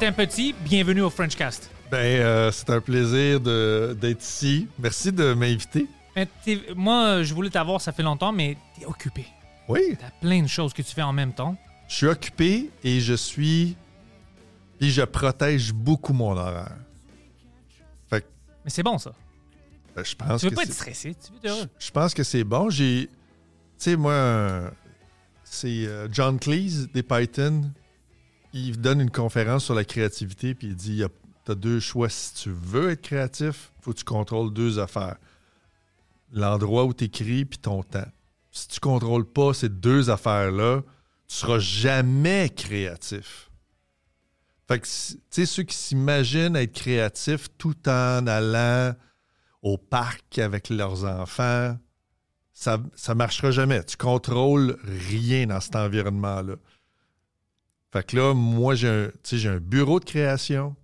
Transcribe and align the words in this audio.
Martin 0.00 0.12
Petit, 0.12 0.54
bienvenue 0.64 1.00
au 1.02 1.10
Frenchcast. 1.10 1.70
Ben, 1.90 1.98
euh, 1.98 2.52
c'est 2.52 2.70
un 2.70 2.80
plaisir 2.80 3.40
d'être 3.40 4.22
ici. 4.22 4.68
Merci 4.78 5.10
de 5.10 5.32
m'inviter. 5.34 5.86
T'es- 6.44 6.60
Moi, 6.76 7.24
je 7.24 7.34
voulais 7.34 7.50
t'avoir, 7.50 7.80
ça 7.80 7.90
fait 7.90 8.02
longtemps, 8.04 8.30
mais 8.32 8.56
t'es 8.78 8.86
occupé. 8.86 9.26
Oui, 9.68 9.96
T'as 9.98 10.10
plein 10.20 10.40
de 10.42 10.46
choses 10.46 10.72
que 10.72 10.82
tu 10.82 10.94
fais 10.94 11.02
en 11.02 11.12
même 11.12 11.32
temps. 11.32 11.56
je 11.88 11.94
suis 11.96 12.06
occupé 12.06 12.70
et 12.84 13.00
je 13.00 13.14
suis. 13.14 13.76
Et 14.80 14.88
je 14.90 15.02
protège 15.02 15.72
beaucoup 15.72 16.12
mon 16.12 16.30
horaire. 16.36 16.76
Fait 18.08 18.20
que 18.20 18.26
Mais 18.64 18.70
c'est 18.70 18.84
bon, 18.84 18.98
ça. 18.98 19.12
ben, 19.96 20.04
je 20.04 20.14
pense 20.14 20.40
Tu 20.40 20.46
veux 20.46 20.50
que 20.50 20.56
pas 20.56 20.62
être 20.62 20.72
stressé, 20.72 21.14
tu 21.14 21.32
veux 21.32 21.38
être 21.38 21.46
heureux. 21.58 21.68
Je 21.78 21.90
pense 21.90 22.14
que 22.14 22.22
c'est 22.22 22.44
bon. 22.44 22.70
J'ai. 22.70 23.08
Tu 23.08 23.10
sais, 23.78 23.96
moi, 23.96 24.12
euh, 24.12 24.70
c'est 25.42 25.86
euh, 25.86 26.06
John 26.12 26.38
Cleese 26.38 26.88
des 26.94 27.02
Python. 27.02 27.72
Il 28.52 28.80
donne 28.80 29.00
une 29.00 29.10
conférence 29.10 29.64
sur 29.64 29.74
la 29.74 29.84
créativité, 29.84 30.54
puis 30.54 30.68
il 30.68 30.76
dit 30.76 31.02
tu 31.44 31.52
as 31.52 31.54
deux 31.54 31.80
choix. 31.80 32.08
Si 32.08 32.34
tu 32.34 32.50
veux 32.50 32.90
être 32.90 33.02
créatif, 33.02 33.72
il 33.78 33.84
faut 33.84 33.92
que 33.92 33.98
tu 33.98 34.04
contrôles 34.04 34.52
deux 34.52 34.78
affaires 34.78 35.16
l'endroit 36.32 36.84
où 36.84 36.94
tu 36.94 37.04
écris, 37.04 37.44
puis 37.44 37.58
ton 37.58 37.82
temps. 37.82 38.08
Si 38.50 38.68
tu 38.68 38.80
contrôles 38.80 39.24
pas 39.24 39.54
ces 39.54 39.68
deux 39.68 40.10
affaires-là, 40.10 40.82
tu 41.26 41.36
seras 41.36 41.58
jamais 41.58 42.50
créatif. 42.50 43.50
Fait 44.66 44.80
que, 44.80 44.86
tu 44.86 45.18
sais, 45.30 45.46
ceux 45.46 45.62
qui 45.62 45.76
s'imaginent 45.76 46.56
être 46.56 46.72
créatifs 46.72 47.48
tout 47.56 47.88
en 47.88 48.26
allant 48.26 48.94
au 49.62 49.78
parc 49.78 50.38
avec 50.38 50.68
leurs 50.68 51.04
enfants, 51.04 51.76
ça 52.52 52.78
ne 53.08 53.14
marchera 53.14 53.50
jamais. 53.50 53.82
Tu 53.84 53.96
contrôles 53.96 54.78
rien 54.84 55.46
dans 55.46 55.60
cet 55.60 55.76
environnement-là. 55.76 56.56
Fait 57.90 58.04
que 58.06 58.16
là, 58.16 58.34
moi, 58.34 58.74
j'ai 58.74 59.10
un, 59.48 59.58
bureau 59.58 59.98
de 59.98 60.04
création. 60.04 60.76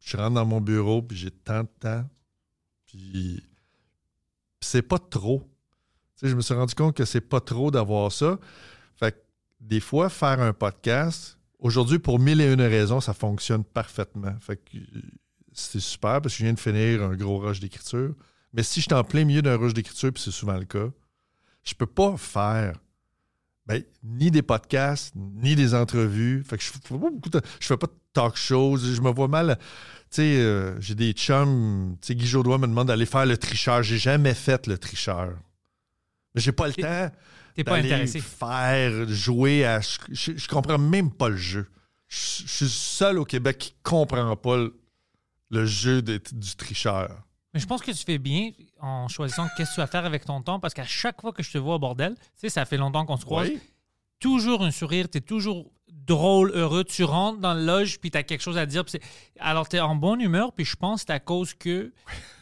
Je 0.00 0.16
rentre 0.16 0.34
dans 0.34 0.46
mon 0.46 0.60
bureau, 0.60 1.02
puis 1.02 1.16
j'ai 1.16 1.30
tant 1.30 1.62
de 1.62 1.68
temps. 1.78 2.08
Puis 2.86 3.42
c'est 4.60 4.82
pas 4.82 4.98
trop. 4.98 5.48
Je 6.22 6.34
me 6.34 6.40
suis 6.40 6.54
rendu 6.54 6.74
compte 6.74 6.96
que 6.96 7.04
c'est 7.04 7.20
pas 7.20 7.40
trop 7.40 7.70
d'avoir 7.70 8.10
ça. 8.10 8.38
Fait 8.96 9.12
que 9.12 9.18
des 9.60 9.80
fois, 9.80 10.08
faire 10.08 10.40
un 10.40 10.52
podcast, 10.52 11.38
aujourd'hui, 11.60 11.98
pour 11.98 12.18
mille 12.18 12.40
et 12.40 12.52
une 12.52 12.62
raisons, 12.62 13.00
ça 13.00 13.12
fonctionne 13.12 13.62
parfaitement. 13.62 14.34
Fait 14.40 14.56
que 14.56 14.76
euh, 14.76 15.02
c'est 15.52 15.80
super 15.80 16.20
parce 16.20 16.34
que 16.34 16.38
je 16.38 16.44
viens 16.44 16.54
de 16.54 16.60
finir 16.60 17.02
un 17.02 17.14
gros 17.14 17.38
rush 17.38 17.60
d'écriture. 17.60 18.14
Mais 18.52 18.62
si 18.62 18.80
je 18.80 18.86
suis 18.86 18.94
en 18.94 19.04
plein 19.04 19.24
milieu 19.24 19.42
d'un 19.42 19.56
rush 19.56 19.74
d'écriture, 19.74 20.12
puis 20.12 20.22
c'est 20.22 20.30
souvent 20.30 20.56
le 20.56 20.64
cas, 20.64 20.88
je 21.62 21.74
peux 21.74 21.86
pas 21.86 22.16
faire 22.16 22.80
ben, 23.68 23.82
ni 24.02 24.30
des 24.30 24.42
podcasts, 24.42 25.14
ni 25.14 25.54
des 25.54 25.74
entrevues. 25.74 26.42
Fait 26.42 26.56
que 26.56 26.64
je 26.64 26.70
fais 26.70 26.78
pas 26.88 26.96
beaucoup 26.96 27.28
de- 27.28 27.42
je 27.60 27.66
fais 27.66 27.76
pas 27.76 27.86
de 27.86 27.92
talk 28.14 28.34
shows. 28.36 28.78
Je 28.78 29.00
me 29.02 29.10
vois 29.10 29.28
mal. 29.28 29.58
Tu 30.10 30.16
sais, 30.16 30.22
euh, 30.40 30.80
j'ai 30.80 30.94
des 30.94 31.12
chums. 31.12 31.96
Tu 32.00 32.06
sais, 32.08 32.14
Guy 32.14 32.26
Jodoin 32.26 32.56
me 32.58 32.66
demande 32.66 32.88
d'aller 32.88 33.04
faire 33.06 33.26
le 33.26 33.36
tricheur. 33.36 33.82
J'ai 33.82 33.98
jamais 33.98 34.32
fait 34.34 34.66
le 34.66 34.78
tricheur. 34.78 35.34
Mais 36.34 36.40
j'ai 36.40 36.52
pas 36.52 36.68
le 36.68 36.72
temps 36.82 37.10
d'aller 37.90 38.06
faire, 38.20 39.08
jouer 39.08 39.64
à... 39.66 39.80
Je, 39.80 40.48
comprends 40.48 40.78
même 40.78 41.10
pas 41.10 41.28
le 41.28 41.36
jeu. 41.36 41.66
Je, 42.08 42.16
je 42.46 42.46
suis 42.48 42.64
le 42.64 42.70
seul 42.70 43.18
au 43.18 43.24
Québec 43.26 43.58
qui 43.58 43.74
comprend 43.82 44.34
pas 44.36 44.56
le, 44.56 44.80
le 45.50 45.66
jeu 45.66 46.00
de- 46.00 46.20
du 46.32 46.56
tricheur. 46.56 47.10
Mais 47.58 47.62
je 47.62 47.66
pense 47.66 47.82
que 47.82 47.90
tu 47.90 48.04
fais 48.04 48.18
bien 48.18 48.50
en 48.80 49.08
choisissant 49.08 49.46
qu'est-ce 49.56 49.70
que 49.70 49.74
tu 49.74 49.80
vas 49.80 49.86
faire 49.86 50.04
avec 50.04 50.24
ton 50.24 50.40
temps 50.42 50.60
parce 50.60 50.74
qu'à 50.74 50.84
chaque 50.84 51.20
fois 51.20 51.32
que 51.32 51.42
je 51.42 51.50
te 51.50 51.58
vois 51.58 51.74
au 51.74 51.78
bordel, 51.78 52.14
tu 52.14 52.22
sais, 52.36 52.48
ça 52.48 52.64
fait 52.64 52.76
longtemps 52.76 53.04
qu'on 53.04 53.16
se 53.16 53.24
croise, 53.24 53.48
Oui. 53.48 53.58
toujours 54.20 54.62
un 54.62 54.70
sourire, 54.70 55.08
t'es 55.08 55.20
toujours 55.20 55.70
drôle, 55.88 56.52
heureux, 56.54 56.84
tu 56.84 57.04
rentres 57.04 57.38
dans 57.40 57.54
le 57.54 57.64
loge 57.64 57.98
puis 58.00 58.10
t'as 58.10 58.22
quelque 58.22 58.40
chose 58.40 58.56
à 58.58 58.66
dire. 58.66 58.84
puis 58.84 58.98
Alors 59.40 59.68
t'es 59.68 59.80
en 59.80 59.94
bonne 59.96 60.20
humeur 60.20 60.52
puis 60.52 60.64
je 60.64 60.76
pense 60.76 61.00
que 61.02 61.06
c'est 61.08 61.12
à 61.12 61.20
cause 61.20 61.54
que 61.54 61.92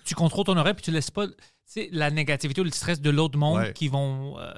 tu 0.05 0.15
contrôles 0.15 0.45
ton 0.45 0.57
oreille 0.57 0.75
puis 0.75 0.85
tu 0.85 0.91
laisses 0.91 1.11
pas 1.11 1.27
tu 1.27 1.35
sais, 1.65 1.89
la 1.93 2.11
négativité 2.11 2.61
ou 2.61 2.65
le 2.65 2.71
stress 2.71 3.01
de 3.01 3.11
l'autre 3.11 3.39
monde 3.39 3.59
Ouais. 3.59 3.73
qui 3.73 3.89
vont 3.89 4.39
euh, 4.39 4.53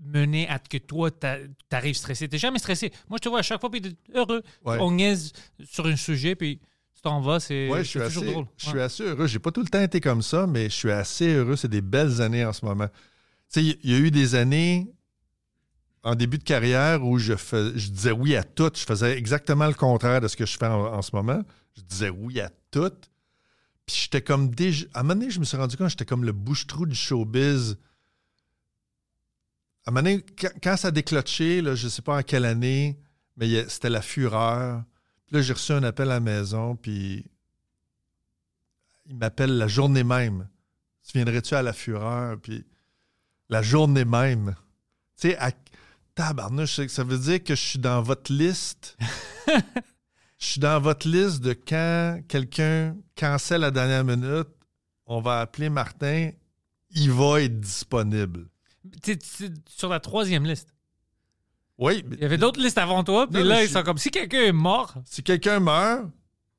mener 0.00 0.48
à 0.48 0.58
que 0.58 0.78
toi 0.78 1.10
t'a- 1.10 1.38
t'arrives 1.68 1.94
stressé. 1.96 2.28
T'es 2.28 2.38
jamais 2.38 2.58
stressé. 2.58 2.90
Moi 3.08 3.18
je 3.18 3.24
te 3.24 3.28
vois 3.28 3.40
à 3.40 3.42
chaque 3.42 3.60
fois 3.60 3.70
puis 3.70 3.82
t'es 3.82 3.94
heureux. 4.14 4.42
Ouais. 4.64 4.78
On 4.80 4.92
niaise 4.92 5.32
sur 5.64 5.86
un 5.86 5.96
sujet 5.96 6.34
puis 6.34 6.58
tu 6.58 6.66
t'en 7.04 7.20
vas, 7.20 7.38
c'est 7.40 7.68
Ouais, 7.70 7.82
toujours 7.84 8.02
assez, 8.02 8.24
drôle. 8.32 8.46
je 8.56 8.64
suis 8.66 8.74
Ouais. 8.74 8.82
assez 8.82 9.02
heureux. 9.04 9.26
J'ai 9.26 9.38
pas 9.38 9.52
tout 9.52 9.60
le 9.62 9.68
temps 9.68 9.80
été 9.82 10.00
comme 10.00 10.22
ça, 10.22 10.46
mais 10.46 10.64
je 10.64 10.74
suis 10.74 10.90
assez 10.90 11.32
heureux. 11.34 11.54
C'est 11.56 11.68
des 11.68 11.80
belles 11.82 12.20
années 12.20 12.44
en 12.44 12.52
ce 12.52 12.64
moment. 12.64 12.88
Tu 12.88 12.94
sais, 13.48 13.64
il 13.82 13.90
y- 13.90 13.94
a 13.94 13.98
eu 13.98 14.10
des 14.10 14.34
années 14.34 14.92
en 16.02 16.14
début 16.14 16.38
de 16.38 16.42
carrière 16.44 17.04
où 17.04 17.18
je, 17.18 17.34
fais, 17.36 17.70
je 17.76 17.90
disais 17.90 18.10
oui 18.10 18.34
à 18.36 18.42
tout. 18.42 18.70
Je 18.74 18.82
faisais 18.84 19.16
exactement 19.16 19.66
le 19.68 19.74
contraire 19.74 20.20
de 20.20 20.28
ce 20.28 20.36
que 20.36 20.44
je 20.46 20.56
fais 20.58 20.66
en, 20.66 20.94
en 20.94 21.02
ce 21.02 21.14
moment. 21.14 21.42
Je 21.76 21.82
disais 21.82 22.10
oui 22.10 22.40
à 22.40 22.50
tout. 22.70 22.90
Puis 23.86 23.96
j'étais 24.02 24.22
comme 24.22 24.48
déjà. 24.54 24.86
À 24.94 25.00
un 25.00 25.02
moment 25.02 25.14
donné, 25.20 25.30
je 25.30 25.38
me 25.40 25.44
suis 25.44 25.56
rendu 25.56 25.76
compte 25.76 25.86
que 25.86 25.90
j'étais 25.90 26.04
comme 26.06 26.24
le 26.24 26.32
bouche-trou 26.32 26.86
du 26.86 26.94
showbiz. 26.94 27.76
À 29.86 29.90
un 29.90 29.92
moment 29.92 30.02
donné, 30.02 30.24
quand, 30.40 30.48
quand 30.62 30.76
ça 30.78 30.88
a 30.88 30.90
déclenché, 30.90 31.60
là, 31.60 31.74
je 31.74 31.88
sais 31.88 32.00
pas 32.02 32.16
en 32.18 32.22
quelle 32.22 32.46
année, 32.46 32.98
mais 33.36 33.68
c'était 33.68 33.90
la 33.90 34.00
fureur. 34.02 34.82
Puis 35.26 35.36
là, 35.36 35.42
j'ai 35.42 35.52
reçu 35.52 35.72
un 35.72 35.82
appel 35.82 36.10
à 36.10 36.14
la 36.14 36.20
maison, 36.20 36.76
puis 36.76 37.24
il 39.06 39.16
m'appelle 39.16 39.56
la 39.56 39.68
journée 39.68 40.04
même. 40.04 40.48
Tu 41.06 41.12
viendrais-tu 41.18 41.54
à 41.54 41.62
la 41.62 41.72
fureur? 41.72 42.38
Puis 42.40 42.64
la 43.48 43.62
journée 43.62 44.04
même. 44.04 44.54
Tu 45.20 45.28
sais, 45.28 45.36
à 45.38 45.50
tabarnouche, 46.14 46.86
ça- 46.86 47.04
veut 47.04 47.18
dire 47.18 47.42
que 47.42 47.54
je 47.54 47.60
suis 47.60 47.78
dans 47.78 48.02
votre 48.02 48.32
liste? 48.32 48.96
je 50.38 50.46
suis 50.46 50.60
dans 50.60 50.80
votre 50.80 51.08
liste 51.08 51.40
de 51.40 51.52
quand 51.52 52.20
quelqu'un 52.28 52.96
cancelle 53.16 53.64
à 53.64 53.66
la 53.66 53.70
dernière 53.70 54.04
minute, 54.04 54.48
on 55.06 55.20
va 55.20 55.40
appeler 55.40 55.68
Martin, 55.68 56.30
il 56.90 57.10
va 57.10 57.42
être 57.42 57.60
disponible. 57.60 58.46
T'es- 59.02 59.16
t'es 59.16 59.50
sur 59.68 59.88
la 59.88 60.00
troisième 60.00 60.44
liste? 60.44 60.73
Oui, 61.78 62.04
Il 62.12 62.20
y 62.20 62.24
avait 62.24 62.38
d'autres 62.38 62.60
listes 62.60 62.78
avant 62.78 63.02
toi, 63.02 63.26
puis 63.26 63.42
Non, 63.42 63.48
là, 63.48 63.64
ils 63.64 63.68
sont 63.68 63.82
comme 63.82 63.98
si 63.98 64.10
quelqu'un 64.10 64.42
est 64.42 64.52
mort. 64.52 64.94
Si 65.04 65.22
quelqu'un 65.22 65.58
meurt, 65.60 66.04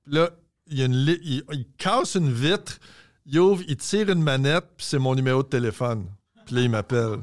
là, 0.08 0.30
il, 0.68 0.78
y 0.80 0.82
a 0.82 0.86
une 0.86 0.96
li- 1.06 1.20
il, 1.24 1.44
il 1.54 1.66
casse 1.78 2.16
une 2.16 2.32
vitre, 2.34 2.80
il 3.26 3.40
ouvre, 3.40 3.64
il 3.68 3.78
tire 3.78 4.10
une 4.10 4.22
manette, 4.22 4.66
puis 4.76 4.86
c'est 4.86 5.00
mon 5.00 5.16
numéro 5.16 5.42
de 5.42 5.48
téléphone. 5.48 6.06
Puis 6.46 6.56
là, 6.56 6.62
il 6.62 6.70
m'appelle. 6.70 7.20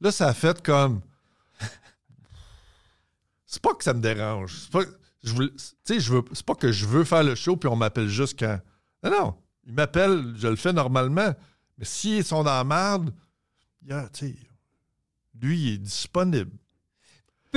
Là, 0.00 0.12
ça 0.12 0.28
a 0.28 0.34
fait 0.34 0.62
comme. 0.62 1.00
C'est 3.46 3.62
pas 3.62 3.74
que 3.74 3.84
ça 3.84 3.94
me 3.94 4.00
dérange. 4.00 4.54
C'est 4.62 4.70
pas, 4.70 4.82
je 5.22 5.32
voulais- 5.32 5.50
veux, 5.88 6.24
c'est 6.32 6.44
pas 6.46 6.54
que 6.54 6.72
je 6.72 6.86
veux 6.86 7.04
faire 7.04 7.22
le 7.24 7.34
show, 7.34 7.56
puis 7.56 7.68
on 7.68 7.76
m'appelle 7.76 8.08
juste 8.08 8.38
quand. 8.38 8.60
Non, 9.02 9.10
non. 9.10 9.34
Il 9.66 9.72
m'appelle, 9.72 10.34
je 10.36 10.48
le 10.48 10.56
fais 10.56 10.72
normalement. 10.72 11.34
Mais 11.78 11.84
s'ils 11.84 12.24
sont 12.24 12.42
dans 12.44 12.50
la 12.56 12.64
merde, 12.64 13.12
il 13.82 13.88
y 13.88 13.92
a, 13.92 14.08
tu 14.08 14.28
sais, 14.28 14.36
lui, 15.40 15.58
il 15.60 15.72
est 15.74 15.78
disponible. 15.78 16.50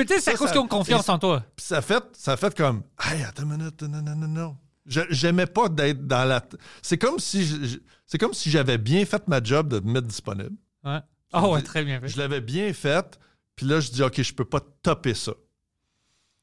Peut-être 0.06 0.22
c'est 0.22 0.32
à 0.32 0.34
Ça, 0.34 0.38
cause 0.38 0.52
qu'ils 0.52 0.60
ont 0.60 0.68
confiance 0.68 1.10
en 1.10 1.20
toi. 1.20 1.44
Puis 1.56 1.66
ça 1.66 1.78
a 1.78 1.82
fait, 1.82 2.04
ça 2.14 2.34
a 2.34 2.38
fait 2.38 2.56
comme, 2.56 2.84
hey, 3.04 3.24
attends 3.24 3.44
une 3.44 3.58
minute, 3.58 3.82
non, 3.84 4.02
non, 4.02 4.16
non, 4.16 4.28
non. 4.28 4.58
J'aimais 4.86 5.46
pas 5.46 5.70
d'être 5.70 6.08
dans 6.08 6.28
la. 6.28 6.44
C'est 6.82 6.98
comme 6.98 7.20
si, 7.20 7.80
c'est 8.06 8.18
comme 8.18 8.34
si 8.34 8.50
j'avais 8.50 8.78
bien 8.78 9.06
fait 9.06 9.28
ma 9.28 9.44
job 9.44 9.68
de 9.70 9.80
me 9.82 9.94
mettre 9.94 10.08
disponible. 10.08 10.56
Ouais. 10.84 11.00
Ah 11.32 11.48
ouais, 11.48 11.62
très 11.62 11.84
bien 11.84 12.00
fait. 12.00 12.08
Je 12.08 12.18
l'avais 12.18 12.42
bien 12.42 12.74
faite, 12.74 13.20
puis 13.56 13.68
là, 13.68 13.80
je 13.80 13.92
dis, 13.92 14.02
OK, 14.02 14.22
je 14.22 14.34
peux 14.34 14.46
pas 14.46 14.62
topper 14.82 15.14
ça. 15.14 15.34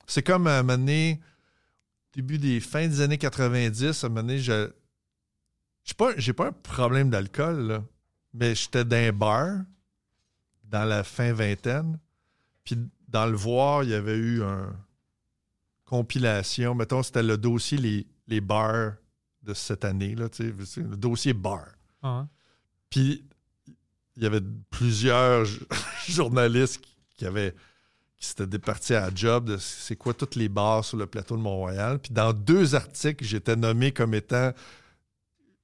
C'est 0.07 0.23
comme 0.23 0.47
à 0.47 0.59
un 0.59 0.63
moment 0.63 0.79
donné, 0.79 1.21
début 2.13 2.39
des 2.39 2.61
fins 2.61 2.87
des 2.87 3.01
années 3.01 3.19
90, 3.19 4.05
à 4.05 4.07
un 4.07 4.11
moment 4.11 4.21
donné, 4.23 4.39
je. 4.39 4.71
J'ai 5.83 5.95
pas, 5.95 6.11
j'ai 6.17 6.33
pas 6.33 6.49
un 6.49 6.53
problème 6.53 7.11
d'alcool, 7.11 7.61
là, 7.67 7.85
mais 8.35 8.55
j'étais 8.55 8.85
dans 8.85 8.97
un 8.97 9.13
bar, 9.13 9.59
dans 10.65 10.85
la 10.85 11.05
fin 11.05 11.33
vingtaine, 11.33 11.99
puis 12.65 12.77
dans 13.09 13.27
le 13.27 13.37
voir, 13.37 13.85
il 13.85 13.91
y 13.91 13.95
avait 13.95 14.17
eu 14.17 14.43
un 14.43 14.75
compilation. 15.85 16.75
Mettons, 16.75 17.03
c'était 17.03 17.23
le 17.23 17.37
dossier 17.39 17.79
les, 17.79 18.07
les 18.27 18.41
bars 18.41 18.93
de 19.43 19.55
cette 19.55 19.85
année, 19.85 20.15
là, 20.15 20.29
le 20.39 20.97
dossier 20.97 21.33
bar. 21.33 21.65
Ah. 22.03 22.27
Puis 22.91 23.25
il 24.17 24.23
y 24.23 24.27
avait 24.27 24.41
plusieurs 24.71 25.45
journalistes 26.09 26.81
qui- 26.81 26.97
qui 27.17 27.27
avaient 27.27 27.55
qui 28.19 28.27
s'étaient 28.29 28.47
départis 28.47 28.95
à 28.95 29.01
la 29.03 29.15
job 29.15 29.45
de 29.45 29.57
c'est 29.59 29.95
quoi 29.95 30.15
toutes 30.15 30.37
les 30.37 30.49
bars 30.49 30.83
sur 30.85 30.97
le 30.97 31.07
plateau 31.07 31.37
de 31.37 31.43
Mont-Royal. 31.43 31.99
Puis 31.99 32.13
dans 32.15 32.33
deux 32.33 32.75
articles, 32.75 33.23
j'étais 33.23 33.57
nommé 33.57 33.93
comme 33.93 34.15
étant 34.15 34.53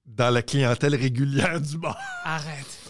dans 0.04 0.28
la 0.30 0.42
clientèle 0.42 0.94
régulière 0.94 1.60
du 1.62 1.78
bar. 1.78 1.96
Arrête. 2.24 2.81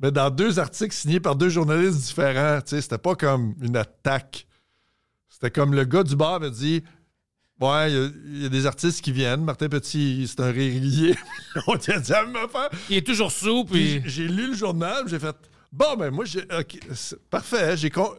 Mais 0.00 0.10
dans 0.12 0.30
deux 0.30 0.58
articles 0.58 0.94
signés 0.94 1.20
par 1.20 1.36
deux 1.36 1.48
journalistes 1.48 1.98
différents, 2.00 2.60
tu 2.60 2.70
sais, 2.70 2.80
c'était 2.82 2.98
pas 2.98 3.14
comme 3.14 3.54
une 3.62 3.76
attaque. 3.76 4.46
C'était 5.28 5.50
comme 5.50 5.74
le 5.74 5.84
gars 5.84 6.02
du 6.02 6.16
bar 6.16 6.40
me 6.40 6.50
dit 6.50 6.82
Ouais, 7.58 7.90
il 7.90 7.94
y 7.94 7.98
a- 7.98 8.10
il 8.26 8.42
y, 8.42 8.46
a 8.46 8.48
des 8.50 8.66
artistes 8.66 9.00
qui 9.02 9.12
viennent. 9.12 9.42
Martin 9.42 9.68
Petit, 9.70 10.26
c'est 10.28 10.40
un 10.40 10.52
régulier. 10.52 11.14
A 11.66 11.76
dit 11.98 12.12
à 12.12 12.26
me 12.26 12.46
faire. 12.48 12.68
Il 12.90 12.96
est 12.98 13.06
toujours 13.06 13.32
sous, 13.32 13.64
Puis 13.64 14.00
puis. 14.00 14.10
j'ai 14.10 14.28
lu 14.28 14.48
le 14.48 14.54
journal, 14.54 15.04
j'ai 15.08 15.18
fait 15.18 15.34
bon 15.72 15.96
ben 15.96 16.10
moi 16.10 16.26
j'ai 16.26 16.46
parfait, 17.30 17.76
j'ai 17.78 17.88
con- 17.90 18.14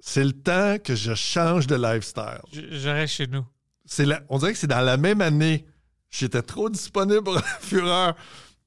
c'est 0.00 0.24
le 0.24 0.32
temps 0.32 0.78
que 0.82 0.94
je 0.94 1.14
change 1.14 1.66
de 1.66 1.74
lifestyle. 1.76 2.40
Je, 2.52 2.88
reste 2.88 3.14
chez 3.14 3.26
nous. 3.26 3.44
La- 3.98 4.22
on 4.30 4.38
dirait 4.38 4.52
que 4.52 4.58
c'est 4.58 4.66
dans 4.66 4.80
la 4.80 4.96
même 4.96 5.20
année. 5.20 5.66
J'étais 6.08 6.40
trop 6.42 6.70
disponible 6.70 7.22
pour 7.24 7.34
la 7.34 7.42
fureur, 7.42 8.16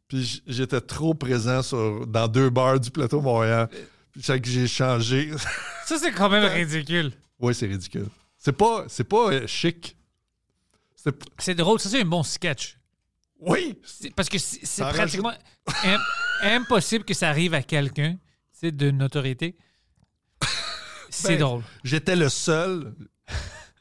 puis 0.10 0.42
j'étais 0.46 0.82
trop 0.82 1.14
présent 1.14 1.62
sur, 1.62 2.06
dans 2.06 2.28
deux 2.28 2.50
bars 2.50 2.78
du 2.80 2.92
plateau 2.92 3.22
Montréal. 3.22 3.70
Puis 4.12 4.22
c'est 4.24 4.42
que 4.42 4.50
j'ai 4.50 4.68
changé. 4.68 5.32
Ça, 5.86 5.98
c'est 5.98 6.12
quand 6.12 6.28
même 6.30 6.44
ridicule. 6.52 7.14
oui, 7.40 7.56
c'est 7.56 7.68
ridicule. 7.68 8.08
C'est 8.38 8.52
pas 8.52 8.84
c'est 8.90 9.04
pas 9.06 9.32
euh, 9.32 9.48
chic. 9.48 9.96
C'est 11.38 11.56
drôle. 11.56 11.80
Ça, 11.80 11.90
c'est 11.90 12.02
un 12.02 12.06
bon 12.06 12.24
sketch. 12.24 12.78
oui, 13.40 13.80
C'est- 13.86 14.14
Parce 14.14 14.28
que 14.28 14.38
c'est 14.38 14.60
c'est 14.66 14.82
Ça 14.84 14.90
pratiquement 14.92 15.32
im- 15.86 16.00
impossible 16.42 17.06
que 17.06 17.14
ça 17.14 17.30
arrive 17.30 17.54
à 17.54 17.62
quelqu'un 17.64 18.18
c'est 18.52 18.76
de 18.76 18.92
notoriété. 18.92 19.56
C'est 21.10 21.30
Ben, 21.30 21.40
drôle. 21.40 21.64
J'étais 21.84 22.16
le 22.16 22.30
seul. 22.30 22.94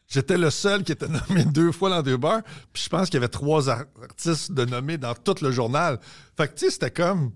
J'étais 0.09 0.39
le 0.39 0.51
seul 0.51 0.85
qui 0.85 0.93
était 0.93 1.09
nommé 1.29 1.45
deux 1.45 1.71
fois 1.71 1.91
dans 1.91 2.03
deux 2.03 2.17
bars. 2.17 2.43
Puis 2.73 2.83
je 2.85 2.89
pense 2.89 3.07
qu'il 3.11 3.15
y 3.15 3.19
avait 3.19 3.29
trois 3.29 3.69
ar- 3.69 3.85
artistes 4.03 4.53
de 4.53 4.65
nommés 4.65 4.97
dans 4.99 5.15
tout 5.15 5.37
le 5.43 5.51
journal. 5.53 6.01
Fait 6.37 6.49
que, 6.49 6.55
tu 6.59 6.65
sais, 6.67 6.71
c'était 6.71 6.91
comme. 6.91 7.31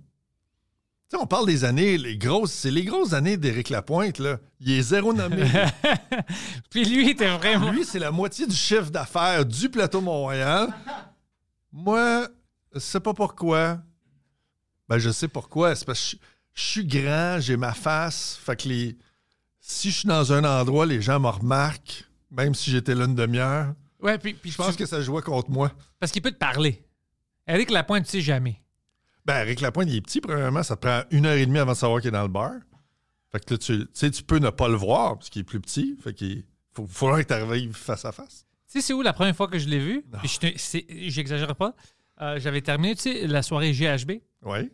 Tu 1.10 1.18
sais, 1.18 1.22
on 1.22 1.26
parle 1.26 1.46
des 1.46 1.64
années, 1.64 1.98
les 1.98 2.16
grosses. 2.16 2.52
C'est 2.52 2.70
les 2.70 2.84
grosses 2.84 3.12
années 3.12 3.36
d'Éric 3.36 3.68
Lapointe, 3.68 4.18
là. 4.18 4.38
Il 4.60 4.70
est 4.72 4.80
zéro 4.82 5.12
nommé. 5.12 5.44
Puis 6.70 6.84
lui, 6.86 7.04
il 7.04 7.10
était 7.10 7.28
vraiment. 7.36 7.70
Lui, 7.70 7.84
c'est 7.84 7.98
la 7.98 8.10
moitié 8.10 8.46
du 8.46 8.56
chiffre 8.56 8.90
d'affaires 8.90 9.44
du 9.44 9.68
plateau 9.68 10.00
Mont-Royal. 10.00 10.72
Moi, 11.70 12.26
je 12.74 12.78
sais 12.78 13.00
pas 13.00 13.12
pourquoi. 13.12 13.78
Ben, 14.88 14.96
je 14.98 15.10
sais 15.10 15.28
pourquoi. 15.28 15.74
C'est 15.74 15.84
parce 15.84 16.00
que 16.00 16.16
je, 16.16 16.16
je 16.54 16.62
suis 16.62 16.86
grand, 16.86 17.38
j'ai 17.40 17.58
ma 17.58 17.74
face. 17.74 18.38
Fait 18.42 18.56
que 18.56 18.68
les, 18.68 18.96
si 19.60 19.90
je 19.90 19.98
suis 19.98 20.08
dans 20.08 20.32
un 20.32 20.44
endroit, 20.44 20.86
les 20.86 21.02
gens 21.02 21.20
me 21.20 21.28
remarquent, 21.28 22.04
même 22.32 22.54
si 22.54 22.70
j'étais 22.70 22.94
là 22.94 23.04
une 23.04 23.14
demi-heure. 23.14 23.74
Ouais, 24.00 24.18
puis, 24.18 24.34
puis 24.34 24.50
Je 24.50 24.56
pense 24.56 24.72
tu- 24.72 24.78
que 24.82 24.86
ça 24.86 25.00
jouait 25.00 25.22
contre 25.22 25.50
moi. 25.50 25.70
Parce 26.00 26.10
qu'il 26.10 26.22
peut 26.22 26.32
te 26.32 26.36
parler. 26.38 26.82
Eric 27.46 27.70
Lapointe, 27.70 28.04
tu 28.04 28.10
sais 28.10 28.20
jamais. 28.20 28.60
Ben, 29.24 29.42
Eric 29.42 29.60
Lapointe, 29.60 29.88
il 29.88 29.96
est 29.96 30.00
petit, 30.00 30.20
premièrement. 30.20 30.62
Ça 30.64 30.74
te 30.76 30.80
prend 30.86 31.02
une 31.12 31.26
heure 31.26 31.36
et 31.36 31.46
demie 31.46 31.58
avant 31.60 31.72
de 31.72 31.76
savoir 31.76 32.00
qu'il 32.00 32.08
est 32.08 32.12
dans 32.12 32.22
le 32.22 32.28
bar. 32.28 32.52
Fait 33.30 33.38
que 33.44 33.54
là, 33.54 33.58
tu, 33.58 33.86
sais, 33.94 34.10
tu 34.10 34.22
peux 34.24 34.38
ne 34.38 34.50
pas 34.50 34.68
le 34.68 34.74
voir, 34.74 35.16
parce 35.18 35.30
qu'il 35.30 35.40
est 35.40 35.44
plus 35.44 35.60
petit. 35.60 35.96
Fait 36.02 36.12
qu'il 36.12 36.44
faut, 36.72 36.86
faudra 36.86 37.22
que 37.22 37.28
tu 37.28 37.34
arrives 37.34 37.72
face 37.74 38.04
à 38.04 38.10
face. 38.12 38.44
Tu 38.70 38.80
sais, 38.80 38.86
c'est 38.86 38.92
où 38.92 39.02
la 39.02 39.12
première 39.12 39.36
fois 39.36 39.46
que 39.48 39.58
je 39.58 39.68
l'ai 39.68 39.78
vu? 39.78 40.04
J'exagère 41.08 41.54
pas. 41.56 41.74
Euh, 42.20 42.38
J'avais 42.38 42.60
terminé, 42.62 42.94
tu 42.94 43.02
sais, 43.02 43.26
la 43.26 43.42
soirée 43.42 43.72
GHB. 43.72 44.12
Oui. 44.42 44.70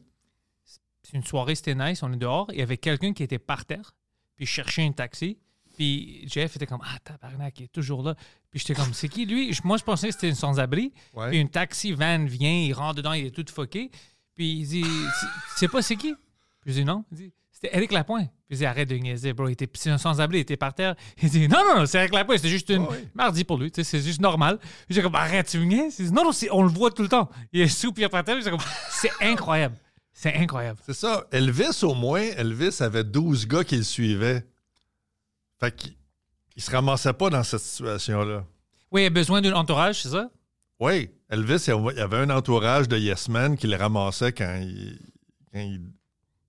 C'est 1.02 1.16
une 1.16 1.24
soirée, 1.24 1.54
c'était 1.54 1.74
nice, 1.74 2.02
on 2.02 2.12
est 2.12 2.16
dehors. 2.16 2.48
Il 2.52 2.58
y 2.58 2.62
avait 2.62 2.76
quelqu'un 2.76 3.12
qui 3.12 3.22
était 3.22 3.38
par 3.38 3.64
terre, 3.64 3.94
puis 4.36 4.44
je 4.46 4.50
cherchais 4.50 4.82
un 4.84 4.92
taxi. 4.92 5.38
Puis 5.78 6.24
Jeff 6.28 6.56
était 6.56 6.66
comme 6.66 6.80
Ah, 6.84 6.98
tabarnak, 7.04 7.60
il 7.60 7.64
est 7.66 7.72
toujours 7.72 8.02
là. 8.02 8.16
Puis 8.50 8.58
j'étais 8.58 8.74
comme 8.74 8.92
C'est 8.92 9.08
qui 9.08 9.26
lui? 9.26 9.56
Moi, 9.62 9.76
je 9.76 9.84
pensais 9.84 10.08
que 10.08 10.12
c'était 10.14 10.28
une 10.28 10.34
sans-abri. 10.34 10.92
Ouais. 11.14 11.28
Puis 11.30 11.38
une 11.38 11.48
taxi 11.48 11.92
van 11.92 12.24
vient, 12.24 12.50
il 12.50 12.72
rentre 12.72 12.96
dedans, 12.96 13.12
il 13.12 13.26
est 13.26 13.30
tout 13.30 13.44
fucké. 13.48 13.88
Puis 14.34 14.54
il 14.60 14.66
dit 14.66 14.82
C'est- 14.82 15.26
Tu 15.26 15.58
sais 15.58 15.68
pas 15.68 15.80
c'est 15.80 15.94
qui? 15.94 16.14
Puis 16.62 16.72
je 16.72 16.80
dis 16.80 16.84
Non. 16.84 17.04
Il 17.12 17.16
dit 17.16 17.32
C'était 17.52 17.76
Eric 17.76 17.92
Lapointe. 17.92 18.28
Puis 18.48 18.56
il 18.56 18.58
dit 18.58 18.66
Arrête 18.66 18.88
de 18.88 18.96
niaiser, 18.96 19.32
bro. 19.32 19.46
C'est 19.74 19.90
un 19.90 19.98
sans-abri, 19.98 20.38
il 20.38 20.40
était 20.40 20.56
par 20.56 20.74
terre. 20.74 20.96
Il 21.22 21.30
dit 21.30 21.46
Non, 21.46 21.58
non, 21.68 21.78
non, 21.80 21.86
c'est 21.86 21.98
Eric 21.98 22.12
Lapointe, 22.12 22.38
c'était 22.38 22.48
juste 22.48 22.70
une 22.70 22.84
mardi 23.14 23.44
pour 23.44 23.56
lui. 23.58 23.70
C'est 23.72 24.00
juste 24.00 24.20
normal. 24.20 24.58
Puis 24.58 24.68
J'étais 24.90 25.02
comme 25.02 25.14
Arrête, 25.14 25.46
tu 25.48 25.58
niaises? 25.64 25.96
Il 26.00 26.06
dit, 26.06 26.12
Non, 26.12 26.24
non, 26.24 26.30
on 26.50 26.62
le 26.64 26.68
voit 26.70 26.90
tout 26.90 27.02
le 27.02 27.08
temps. 27.08 27.30
Il 27.52 27.60
est 27.60 27.68
sous, 27.68 27.92
puis 27.92 28.08
par 28.08 28.24
terre. 28.24 28.36
C'est 28.90 29.10
incroyable. 29.20 29.76
C'est 30.12 30.34
incroyable. 30.34 30.80
C'est 30.84 30.94
ça. 30.94 31.24
Elvis, 31.30 31.84
au 31.84 31.94
moins, 31.94 32.22
Elvis 32.36 32.78
avait 32.80 33.04
12 33.04 33.46
gars 33.46 33.62
qui 33.62 33.76
le 33.76 33.84
suivaient. 33.84 34.44
Fait 35.60 35.74
qu'il 35.74 35.94
il 36.56 36.62
se 36.62 36.70
ramassait 36.70 37.12
pas 37.12 37.30
dans 37.30 37.42
cette 37.44 37.60
situation-là. 37.60 38.44
Oui, 38.90 39.02
il 39.02 39.06
a 39.06 39.10
besoin 39.10 39.40
d'un 39.40 39.52
entourage, 39.54 40.02
c'est 40.02 40.08
ça? 40.10 40.30
Oui, 40.80 41.10
Elvis, 41.28 41.64
il 41.68 41.96
y 41.96 42.00
avait 42.00 42.16
un 42.18 42.30
entourage 42.30 42.88
de 42.88 42.96
Yes 42.96 43.28
Men 43.28 43.56
qui 43.56 43.66
le 43.66 43.76
ramassait 43.76 44.32
quand 44.32 44.58
il. 44.60 44.98
quand 45.52 45.60
il- 45.60 45.92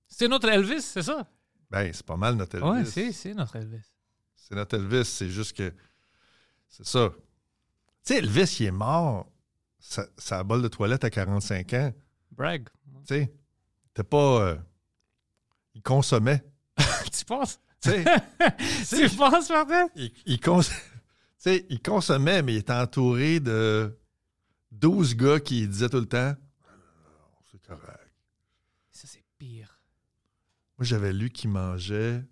C'est 0.08 0.28
notre 0.28 0.48
Elvis, 0.50 0.82
c'est 0.82 1.04
ça? 1.04 1.28
Ben, 1.70 1.92
c'est 1.94 2.06
pas 2.06 2.16
mal 2.18 2.36
notre 2.36 2.56
Elvis. 2.58 2.70
Oui, 2.70 2.86
c'est, 2.86 3.12
c'est 3.12 3.34
notre 3.34 3.56
Elvis. 3.56 3.84
C'est 4.36 4.56
notre 4.56 4.76
Elvis, 4.78 5.06
c'est 5.06 5.30
juste 5.30 5.56
que. 5.56 5.74
C'est 6.68 6.86
ça. 6.86 7.10
Tu 8.06 8.14
sais, 8.14 8.18
Elvis, 8.20 8.58
il 8.62 8.66
est 8.68 8.72
mort. 8.72 9.28
Ça, 9.80 10.06
ça 10.18 10.40
a 10.40 10.44
bol 10.44 10.62
de 10.62 10.68
toilette 10.68 11.04
à 11.04 11.10
45 11.10 11.74
ans. 11.74 11.94
Brag. 12.32 12.68
Tu 13.08 13.16
sais, 13.16 13.34
t'es 13.94 14.04
pas. 14.04 14.42
euh, 14.42 14.58
il 15.76 15.82
consommait. 15.82 16.44
tu 17.12 17.26
penses? 17.26 17.60
Tu 17.82 19.10
penses, 19.18 19.50
Martin? 19.50 19.88
il, 19.96 20.12
il 20.26 20.40
cons- 20.40 20.60
tu 20.62 20.70
sais, 21.38 21.66
il 21.70 21.82
consommait, 21.82 22.42
mais 22.42 22.54
il 22.56 22.58
était 22.58 22.74
entouré 22.74 23.40
de 23.40 23.98
12 24.72 25.16
gars 25.16 25.40
qui 25.40 25.68
disaient 25.68 25.90
tout 25.90 26.00
le 26.00 26.06
temps 26.06 26.36
c'est 27.52 27.62
correct. 27.66 28.12
Ça, 28.92 29.08
c'est 29.08 29.24
pire. 29.38 29.80
Moi, 30.78 30.86
j'avais 30.86 31.14
lu 31.14 31.30
qu'il 31.32 31.50
mangeait 31.50 32.24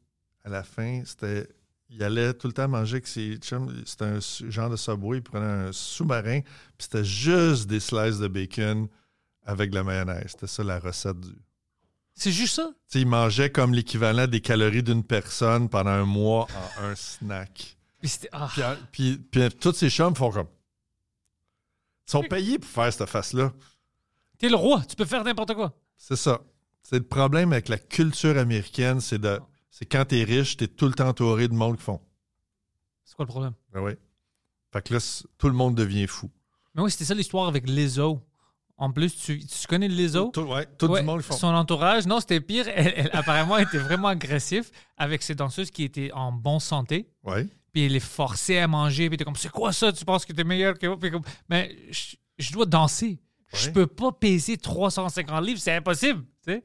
à 0.43 0.49
la 0.49 0.63
fin, 0.63 1.01
c'était. 1.05 1.47
Il 1.89 2.03
allait 2.03 2.33
tout 2.33 2.47
le 2.47 2.53
temps 2.53 2.67
manger 2.67 2.95
avec 2.97 3.07
ses 3.07 3.37
chums. 3.37 3.73
C'était 3.85 4.05
un 4.05 4.19
genre 4.49 4.69
de 4.69 4.75
subway. 4.75 5.17
Il 5.17 5.23
prenait 5.23 5.67
un 5.69 5.71
sous-marin, 5.71 6.41
puis 6.41 6.51
c'était 6.79 7.05
juste 7.05 7.67
des 7.67 7.79
slices 7.79 8.17
de 8.19 8.27
bacon 8.27 8.87
avec 9.43 9.69
de 9.71 9.75
la 9.75 9.83
mayonnaise. 9.83 10.25
C'était 10.31 10.47
ça 10.47 10.63
la 10.63 10.79
recette 10.79 11.19
du. 11.19 11.33
C'est 12.17 12.31
juste 12.31 12.55
ça? 12.55 12.67
Tu 12.67 12.73
sais, 12.87 13.01
il 13.01 13.07
mangeait 13.07 13.51
comme 13.51 13.75
l'équivalent 13.75 14.25
des 14.25 14.41
calories 14.41 14.81
d'une 14.81 15.03
personne 15.03 15.69
pendant 15.69 15.91
un 15.91 16.05
mois 16.05 16.47
en 16.79 16.83
un 16.85 16.95
snack. 16.95 17.77
Puis 18.01 18.11
ah. 18.31 18.49
Puis, 18.91 19.17
puis, 19.21 19.49
puis 19.49 19.49
tous 19.59 19.73
ces 19.73 19.91
chums 19.91 20.15
font 20.15 20.31
comme. 20.31 20.47
Ils 22.07 22.11
sont 22.11 22.23
payés 22.23 22.57
pour 22.57 22.69
faire 22.69 22.91
cette 22.91 23.07
face-là. 23.07 23.53
T'es 24.39 24.49
le 24.49 24.55
roi, 24.55 24.83
tu 24.87 24.95
peux 24.95 25.05
faire 25.05 25.23
n'importe 25.23 25.53
quoi. 25.53 25.77
C'est 25.95 26.15
ça. 26.15 26.41
C'est 26.81 26.97
le 26.97 27.05
problème 27.05 27.53
avec 27.53 27.69
la 27.69 27.77
culture 27.77 28.37
américaine, 28.37 28.99
c'est 28.99 29.19
de. 29.19 29.39
C'est 29.69 29.85
quand 29.85 30.05
t'es 30.05 30.23
riche, 30.23 30.57
t'es 30.57 30.67
tout 30.67 30.87
le 30.87 30.93
temps 30.93 31.09
entouré 31.09 31.47
de 31.47 31.53
monde 31.53 31.77
qui 31.77 31.83
font. 31.83 32.01
C'est 33.03 33.15
quoi 33.15 33.25
le 33.25 33.29
problème? 33.29 33.53
Ben 33.73 33.81
oui. 33.81 33.91
Fait 34.73 34.81
que 34.81 34.95
là, 34.95 35.23
tout 35.37 35.47
le 35.49 35.53
monde 35.53 35.75
devient 35.75 36.07
fou. 36.07 36.31
Mais 36.73 36.81
oui, 36.81 36.89
c'était 36.89 37.05
ça 37.05 37.13
l'histoire 37.13 37.47
avec 37.47 37.69
Lizzo. 37.69 38.23
En 38.79 38.91
plus, 38.91 39.15
tu, 39.15 39.43
tu 39.43 39.67
connais 39.67 39.87
Lizzo? 39.87 40.29
Tout, 40.31 40.41
ouais, 40.41 40.67
tout 40.77 40.85
Ouais, 40.87 40.99
le 41.01 41.05
monde 41.05 41.21
qui 41.21 41.27
font. 41.27 41.35
Son 41.35 41.47
entourage, 41.47 42.05
non, 42.05 42.19
c'était 42.19 42.39
pire. 42.41 42.67
Elle, 42.67 42.93
elle, 42.95 43.09
apparemment, 43.11 43.57
était 43.57 43.79
vraiment 43.79 44.09
agressif 44.09 44.69
avec 44.97 45.23
ses 45.23 45.33
danseuses 45.33 45.71
qui 45.71 45.83
étaient 45.83 46.11
en 46.13 46.31
bonne 46.31 46.59
santé. 46.59 47.09
Ouais. 47.23 47.47
Puis 47.73 47.85
elle 47.85 47.93
les 47.93 47.99
forçait 47.99 48.59
à 48.59 48.67
manger. 48.67 49.09
Puis 49.09 49.17
t'es 49.17 49.23
comme, 49.23 49.35
c'est 49.35 49.49
quoi 49.51 49.73
ça? 49.73 49.91
Tu 49.91 50.05
penses 50.05 50.25
que 50.25 50.33
t'es 50.33 50.43
meilleur 50.43 50.77
que 50.77 50.85
moi? 50.85 50.97
Puis 50.99 51.09
comme, 51.09 51.23
mais 51.49 51.75
je, 51.89 52.15
je 52.37 52.51
dois 52.53 52.65
danser. 52.67 53.19
Je 53.53 53.69
peux 53.71 53.87
pas 53.87 54.11
peser 54.11 54.57
350 54.57 55.43
livres, 55.43 55.59
c'est 55.59 55.73
impossible. 55.75 56.23
Puis, 56.45 56.57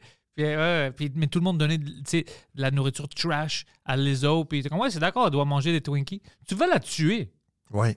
mais 1.14 1.26
tout 1.28 1.38
le 1.38 1.44
monde 1.44 1.58
donnait 1.58 1.78
de 1.78 2.24
la 2.54 2.70
nourriture 2.70 3.08
trash 3.08 3.64
à 3.84 3.96
Lizzo. 3.96 4.44
Puis 4.44 4.62
t'es 4.62 4.68
comme, 4.68 4.80
ouais, 4.80 4.90
c'est 4.90 4.98
d'accord, 4.98 5.26
elle 5.26 5.32
doit 5.32 5.44
manger 5.44 5.72
des 5.72 5.80
Twinkies. 5.80 6.20
Tu 6.46 6.54
vas 6.54 6.66
la 6.66 6.80
tuer. 6.80 7.32
Ouais. 7.70 7.96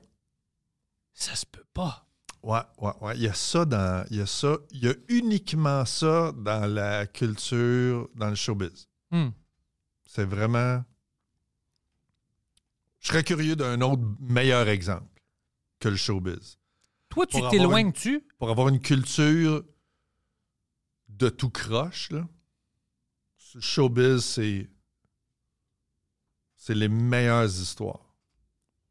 Ça 1.14 1.36
se 1.36 1.46
peut 1.46 1.66
pas. 1.74 2.05
Ouais, 2.46 2.60
ouais, 2.78 2.92
ouais. 3.02 3.18
Il 3.18 3.24
y 3.24 3.28
a 3.28 3.34
ça 3.34 3.66
dans. 3.66 4.06
Il 4.12 4.18
y 4.18 4.22
a 4.22 4.28
ça. 4.28 4.58
Il 4.70 4.84
y 4.84 4.88
a 4.88 4.94
uniquement 5.10 5.84
ça 5.84 6.32
dans 6.32 6.72
la 6.72 7.08
culture, 7.08 8.08
dans 8.14 8.30
le 8.30 8.36
showbiz. 8.36 8.88
Hmm. 9.10 9.30
C'est 10.06 10.26
vraiment. 10.26 10.84
Je 13.00 13.08
serais 13.08 13.24
curieux 13.24 13.56
d'un 13.56 13.82
autre 13.82 14.04
meilleur 14.20 14.70
exemple 14.70 15.24
que 15.80 15.90
le 15.90 15.96
showbiz. 15.96 16.60
Toi, 17.10 17.26
tu 17.26 17.42
t'éloignes-tu? 17.50 18.28
Pour 18.38 18.52
avoir 18.52 18.68
une 18.70 18.80
culture 18.80 19.64
de 21.10 21.30
tout 21.30 21.50
croche, 21.50 22.12
là. 22.12 22.28
Le 23.56 23.62
showbiz, 23.62 24.24
c'est. 24.24 24.70
C'est 26.58 26.76
les 26.76 26.90
meilleures 26.90 27.46
histoires. 27.46 28.16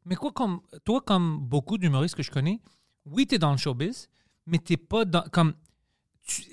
Mais 0.03 0.15
quoi, 0.15 0.33
comme 0.33 0.59
toi, 0.83 0.99
comme 0.99 1.39
beaucoup 1.39 1.77
d'humoristes 1.77 2.15
que 2.15 2.23
je 2.23 2.31
connais, 2.31 2.59
oui, 3.05 3.27
tu 3.27 3.35
es 3.35 3.37
dans 3.39 3.51
le 3.51 3.57
showbiz, 3.57 4.09
mais 4.45 4.57
t'es 4.57 4.77
pas 4.77 5.05
dans. 5.05 5.23
Comme. 5.31 5.53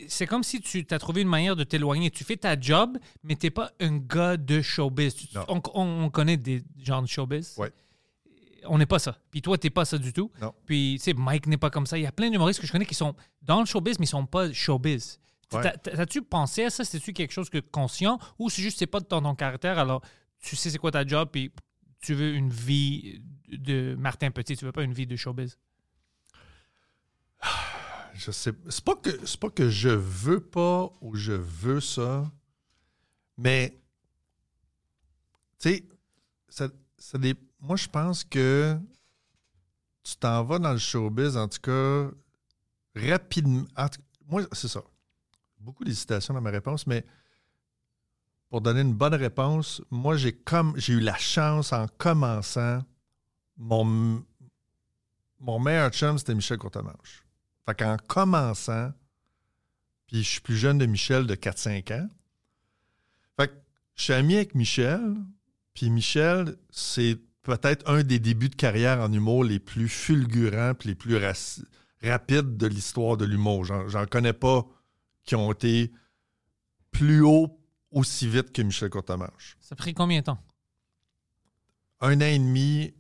C'est 0.09 0.27
comme 0.27 0.43
si 0.43 0.61
tu 0.61 0.87
as 0.91 0.99
trouvé 0.99 1.23
une 1.23 1.29
manière 1.29 1.57
de 1.57 1.65
t'éloigner. 1.65 2.11
Tu 2.11 2.25
fais 2.25 2.37
ta 2.37 2.61
job, 2.61 2.99
mais 3.23 3.37
t'es 3.37 3.49
pas 3.51 3.73
un 3.81 3.97
gars 3.97 4.37
de 4.37 4.61
showbiz. 4.61 5.15
Tu- 5.15 5.29
on, 5.49 5.63
on- 5.75 6.05
on 6.05 6.11
connaît 6.11 6.37
des 6.37 6.63
gens 6.79 7.01
de 7.01 7.07
showbiz. 7.07 7.55
Ouais. 7.57 7.73
On 8.67 8.77
n'est 8.77 8.87
pas 8.87 8.99
ça. 8.99 9.19
Puis 9.31 9.41
toi, 9.41 9.57
t'es 9.57 9.71
pas 9.71 9.85
ça 9.87 9.97
du 9.97 10.13
tout. 10.13 10.31
Non. 10.43 10.53
Puis, 10.67 10.97
tu 10.99 11.05
sais, 11.05 11.15
Mike 11.15 11.47
n'est 11.47 11.57
pas 11.57 11.71
comme 11.71 11.87
ça. 11.87 11.97
Il 11.99 12.03
y 12.03 12.07
a 12.07 12.13
plein 12.13 12.29
d'humoristes 12.31 12.61
que 12.61 12.67
je 12.67 12.73
connais 12.73 12.85
qui 12.85 12.95
sont 12.95 13.15
dans 13.41 13.61
le 13.61 13.67
showbiz, 13.67 13.99
mais 13.99 14.05
ils 14.05 14.09
sont 14.09 14.27
pas 14.27 14.53
showbiz. 14.53 15.19
Ouais. 15.53 15.73
T'as-tu 15.83 16.21
pensé 16.23 16.65
à 16.65 16.71
ça? 16.71 16.85
C'est-tu 16.85 17.13
quelque 17.15 17.33
chose 17.33 17.49
que 17.51 17.59
conscient? 17.59 18.19
Ou 18.39 18.51
c'est 18.51 18.63
juste 18.63 18.79
c'est 18.79 18.87
pas 18.87 19.01
dans 19.01 19.21
ton 19.23 19.35
caractère, 19.35 19.79
alors 19.79 20.03
tu 20.41 20.55
sais 20.57 20.71
c'est 20.71 20.79
quoi 20.79 20.91
ta 20.91 21.07
job, 21.07 21.29
puis 21.33 21.51
tu 22.03 22.15
veux 22.15 22.35
une 22.35 22.51
vie 22.51 23.21
de 23.49 23.95
Martin 23.99 24.31
Petit, 24.31 24.57
tu 24.57 24.65
veux 24.65 24.73
pas 24.73 24.83
une 24.83 24.95
vie 24.95 25.07
de 25.07 25.17
showbiz? 25.17 25.59
Je 28.15 28.31
sais. 28.31 28.53
C'est 28.69 28.85
pas 28.85 28.95
que 28.97 29.27
c'est 29.27 29.41
pas 29.41 29.51
que 29.51 29.69
je 29.69 29.89
veux 29.89 30.41
pas 30.41 30.93
ou 31.01 31.15
je 31.17 31.33
veux 31.33 31.81
ça, 31.81 32.31
mais 33.37 33.81
tu 35.59 35.71
sais, 35.71 35.85
ça, 36.49 36.69
ça 36.99 37.19
dé- 37.19 37.35
moi 37.61 37.77
je 37.77 37.89
pense 37.89 38.23
que 38.25 38.79
tu 40.03 40.17
t'en 40.17 40.45
vas 40.45 40.59
dans 40.59 40.73
le 40.73 40.79
showbiz, 40.79 41.37
en 41.37 41.49
tout 41.49 41.61
cas, 41.61 42.11
rapidement. 42.95 43.65
moi, 44.27 44.43
c'est 44.53 44.69
ça. 44.69 44.83
Beaucoup 45.59 45.85
d'hésitation 45.85 46.35
dans 46.35 46.41
ma 46.41 46.51
réponse, 46.51 46.87
mais 46.87 47.05
pour 48.51 48.61
donner 48.61 48.81
une 48.81 48.95
bonne 48.95 49.15
réponse, 49.15 49.81
moi 49.91 50.17
j'ai 50.17 50.33
comme 50.33 50.75
j'ai 50.77 50.95
eu 50.95 51.01
la 51.01 51.17
chance 51.17 51.73
en 51.73 51.87
commençant, 51.99 52.83
mon, 53.57 54.25
mon 55.41 55.59
meilleur 55.61 55.91
chum, 55.91 56.19
c'était 56.19 56.35
Michel 56.35 56.59
Courtemanche. 56.59 57.22
Fait 57.67 57.79
qu'en 57.79 57.97
commençant, 58.09 58.93
puis 60.07 60.23
je 60.23 60.29
suis 60.29 60.41
plus 60.41 60.57
jeune 60.57 60.79
de 60.79 60.87
Michel 60.87 61.27
de 61.27 61.35
4-5 61.35 61.93
ans. 61.95 62.09
Fait 63.39 63.49
que 63.49 63.55
je 63.95 64.05
suis 64.05 64.13
ami 64.13 64.37
avec 64.37 64.55
Michel, 64.55 65.17
puis 65.75 65.91
Michel, 65.91 66.57
c'est 66.71 67.19
peut-être 67.43 67.89
un 67.89 68.03
des 68.03 68.19
débuts 68.19 68.49
de 68.49 68.55
carrière 68.55 69.01
en 69.01 69.13
humour 69.13 69.45
les 69.45 69.59
plus 69.59 69.89
fulgurants 69.89 70.75
puis 70.75 70.91
les 70.91 70.95
plus 70.95 71.17
rapides 72.03 72.57
de 72.57 72.67
l'histoire 72.67 73.17
de 73.17 73.25
l'humour. 73.25 73.65
J'en, 73.65 73.89
j'en 73.89 74.07
connais 74.07 74.33
pas 74.33 74.67
qui 75.25 75.35
ont 75.35 75.53
été 75.53 75.93
plus 76.91 77.23
haut 77.23 77.59
aussi 77.91 78.29
vite 78.29 78.53
que 78.53 78.63
Michel 78.63 78.91
Courtemanche. 78.91 79.57
Ça 79.61 79.75
a 79.75 79.77
pris 79.77 79.95
combien 79.95 80.21
de 80.21 80.25
temps? 80.25 80.39
Un 82.01 82.17
an 82.17 82.25
et 82.25 82.39
demi, 82.39 82.95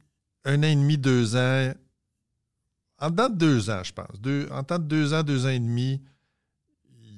un 0.44 0.60
an 0.60 0.66
et 0.66 0.76
demi, 0.76 0.98
deux 0.98 1.36
ans. 1.36 1.72
En 3.02 3.10
dedans 3.10 3.28
de 3.28 3.34
deux 3.34 3.68
ans, 3.68 3.82
je 3.82 3.92
pense. 3.92 4.20
Deux, 4.20 4.48
en 4.52 4.62
temps 4.62 4.78
de 4.78 4.84
deux 4.84 5.12
ans, 5.12 5.24
deux 5.24 5.44
ans 5.44 5.48
et 5.48 5.58
demi, 5.58 6.00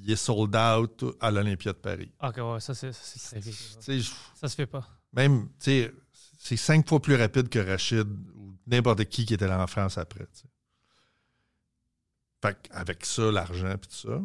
il 0.02 0.10
est 0.10 0.16
sold 0.16 0.56
out 0.56 1.04
à 1.20 1.30
l'Olympia 1.30 1.74
de 1.74 1.78
Paris. 1.78 2.10
Ok, 2.22 2.38
ouais, 2.38 2.60
ça 2.60 2.74
c'est 2.74 2.90
très 2.90 3.40
vite. 3.40 4.14
Ça 4.34 4.48
se 4.48 4.54
fait 4.54 4.66
pas. 4.66 4.88
même, 5.12 5.48
tu 5.60 5.64
sais, 5.64 5.92
c'est 6.38 6.56
cinq 6.56 6.88
fois 6.88 7.02
plus 7.02 7.16
rapide 7.16 7.50
que 7.50 7.58
Rachid 7.58 8.08
ou 8.34 8.56
n'importe 8.66 9.04
qui 9.04 9.26
qui 9.26 9.34
était 9.34 9.46
là 9.46 9.62
en 9.62 9.66
France 9.66 9.98
après. 9.98 10.26
Fait 12.42 12.56
avec 12.70 13.04
ça, 13.04 13.30
l'argent 13.30 13.76
puis 13.78 13.90
tout 13.90 14.08
ça. 14.08 14.22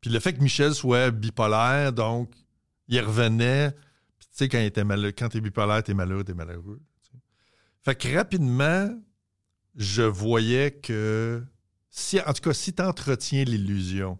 Puis 0.00 0.10
le 0.10 0.18
fait 0.18 0.32
que 0.32 0.42
Michel 0.42 0.74
soit 0.74 1.12
bipolaire, 1.12 1.92
donc 1.92 2.34
il 2.88 3.00
revenait. 3.00 3.70
Puis 4.18 4.28
tu 4.28 4.36
sais, 4.36 4.48
quand 4.48 4.58
il 4.58 4.66
était 4.66 4.82
malheureux, 4.84 5.12
quand 5.16 5.28
t'es 5.28 5.40
bipolaire, 5.40 5.84
t'es 5.84 5.94
malheureux, 5.94 6.24
t'es 6.24 6.34
malheureux. 6.34 6.80
Fait 7.84 7.94
que 7.94 8.16
rapidement, 8.16 8.90
je 9.76 10.02
voyais 10.02 10.72
que 10.72 11.42
si, 11.90 12.20
en 12.20 12.32
tout 12.32 12.42
cas, 12.42 12.54
si 12.54 12.72
tu 12.72 12.82
entretiens 12.82 13.44
l'illusion 13.44 14.18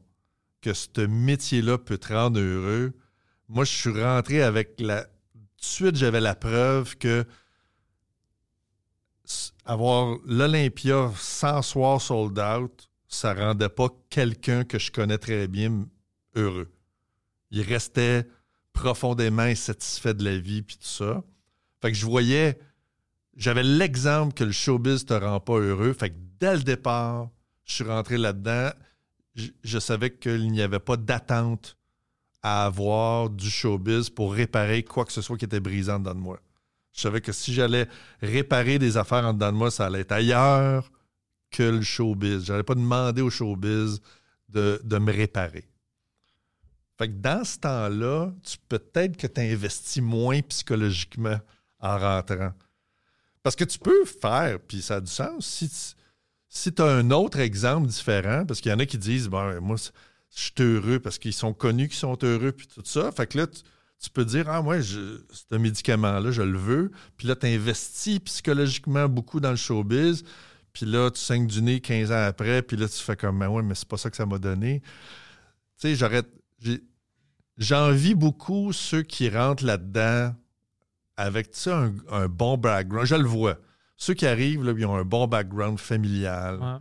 que 0.61 0.73
ce 0.73 1.07
métier-là 1.07 1.79
peut 1.79 1.99
te 1.99 2.13
rendre 2.13 2.41
heureux, 2.41 2.93
moi, 3.49 3.65
je 3.65 3.73
suis 3.73 4.03
rentré 4.03 4.43
avec 4.43 4.81
la. 4.81 5.05
Tout 5.05 5.11
de 5.61 5.65
suite, 5.65 5.97
j'avais 5.97 6.21
la 6.21 6.35
preuve 6.35 6.97
que 6.97 7.25
avoir 9.65 10.19
l'Olympia 10.25 11.13
sans 11.17 11.63
soir 11.63 12.01
sold 12.01 12.39
out, 12.39 12.89
ça 13.09 13.35
rendait 13.35 13.69
pas 13.69 13.89
quelqu'un 14.11 14.65
que 14.65 14.79
je 14.79 14.91
connais 14.91 15.19
très 15.19 15.49
bien 15.49 15.87
heureux. 16.35 16.73
Il 17.51 17.63
restait 17.63 18.27
profondément 18.73 19.43
insatisfait 19.43 20.15
de 20.15 20.25
la 20.25 20.39
vie 20.39 20.63
puis 20.63 20.77
tout 20.77 20.87
ça. 20.87 21.25
Fait 21.81 21.91
que 21.91 21.97
je 21.97 22.07
voyais, 22.07 22.59
j'avais 23.37 23.63
l'exemple 23.63 24.35
que 24.35 24.45
le 24.45 24.53
showbiz 24.53 25.05
te 25.05 25.15
rend 25.15 25.41
pas 25.41 25.59
heureux. 25.59 25.93
Fait 25.93 26.11
que 26.11 26.17
dès 26.41 26.57
le 26.57 26.63
départ, 26.63 27.29
je 27.65 27.75
suis 27.75 27.85
rentré 27.85 28.17
là-dedans. 28.17 28.71
Je, 29.63 29.79
savais 29.79 30.11
qu'il 30.11 30.51
n'y 30.51 30.63
avait 30.63 30.79
pas 30.79 30.97
d'attente 30.97 31.77
à 32.43 32.65
avoir 32.65 33.29
du 33.29 33.51
showbiz 33.51 34.09
pour 34.09 34.33
réparer 34.33 34.83
quoi 34.83 35.05
que 35.05 35.13
ce 35.13 35.21
soit 35.21 35.37
qui 35.37 35.45
était 35.45 35.61
brisant 35.61 35.99
dedans 35.99 36.15
de 36.15 36.21
moi. 36.21 36.41
Je 36.95 37.03
savais 37.03 37.21
que 37.21 37.33
si 37.33 37.53
j'allais 37.53 37.87
réparer 38.23 38.79
des 38.79 38.97
affaires 38.97 39.27
en 39.27 39.35
dedans 39.35 39.53
de 39.53 39.59
moi, 39.59 39.71
ça 39.71 39.87
allait 39.87 40.01
être 40.01 40.13
ailleurs 40.13 40.91
que 41.51 41.63
le 41.63 41.83
showbiz. 41.83 42.47
Je 42.47 42.53
n'allais 42.53 42.65
pas 42.65 42.75
demander 42.75 43.21
au 43.21 43.29
showbiz 43.29 44.01
de, 44.49 44.81
de 44.83 44.99
me 44.99 45.13
réparer. 45.13 45.69
Fait 46.97 47.09
que 47.09 47.13
dans 47.13 47.45
ce 47.45 47.59
temps-là, 47.59 48.33
tu 48.43 48.57
peut-être 48.69 49.19
que 49.19 49.27
tu 49.27 49.41
investis 49.43 50.03
moins 50.03 50.41
psychologiquement 50.41 51.39
en 51.81 51.99
rentrant. 51.99 52.53
Parce 53.47 53.55
que 53.55 53.63
tu 53.63 53.79
peux 53.79 54.05
faire, 54.05 54.59
puis 54.59 54.83
ça 54.83 54.97
a 54.97 55.01
du 55.01 55.07
sens, 55.09 55.65
si 56.49 56.73
tu 56.73 56.83
as 56.83 56.85
un 56.85 57.13
autre 57.13 57.39
exemple 57.39 57.87
différent, 57.87 58.45
parce 58.45 58.61
qu'il 58.61 58.73
y 58.73 58.75
en 58.75 58.81
a 58.81 58.87
qui 58.87 58.99
disent, 58.99 59.29
bon, 59.29 59.61
moi, 59.61 59.77
je 60.35 60.41
suis 60.41 60.53
heureux 60.59 60.99
parce 60.99 61.17
qu'ils 61.17 61.33
sont 61.33 61.53
connus 61.53 61.87
qu'ils 61.87 61.99
sont 61.99 62.19
heureux, 62.25 62.51
puis 62.51 62.67
tout 62.67 62.83
ça. 62.85 63.13
Fait 63.13 63.29
que 63.29 63.39
là, 63.39 63.47
tu, 63.47 64.11
peux 64.11 64.25
dire, 64.25 64.49
ah, 64.49 64.63
moi, 64.63 64.81
je, 64.81 65.21
ce 65.31 65.55
médicament-là, 65.55 66.33
je 66.33 66.43
le 66.43 66.59
veux. 66.59 66.91
Puis 67.17 67.29
là, 67.29 67.37
tu 67.37 67.47
investis 67.47 68.19
psychologiquement 68.19 69.09
beaucoup 69.09 69.39
dans 69.39 69.51
le 69.51 69.57
showbiz. 69.57 70.25
Puis 70.73 70.85
là, 70.85 71.13
tu 71.13 71.21
saignes 71.21 71.47
du 71.47 71.63
nez 71.63 71.81
15 71.81 72.11
ans 72.11 72.27
après. 72.27 72.63
Puis 72.63 72.77
là, 72.77 72.89
tu 72.89 72.99
fais 72.99 73.15
comme, 73.15 73.43
ah 73.43 73.49
ouais, 73.49 73.63
mais 73.63 73.77
c'est 73.77 73.87
pas 73.87 73.97
ça 73.97 74.11
que 74.11 74.17
ça 74.17 74.27
m'a 74.27 74.39
donné. 74.39 74.83
Tu 75.81 75.83
sais, 75.83 75.95
j'aurais. 75.95 76.25
J'envie 77.59 78.17
beaucoup 78.17 78.73
ceux 78.73 79.05
qui 79.05 79.29
rentrent 79.29 79.65
là-dedans 79.65 80.35
avec, 81.17 81.51
un, 81.67 81.93
un 82.11 82.29
bon 82.29 82.57
background. 82.59 83.07
Je 83.07 83.15
le 83.15 83.25
vois. 83.27 83.57
Ceux 83.97 84.15
qui 84.15 84.27
arrivent, 84.27 84.63
là, 84.65 84.73
ils 84.77 84.85
ont 84.87 84.97
un 84.97 85.05
bon 85.05 85.27
background 85.27 85.79
familial 85.79 86.59
Ouais. 86.61 86.77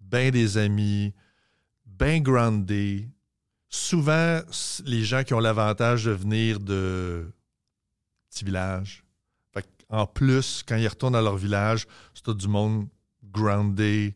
ben 0.00 0.30
des 0.30 0.58
amis, 0.58 1.14
ben 1.86 2.22
groundés. 2.22 3.08
Souvent, 3.70 4.40
les 4.84 5.04
gens 5.04 5.24
qui 5.24 5.34
ont 5.34 5.40
l'avantage 5.40 6.04
de 6.04 6.10
venir 6.12 6.58
de 6.60 7.30
petits 8.30 8.44
villages. 8.44 9.04
Fait 9.52 9.66
en 9.88 10.06
plus, 10.06 10.62
quand 10.66 10.76
ils 10.76 10.88
retournent 10.88 11.16
à 11.16 11.22
leur 11.22 11.36
village, 11.36 11.86
c'est 12.14 12.22
tout 12.22 12.34
du 12.34 12.48
monde 12.48 12.86
groundé, 13.22 14.14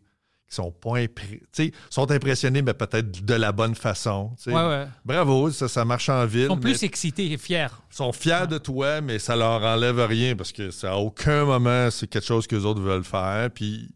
sont 0.55 0.71
pas 0.73 0.99
impré- 0.99 1.43
sont 1.91 2.11
impressionnés, 2.11 2.63
mais 2.63 2.75
peut-être 2.75 3.25
de 3.25 3.35
la 3.35 3.53
bonne 3.53 3.75
façon. 3.75 4.33
Ouais, 4.47 4.53
ouais. 4.55 4.87
Bravo, 5.05 5.51
ça, 5.51 5.69
ça 5.69 5.85
marche 5.85 6.09
en 6.09 6.25
ville. 6.27 6.43
Ils 6.43 6.47
sont 6.49 6.57
plus 6.59 6.83
excités 6.83 7.33
et 7.33 7.39
fiers. 7.39 7.69
sont 7.91 8.13
fiers 8.13 8.47
de 8.49 8.59
toi, 8.59 9.01
mais 9.01 9.19
ça 9.19 9.37
leur 9.37 9.63
enlève 9.63 10.01
rien 10.01 10.37
parce 10.37 10.53
que 10.53 10.71
ça, 10.71 10.93
à 10.93 10.97
aucun 10.97 11.45
moment 11.45 11.91
c'est 11.91 12.07
quelque 12.07 12.27
chose 12.27 12.47
que 12.47 12.57
les 12.57 12.65
autres 12.65 12.81
veulent 12.81 13.05
faire. 13.05 13.51
Puis 13.51 13.89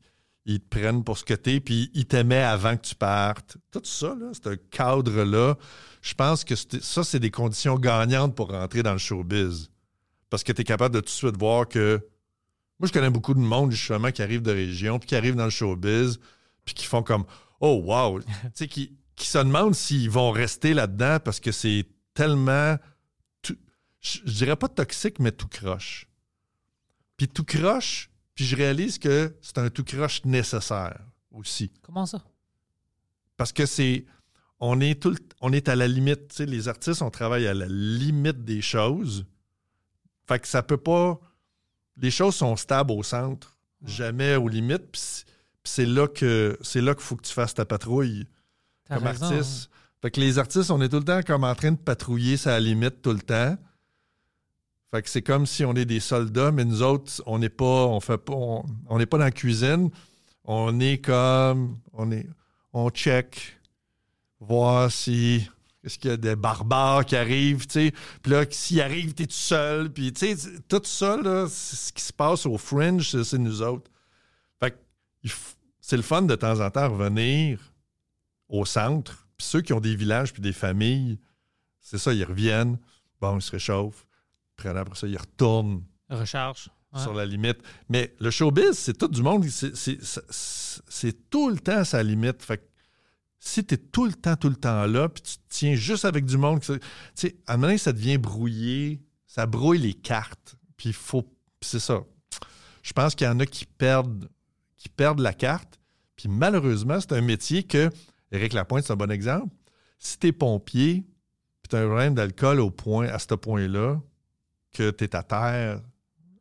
ils 0.49 0.61
te 0.61 0.69
prennent 0.69 1.03
pour 1.03 1.19
ce 1.19 1.25
que 1.25 1.35
t'es, 1.35 1.59
puis 1.61 1.91
ils 1.95 2.07
t'aimaient 2.07 2.43
avant 2.43 2.77
que 2.77 2.83
tu 2.83 2.95
partes. 2.95 3.57
Tout 3.73 3.81
ça, 3.85 4.09
là, 4.09 4.31
c'est 4.33 4.47
un 4.47 4.57
cadre-là. 4.71 5.57
Je 6.03 6.15
pense 6.15 6.45
que 6.45 6.55
ça, 6.55 7.03
c'est 7.03 7.19
des 7.19 7.33
conditions 7.33 7.75
gagnantes 7.77 8.35
pour 8.37 8.51
rentrer 8.53 8.83
dans 8.85 8.93
le 8.93 8.99
showbiz. 8.99 9.71
Parce 10.31 10.45
que 10.45 10.53
tu 10.53 10.61
es 10.61 10.65
capable 10.65 10.95
de 10.95 11.01
tout 11.01 11.07
de 11.07 11.11
suite 11.11 11.37
voir 11.37 11.67
que. 11.69 12.01
Moi, 12.79 12.87
je 12.89 12.93
connais 12.93 13.11
beaucoup 13.11 13.33
de 13.33 13.41
monde, 13.41 13.73
justement, 13.73 14.11
qui 14.13 14.23
arrive 14.23 14.43
de 14.43 14.53
région, 14.53 14.99
puis 14.99 15.09
qui 15.09 15.17
arrive 15.17 15.35
dans 15.35 15.47
le 15.47 15.51
showbiz, 15.51 16.21
puis 16.67 16.75
qui 16.75 16.85
font 16.85 17.03
comme 17.03 17.25
Oh, 17.61 17.81
wow! 17.83 18.21
tu 18.21 18.27
sais, 18.53 18.69
qui, 18.69 18.99
qui 19.15 19.27
se 19.27 19.39
demandent 19.39 19.75
s'ils 19.75 20.11
vont 20.11 20.31
rester 20.31 20.75
là-dedans 20.75 21.19
parce 21.25 21.41
que 21.41 21.53
c'est 21.53 21.87
tellement. 22.13 22.77
tout- 23.41 23.57
je 24.03 24.19
je 24.27 24.33
dirais 24.33 24.57
pas 24.57 24.69
toxique, 24.69 25.19
mais 25.21 25.33
tout 25.33 25.49
croche. 25.49 26.07
Puis 27.17 27.29
tout 27.29 27.45
croche, 27.45 28.11
puis 28.35 28.45
je 28.45 28.55
réalise 28.57 28.99
que 28.99 29.35
c'est 29.41 29.57
un 29.57 29.71
tout 29.71 29.85
croche 29.85 30.23
nécessaire 30.27 31.01
aussi. 31.31 31.73
Comment 31.81 32.05
ça? 32.05 32.23
Parce 33.39 33.53
que 33.53 33.65
c'est. 33.65 34.05
On 34.59 34.81
est, 34.81 35.01
tout, 35.03 35.15
on 35.43 35.53
est 35.53 35.69
à 35.69 35.77
la 35.77 35.87
limite. 35.87 36.29
Tu 36.29 36.37
sais, 36.37 36.47
les 36.47 36.69
artistes, 36.69 37.03
on 37.03 37.11
travaille 37.11 37.47
à 37.47 37.53
la 37.55 37.67
limite 37.69 38.43
des 38.45 38.63
choses. 38.63 39.27
Fait 40.27 40.39
que 40.41 40.49
ça 40.49 40.63
peut 40.63 40.79
pas. 40.79 41.21
Les 41.99 42.11
choses 42.11 42.35
sont 42.35 42.57
stables 42.57 42.91
au 42.93 43.03
centre, 43.03 43.59
jamais 43.85 44.37
aux 44.37 44.49
limites. 44.49 44.91
Puis 44.93 45.25
c'est- 45.69 45.87
là 45.87 46.07
que 46.09 46.59
c'est 46.63 46.81
là 46.81 46.95
qu'il 46.95 47.03
faut 47.05 47.17
que 47.17 47.23
tu 47.27 47.33
fasses 47.33 47.55
ta 47.55 47.65
patrouille 47.65 48.27
comme 48.89 49.05
raison, 49.05 49.27
artiste. 49.27 49.71
Fait 50.03 50.11
que 50.11 50.21
les 50.21 50.39
artistes, 50.39 50.71
on 50.71 50.81
est 50.81 50.89
tout 50.89 50.99
le 50.99 51.05
temps 51.05 51.23
comme 51.23 51.45
en 51.45 51.55
train 51.55 51.73
de 51.73 51.77
patrouiller 51.77 52.37
sa 52.37 52.59
limite 52.61 53.03
tout 53.03 53.13
le 53.13 53.21
temps. 53.21 53.57
Fait 54.93 55.03
que 55.03 55.11
c'est 55.11 55.23
comme 55.23 55.47
si 55.47 55.65
on 55.65 55.75
est 55.75 55.85
des 55.85 56.01
soldats, 56.01 56.53
mais 56.53 56.65
nous 56.65 56.83
autres, 56.83 57.23
on 57.27 57.39
n'est 57.39 57.49
pas, 57.49 57.65
on 57.87 58.01
fait 58.01 58.19
pas, 58.19 58.35
on 58.35 58.99
n'est 58.99 59.07
pas 59.07 59.19
dans 59.19 59.25
la 59.25 59.31
cuisine. 59.33 59.91
On 60.45 60.79
est 60.79 60.99
comme, 60.99 61.79
on 61.93 62.11
est, 62.13 62.27
on 62.73 62.89
check, 62.91 63.59
voir 64.39 64.93
si 64.93 65.49
est-ce 65.83 65.99
qu'il 65.99 66.11
y 66.11 66.15
a 66.15 66.17
des 66.17 66.37
barbares 66.37 67.05
qui 67.05 67.17
arrivent, 67.17 67.67
tu 67.67 67.73
sais. 67.89 67.93
Puis 68.23 68.31
là, 68.33 68.45
s'ils 68.49 68.81
arrivent, 68.81 69.13
t'es 69.15 69.27
tout 69.27 69.33
seul. 69.33 69.91
Puis 69.93 70.13
tu 70.13 70.37
sais, 70.37 70.51
tout 70.69 70.83
ça 70.85 71.17
là, 71.17 71.47
c'est 71.49 71.77
ce 71.77 71.93
qui 71.93 72.03
se 72.03 72.13
passe 72.13 72.47
au 72.47 72.57
fringe, 72.59 73.23
c'est 73.23 73.39
nous 73.39 73.63
autres. 73.63 73.91
Fait 74.61 74.71
que 74.71 74.77
il 75.25 75.31
f- 75.31 75.55
c'est 75.89 75.97
le 75.97 76.03
fun 76.03 76.23
de 76.23 76.35
temps 76.35 76.59
en 76.61 76.69
temps 76.69 76.91
revenir 76.91 77.61
au 78.49 78.65
centre. 78.65 79.29
Puis 79.37 79.47
ceux 79.47 79.61
qui 79.61 79.73
ont 79.73 79.79
des 79.81 79.95
villages 79.95 80.33
puis 80.33 80.43
des 80.43 80.53
familles, 80.53 81.21
c'est 81.81 81.99
ça, 81.99 82.13
ils 82.13 82.25
reviennent. 82.25 82.77
Bon, 83.21 83.37
ils 83.39 83.43
se 83.43 83.53
réchauffent. 83.53 84.05
Puis 84.57 84.69
après 84.69 84.97
ça, 84.99 85.07
ils 85.07 85.17
retournent 85.17 85.85
Recharge. 86.11 86.71
Ouais. 86.93 87.01
sur 87.01 87.15
la 87.15 87.25
limite. 87.25 87.59
Mais 87.89 88.13
le 88.19 88.31
showbiz, 88.33 88.73
c'est 88.73 88.99
tout 88.99 89.07
du 89.07 89.23
monde. 89.23 89.45
c'est- 89.49 91.31
tout 91.31 91.51
le 91.51 91.59
temps 91.59 91.85
sa 91.85 92.03
limite. 92.03 92.43
Fait 92.43 92.59
que 92.59 92.65
si 93.39 93.65
tu 93.65 93.75
es 93.75 93.79
tout 93.79 94.07
le 94.07 94.15
temps, 94.15 94.35
tout 94.35 94.49
le 94.49 94.57
temps 94.57 94.87
là, 94.87 95.09
puis 95.09 95.23
tu 95.23 95.37
te 95.37 95.43
tiens 95.49 95.75
juste 95.77 96.05
avec 96.05 96.25
du 96.25 96.37
monde, 96.37 96.61
tu 96.63 96.73
sais, 97.15 97.37
à 97.47 97.53
un 97.53 97.57
moment 97.59 97.69
donné, 97.69 97.79
ça 97.79 97.93
devient 97.93 98.19
brouillé. 98.19 99.01
Ça 99.29 99.47
brouille 99.47 99.79
les 99.79 99.95
cartes. 99.95 100.57
Puis 100.77 100.89
il 100.89 100.95
faut. 100.95 101.23
puis 101.23 101.69
c'est 101.71 101.79
ça. 101.79 102.01
Je 102.83 102.93
pense 102.93 103.15
qu'il 103.15 103.27
y 103.29 103.31
en 103.31 103.39
a 103.39 103.47
qui 103.47 103.67
perdent, 103.67 104.29
qui 104.79 104.89
perdent 104.89 105.21
la 105.21 105.33
carte. 105.33 105.79
Puis 106.17 106.29
malheureusement, 106.29 107.01
c'est 107.01 107.13
un 107.13 107.21
métier 107.21 107.63
que. 107.63 107.91
Éric 108.33 108.53
Lapointe, 108.55 108.85
c'est 108.85 108.93
un 108.93 108.97
bon 108.97 109.11
exemple. 109.11 109.55
Si 109.99 110.19
tu 110.19 110.27
es 110.29 110.33
pompier, 110.33 111.05
puis 111.63 111.69
tu 111.71 111.77
as 111.77 111.81
un 111.81 111.87
problème 111.87 112.15
d'alcool 112.15 112.61
au 112.61 112.71
point, 112.71 113.09
à 113.09 113.19
ce 113.19 113.35
point-là, 113.35 114.01
que 114.73 114.91
tu 114.91 115.05
es 115.05 115.17
à 115.17 115.23
terre, 115.23 115.81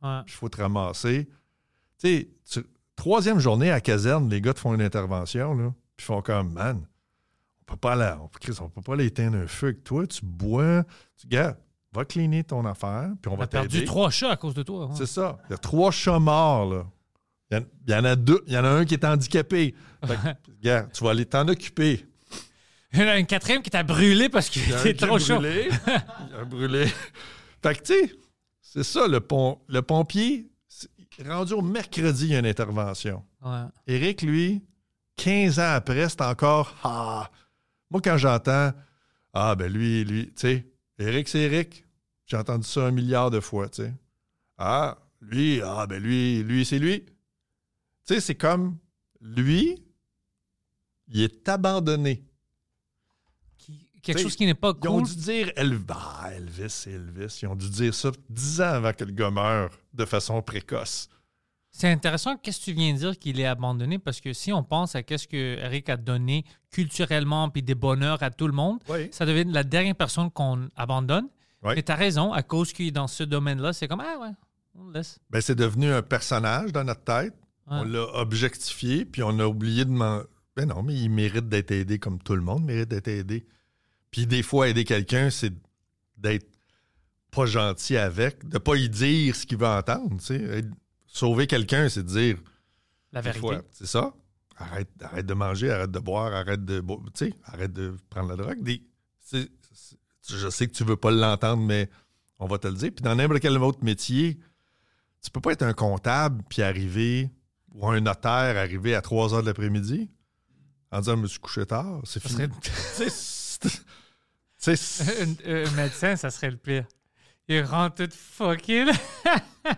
Ouais. 0.02 0.20
il 0.28 0.32
faut 0.32 0.50
te 0.50 0.62
ramasser. 0.62 1.28
Tu 2.00 2.28
sais, 2.44 2.64
troisième 2.96 3.40
journée 3.40 3.72
à 3.72 3.82
caserne, 3.82 4.30
les 4.30 4.42
gars 4.42 4.54
te 4.54 4.60
font 4.60 4.74
une 4.74 4.82
intervention, 4.82 5.54
là, 5.56 5.74
puis 5.98 6.04
ils 6.04 6.06
font 6.06 6.22
comme, 6.22 6.54
man, 6.54 6.86
on 7.62 7.72
peut 7.74 7.78
pas 7.78 7.94
aller, 7.94 8.14
on, 8.22 8.28
Chris, 8.40 8.58
on 8.62 8.70
peut 8.70 8.82
pas 8.82 8.94
aller 8.94 9.06
éteindre 9.06 9.38
un 9.38 9.48
feu 9.48 9.68
avec 9.68 9.84
toi, 9.84 10.06
tu 10.06 10.24
bois, 10.26 10.84
tu 11.18 11.28
gars, 11.28 11.58
va 11.94 12.06
cleaner 12.06 12.44
ton 12.44 12.66
affaire, 12.66 13.10
puis 13.22 13.32
on 13.32 13.36
va 13.38 13.46
a 13.46 13.48
perdu 13.48 13.70
t'aider. 13.70 13.86
trois 13.86 14.10
chats 14.12 14.32
à 14.32 14.36
cause 14.38 14.54
de 14.54 14.64
toi. 14.64 14.90
C'est 14.96 15.06
ça. 15.06 15.38
Il 15.50 15.54
y 15.54 15.56
a 15.56 15.58
trois 15.58 15.92
chats 15.92 16.20
morts, 16.20 16.66
là. 16.66 16.86
Il 17.52 17.58
y 17.58 17.60
en- 17.60 17.66
il 17.88 17.94
y, 17.94 17.96
en 17.96 18.04
a 18.06 18.16
deux. 18.16 18.42
Il 18.48 18.54
y 18.54 18.58
en 18.58 18.64
a 18.66 18.70
un 18.70 18.86
qui 18.86 18.94
est 18.96 19.06
handicapé. 19.06 19.76
Fait 20.06 20.16
que, 20.16 20.52
gars, 20.62 20.88
tu 20.94 21.04
vas 21.04 21.12
aller 21.12 21.26
t'en 21.26 21.48
occuper. 21.48 22.06
Il 22.94 23.00
y 23.00 23.04
en 23.04 23.08
a 23.08 23.18
une 23.20 23.26
quatrième 23.26 23.62
qui 23.62 23.70
t'a 23.70 23.84
brûlé 23.84 24.30
parce 24.30 24.50
que 24.50 24.60
un 24.74 24.82
t'es 24.84 24.94
trop 24.96 25.20
chaud. 25.20 25.36
brûlé. 25.38 25.70
Il 25.88 26.36
a 26.36 26.46
brûlé. 26.46 26.86
Fait 27.64 27.76
que, 27.76 27.82
tu 27.84 27.94
sais, 27.94 28.16
c'est 28.62 28.84
ça, 28.84 29.08
le, 29.08 29.20
pom- 29.20 29.58
le 29.68 29.82
pompier, 29.82 30.50
rendu 31.28 31.54
au 31.54 31.62
mercredi, 31.62 32.26
il 32.26 32.32
y 32.32 32.36
a 32.36 32.40
une 32.40 32.46
intervention. 32.46 33.24
Ouais. 33.44 33.64
Éric, 33.88 34.22
lui, 34.22 34.64
15 35.18 35.60
ans 35.60 35.72
après, 35.74 36.08
c'est 36.10 36.22
encore 36.22 36.76
Ah. 36.84 37.30
Moi, 37.92 38.02
quand 38.04 38.18
j'entends 38.18 38.72
Ah, 39.34 39.56
ben 39.56 39.72
lui, 39.72 40.04
lui, 40.04 40.28
tu 40.28 40.34
sais, 40.36 40.66
Éric, 41.00 41.28
c'est 41.28 41.40
Éric. 41.40 41.86
J'ai 42.26 42.38
entendu 42.38 42.66
ça 42.68 42.82
un 42.86 42.92
milliard 42.92 43.30
de 43.32 43.40
fois, 43.40 43.68
tu 43.70 43.84
sais. 43.84 43.94
Ah, 44.58 44.98
lui, 45.22 45.62
ah, 45.64 45.86
ben 45.88 46.02
lui, 46.02 46.44
lui, 46.44 46.66
c'est 46.66 46.80
lui. 46.80 47.06
Tu 48.06 48.14
sais, 48.14 48.20
c'est 48.22 48.36
comme 48.36 48.78
lui, 49.20 49.84
il 51.08 51.22
est 51.22 51.50
abandonné. 51.50 52.24
Qui- 53.58 53.88
quelque 54.02 54.18
T'sais, 54.18 54.24
chose 54.24 54.36
qui 54.36 54.46
n'est 54.46 54.54
pas 54.54 54.74
Ils 54.84 54.88
ont 54.90 55.00
cool. 55.00 55.08
dû 55.08 55.16
dire 55.16 55.52
Elvis. 55.56 55.84
Ah, 55.90 56.30
Elvis, 56.34 56.84
Elvis. 56.88 57.40
Ils 57.42 57.48
ont 57.48 57.56
dû 57.56 57.70
dire 57.70 57.94
ça 57.94 58.12
dix 58.30 58.62
ans 58.62 58.66
avant 58.74 58.94
que 58.94 59.04
le 59.04 59.12
gars 59.12 59.32
meure 59.32 59.72
de 59.94 60.06
façon 60.06 60.42
précoce. 60.42 61.10
C'est 61.72 61.90
intéressant 61.90 62.38
qu'est-ce 62.38 62.60
que 62.60 62.66
tu 62.66 62.74
viens 62.74 62.94
de 62.94 63.00
dire 63.00 63.20
qu'il 63.20 63.38
est 63.40 63.46
abandonné? 63.46 64.00
Parce 64.00 64.22
que 64.22 64.32
si 64.32 64.54
on 64.54 64.64
pense 64.64 64.96
à 64.96 65.04
qu'est-ce 65.04 65.28
que 65.28 65.58
Eric 65.60 65.90
a 65.90 65.98
donné 65.98 66.46
culturellement 66.72 67.50
puis 67.50 67.64
des 67.64 67.76
bonheurs 67.76 68.22
à 68.24 68.30
tout 68.32 68.48
le 68.48 68.54
monde, 68.54 68.80
Oui. 68.88 69.10
ça 69.12 69.26
devient 69.26 69.44
la 69.52 69.64
dernière 69.66 69.96
personne 69.96 70.32
qu'on 70.32 70.70
abandonne. 70.78 71.28
Oui. 71.64 71.74
Mais 71.76 71.84
tu 71.84 71.92
as 71.92 71.96
raison, 71.96 72.32
à 72.32 72.44
cause 72.44 72.72
qu'il 72.72 72.88
est 72.88 72.92
dans 72.92 73.08
ce 73.08 73.24
domaine-là, 73.24 73.74
c'est 73.74 73.88
comme 73.90 74.00
ah 74.00 74.18
ouais, 74.22 74.30
on 74.76 74.86
le 74.86 74.94
laisse. 74.94 75.20
Ben, 75.30 75.42
c'est 75.42 75.56
devenu 75.56 75.92
un 75.92 76.02
personnage 76.04 76.72
dans 76.72 76.84
notre 76.86 77.04
tête. 77.04 77.34
Ouais. 77.68 77.78
On 77.80 77.84
l'a 77.84 78.04
objectifié, 78.20 79.06
puis 79.06 79.24
on 79.24 79.40
a 79.40 79.46
oublié 79.48 79.86
de 79.86 79.90
m'en. 79.92 80.22
Ben 80.56 80.68
non, 80.68 80.84
mais 80.84 80.94
il 80.94 81.10
mérite 81.10 81.50
d'être 81.50 81.72
aidé 81.72 82.00
comme 82.00 82.20
tout 82.22 82.36
le 82.36 82.42
monde 82.42 82.64
mérite 82.64 82.90
d'être 82.90 83.08
aidé. 83.08 83.46
Puis 84.12 84.26
des 84.28 84.44
fois, 84.44 84.70
aider 84.70 84.84
quelqu'un, 84.86 85.30
c'est 85.30 85.52
d'être 86.18 86.48
pas 87.32 87.46
gentil 87.46 87.98
avec, 87.98 88.48
de 88.48 88.58
pas 88.60 88.76
y 88.78 88.88
dire 88.88 89.36
ce 89.36 89.46
qu'il 89.46 89.58
veut 89.58 89.68
entendre. 89.68 90.16
Sauver 91.08 91.48
quelqu'un, 91.48 91.90
c'est 91.90 92.04
de 92.04 92.08
dire. 92.10 92.38
La 93.12 93.22
vérité. 93.22 93.42
C'est 93.72 93.88
ça. 93.88 94.14
Arrête, 94.58 94.90
arrête 95.02 95.26
de 95.26 95.34
manger, 95.34 95.70
arrête 95.72 95.92
de 95.92 96.00
boire, 96.00 96.34
arrête 96.34 96.64
de. 96.64 96.80
bo- 96.80 97.04
Tu 97.14 97.26
sais, 97.28 97.34
arrête 97.44 97.74
de 97.74 97.96
prendre 98.10 98.30
la 98.30 98.36
drogue. 98.38 98.62
Des- 98.64 98.82
je 100.28 100.50
sais 100.50 100.68
que 100.68 100.74
tu 100.74 100.84
veux 100.84 100.96
pas 100.96 101.12
l'entendre, 101.12 101.64
mais 101.64 101.90
on 102.40 102.48
va 102.48 102.58
te 102.58 102.68
le 102.68 102.74
dire. 102.76 102.92
Puis 102.96 103.04
dans 103.04 103.16
n'importe 103.16 103.42
quel 103.42 103.58
autre 103.58 103.84
métier, 103.84 104.40
tu 105.22 105.30
peux 105.32 105.42
pas 105.42 105.52
être 105.52 105.64
un 105.64 105.74
comptable 105.74 106.44
puis 106.50 106.62
arriver, 106.62 107.30
ou 107.76 107.88
un 107.88 108.00
notaire 108.00 108.58
arriver 108.58 108.96
à 108.96 109.02
3 109.02 109.34
heures 109.34 109.42
de 109.42 109.48
l'après-midi 109.48 110.10
en 110.92 111.00
disant 111.00 111.18
Je 111.18 111.22
me 111.22 111.28
suis 111.28 111.40
couché 111.40 111.66
tard. 111.66 112.02
C'est 112.06 112.22
fini. 112.22 112.48
serait- 114.58 115.24
un, 115.68 115.72
médecin, 115.72 116.16
ça 116.16 116.32
serait 116.32 116.52
le 116.52 116.58
pire. 116.58 116.86
Il 117.48 117.62
rentre 117.64 118.06
tout 118.06 118.12
fucké, 118.18 118.86
là. 118.86 118.94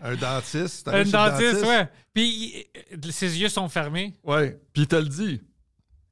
un 0.02 0.16
dentiste. 0.16 0.88
Un 0.88 1.04
le 1.04 1.12
dentiste, 1.12 1.66
ouais. 1.66 1.90
Puis 2.14 2.68
il- 2.92 3.12
ses 3.12 3.38
yeux 3.38 3.50
sont 3.50 3.68
fermés. 3.68 4.14
Ouais. 4.24 4.60
Puis 4.72 4.84
il 4.84 4.88
te 4.88 4.96
le 4.96 5.08
dit. 5.08 5.42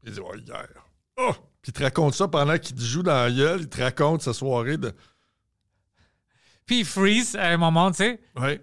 Il 0.04 0.12
dit, 0.12 0.19
ouais, 0.19 0.39
hier. 0.39 0.67
Oh! 1.17 1.34
Puis 1.62 1.69
il 1.69 1.74
te 1.74 1.84
raconte 1.84 2.13
ça 2.13 2.28
pendant 2.28 2.58
qu'il 2.58 2.76
te 2.76 2.82
joue 2.82 3.04
dans 3.04 3.13
la 3.13 3.32
gueule. 3.32 3.62
Il 3.62 3.69
te 3.69 3.82
raconte 3.82 4.21
sa 4.21 4.34
soirée 4.34 4.78
de. 4.78 4.93
Puis 6.65 6.80
il 6.80 6.86
freeze 6.86 7.36
à 7.36 7.48
un 7.48 7.58
moment, 7.58 7.91
tu 7.91 7.98
sais. 7.98 8.19
Ouais. 8.36 8.62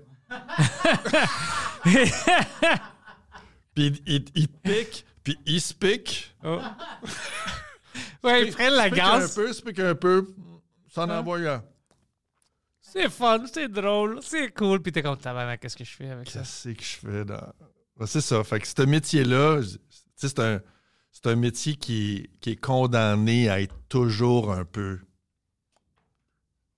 puis 3.74 3.86
il, 3.86 4.02
il- 4.14 4.24
il 4.34 4.48
te 4.48 4.56
pique, 4.68 5.06
puis 5.24 5.38
il 5.46 5.60
se 5.60 5.72
pique. 5.74 6.34
Oh. 6.44 6.60
ouais, 8.24 8.46
ils 8.46 8.52
prennent 8.52 8.74
la 8.74 8.84
Se 8.84 8.88
pique 8.90 8.96
gaz. 8.98 9.30
un 9.32 9.34
peu, 9.42 9.52
se 9.52 9.62
pique 9.62 9.78
un 9.78 9.94
peu. 9.94 10.34
S'en 10.88 11.08
envoie 11.10 11.38
un. 11.38 11.62
C'est 12.80 13.08
fun, 13.08 13.42
c'est 13.50 13.68
drôle, 13.68 14.18
c'est 14.22 14.50
cool. 14.52 14.82
Puis 14.82 14.92
t'es 14.92 15.02
comme, 15.02 15.16
tabarnak, 15.16 15.60
qu'est-ce 15.60 15.76
que 15.76 15.84
je 15.84 15.94
fais 15.96 16.10
avec 16.10 16.28
ça? 16.28 16.40
Qu'est-ce 16.40 16.68
que 16.68 16.82
je 16.82 16.96
fais 17.10 17.24
dans. 17.24 17.52
C'est 18.06 18.20
ça. 18.20 18.42
Fait 18.44 18.60
que 18.60 18.66
ce 18.66 18.82
métier-là, 18.82 19.62
je- 19.62 19.76
tu 19.76 19.78
sais, 20.16 20.28
c'est 20.28 20.38
un, 20.40 20.60
c'est 21.10 21.26
un 21.28 21.36
métier 21.36 21.76
qui 21.76 22.16
est, 22.16 22.30
qui 22.40 22.50
est 22.50 22.56
condamné 22.56 23.48
à 23.48 23.60
être 23.62 23.76
toujours 23.88 24.52
un 24.52 24.64
peu. 24.66 24.98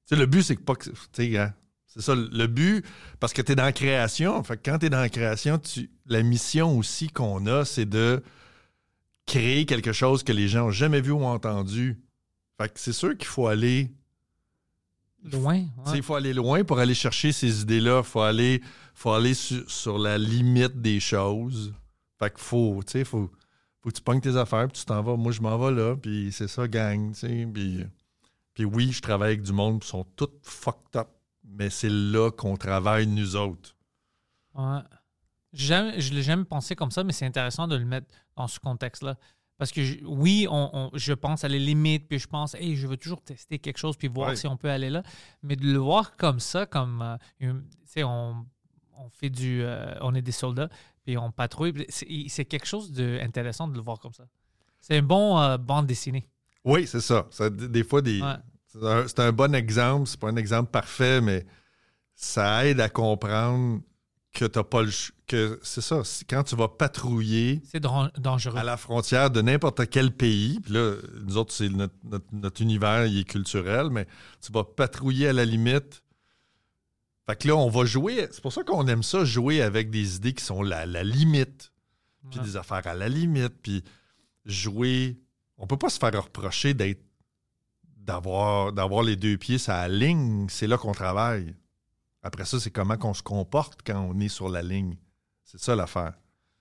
Tu 0.07 0.15
sais, 0.15 0.17
le 0.17 0.27
but, 0.27 0.43
c'est 0.43 0.55
que 0.57 0.63
pas 0.63 0.75
que. 0.77 0.91
Tu 0.91 0.97
sais, 1.13 1.39
hein, 1.39 1.55
c'est 1.95 2.03
ça, 2.03 2.15
le 2.15 2.47
but, 2.47 2.85
parce 3.21 3.33
que 3.33 3.41
tu 3.43 3.53
es 3.53 3.55
dans 3.55 3.65
la 3.65 3.73
création. 3.73 4.43
Fait 4.43 4.57
que 4.57 4.69
quand 4.71 4.79
tu 4.81 4.87
es 4.87 4.91
dans 4.91 5.01
la 5.01 5.09
création, 5.09 5.59
tu, 5.59 5.91
la 6.07 6.23
mission 6.23 6.77
aussi 6.79 7.09
qu'on 7.09 7.47
a, 7.47 7.65
c'est 7.65 7.87
de 7.87 8.23
créer 9.27 9.65
quelque 9.65 9.93
chose 9.93 10.23
que 10.25 10.33
les 10.33 10.49
gens 10.49 10.65
n'ont 10.67 10.71
jamais 10.71 11.01
vu 11.01 11.13
ou 11.13 11.25
entendu. 11.25 11.99
Fait 12.59 12.69
que 12.69 12.79
c'est 12.81 12.93
sûr 12.93 13.17
qu'il 13.17 13.27
faut 13.29 13.47
aller 13.47 13.91
Loin. 15.33 15.55
ouais. 15.87 15.97
Il 15.97 16.03
faut 16.03 16.17
aller 16.17 16.35
loin 16.35 16.65
pour 16.65 16.79
aller 16.79 16.95
chercher 16.95 17.33
ces 17.33 17.63
idées-là. 17.63 18.03
Il 18.05 18.05
faut 18.05 18.21
aller, 18.21 18.61
faut 18.95 19.13
aller 19.13 19.33
su- 19.33 19.65
sur 19.69 19.97
la 19.97 20.19
limite 20.19 20.83
des 20.83 21.01
choses. 21.01 21.73
Fait 22.19 22.29
qu'il 22.31 22.43
faut, 22.45 22.83
tu 22.87 22.93
sais, 22.93 23.05
faut, 23.05 23.31
faut 23.81 23.89
que 23.89 23.95
tu 23.95 24.03
pognes 24.03 24.21
tes 24.21 24.37
affaires, 24.37 24.69
puis 24.69 24.81
tu 24.81 24.85
t'en 24.85 25.03
vas. 25.03 25.17
Moi, 25.17 25.33
je 25.33 25.41
m'en 25.41 25.57
vais 25.59 25.75
là, 25.75 25.97
puis 25.97 26.31
c'est 26.31 26.47
ça, 26.49 26.69
gang. 26.69 27.15
puis 27.15 28.65
oui, 28.67 28.93
je 28.93 29.01
travaille 29.01 29.29
avec 29.29 29.43
du 29.43 29.53
monde, 29.53 29.81
qui 29.81 29.89
sont 29.89 30.05
tous 30.15 30.29
fucked 30.43 30.95
up, 30.97 31.09
mais 31.45 31.71
c'est 31.71 31.91
là 31.91 32.31
qu'on 32.31 32.57
travaille, 32.57 33.07
nous 33.07 33.37
autres. 33.37 33.77
Ouais. 34.55 34.81
Je 35.53 36.13
l'ai 36.15 36.23
jamais 36.23 36.45
pensé 36.45 36.75
comme 36.75 36.91
ça, 36.91 37.05
mais 37.05 37.13
c'est 37.13 37.27
intéressant 37.27 37.69
de 37.69 37.77
le 37.77 37.85
mettre 37.85 38.09
dans 38.37 38.49
ce 38.49 38.59
contexte-là. 38.59 39.17
Parce 39.57 39.71
que 39.71 39.85
je- 39.85 40.05
oui, 40.05 40.49
on, 40.51 40.71
on- 40.73 40.91
je 40.95 41.13
pense 41.13 41.45
à 41.45 41.49
les 41.49 41.61
limites, 41.61 42.09
puis 42.09 42.19
je 42.19 42.27
pense, 42.27 42.55
hey, 42.57 42.75
je 42.75 42.89
veux 42.89 42.97
toujours 42.97 43.23
tester 43.23 43.61
quelque 43.61 43.77
chose, 43.79 43.97
puis 43.97 44.09
voir 44.09 44.31
Ouais. 44.31 44.37
si 44.37 44.49
on 44.49 44.57
peut 44.57 44.69
aller 44.71 44.91
là. 44.91 45.05
Mais 45.43 45.55
de 45.55 45.65
le 45.65 45.79
voir 45.79 46.17
comme 46.17 46.41
ça, 46.41 46.67
comme, 46.67 47.03
euh, 47.03 47.17
une- 47.39 47.63
tu 47.69 47.77
sais, 47.87 48.03
on, 48.03 48.45
on 48.97 49.09
fait 49.11 49.31
du, 49.31 49.63
euh, 49.63 49.95
on 50.01 50.13
est 50.17 50.23
des 50.23 50.33
soldats, 50.33 50.69
puis 51.05 51.17
on 51.17 51.31
patrouille, 51.31 51.87
c'est 51.89 52.45
quelque 52.47 52.67
chose 52.67 52.91
d'intéressant 52.91 53.69
de 53.69 53.75
le 53.77 53.81
voir 53.81 54.01
comme 54.01 54.13
ça. 54.13 54.25
C'est 54.81 54.99
une 54.99 55.07
bonne 55.07 55.39
euh, 55.39 55.57
bande 55.57 55.87
dessinée. 55.87 56.29
Oui, 56.65 56.87
c'est 56.89 57.01
ça. 57.01 57.27
Ça, 57.31 57.49
Des 57.49 57.85
fois, 57.85 58.03
des, 58.03 58.21
Ouais. 58.21 58.35
C'est 59.07 59.21
un, 59.21 59.33
bon 59.33 59.55
exemple. 59.55 60.09
C'est 60.09 60.19
pas 60.21 60.29
un 60.29 60.37
exemple 60.37 60.71
parfait, 60.71 61.21
mais 61.21 61.45
ça 62.15 62.67
aide 62.67 62.81
à 62.81 62.89
comprendre 62.89 63.81
que 64.33 64.45
t'as 64.45 64.65
pas 64.65 64.83
le 64.83 64.91
que 65.27 65.59
c'est 65.63 65.81
ça. 65.81 66.03
Quand 66.29 66.43
tu 66.43 66.55
vas 66.57 66.69
patrouiller 66.69 67.63
C'est 67.71 67.81
dangereux. 67.81 68.59
à 68.59 68.65
la 68.65 68.77
frontière 68.77 69.31
de 69.31 69.41
n'importe 69.41 69.89
quel 69.89 70.11
pays, 70.13 70.61
puis 70.61 70.75
là, 70.75 70.97
nous 71.23 71.37
autres, 71.39 71.53
c'est 71.55 71.69
notre, 71.71 71.95
notre- 72.05 72.27
notre 72.33 72.61
univers, 72.61 73.07
il 73.07 73.21
est 73.21 73.25
culturel, 73.25 73.89
mais 73.91 74.07
tu 74.43 74.53
vas 74.53 74.65
patrouiller 74.65 75.29
à 75.29 75.33
la 75.33 75.45
limite. 75.45 76.03
Fait 77.27 77.37
que 77.37 77.49
là, 77.49 77.57
on 77.57 77.71
va 77.71 77.85
jouer. 77.87 78.29
C'est 78.33 78.43
pour 78.43 78.53
ça 78.53 78.63
qu'on 78.65 78.87
aime 78.87 79.03
ça, 79.03 79.25
jouer 79.25 79.63
avec 79.63 79.91
des 79.91 80.17
idées 80.17 80.35
qui 80.35 80.45
sont 80.45 80.63
la, 80.63 80.85
la 80.85 81.05
limite, 81.05 81.73
puis 82.31 82.41
Ouais. 82.41 82.45
des 82.45 82.57
affaires 82.57 82.87
à 82.87 82.95
la 82.95 83.09
limite, 83.09 83.55
puis 83.63 83.83
jouer. 84.45 85.17
On 85.57 85.67
peut 85.67 85.79
pas 85.79 85.89
se 85.89 85.99
faire 85.99 86.13
reprocher 86.23 86.75
d'être 86.75 87.04
d'avoir 88.05 88.73
d'avoir 88.73 89.03
les 89.03 89.17
deux 89.17 89.37
pieds 89.37 89.59
sur 89.59 89.73
la 89.73 89.89
ligne. 89.89 90.47
C'est 90.49 90.67
là 90.67 90.77
qu'on 90.79 90.93
travaille. 90.93 91.55
Après 92.23 92.45
ça, 92.45 92.59
c'est 92.61 92.71
comment 92.71 92.97
qu'on 92.97 93.15
se 93.15 93.23
comporte 93.23 93.81
quand 93.87 94.01
on 94.01 94.19
est 94.21 94.29
sur 94.29 94.49
la 94.49 94.63
ligne. 94.63 94.97
C'est 95.45 95.61
ça 95.61 95.75
l'affaire. 95.77 96.15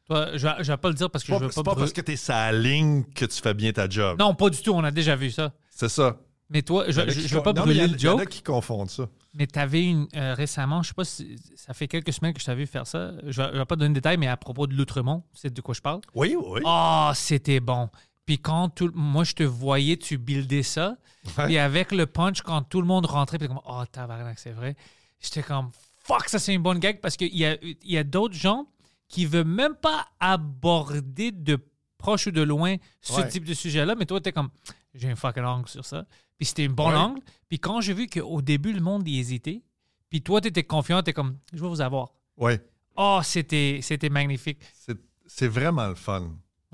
Toi, 0.06 0.32
je, 0.34 0.48
je 0.60 0.72
vais 0.72 0.78
pas 0.78 0.90
le 0.90 0.96
dire 0.96 1.10
parce 1.10 1.24
que 1.24 1.28
C'est 1.28 1.34
je 1.36 1.40
pas, 1.40 1.46
veux 1.46 1.52
c'est 1.52 1.64
pas. 1.64 1.72
pas 1.76 1.80
parce 1.80 1.94
que 1.94 2.02
tu 2.02 2.12
es 2.12 2.16
sur 2.18 2.34
la 2.34 2.52
ligne 2.52 3.04
que 3.16 3.26
tu 3.26 3.42
fais 3.42 3.54
bien 3.54 3.72
ta 3.72 3.88
job. 3.88 4.20
Non, 4.20 4.36
pas 4.36 4.50
du 4.50 4.62
tout. 4.62 4.72
On 4.72 4.84
a 4.84 4.92
déjà 4.92 5.16
vu 5.16 5.32
ça. 5.32 5.54
C'est 5.70 5.88
ça. 5.90 6.18
Mais 6.50 6.62
toi, 6.62 6.84
je, 6.90 7.10
je 7.10 7.34
veux 7.36 7.42
pas 7.42 7.54
non, 7.54 7.62
brûler 7.64 7.88
le 7.88 7.96
Il 7.96 8.02
y 8.04 8.08
en 8.10 8.18
a 8.18 8.20
joke. 8.22 8.30
qui 8.30 8.44
confondent 8.44 8.90
ça. 8.90 9.08
Mais 9.34 9.48
tu 9.48 9.58
avais 9.58 9.86
une 9.86 10.08
euh, 10.16 10.34
récemment, 10.36 10.84
je 10.84 10.90
sais 10.90 10.94
pas 10.94 11.06
si 11.06 11.38
ça 11.56 11.74
fait 11.74 11.88
quelques 11.88 12.12
semaines 12.14 12.34
que 12.34 12.42
je 12.42 12.46
t'avais 12.46 12.62
vu 12.64 12.68
faire 12.68 12.86
ça. 12.86 13.14
Je 13.26 13.42
vais, 13.42 13.50
je 13.54 13.58
vais 13.58 13.66
pas 13.66 13.78
donner 13.78 13.90
de 13.90 13.94
détails, 13.96 14.18
mais 14.18 14.28
à 14.28 14.36
propos 14.38 14.68
de 14.68 14.76
l'Outremont, 14.76 15.24
c'est 15.34 15.52
de 15.52 15.62
quoi 15.62 15.74
je 15.74 15.82
parle? 15.82 16.02
Oui, 16.14 16.36
oui. 16.38 16.60
Oh, 16.66 17.10
c'était 17.16 17.62
bon. 17.62 17.90
Puis 18.26 18.40
quand 18.40 18.70
tout, 18.70 18.92
moi 18.94 19.24
je 19.24 19.34
te 19.34 19.44
voyais, 19.44 19.98
tu 19.98 20.18
buildais 20.18 20.64
ça. 20.64 20.98
Ouais. 21.38 21.46
Puis 21.46 21.58
avec 21.58 21.92
le 21.92 22.06
punch, 22.06 22.42
quand 22.42 22.62
tout 22.64 22.80
le 22.82 22.88
monde 22.88 23.06
rentrait, 23.06 23.38
puis 23.38 23.48
comme 23.48 23.60
oh 23.66 23.84
tabarnak, 23.92 24.40
c'est 24.40 24.52
vrai. 24.52 24.76
J'étais 25.22 25.44
comme 25.44 25.70
fuck, 26.04 26.28
ça 26.30 26.40
c'est 26.40 26.54
une 26.54 26.62
bonne 26.62 26.80
gag 26.80 27.00
parce 27.02 27.16
qu'il 27.18 27.36
y 27.36 27.46
a, 27.46 27.58
il 27.62 27.78
y 27.84 27.98
a 27.98 28.04
d'autres 28.04 28.36
gens 28.36 28.68
qui 29.08 29.26
veulent 29.26 29.46
même 29.46 29.76
pas 29.76 30.08
aborder 30.20 31.32
de 31.32 31.58
proche 31.98 32.28
ou 32.28 32.32
de 32.32 32.42
loin 32.42 32.76
ce 33.02 33.14
Ouais. 33.14 33.28
type 33.28 33.46
de 33.46 33.54
sujet-là, 33.54 33.96
mais 33.96 34.06
toi 34.06 34.20
t'es 34.20 34.32
comme 34.32 34.50
j'ai 34.94 35.10
un 35.10 35.16
fucking 35.16 35.44
angle 35.44 35.68
sur 35.70 35.86
ça. 35.86 36.06
Puis 36.38 36.46
c'était 36.48 36.66
un 36.66 36.70
bon 36.70 36.90
Ouais. 36.90 36.96
angle. 36.96 37.22
Puis 37.50 37.60
quand 37.60 37.82
j'ai 37.82 37.94
vu 37.94 38.08
qu'au 38.08 38.42
début 38.42 38.74
le 38.74 38.82
monde 38.82 39.08
y 39.08 39.20
hésitait, 39.20 39.62
puis 40.10 40.22
toi 40.22 40.42
t'étais 40.42 40.64
confiant, 40.64 41.02
t'es 41.04 41.14
comme 41.14 41.38
je 41.54 41.62
vais 41.62 41.68
vous 41.70 41.82
avoir. 41.82 42.10
Oui. 42.38 42.54
Oh, 42.96 43.20
c'était 43.24 43.80
c'était 43.82 44.10
magnifique. 44.10 44.60
C'est- 44.74 44.98
C'est 45.26 45.48
vraiment 45.48 45.88
le 45.88 45.96
fun. 45.96 46.32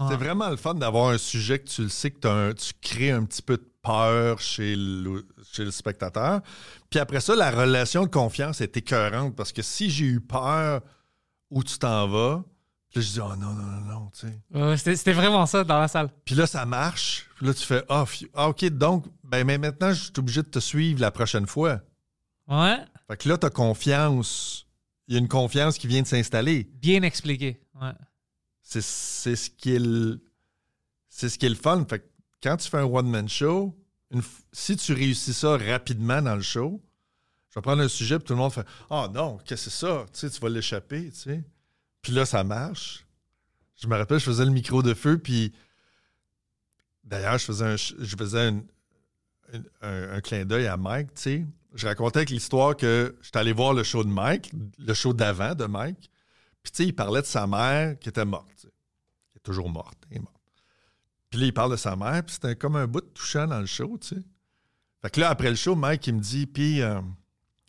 C'est 0.09 0.15
vraiment 0.15 0.49
le 0.49 0.55
fun 0.57 0.75
d'avoir 0.75 1.09
un 1.09 1.17
sujet 1.17 1.59
que 1.59 1.67
tu 1.67 1.81
le 1.83 1.89
sais 1.89 2.11
que 2.11 2.19
t'as 2.19 2.31
un- 2.33 2.53
tu 2.53 2.71
crées 2.81 3.11
un 3.11 3.23
petit 3.25 3.41
peu 3.41 3.57
de 3.57 3.65
peur 3.81 4.39
chez 4.39 4.75
le, 4.75 5.27
chez 5.51 5.65
le 5.65 5.71
spectateur. 5.71 6.41
Puis 6.89 6.99
après 6.99 7.19
ça, 7.19 7.35
la 7.35 7.51
relation 7.51 8.03
de 8.03 8.09
confiance 8.09 8.61
est 8.61 8.75
écœurante 8.77 9.35
parce 9.35 9.51
que 9.51 9.61
si 9.61 9.89
j'ai 9.89 10.05
eu 10.05 10.21
peur 10.21 10.81
où 11.49 11.63
tu 11.63 11.77
t'en 11.79 12.07
vas, 12.07 12.43
puis 12.89 12.99
là, 13.01 13.05
je 13.05 13.11
dis, 13.11 13.19
oh 13.19 13.35
non, 13.35 13.53
non, 13.53 13.63
non, 13.63 13.81
non, 13.81 14.11
tu 14.17 14.27
sais. 14.77 14.95
C'était 14.95 15.13
vraiment 15.13 15.45
ça 15.45 15.63
dans 15.63 15.79
la 15.79 15.87
salle. 15.87 16.09
Puis 16.25 16.33
là, 16.33 16.47
ça 16.47 16.65
marche. 16.65 17.27
Puis 17.35 17.45
là, 17.45 17.53
tu 17.53 17.63
fais, 17.65 17.83
ah, 17.87 18.03
phew. 18.05 18.27
Ah, 18.33 18.49
OK, 18.49 18.65
donc, 18.65 19.05
ben, 19.23 19.45
mais 19.45 19.57
maintenant, 19.59 19.91
je 19.93 20.05
suis 20.05 20.13
obligé 20.17 20.41
de 20.41 20.47
te 20.47 20.59
suivre 20.59 20.99
la 20.99 21.11
prochaine 21.11 21.45
fois. 21.45 21.81
Ouais, 22.47 22.77
Fait 23.07 23.17
que 23.17 23.29
là, 23.29 23.37
tu 23.37 23.45
as 23.45 23.49
confiance. 23.51 24.65
Il 25.07 25.13
y 25.13 25.17
a 25.17 25.19
une 25.19 25.27
confiance 25.27 25.77
qui 25.77 25.85
vient 25.87 26.01
de 26.01 26.07
s'installer. 26.07 26.67
bien 26.81 27.03
expliqué. 27.03 27.59
Ouais. 27.79 27.91
C'est 28.69 28.81
ce 28.81 29.49
qui 29.49 30.21
c'est 31.09 31.27
ce 31.27 31.55
fun. 31.55 31.85
Fait 31.89 32.07
quand 32.41 32.55
tu 32.57 32.69
fais 32.69 32.77
un 32.77 32.83
one-man 32.83 33.27
show, 33.27 33.75
si 34.51 34.77
tu 34.77 34.93
réussis 34.93 35.33
ça 35.33 35.57
rapidement 35.57 36.21
dans 36.21 36.35
le 36.35 36.41
show, 36.43 36.79
je 37.49 37.55
vais 37.55 37.61
prendre 37.61 37.81
un 37.81 37.87
sujet 37.87 38.19
puis 38.19 38.27
tout 38.27 38.33
le 38.33 38.39
monde 38.39 38.53
fait 38.53 38.65
Ah 38.91 39.09
non, 39.11 39.37
qu'est-ce 39.37 39.65
que 39.65 39.71
c'est 39.71 39.85
ça? 39.85 40.05
Tu 40.13 40.19
sais, 40.19 40.29
tu 40.29 40.39
vas 40.39 40.49
l'échapper, 40.49 41.09
tu 41.09 41.17
sais. 41.17 41.43
Puis 42.03 42.13
là, 42.13 42.25
ça 42.25 42.43
marche. 42.43 43.05
Je 43.75 43.87
me 43.87 43.97
rappelle, 43.97 44.19
je 44.19 44.25
faisais 44.25 44.45
le 44.45 44.51
micro 44.51 44.83
de 44.83 44.93
feu, 44.93 45.17
puis 45.17 45.51
d'ailleurs, 47.03 47.39
je 47.39 47.45
faisais 47.45 47.65
un, 47.65 47.75
je 47.75 48.15
faisais 48.15 48.53
un 49.81 50.21
clin 50.21 50.45
d'œil 50.45 50.67
à 50.67 50.77
Mike, 50.77 51.15
tu 51.15 51.21
sais. 51.21 51.45
Je 51.73 51.87
racontais 51.87 52.19
avec 52.19 52.29
l'histoire 52.29 52.77
que 52.77 53.17
j'étais 53.21 53.39
allé 53.39 53.53
voir 53.53 53.73
le 53.73 53.83
show 53.83 54.03
de 54.03 54.09
Mike, 54.09 54.51
le 54.77 54.93
show 54.93 55.13
d'avant 55.13 55.55
de 55.55 55.65
Mike. 55.65 56.09
Puis, 56.63 56.71
tu 56.71 56.77
sais, 56.77 56.85
il 56.89 56.93
parlait 56.93 57.21
de 57.21 57.27
sa 57.27 57.47
mère 57.47 57.97
qui 57.99 58.09
était 58.09 58.25
morte. 58.25 58.47
tu 58.55 58.67
sais. 58.67 58.73
Qui 59.31 59.37
est 59.37 59.38
toujours 59.49 59.69
morte. 59.69 59.97
Elle 60.11 60.17
est 60.17 60.19
morte. 60.19 60.35
Puis 61.29 61.39
là, 61.39 61.45
il 61.47 61.53
parle 61.53 61.71
de 61.71 61.77
sa 61.77 61.95
mère, 61.95 62.23
puis 62.23 62.35
c'était 62.35 62.55
comme 62.55 62.75
un 62.75 62.87
bout 62.87 63.01
de 63.01 63.07
touchant 63.07 63.47
dans 63.47 63.59
le 63.59 63.65
show, 63.65 63.97
tu 63.99 64.15
sais. 64.15 64.21
Fait 65.01 65.09
que 65.09 65.19
là, 65.19 65.29
après 65.29 65.49
le 65.49 65.55
show, 65.55 65.75
Mike, 65.75 66.05
il 66.07 66.15
me 66.15 66.19
dit, 66.19 66.45
puis, 66.45 66.81
euh, 66.81 66.99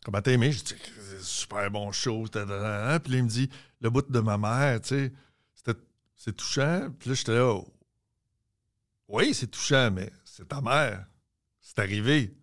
comment 0.04 0.20
t'as 0.20 0.32
aimé? 0.32 0.50
Je 0.52 0.62
dis, 0.64 0.74
super 1.20 1.70
bon 1.70 1.92
show. 1.92 2.24
Puis 2.30 2.40
là, 2.44 2.98
il 3.06 3.22
me 3.24 3.28
dit, 3.28 3.48
le 3.80 3.90
bout 3.90 4.02
de 4.10 4.20
ma 4.20 4.36
mère, 4.36 4.80
tu 4.80 4.88
sais, 4.88 5.12
c'était- 5.54 5.78
c'est 6.16 6.36
touchant. 6.36 6.88
Puis 6.98 7.10
là, 7.10 7.14
j'étais 7.14 7.34
là, 7.34 7.46
oh. 7.46 7.72
oui, 9.08 9.32
c'est 9.34 9.46
touchant, 9.46 9.90
mais 9.90 10.10
c'est 10.24 10.48
ta 10.48 10.60
mère. 10.60 11.06
C'est 11.60 11.78
arrivé. 11.78 12.34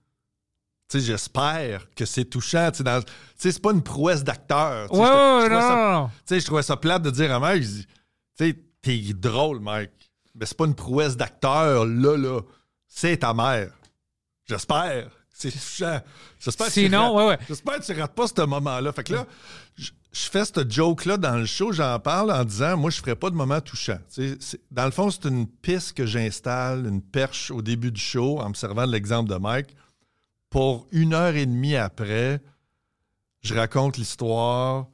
Tu 0.88 1.00
sais, 1.00 1.06
j'espère 1.06 1.89
que 1.95 2.06
c'est 2.06 2.26
touchant. 2.26 2.71
Tu 2.71 2.84
sais, 2.84 3.52
c'est 3.52 3.62
pas 3.62 3.71
une 3.73 3.84
prouesse 3.84 4.23
d'acteur. 4.23 4.91
Ouais, 4.93 5.00
ouais, 5.00 5.08
trouvais 5.08 5.50
non, 5.50 5.62
ça 5.62 5.91
non, 5.93 6.08
tu 6.08 6.13
sais, 6.28 6.39
je 6.39 6.45
trouvais 6.45 6.63
ça 6.63 6.78
plate 6.78 7.02
de 7.04 7.10
dire 7.12 7.34
à 7.34 7.39
Mike, 7.39 7.63
je 7.63 7.67
dis, 7.67 7.86
tu 7.86 7.93
sais, 8.52 8.63
t'es 8.88 9.13
drôle, 9.13 9.60
Mike. 9.60 9.91
Mais 10.36 10.45
c'est 10.45 10.58
pas 10.58 10.65
une 10.65 10.76
prouesse 10.76 11.17
d'acteur, 11.17 11.86
là, 11.86 12.17
là. 12.17 12.41
C'est 12.88 13.17
ta 13.17 13.34
mère. 13.34 13.71
J'espère. 14.45 15.10
C'est 15.30 15.52
touchant. 15.52 16.00
J'espère 16.39 16.67
que 16.67 16.73
tu 16.73 16.84
Sinon, 16.84 17.15
ouais, 17.15 17.28
ouais. 17.28 17.38
J'espère 17.47 17.80
que 17.80 17.86
tu 17.86 18.00
rates 18.00 18.15
pas 18.15 18.28
ce 18.28 18.41
moment-là. 18.45 18.91
Fait 18.91 19.04
que 19.04 19.13
là, 19.13 19.28
je 19.76 19.91
fais 20.12 20.45
ce 20.45 20.67
joke-là 20.67 21.17
dans 21.17 21.36
le 21.36 21.45
show, 21.45 21.71
j'en 21.71 22.00
parle 22.00 22.32
en 22.32 22.43
disant, 22.43 22.76
moi, 22.78 22.89
je 22.89 22.97
ferai 22.97 23.15
pas 23.15 23.30
de 23.30 23.36
moment 23.36 23.62
touchant. 23.62 24.00
Dans 24.71 24.86
le 24.86 24.91
fond, 24.91 25.12
c'est 25.12 25.26
une 25.26 25.47
piste 25.47 25.93
que 25.93 26.06
j'installe, 26.06 26.88
une 26.88 27.02
perche 27.02 27.52
au 27.52 27.62
début 27.62 27.91
du 27.91 28.02
show, 28.02 28.39
en 28.39 28.50
me 28.50 28.54
servant 28.56 28.88
de 28.88 28.91
l'exemple 28.91 29.30
de 29.30 29.36
Mike. 29.36 29.76
Pour 30.50 30.88
une 30.91 31.13
heure 31.13 31.36
et 31.36 31.45
demie 31.45 31.76
après, 31.76 32.41
je 33.41 33.54
raconte 33.54 33.97
l'histoire, 33.97 34.88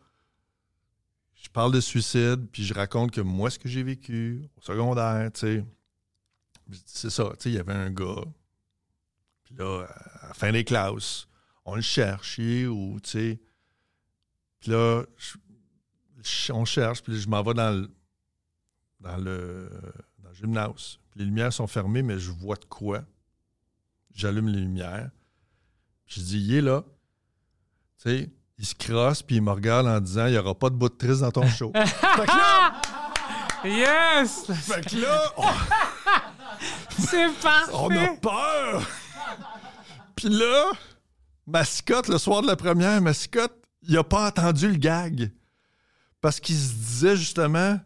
parle 1.54 1.72
de 1.72 1.80
suicide, 1.80 2.48
puis 2.52 2.64
je 2.64 2.74
raconte 2.74 3.12
que 3.12 3.22
moi, 3.22 3.50
ce 3.50 3.60
que 3.60 3.70
j'ai 3.70 3.84
vécu 3.84 4.50
au 4.58 4.62
secondaire, 4.62 5.32
tu 5.34 5.40
sais. 5.40 5.66
C'est 6.86 7.10
ça, 7.10 7.30
tu 7.34 7.44
sais, 7.44 7.50
il 7.52 7.56
y 7.56 7.60
avait 7.60 7.74
un 7.74 7.92
gars, 7.92 8.24
puis 9.44 9.56
là, 9.56 9.86
à 10.22 10.28
la 10.30 10.34
fin 10.34 10.52
des 10.52 10.64
classes, 10.64 11.28
on 11.66 11.76
le 11.76 11.82
cherche, 11.82 12.38
il 12.40 12.64
est 12.66 13.02
tu 13.04 13.10
sais. 13.10 13.40
Puis 14.60 14.72
là, 14.72 15.04
je- 15.18 15.38
je- 16.24 16.52
on 16.54 16.66
cherche, 16.66 17.04
puis 17.04 17.20
je 17.20 17.28
m'en 17.28 17.44
vais 17.44 17.54
dans 17.54 17.72
le, 17.72 17.92
dans 19.02 19.18
le, 19.18 19.70
dans 20.20 20.30
le 20.30 20.36
gymnase. 20.36 21.00
Puis 21.12 21.20
les 21.20 21.26
lumières 21.26 21.52
sont 21.54 21.68
fermées, 21.68 22.02
mais 22.02 22.18
je 22.18 22.32
vois 22.32 22.56
de 22.56 22.66
quoi. 22.66 23.04
J'allume 24.14 24.48
les 24.48 24.62
lumières. 24.62 25.12
Puis 26.06 26.22
je 26.22 26.26
dis, 26.26 26.40
il 26.40 26.54
est 26.56 26.62
là. 26.62 26.86
Tu 27.98 28.10
sais, 28.10 28.30
il 28.58 28.66
se 28.66 28.76
crosse, 28.76 29.22
puis 29.22 29.38
il 29.38 29.42
me 29.42 29.52
regarde 29.52 29.88
en 29.88 30.00
disant, 30.00 30.26
il 30.28 30.32
n'y 30.34 30.38
aura 30.38 30.54
pas 30.56 30.70
de 30.70 30.76
bout 30.76 30.90
de 30.90 30.96
triste 30.96 31.22
dans 31.22 31.32
ton 31.32 31.48
show. 31.48 31.72
fait 31.76 32.26
que 32.26 32.38
là, 32.38 32.82
Yes! 33.66 34.46
fait 34.52 34.86
que 34.90 34.98
là, 34.98 35.22
on- 35.38 35.44
C'est 37.00 37.30
parfait! 37.42 37.72
On 37.74 37.90
a 37.90 38.08
peur! 38.18 38.88
Puis 40.16 40.30
là, 40.30 40.72
Mascotte, 41.48 42.08
le 42.10 42.18
soir 42.18 42.42
de 42.42 42.48
la 42.48 42.56
première, 42.56 43.02
Mascotte, 43.02 43.54
il 43.82 43.98
a 43.98 44.04
pas 44.04 44.28
entendu 44.28 44.68
le 44.70 44.76
gag. 44.78 45.32
Parce 46.22 46.40
qu'il 46.40 46.56
se 46.56 46.74
disait 46.74 47.18
justement 47.18 47.80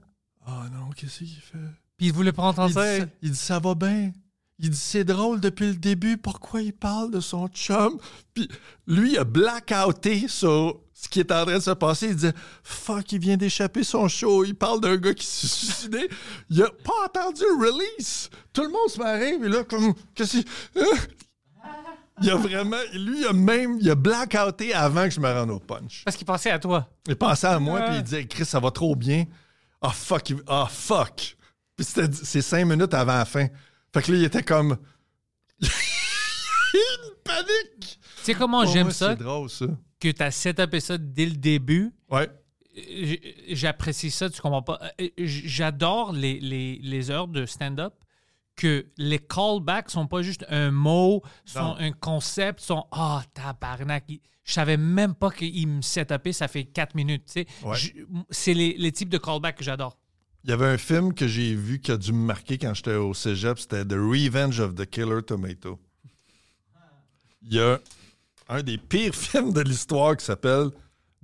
Ah 0.45 0.65
non, 0.71 0.89
qu'est-ce 0.95 1.19
qu'il 1.19 1.29
fait? 1.41 1.57
Puis 1.97 2.07
il 2.07 2.13
voulait 2.13 2.31
pas 2.33 2.43
entendre 2.43 2.69
Il 2.69 2.73
dit, 2.73 2.73
ça. 2.75 2.97
ça, 2.99 3.05
il 3.23 3.31
dit 3.31 3.37
Ça 3.37 3.59
va 3.59 3.73
bien. 3.73 4.11
Il 4.59 4.69
dit 4.71 4.77
C'est 4.77 5.03
drôle 5.03 5.39
depuis 5.39 5.67
le 5.67 5.75
début, 5.75 6.17
pourquoi 6.17 6.61
il 6.61 6.73
parle 6.73 7.11
de 7.11 7.19
son 7.19 7.47
chum? 7.49 7.97
Puis 8.33 8.49
lui, 8.87 9.11
il 9.13 9.17
a 9.19 9.23
blackouté 9.23 10.27
sur 10.27 10.79
ce 10.93 11.07
qui 11.09 11.19
est 11.19 11.31
en 11.31 11.45
train 11.45 11.57
de 11.57 11.63
se 11.63 11.71
passer. 11.71 12.07
Il 12.07 12.15
dit 12.15 12.31
Fuck, 12.63 13.11
il 13.11 13.19
vient 13.19 13.37
d'échapper 13.37 13.83
son 13.83 14.07
show. 14.07 14.43
Il 14.43 14.55
parle 14.55 14.81
d'un 14.81 14.97
gars 14.97 15.13
qui 15.13 15.25
s'est 15.25 15.47
suicidé. 15.47 16.09
Il 16.49 16.61
a 16.63 16.69
pas 16.83 17.05
entendu 17.05 17.41
le 17.41 17.67
release. 17.71 18.29
Tout 18.51 18.63
le 18.63 18.69
monde 18.69 18.89
se 18.89 18.97
marie, 18.97 19.37
mais 19.39 19.47
là, 19.49 19.63
comme. 19.63 19.93
Qu'est-ce 20.15 20.37
qu'il- 20.39 20.45
Hein? 20.75 20.97
Il 22.23 22.31
a 22.31 22.35
vraiment. 22.35 22.77
Lui, 22.93 23.19
il 23.19 23.27
a 23.27 23.33
même. 23.33 23.77
Il 23.79 23.91
a 23.91 23.95
blackouté 23.95 24.73
avant 24.73 25.03
que 25.03 25.11
je 25.11 25.19
me 25.19 25.31
rende 25.31 25.51
au 25.51 25.59
punch. 25.59 26.01
Parce 26.03 26.17
qu'il 26.17 26.25
pensait 26.25 26.49
à 26.49 26.57
toi. 26.57 26.89
Il 27.07 27.15
pensait 27.15 27.45
à 27.45 27.59
moi, 27.59 27.79
puis 27.81 27.97
il 27.97 28.01
disait 28.03 28.25
Chris, 28.25 28.45
ça 28.45 28.59
va 28.59 28.71
trop 28.71 28.95
bien. 28.95 29.25
Ah 29.83 29.91
fuck, 29.91 30.31
il- 30.31 30.41
ah 30.47 30.67
fuck. 30.67 31.37
Puis 31.75 31.85
c'était- 31.85 32.11
c'est 32.23 32.41
cinq 32.41 32.65
minutes 32.65 32.95
avant 32.95 33.13
la 33.19 33.25
fin. 33.25 33.45
Fait 33.93 34.01
que 34.01 34.11
là, 34.11 34.17
il 34.17 34.23
était 34.23 34.43
comme. 34.43 34.77
une 35.61 37.13
panique! 37.23 37.99
Tu 38.17 38.23
sais 38.23 38.33
comment 38.33 38.65
j'aime 38.65 38.91
ça? 38.91 39.15
C'est 39.17 39.23
drôle, 39.23 39.49
ça. 39.49 39.65
Que 39.99 40.09
tu 40.09 40.21
as 40.23 40.31
setupé 40.31 40.79
ça 40.79 40.97
dès 40.97 41.25
le 41.25 41.35
début. 41.35 41.91
Ouais. 42.09 42.29
J'apprécie 43.49 44.11
ça, 44.11 44.29
tu 44.29 44.39
comprends 44.41 44.61
pas. 44.61 44.79
Euh, 45.01 45.07
j- 45.17 45.47
J'adore 45.47 46.13
les, 46.13 46.39
les, 46.39 46.79
les 46.83 47.09
heures 47.11 47.27
de 47.27 47.45
stand-up 47.45 47.93
que 48.55 48.87
les 48.97 49.19
callbacks 49.19 49.89
sont 49.89 50.07
pas 50.07 50.21
juste 50.21 50.45
un 50.49 50.71
mot, 50.71 51.21
sont 51.45 51.59
Non. 51.59 51.75
un 51.79 51.91
concept, 51.91 52.59
sont 52.59 52.85
Ah, 52.91 53.23
tabarnak. 53.33 54.03
il- 54.09 54.19
Je 54.43 54.53
savais 54.53 54.77
même 54.77 55.13
pas 55.15 55.31
qu'il 55.31 55.67
me 55.67 55.81
setupait, 55.81 56.33
ça 56.33 56.47
fait 56.47 56.65
quatre 56.65 56.95
minutes. 56.95 57.25
tu 57.25 57.41
sais. 57.43 57.47
Ouais. 57.63 57.77
C'est 58.29 58.53
les, 58.53 58.75
les 58.77 58.91
types 58.91 59.09
de 59.09 59.17
callbacks 59.17 59.57
que 59.57 59.63
j'adore. 59.63 59.97
Il 60.47 60.51
y 60.51 60.53
avait 60.53 60.67
un 60.67 60.77
film 60.77 61.13
que 61.13 61.27
j'ai 61.27 61.53
vu 61.53 61.81
qui 61.81 61.91
a 61.91 61.97
dû 61.97 62.13
me 62.13 62.25
marquer 62.25 62.57
quand 62.57 62.73
j'étais 62.73 62.95
au 62.95 63.13
cégep, 63.13 63.59
c'était 63.59 63.83
The 63.83 63.95
Revenge 63.95 64.61
of 64.61 64.75
the 64.75 64.85
Killer 64.85 65.21
Tomato. 65.21 65.77
Il 67.41 67.55
y 67.55 67.59
a 67.59 67.81
un 68.47 68.63
des 68.63 68.77
pires 68.77 69.13
films 69.13 69.51
de 69.51 69.59
l'histoire 69.59 70.15
qui 70.15 70.23
s'appelle 70.23 70.69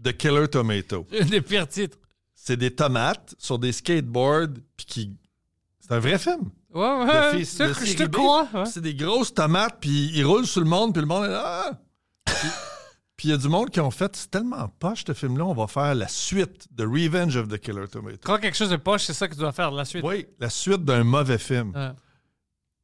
The 0.03 0.11
Killer 0.11 0.49
Tomato. 0.49 1.07
Un 1.21 1.23
des 1.23 1.39
pires 1.39 1.69
titres. 1.69 1.97
C'est 2.35 2.57
des 2.57 2.71
tomates 2.71 3.33
sur 3.37 3.57
des 3.57 3.71
skateboards, 3.71 4.55
puis 4.75 4.85
qui. 4.85 5.15
C'est 5.79 5.93
un 5.93 5.99
vrai 5.99 6.19
film. 6.19 6.49
Ouais, 6.73 6.81
ouais. 6.81 7.39
de 7.39 7.43
je 7.45 7.95
te 7.95 8.07
crois. 8.07 8.49
ouais. 8.53 8.65
C'est 8.65 8.81
des 8.81 8.93
grosses 8.93 9.33
tomates, 9.33 9.77
puis 9.79 10.11
ils 10.13 10.25
roulent 10.25 10.47
sur 10.47 10.59
le 10.59 10.67
monde, 10.67 10.91
puis 10.91 10.99
le 10.99 11.07
monde 11.07 11.23
est 11.23 11.29
là. 11.29 11.79
Ah! 12.25 12.31
Puis- 13.23 13.29
il 13.29 13.31
y 13.31 13.33
a 13.33 13.37
du 13.37 13.47
monde 13.47 13.69
qui 13.69 13.79
ont 13.79 13.91
fait, 13.91 14.15
c'est 14.15 14.29
tellement 14.31 14.67
poche 14.79 15.03
ce 15.07 15.13
film-là, 15.13 15.45
on 15.45 15.53
va 15.53 15.67
faire 15.67 15.95
la 15.95 16.07
suite 16.07 16.67
de 16.71 16.83
Revenge 16.85 17.35
of 17.37 17.47
the 17.47 17.57
Killer 17.57 17.87
Tomato. 17.87 18.17
Quand 18.23 18.37
quelque 18.37 18.57
chose 18.57 18.69
de 18.69 18.75
poche, 18.75 19.03
c'est 19.03 19.13
ça 19.13 19.27
que 19.27 19.33
tu 19.33 19.39
dois 19.39 19.51
faire 19.53 19.71
la 19.71 19.85
suite. 19.85 20.03
Oui, 20.03 20.27
la 20.39 20.49
suite 20.49 20.83
d'un 20.83 21.03
mauvais 21.03 21.37
film. 21.37 21.73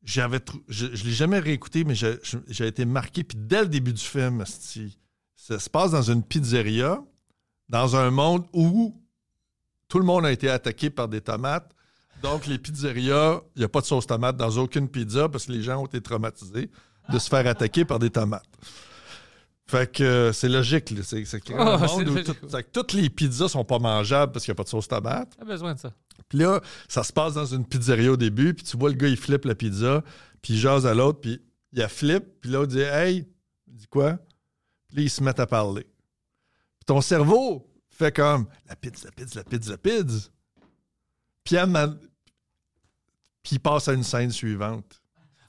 J'avais 0.04 0.40
je 0.70 0.86
ne 0.86 0.92
l'ai 0.92 1.12
jamais 1.12 1.40
réécouté, 1.40 1.84
mais 1.84 1.94
j'ai 1.96 2.66
été 2.68 2.86
marqué. 2.86 3.24
Puis 3.24 3.38
dès 3.38 3.62
le 3.62 3.68
début 3.68 3.92
du 3.94 4.02
film, 4.02 4.44
ça 5.36 5.60
se 5.60 5.70
passe 5.70 5.92
dans 5.92 6.02
une 6.02 6.24
pizzeria, 6.24 7.00
dans 7.68 7.96
un 7.98 8.10
monde 8.10 8.46
où 8.54 8.96
tout 9.90 10.00
le 10.00 10.06
monde 10.06 10.26
a 10.26 10.32
été 10.32 10.50
attaqué 10.50 10.90
par 10.90 11.10
des 11.10 11.20
tomates. 11.22 11.70
Donc, 12.22 12.48
les 12.48 12.58
pizzerias, 12.60 13.42
il 13.56 13.60
n'y 13.60 13.66
a 13.66 13.70
pas 13.70 13.82
de 13.82 13.86
sauce 13.86 14.06
tomate 14.08 14.38
dans 14.38 14.58
aucune 14.58 14.88
pizza 14.90 15.28
parce 15.30 15.46
que 15.46 15.52
les 15.52 15.64
gens 15.64 15.82
ont 15.82 15.86
été 15.86 16.02
traumatisés 16.02 16.70
de 17.10 17.20
se 17.20 17.30
faire 17.30 17.46
attaquer 17.48 17.86
par 17.86 17.98
des 18.00 18.10
tomates. 18.10 18.46
Fait 19.70 19.92
que 19.92 20.04
euh, 20.04 20.34
c'est 20.34 20.50
logique. 20.50 20.90
là. 20.90 21.02
C'est 21.04 21.24
c'est 21.26 21.42
Oh, 21.52 21.56
monde 21.64 21.80
c'est 21.88 21.96
où 21.96 22.00
logique. 22.16 22.26
tout- 22.42 22.50
fait 22.50 22.64
que 22.64 22.70
toutes 22.72 22.94
les 22.94 23.08
pizzas 23.10 23.50
sont 23.50 23.64
pas 23.64 23.78
mangeables 23.78 24.32
parce 24.32 24.44
qu'il 24.44 24.52
n'y 24.52 24.56
a 24.56 24.58
pas 24.58 24.64
de 24.64 24.70
sauce 24.70 24.88
tomate. 24.88 25.30
T'as 25.38 25.46
besoin 25.46 25.76
de 25.76 25.80
ça. 25.80 25.94
Puis 26.28 26.40
là, 26.40 26.60
ça 26.88 27.04
se 27.04 27.14
passe 27.14 27.36
dans 27.36 27.46
une 27.46 27.66
pizzeria 27.66 28.12
au 28.12 28.18
début, 28.18 28.54
puis 28.56 28.66
tu 28.66 28.78
vois 28.78 28.90
le 28.90 28.96
gars, 28.96 29.08
il 29.08 29.18
flippe 29.18 29.46
la 29.46 29.54
pizza, 29.56 30.04
puis 30.42 30.54
il 30.54 30.60
jase 30.60 30.86
à 30.88 30.94
l'autre, 30.96 31.20
puis 31.22 31.40
il 31.74 31.82
a 31.84 31.88
flip, 31.88 32.24
puis 32.42 32.50
l'autre 32.50 32.72
dit 32.72 32.80
Hey, 32.82 33.28
il 33.68 33.76
dit 33.76 33.88
quoi? 33.88 34.14
Puis 34.88 34.98
là, 34.98 35.04
ils 35.04 35.10
se 35.10 35.22
mettent 35.24 35.40
à 35.40 35.46
parler. 35.46 35.84
Puis 35.84 36.86
ton 36.88 37.00
cerveau 37.02 37.72
fait 37.90 38.16
comme 38.16 38.48
La 38.68 38.76
pizza, 38.76 39.06
la 39.06 39.12
pizza, 39.12 39.40
la 39.40 39.44
pizza, 39.44 39.72
la 39.74 39.78
pizza. 39.78 40.30
Puis, 41.44 41.58
à 41.58 41.66
ma- 41.68 41.88
puis 43.44 43.54
il 43.54 43.60
passe 43.60 43.88
à 43.88 43.94
une 43.94 44.04
scène 44.04 44.32
suivante. 44.32 44.99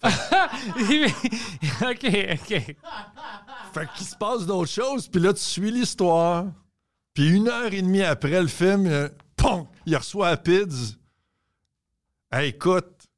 ok, 1.82 2.06
ok. 2.32 2.76
Fait 3.72 3.88
qu'il 3.96 4.06
se 4.06 4.16
passe 4.16 4.46
d'autres 4.46 4.70
choses, 4.70 5.08
puis 5.08 5.20
là, 5.20 5.32
tu 5.34 5.42
suis 5.42 5.70
l'histoire. 5.70 6.46
Puis 7.12 7.28
une 7.28 7.48
heure 7.48 7.72
et 7.72 7.82
demie 7.82 8.02
après 8.02 8.40
le 8.40 8.48
film, 8.48 8.86
euh, 8.86 9.08
il 9.84 9.96
reçoit 9.96 10.36
pizza. 10.36 10.94
Hey, 12.32 12.50
écoute, 12.50 13.08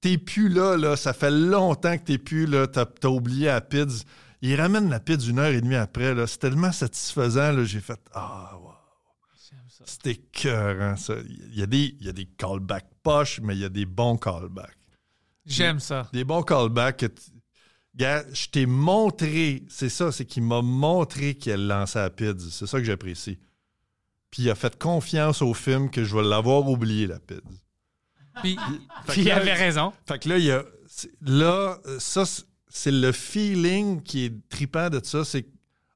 t'es 0.00 0.18
plus 0.18 0.48
là, 0.48 0.76
là. 0.76 0.96
Ça 0.96 1.12
fait 1.12 1.30
longtemps 1.30 1.96
que 1.98 2.04
t'es 2.04 2.18
plus 2.18 2.46
là. 2.46 2.66
T'as, 2.66 2.86
t'as 2.86 3.08
oublié 3.08 3.56
pizza. 3.68 4.04
Il 4.42 4.60
ramène 4.60 4.90
la 4.90 5.00
pizza 5.00 5.30
une 5.30 5.38
heure 5.38 5.52
et 5.52 5.60
demie 5.60 5.76
après, 5.76 6.14
là. 6.14 6.26
C'est 6.26 6.38
tellement 6.38 6.72
satisfaisant, 6.72 7.52
là. 7.52 7.64
J'ai 7.64 7.80
fait 7.80 8.00
Ah, 8.12 8.58
wow. 8.60 8.70
C'était 9.86 10.16
cœur, 10.16 10.98
ça. 10.98 11.14
Il 11.28 11.58
y, 11.58 11.62
a 11.62 11.66
des, 11.66 11.94
il 12.00 12.06
y 12.06 12.08
a 12.08 12.12
des 12.12 12.24
callbacks 12.24 12.88
poches, 13.02 13.40
mais 13.42 13.54
il 13.54 13.60
y 13.60 13.64
a 13.64 13.68
des 13.68 13.84
bons 13.84 14.16
callbacks 14.16 14.83
J'aime 15.46 15.80
ça. 15.80 16.08
des 16.12 16.24
bons 16.24 16.42
callbacks. 16.42 16.96
que 16.98 17.06
tu- 17.06 17.22
Gars, 17.96 18.24
je 18.32 18.48
t'ai 18.48 18.66
montré, 18.66 19.62
c'est 19.68 19.88
ça, 19.88 20.10
c'est 20.10 20.24
qu'il 20.24 20.42
m'a 20.42 20.62
montré 20.62 21.34
qu'elle 21.36 21.66
lançait 21.68 22.00
la 22.00 22.10
pizza. 22.10 22.48
C'est 22.50 22.66
ça 22.66 22.78
que 22.78 22.84
j'apprécie. 22.84 23.38
Puis 24.30 24.42
il 24.42 24.50
a 24.50 24.56
fait 24.56 24.76
confiance 24.76 25.42
au 25.42 25.54
film 25.54 25.90
que 25.90 26.02
je 26.02 26.16
vais 26.16 26.24
l'avoir 26.24 26.68
oublié, 26.68 27.06
la 27.06 27.20
pizza. 27.20 27.40
Puis, 28.42 28.58
il 29.18 29.24
là, 29.26 29.36
avait 29.36 29.52
raison. 29.54 29.92
Fait 30.08 30.18
que 30.18 30.28
là, 30.28 30.38
il 30.38 30.44
y 30.44 30.50
a. 30.50 30.64
Là, 31.20 31.78
ça, 32.00 32.24
c'est- 32.68 32.90
le 32.90 33.12
feeling 33.12 34.02
qui 34.02 34.24
est 34.24 34.48
tripant 34.48 34.90
de 34.90 35.00
ça. 35.04 35.24
C'est. 35.24 35.46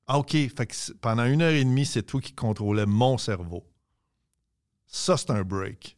Ah, 0.07 0.19
OK. 0.19 0.31
Fait 0.33 0.67
que 0.67 0.93
pendant 1.01 1.25
une 1.25 1.43
heure 1.43 1.51
et 1.53 1.65
demie, 1.65 1.85
c'est 1.85 2.05
toi 2.05 2.21
qui 2.21 2.33
contrôlais 2.33 2.87
mon 2.87 3.19
cerveau. 3.19 3.67
Ça, 4.87 5.17
c'est 5.17 5.31
un 5.31 5.43
break. 5.43 5.97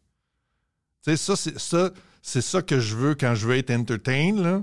Tu 1.04 1.10
sais, 1.10 1.16
ça, 1.18 1.36
c'est 1.36 1.58
ça, 1.58 1.90
c'est 2.22 2.42
ça 2.42 2.62
que 2.62 2.80
je 2.80 2.96
veux 2.96 3.14
quand 3.14 3.34
je 3.34 3.46
veux 3.46 3.56
être 3.56 3.70
entertain, 3.70 4.34
là. 4.36 4.62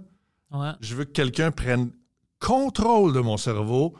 Ouais. 0.52 0.72
Je 0.80 0.96
veux 0.96 1.06
que 1.06 1.12
quelqu'un 1.12 1.52
prenne 1.52 1.92
contrôle 2.40 3.14
de 3.14 3.20
mon 3.20 3.38
cerveau 3.38 3.96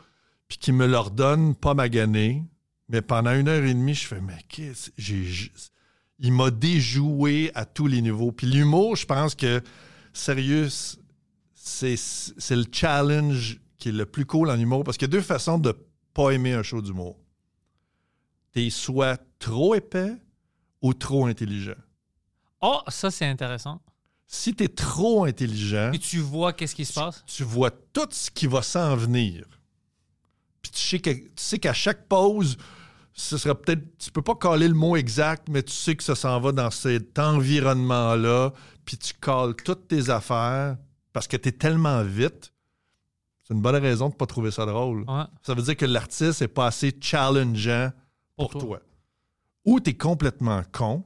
puis 0.48 0.58
qu'il 0.58 0.74
me 0.74 0.86
l'ordonne 0.86 1.54
pas 1.54 1.74
magané. 1.74 2.44
Mais 2.88 3.02
pendant 3.02 3.34
une 3.34 3.48
heure 3.48 3.64
et 3.64 3.74
demie, 3.74 3.94
je 3.94 4.06
fais, 4.06 4.20
mais 4.20 4.38
qu'est-ce 4.48 4.90
Il 6.18 6.32
m'a 6.32 6.50
déjoué 6.50 7.50
à 7.54 7.66
tous 7.66 7.86
les 7.86 8.00
niveaux. 8.00 8.32
Puis 8.32 8.46
l'humour, 8.46 8.96
je 8.96 9.04
pense 9.04 9.34
que, 9.34 9.60
sérieux, 10.14 10.68
c'est 11.54 11.96
c'est 11.96 12.56
le 12.56 12.64
challenge 12.72 13.60
qui 13.76 13.90
est 13.90 13.92
le 13.92 14.06
plus 14.06 14.24
cool 14.24 14.48
en 14.50 14.58
humour 14.58 14.84
parce 14.84 14.96
qu'il 14.96 15.06
y 15.06 15.10
a 15.10 15.12
deux 15.12 15.20
façons 15.20 15.58
de 15.58 15.74
pas 16.14 16.30
aimer 16.30 16.54
un 16.54 16.62
show 16.62 16.80
d'humour. 16.80 17.18
T'es 18.52 18.70
soit 18.70 19.20
trop 19.38 19.74
épais 19.74 20.14
ou 20.80 20.94
trop 20.94 21.26
intelligent. 21.26 21.76
Oh, 22.60 22.80
ça, 22.88 23.10
c'est 23.10 23.26
intéressant. 23.26 23.80
Si 24.26 24.54
t'es 24.54 24.68
trop 24.68 25.24
intelligent, 25.24 25.90
Et 25.92 25.98
tu 25.98 26.18
vois 26.18 26.52
qu'est-ce 26.52 26.74
qui 26.74 26.84
se 26.84 26.92
passe? 26.92 27.24
tu 27.26 27.44
vois 27.44 27.70
tout 27.70 28.08
ce 28.10 28.30
qui 28.30 28.46
va 28.46 28.62
s'en 28.62 28.94
venir. 28.96 29.44
Puis 30.60 30.70
tu 30.72 30.80
sais 30.80 30.98
que- 30.98 31.10
tu 31.10 31.32
sais 31.36 31.58
qu'à 31.58 31.72
chaque 31.72 32.06
pause, 32.08 32.58
ce 33.14 33.38
sera 33.38 33.54
peut-être. 33.54 33.96
Tu 33.98 34.10
peux 34.10 34.20
pas 34.22 34.34
caler 34.34 34.68
le 34.68 34.74
mot 34.74 34.96
exact, 34.96 35.48
mais 35.48 35.62
tu 35.62 35.72
sais 35.72 35.96
que 35.96 36.02
ça 36.04 36.14
s'en 36.14 36.38
va 36.40 36.52
dans 36.52 36.70
cet 36.70 37.18
environnement-là. 37.18 38.52
Puis 38.84 38.98
tu 38.98 39.14
cales 39.14 39.54
toutes 39.54 39.88
tes 39.88 40.10
affaires 40.10 40.76
parce 41.12 41.26
que 41.26 41.36
tu 41.36 41.48
es 41.48 41.52
tellement 41.52 42.02
vite. 42.02 42.52
C'est 43.46 43.54
une 43.54 43.62
bonne 43.62 43.76
raison 43.76 44.10
de 44.10 44.14
pas 44.14 44.26
trouver 44.26 44.50
ça 44.50 44.66
drôle. 44.66 45.04
Ouais. 45.08 45.24
Ça 45.42 45.54
veut 45.54 45.62
dire 45.62 45.76
que 45.76 45.86
l'artiste 45.86 46.42
n'est 46.42 46.48
pas 46.48 46.66
assez 46.66 46.94
challengeant 47.00 47.92
pour, 48.36 48.50
Pour 48.50 48.60
toi. 48.60 48.76
toi. 48.78 48.86
Ou 49.64 49.80
tu 49.80 49.90
es 49.90 49.94
complètement 49.94 50.62
con, 50.70 51.02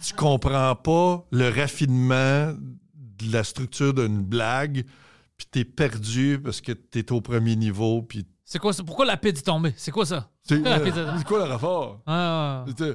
puis 0.00 0.08
tu 0.08 0.14
comprends 0.14 0.74
pas 0.76 1.26
le 1.30 1.48
raffinement 1.48 2.52
de 2.94 3.32
la 3.32 3.44
structure 3.44 3.94
d'une 3.94 4.22
blague, 4.22 4.84
puis 5.36 5.46
tu 5.50 5.58
es 5.60 5.64
perdu 5.64 6.40
parce 6.42 6.60
que 6.60 6.72
tu 6.72 6.98
es 6.98 7.12
au 7.12 7.20
premier 7.20 7.56
niveau, 7.56 8.02
puis 8.02 8.26
C'est 8.44 8.58
quoi 8.58 8.72
ça? 8.72 8.82
Pourquoi 8.84 9.04
la 9.06 9.16
pizza 9.16 9.40
est 9.40 9.42
tombée? 9.44 9.74
C'est 9.76 9.90
quoi 9.90 10.06
ça? 10.06 10.30
c'est 10.42 10.62
Ah, 10.66 10.78
c'est 11.18 11.26
quoi 11.26 11.38
le 11.38 11.52
rapport? 11.52 12.00
Ah, 12.06 12.64
ouais. 12.66 12.72
T'as 12.74 12.92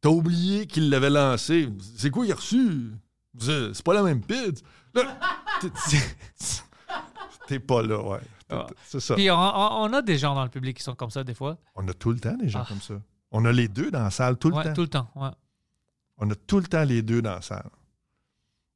t'as 0.00 0.08
oublié 0.08 0.66
qu'il 0.66 0.90
l'avait 0.90 1.10
lancé. 1.10 1.68
C'est 1.96 2.10
quoi 2.10 2.26
il 2.26 2.32
a 2.32 2.34
reçu? 2.34 2.92
C'est 3.38 3.82
pas 3.82 3.94
la 3.94 4.02
même. 4.02 4.20
Là, 4.94 5.02
t'es- 5.60 5.70
T'es 7.46 7.58
pas 7.58 7.82
là, 7.82 8.00
ouais. 8.02 8.20
Ah. 8.50 8.66
C'est 8.86 9.00
ça. 9.00 9.14
Puis 9.14 9.30
on, 9.30 9.34
on- 9.38 9.84
on 9.84 9.92
a 9.92 10.02
des 10.02 10.16
gens 10.18 10.34
dans 10.34 10.44
le 10.44 10.50
public 10.50 10.76
qui 10.76 10.82
sont 10.82 10.94
comme 10.94 11.10
ça 11.10 11.24
des 11.24 11.34
fois. 11.34 11.58
On 11.74 11.86
a 11.88 11.92
tout 11.94 12.10
le 12.12 12.20
temps 12.20 12.36
des 12.36 12.48
gens 12.48 12.60
Ah. 12.62 12.66
comme 12.68 12.80
ça. 12.80 12.94
On 13.30 13.44
a 13.44 13.52
les 13.52 13.68
deux 13.68 13.90
dans 13.90 14.02
la 14.02 14.10
salle 14.10 14.36
tout 14.36 14.50
le 14.50 14.56
Ouais, 14.56 14.64
temps. 14.64 14.72
tout 14.74 14.80
le 14.82 14.88
temps. 14.88 15.08
Ouais. 15.14 15.30
On 16.22 16.30
a 16.30 16.34
tout 16.36 16.58
le 16.60 16.66
temps 16.66 16.84
les 16.84 17.02
deux 17.02 17.20
dans 17.20 17.34
la 17.34 17.42
salle. 17.42 17.68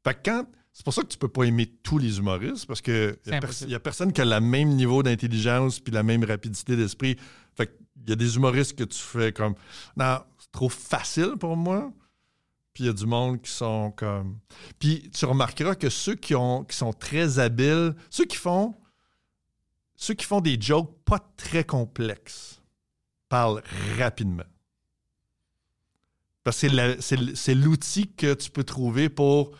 Fait 0.04 0.14
que 0.14 0.30
quand. 0.30 0.46
C'est 0.72 0.84
pour 0.84 0.92
ça 0.92 1.00
que 1.00 1.06
tu 1.06 1.16
peux 1.16 1.28
pas 1.28 1.44
aimer 1.44 1.66
tous 1.82 1.96
les 1.96 2.18
humoristes, 2.18 2.66
parce 2.66 2.82
que 2.82 3.18
C'est 3.24 3.30
il 3.30 3.34
impossible. 3.36 3.70
y 3.70 3.74
a 3.74 3.80
personne 3.80 4.12
qui 4.12 4.20
a 4.20 4.26
le 4.26 4.40
même 4.40 4.68
niveau 4.74 5.02
d'intelligence 5.02 5.80
puis 5.80 5.90
la 5.90 6.02
même 6.02 6.22
rapidité 6.22 6.76
d'esprit. 6.76 7.16
Fait 7.54 7.68
qu'il 7.68 8.10
y 8.10 8.12
a 8.12 8.16
des 8.16 8.36
humoristes 8.36 8.76
que 8.76 8.84
tu 8.84 8.98
fais 8.98 9.32
comme 9.32 9.54
Non, 9.96 10.18
c'est 10.38 10.52
trop 10.52 10.68
facile 10.68 11.36
pour 11.40 11.56
moi. 11.56 11.90
Puis 12.74 12.84
il 12.84 12.86
y 12.88 12.90
a 12.90 12.92
du 12.92 13.06
monde 13.06 13.40
qui 13.40 13.50
sont 13.50 13.90
comme. 13.92 14.38
Puis 14.78 15.08
tu 15.14 15.24
remarqueras 15.24 15.76
que 15.76 15.88
ceux 15.88 16.14
qui, 16.14 16.34
ont, 16.34 16.64
qui 16.64 16.76
sont 16.76 16.92
très 16.92 17.38
habiles, 17.38 17.94
ceux 18.10 18.26
qui 18.26 18.36
font. 18.36 18.74
Ceux 19.94 20.12
qui 20.12 20.26
font 20.26 20.42
des 20.42 20.60
jokes 20.60 20.94
pas 21.06 21.20
très 21.38 21.64
complexes 21.64 22.60
parlent 23.30 23.62
rapidement. 23.96 24.44
Parce 26.46 26.60
que 26.60 27.00
c'est 27.00 27.54
l'outil 27.56 28.06
que 28.06 28.32
tu 28.34 28.52
peux 28.52 28.62
trouver 28.62 29.08
pour. 29.08 29.50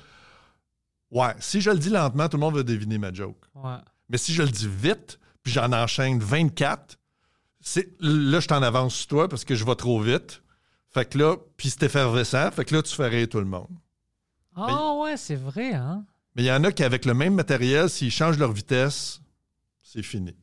Ouais, 1.10 1.34
si 1.40 1.60
je 1.60 1.70
le 1.70 1.78
dis 1.78 1.90
lentement, 1.90 2.28
tout 2.28 2.36
le 2.36 2.42
monde 2.42 2.54
va 2.54 2.62
deviner 2.62 2.96
ma 2.96 3.12
joke. 3.12 3.44
Ouais. 3.56 3.78
Mais 4.08 4.18
si 4.18 4.32
je 4.32 4.44
le 4.44 4.48
dis 4.50 4.68
vite, 4.68 5.18
puis 5.42 5.52
j'en 5.52 5.72
enchaîne 5.72 6.20
24, 6.20 6.96
c'est, 7.60 7.88
là, 7.98 8.38
je 8.38 8.46
t'en 8.46 8.62
avance 8.62 8.94
sur 8.94 9.08
toi 9.08 9.28
parce 9.28 9.44
que 9.44 9.56
je 9.56 9.64
vais 9.64 9.74
trop 9.74 10.00
vite. 10.00 10.44
Fait 10.90 11.04
que 11.04 11.18
là, 11.18 11.36
puis 11.56 11.70
c'est 11.70 11.82
effervescent, 11.82 12.52
fait 12.52 12.64
que 12.64 12.76
là, 12.76 12.82
tu 12.82 12.94
fais 12.94 13.08
rire 13.08 13.28
tout 13.28 13.40
le 13.40 13.46
monde. 13.46 13.76
Ah 14.54 14.94
ouais, 14.94 15.16
c'est 15.16 15.34
vrai, 15.34 15.74
hein? 15.74 16.04
Mais 16.36 16.44
il 16.44 16.46
y 16.46 16.52
en 16.52 16.62
a 16.62 16.70
qui, 16.70 16.84
avec 16.84 17.04
le 17.04 17.14
même 17.14 17.34
matériel, 17.34 17.90
s'ils 17.90 18.12
changent 18.12 18.38
leur 18.38 18.52
vitesse, 18.52 19.20
c'est 19.82 20.04
fini. 20.04 20.36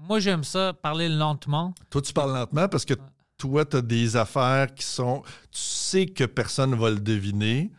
Moi, 0.00 0.18
j'aime 0.18 0.42
ça, 0.42 0.72
parler 0.72 1.08
lentement. 1.08 1.74
Toi, 1.90 2.02
tu 2.02 2.12
parles 2.12 2.32
lentement 2.32 2.68
parce 2.68 2.84
que 2.84 2.94
toi, 3.42 3.64
tu 3.64 3.76
as 3.76 3.82
des 3.82 4.14
affaires 4.14 4.72
qui 4.72 4.84
sont. 4.84 5.22
Tu 5.50 5.58
sais 5.60 6.06
que 6.06 6.22
personne 6.22 6.70
ne 6.70 6.76
va 6.76 6.90
le 6.90 7.00
deviner. 7.00 7.72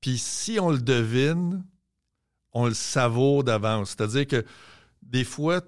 Puis 0.00 0.18
si 0.18 0.58
on 0.58 0.70
le 0.70 0.80
devine, 0.80 1.64
on 2.52 2.66
le 2.66 2.74
savoure 2.74 3.44
d'avance. 3.44 3.90
C'est-à-dire 3.90 4.26
que 4.26 4.44
des 5.00 5.22
fois, 5.22 5.60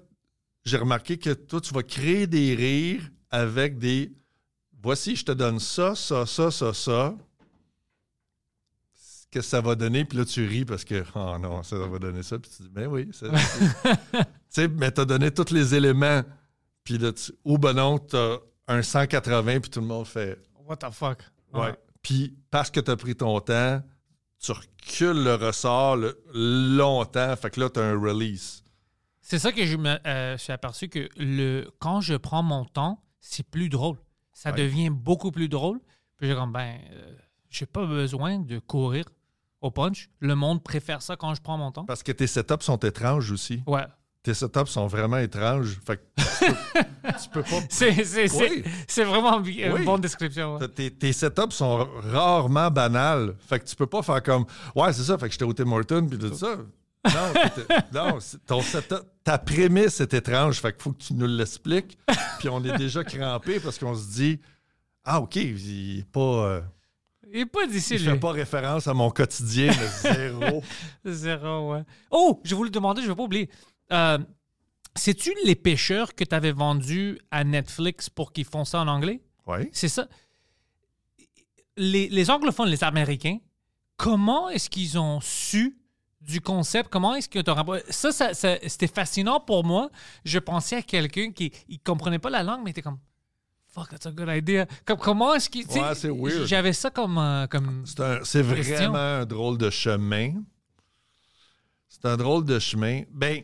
j'ai 0.65 0.75
remarqué 0.75 1.17
que 1.17 1.29
toi, 1.29 1.61
tu 1.61 1.73
vas 1.73 1.83
créer 1.83 2.27
des 2.27 2.53
rires 2.53 3.09
avec 3.29 3.77
des. 3.77 4.11
Voici, 4.81 5.15
je 5.15 5.23
te 5.23 5.31
donne 5.31 5.61
ça, 5.61 5.95
ça, 5.95 6.25
ça, 6.25 6.51
ça, 6.51 6.73
ça. 6.73 7.15
Qu'est-ce 9.31 9.45
que 9.45 9.49
ça 9.51 9.61
va 9.61 9.75
donner? 9.75 10.03
Puis 10.03 10.17
là, 10.17 10.25
tu 10.25 10.45
ris 10.45 10.65
parce 10.65 10.83
que, 10.83 11.01
oh 11.15 11.37
non, 11.39 11.63
ça 11.63 11.77
va 11.77 11.97
donner 11.97 12.23
ça. 12.23 12.37
Puis 12.39 12.51
tu 12.57 12.63
dis, 12.63 12.69
ben 12.69 12.87
oui. 12.87 13.07
ça- 13.13 13.27
tu 14.11 14.19
sais, 14.49 14.67
mais 14.67 14.91
t'as 14.91 15.05
donné 15.05 15.31
tous 15.31 15.53
les 15.53 15.73
éléments. 15.73 16.23
Puis 16.83 16.97
là, 16.97 17.13
tu, 17.13 17.31
ou 17.45 17.57
ben 17.57 17.71
non, 17.71 17.99
t'as 17.99 18.39
un 18.67 18.81
180, 18.81 19.59
puis 19.59 19.69
tout 19.69 19.81
le 19.81 19.85
monde 19.87 20.05
fait, 20.07 20.39
What 20.65 20.77
the 20.77 20.91
fuck? 20.91 21.19
ouais. 21.53 21.75
Puis 22.01 22.35
parce 22.51 22.69
que 22.71 22.79
t'as 22.79 22.95
pris 22.95 23.15
ton 23.15 23.39
temps, 23.39 23.81
tu 24.39 24.51
recules 24.51 25.23
le 25.23 25.35
ressort 25.35 25.95
le- 25.95 26.21
longtemps. 26.33 27.35
Fait 27.35 27.49
que 27.49 27.59
là, 27.59 27.69
t'as 27.69 27.81
un 27.83 27.99
release. 27.99 28.63
C'est 29.21 29.39
ça 29.39 29.51
que 29.53 29.65
je 29.65 29.77
me 29.77 29.95
euh, 30.05 30.37
suis 30.37 30.51
aperçu 30.51 30.89
que 30.89 31.07
le, 31.17 31.69
quand 31.79 32.01
je 32.01 32.15
prends 32.15 32.43
mon 32.43 32.65
temps, 32.65 33.01
c'est 33.21 33.47
plus 33.49 33.69
drôle. 33.69 33.97
Ça 34.33 34.51
Ouais. 34.51 34.57
devient 34.57 34.89
beaucoup 34.89 35.31
plus 35.31 35.47
drôle. 35.47 35.79
Puis 36.17 36.27
j'ai 36.27 36.35
comme, 36.35 36.51
ben, 36.51 36.77
euh, 36.91 37.15
j'ai 37.49 37.65
pas 37.65 37.85
besoin 37.85 38.39
de 38.39 38.59
courir 38.59 39.05
au 39.61 39.71
punch. 39.71 40.09
Le 40.19 40.35
monde 40.35 40.61
préfère 40.61 41.01
ça 41.01 41.15
quand 41.15 41.33
je 41.35 41.41
prends 41.41 41.57
mon 41.57 41.71
temps. 41.71 41.85
Parce 41.85 42.03
que 42.03 42.11
tes 42.11 42.27
setups 42.27 42.61
sont 42.63 42.77
étranges 42.79 43.31
aussi. 43.31 43.63
Ouais. 43.65 43.85
Tes 44.23 44.33
setups 44.33 44.67
sont 44.67 44.87
vraiment 44.87 45.17
étranges. 45.17 45.77
Fait 45.85 45.97
que 45.97 46.01
tu 46.15 46.45
peux, 46.45 46.53
tu 47.23 47.29
peux 47.29 47.43
pas. 47.43 47.59
C'est, 47.69 47.93
c'est, 48.05 48.27
c'est- 48.29 48.49
Oui. 48.49 48.63
c'est 48.87 49.03
vraiment 49.03 49.43
une 49.43 49.73
Oui. 49.73 49.83
bonne 49.85 49.99
description. 49.99 50.55
ouais. 50.57 50.67
Tes, 50.69 50.91
tes 50.91 51.11
setups 51.11 51.51
sont 51.51 51.87
rarement 52.11 52.71
banals. 52.71 53.35
Fait 53.49 53.59
que 53.59 53.65
tu 53.65 53.75
peux 53.75 53.85
pas 53.87 54.01
faire 54.01 54.23
comme 54.23 54.45
Ouais, 54.75 54.93
c'est 54.93 55.03
ça, 55.03 55.17
fait 55.17 55.25
que 55.27 55.33
j'étais 55.33 55.43
au 55.43 55.51
Tim 55.53 55.69
Hortons 55.71 56.07
puis 56.07 56.17
tout 56.17 56.33
ça. 56.33 56.55
Non, 57.05 57.33
non 58.13 58.19
ton 58.47 58.61
setup- 58.61 59.03
ta 59.25 59.37
prémisse 59.37 59.99
est 59.99 60.13
étrange. 60.13 60.61
Fait 60.61 60.71
qu'il 60.71 60.81
faut 60.83 60.93
que 60.93 61.03
tu 61.03 61.13
nous 61.15 61.27
l'expliques. 61.27 61.97
Puis 62.39 62.47
on 62.47 62.63
est 62.63 62.77
déjà 62.77 63.03
crampé 63.03 63.59
parce 63.59 63.77
qu'on 63.77 63.93
se 63.93 64.07
dit 64.07 64.39
Ah, 65.03 65.19
OK, 65.19 65.35
il 65.35 65.99
est 65.99 66.07
pas. 66.09 66.19
euh, 66.21 66.61
Il 67.33 67.41
est 67.41 67.45
pas 67.45 67.67
d'ici, 67.67 67.95
il 67.95 68.05
lui. 68.05 68.11
fait 68.11 68.19
pas 68.19 68.31
référence 68.31 68.87
à 68.87 68.93
mon 68.93 69.09
quotidien 69.09 69.67
de 69.73 69.73
zéro. 70.13 70.63
Zéro, 71.03 71.73
ouais. 71.73 71.83
Oh, 72.09 72.39
je 72.45 72.55
voulais 72.55 72.69
demander, 72.71 73.01
je 73.01 73.07
vais 73.09 73.15
pas 73.15 73.23
oublier. 73.23 73.49
Euh, 73.91 74.17
C'est-tu 74.95 75.33
les 75.45 75.55
pêcheurs 75.55 76.13
que 76.15 76.23
tu 76.23 76.35
avais 76.35 76.51
vendus 76.51 77.19
à 77.31 77.43
Netflix 77.43 78.09
pour 78.09 78.31
qu'ils 78.31 78.45
font 78.45 78.63
ça 78.65 78.79
en 78.81 78.87
anglais? 78.87 79.21
Oui. 79.47 79.69
C'est 79.71 79.89
ça. 79.89 80.07
Les, 81.77 82.07
les 82.09 82.29
anglophones, 82.29 82.69
les 82.69 82.83
Américains, 82.83 83.39
comment 83.97 84.49
est-ce 84.49 84.69
qu'ils 84.69 84.99
ont 84.99 85.19
su 85.21 85.77
du 86.21 86.39
concept? 86.39 86.89
Comment 86.89 87.15
est-ce 87.15 87.27
que 87.27 87.39
Ça, 87.89 88.11
ça, 88.11 88.33
ça- 88.35 88.57
c'était 88.67 88.87
fascinant 88.87 89.39
pour 89.39 89.63
moi. 89.65 89.89
Je 90.23 90.37
pensais 90.39 90.77
à 90.77 90.81
quelqu'un 90.83 91.31
qui 91.31 91.51
ne 91.67 91.77
comprenait 91.83 92.19
pas 92.19 92.29
la 92.29 92.43
langue, 92.43 92.61
mais 92.63 92.71
était 92.71 92.81
comme 92.83 92.99
Fuck, 93.69 93.89
that's 93.89 94.05
a 94.05 94.11
good 94.11 94.29
idea. 94.29 94.67
Comme, 94.85 94.99
comment 94.99 95.33
est-ce 95.33 95.49
qu'il. 95.49 95.65
Ouais, 95.67 95.95
c'est 95.95 96.11
weird. 96.11 96.45
J'avais 96.45 96.73
ça 96.73 96.91
comme. 96.91 97.17
euh, 97.17 97.47
comme... 97.47 97.83
C'est 98.23 98.43
vraiment 98.43 98.93
un 98.95 99.25
drôle 99.25 99.57
de 99.57 99.71
chemin. 99.71 100.43
C'est 101.89 102.05
un 102.05 102.15
drôle 102.15 102.45
de 102.45 102.59
chemin. 102.59 103.01
Ben, 103.11 103.41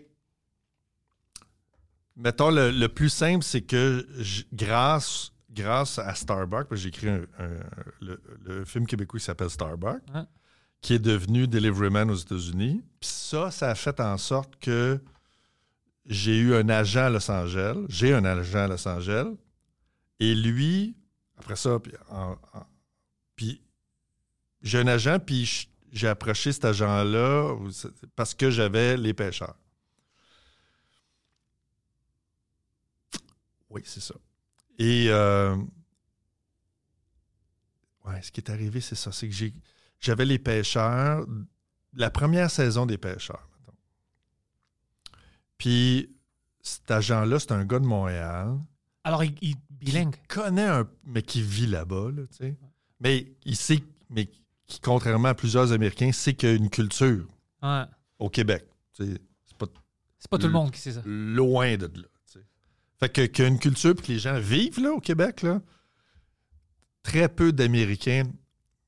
mettons, 2.19 2.51
le, 2.51 2.69
le 2.71 2.88
plus 2.89 3.10
simple, 3.10 3.43
c'est 3.43 3.62
que 3.62 4.05
grâce, 4.53 5.32
grâce 5.49 5.97
à 5.99 6.13
que 6.69 6.75
j'ai 6.75 6.89
écrit 6.89 7.10
un, 7.10 7.21
un- 7.39 7.63
le, 8.01 8.21
le 8.45 8.65
film 8.65 8.86
québécois 8.86 9.19
qui 9.19 9.25
s'appelle 9.25 9.49
Starbucks, 9.49 10.03
qui 10.82 10.93
est 10.93 10.99
devenu 10.99 11.47
Deliveryman 11.47 12.10
aux 12.12 12.15
États-Unis. 12.15 12.84
Puis 12.99 13.10
ça, 13.10 13.49
ça 13.51 13.71
a 13.71 13.75
fait 13.75 13.99
en 13.99 14.17
sorte 14.17 14.55
que 14.60 14.99
j'ai 16.05 16.38
eu 16.38 16.53
un 16.55 16.69
agent 16.69 17.05
à 17.05 17.10
Los 17.10 17.29
Angeles. 17.32 17.77
J'ai 17.89 18.13
un 18.13 18.25
agent 18.25 18.60
à 18.60 18.67
Los 18.67 18.88
Angeles. 18.88 19.27
Et 20.19 20.36
lui, 20.36 20.95
après 21.38 21.55
ça, 21.55 21.79
puis, 23.36 23.62
j'ai 24.62 24.79
un 24.79 24.88
agent, 24.88 25.19
puis 25.19 25.69
j'ai 25.91 26.08
approché 26.08 26.51
cet 26.51 26.65
agent-là 26.65 27.55
parce 28.15 28.34
que 28.34 28.49
j'avais 28.49 28.97
les 28.97 29.13
pêcheurs. 29.13 29.55
Oui, 33.69 33.82
c'est 33.86 33.99
ça. 34.01 34.15
Et 34.77 35.08
euh, 35.10 35.55
ouais, 38.05 38.21
ce 38.21 38.32
qui 38.32 38.41
est 38.41 38.49
arrivé, 38.49 38.82
c'est 38.82 38.95
ça. 38.95 39.12
C'est 39.12 39.27
que 39.27 39.34
j'ai, 39.36 39.53
j'avais 39.99 40.25
les 40.25 40.39
pêcheurs, 40.39 41.25
la 41.93 42.10
première 42.10 42.49
saison 42.49 42.86
des 42.86 42.97
pêcheurs. 42.97 43.47
mettons. 43.60 43.77
Puis 45.58 46.10
cet 46.62 46.89
agent-là, 46.91 47.39
c'est 47.39 47.51
un 47.51 47.65
gars 47.65 47.79
de 47.79 47.86
Montréal 47.86 48.58
Alors, 49.03 49.23
il, 49.23 49.36
il- 49.41 49.55
bilingue. 49.71 50.15
connaît 50.27 50.67
un. 50.67 50.89
mais 51.05 51.21
qui 51.21 51.41
vit 51.41 51.67
là-bas, 51.67 52.12
là, 52.12 52.23
tu 52.27 52.38
sais. 52.38 52.58
Mais 52.99 53.32
il 53.45 53.55
sait, 53.55 53.82
mais 54.10 54.29
qui, 54.67 54.79
contrairement 54.82 55.29
à 55.29 55.34
plusieurs 55.36 55.71
Américains, 55.71 56.12
sait 56.12 56.34
qu'il 56.34 56.49
y 56.49 56.51
a 56.51 56.55
une 56.55 56.69
culture 56.69 57.25
Ouais. 57.62 57.84
au 58.19 58.29
Québec. 58.29 58.65
tu 58.93 59.05
sais. 59.05 59.21
C'est 59.45 59.58
pas 59.58 59.67
C'est 60.17 60.29
pas 60.29 60.38
tout 60.38 60.47
le 60.47 60.53
monde 60.53 60.71
qui 60.71 60.79
sait 60.79 60.91
ça. 60.93 61.01
loin 61.05 61.77
de 61.77 61.86
là. 61.86 62.08
Fait 62.99 63.09
que, 63.09 63.21
qu'il 63.25 63.43
y 63.45 63.47
a 63.47 63.49
une 63.49 63.59
culture 63.59 63.95
puis 63.95 64.07
que 64.07 64.12
les 64.13 64.19
gens 64.19 64.39
vivent 64.39 64.79
là, 64.81 64.91
au 64.91 64.99
Québec, 64.99 65.41
là, 65.41 65.62
très 67.03 67.29
peu 67.29 67.51
d'Américains 67.51 68.23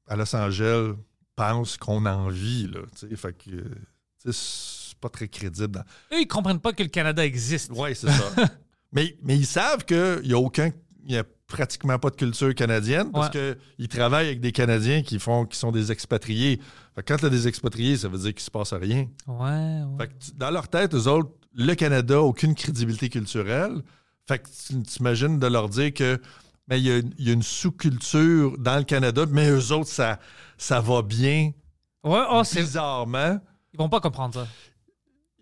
à 0.08 0.16
Los 0.16 0.36
Angeles 0.36 0.94
pensent 1.36 1.78
qu'on 1.78 2.06
en 2.06 2.28
vit. 2.30 2.68
Là, 2.68 2.82
fait 3.16 3.34
que 3.34 4.32
c'est 4.32 4.98
pas 5.00 5.10
très 5.10 5.28
crédible. 5.28 5.70
dans- 5.72 5.82
Eux, 6.14 6.22
ils 6.22 6.28
comprennent 6.28 6.60
pas 6.60 6.74
que 6.74 6.84
le 6.84 6.90
Canada 6.90 7.26
existe. 7.26 7.72
Oui, 7.74 7.96
c'est 7.96 8.10
ça. 8.10 8.50
mais, 8.92 9.18
mais 9.24 9.38
ils 9.38 9.46
savent 9.48 9.86
qu'il 9.86 10.22
n'y 10.24 10.34
a 10.34 10.38
aucun. 10.38 10.72
Y 11.08 11.18
a 11.18 11.24
pratiquement 11.48 11.98
pas 11.98 12.12
de 12.12 12.16
culture 12.16 12.54
canadienne 12.54 13.12
parce 13.12 13.30
qu'ils 13.32 13.88
travaillent 13.88 14.28
avec 14.28 14.40
des 14.40 14.52
Canadiens 14.52 15.02
qui 15.02 15.18
font 15.20 15.46
qui 15.46 15.58
sont 15.58 15.72
des 15.72 15.92
expatriés. 15.92 16.62
Fait 16.96 17.02
que 17.04 17.12
quand 17.14 17.18
tu 17.18 17.26
as 17.26 17.30
des 17.30 17.48
expatriés, 17.48 17.98
ça 17.98 18.08
veut 18.08 18.20
dire 18.20 18.34
qu'il 18.34 18.44
se 18.44 18.52
passe 18.52 18.72
rien. 18.74 19.08
Ouais, 19.26 19.38
ouais. 19.40 19.98
Fait 20.00 20.08
que 20.10 20.14
tu- 20.26 20.32
dans 20.36 20.52
leur 20.52 20.68
tête, 20.68 20.94
eux 20.94 21.08
autres, 21.08 21.32
le 21.56 21.74
Canada 21.74 22.14
n'a 22.16 22.22
aucune 22.22 22.54
crédibilité 22.56 23.10
culturelle. 23.10 23.82
Fait 24.32 24.40
que 24.40 24.48
tu 24.48 24.82
t'imagines 24.84 25.40
de 25.40 25.48
leur 25.48 25.68
dire 25.68 25.94
que 25.94 26.22
mais 26.70 26.80
il 26.80 26.88
y 26.88 26.92
a, 26.92 27.00
il 27.00 27.28
y 27.28 27.30
a 27.32 27.34
une 27.34 27.44
sous-culture 27.44 28.58
dans 28.58 28.78
le 28.78 28.86
Canada, 28.86 29.26
mais 29.30 29.50
eux 29.50 29.74
autres, 29.74 29.90
ça, 29.90 30.20
ça 30.58 30.80
va 30.80 31.02
bien 31.02 31.52
Ouais, 32.02 32.24
oh, 32.30 32.42
c'est... 32.46 32.62
bizarrement. 32.62 33.42
Ils 33.74 33.78
vont 33.78 33.90
pas 33.90 34.00
comprendre 34.00 34.36
ça. 34.36 34.48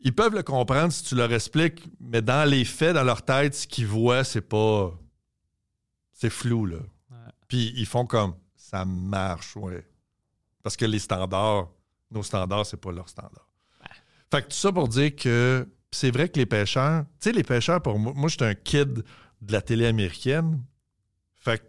Ils 0.02 0.16
peuvent 0.16 0.34
le 0.34 0.42
comprendre 0.42 0.92
si 0.92 1.04
tu 1.04 1.14
leur 1.14 1.32
expliques, 1.32 1.88
mais 2.00 2.24
dans 2.24 2.50
les 2.50 2.66
faits, 2.66 2.96
dans 2.96 3.04
leur 3.04 3.22
tête, 3.22 3.54
ce 3.54 3.68
qu'ils 3.68 3.86
voient, 3.86 4.24
c'est 4.24 4.42
pas. 4.42 4.92
C'est 6.12 6.32
flou, 6.32 6.66
là. 6.66 6.78
Ouais. 7.12 7.18
Puis 7.48 7.72
ils 7.76 7.86
font 7.86 8.08
comme 8.08 8.34
ça 8.56 8.86
marche, 8.86 9.56
ouais. 9.56 9.88
Parce 10.64 10.76
que 10.76 10.86
les 10.86 11.00
standards, 11.00 11.70
nos 12.10 12.24
standards, 12.24 12.66
c'est 12.66 12.78
pas 12.78 12.92
leurs 12.92 13.10
standards. 13.10 13.48
Fait 14.32 14.42
que 14.42 14.48
tout 14.48 14.58
ça 14.58 14.72
pour 14.72 14.88
dire 14.88 15.16
que 15.16 15.68
c'est 15.92 16.12
vrai 16.12 16.30
que 16.30 16.38
les 16.38 16.46
pêcheurs, 16.46 17.04
tu 17.20 17.30
sais, 17.30 17.32
les 17.32 17.44
pêcheurs, 17.44 17.82
pour 17.82 17.98
moi, 17.98 18.14
moi 18.16 18.30
j'étais 18.30 18.46
un 18.46 18.56
kid 18.56 19.04
de 19.42 19.52
la 19.52 19.62
télé 19.62 19.86
américaine. 19.86 20.64
Fait 21.36 21.60
que 21.60 21.66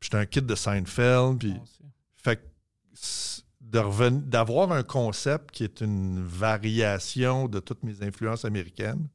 j'étais 0.00 0.16
un 0.16 0.26
kid 0.26 0.46
de 0.46 0.54
Seinfeld, 0.54 1.38
puis 1.38 1.54
c'est- 1.64 1.84
fait 2.16 2.36
que 2.36 4.08
d'avoir 4.10 4.72
un 4.72 4.82
concept 4.82 5.50
qui 5.52 5.64
est 5.64 5.80
une 5.80 6.24
variation 6.24 7.46
de 7.46 7.60
toutes 7.60 7.82
mes 7.84 8.02
influences 8.02 8.44
américaines, 8.44 9.06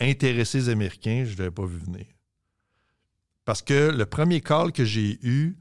intéresser 0.00 0.58
les 0.58 0.68
Américains, 0.68 1.24
je 1.24 1.32
ne 1.32 1.38
l'avais 1.38 1.50
pas 1.50 1.64
vu 1.64 1.78
venir. 1.78 2.06
Parce 3.44 3.62
que 3.62 3.90
le 3.90 4.06
premier 4.06 4.40
call 4.40 4.72
que 4.72 4.84
j'ai 4.84 5.18
eu, 5.22 5.56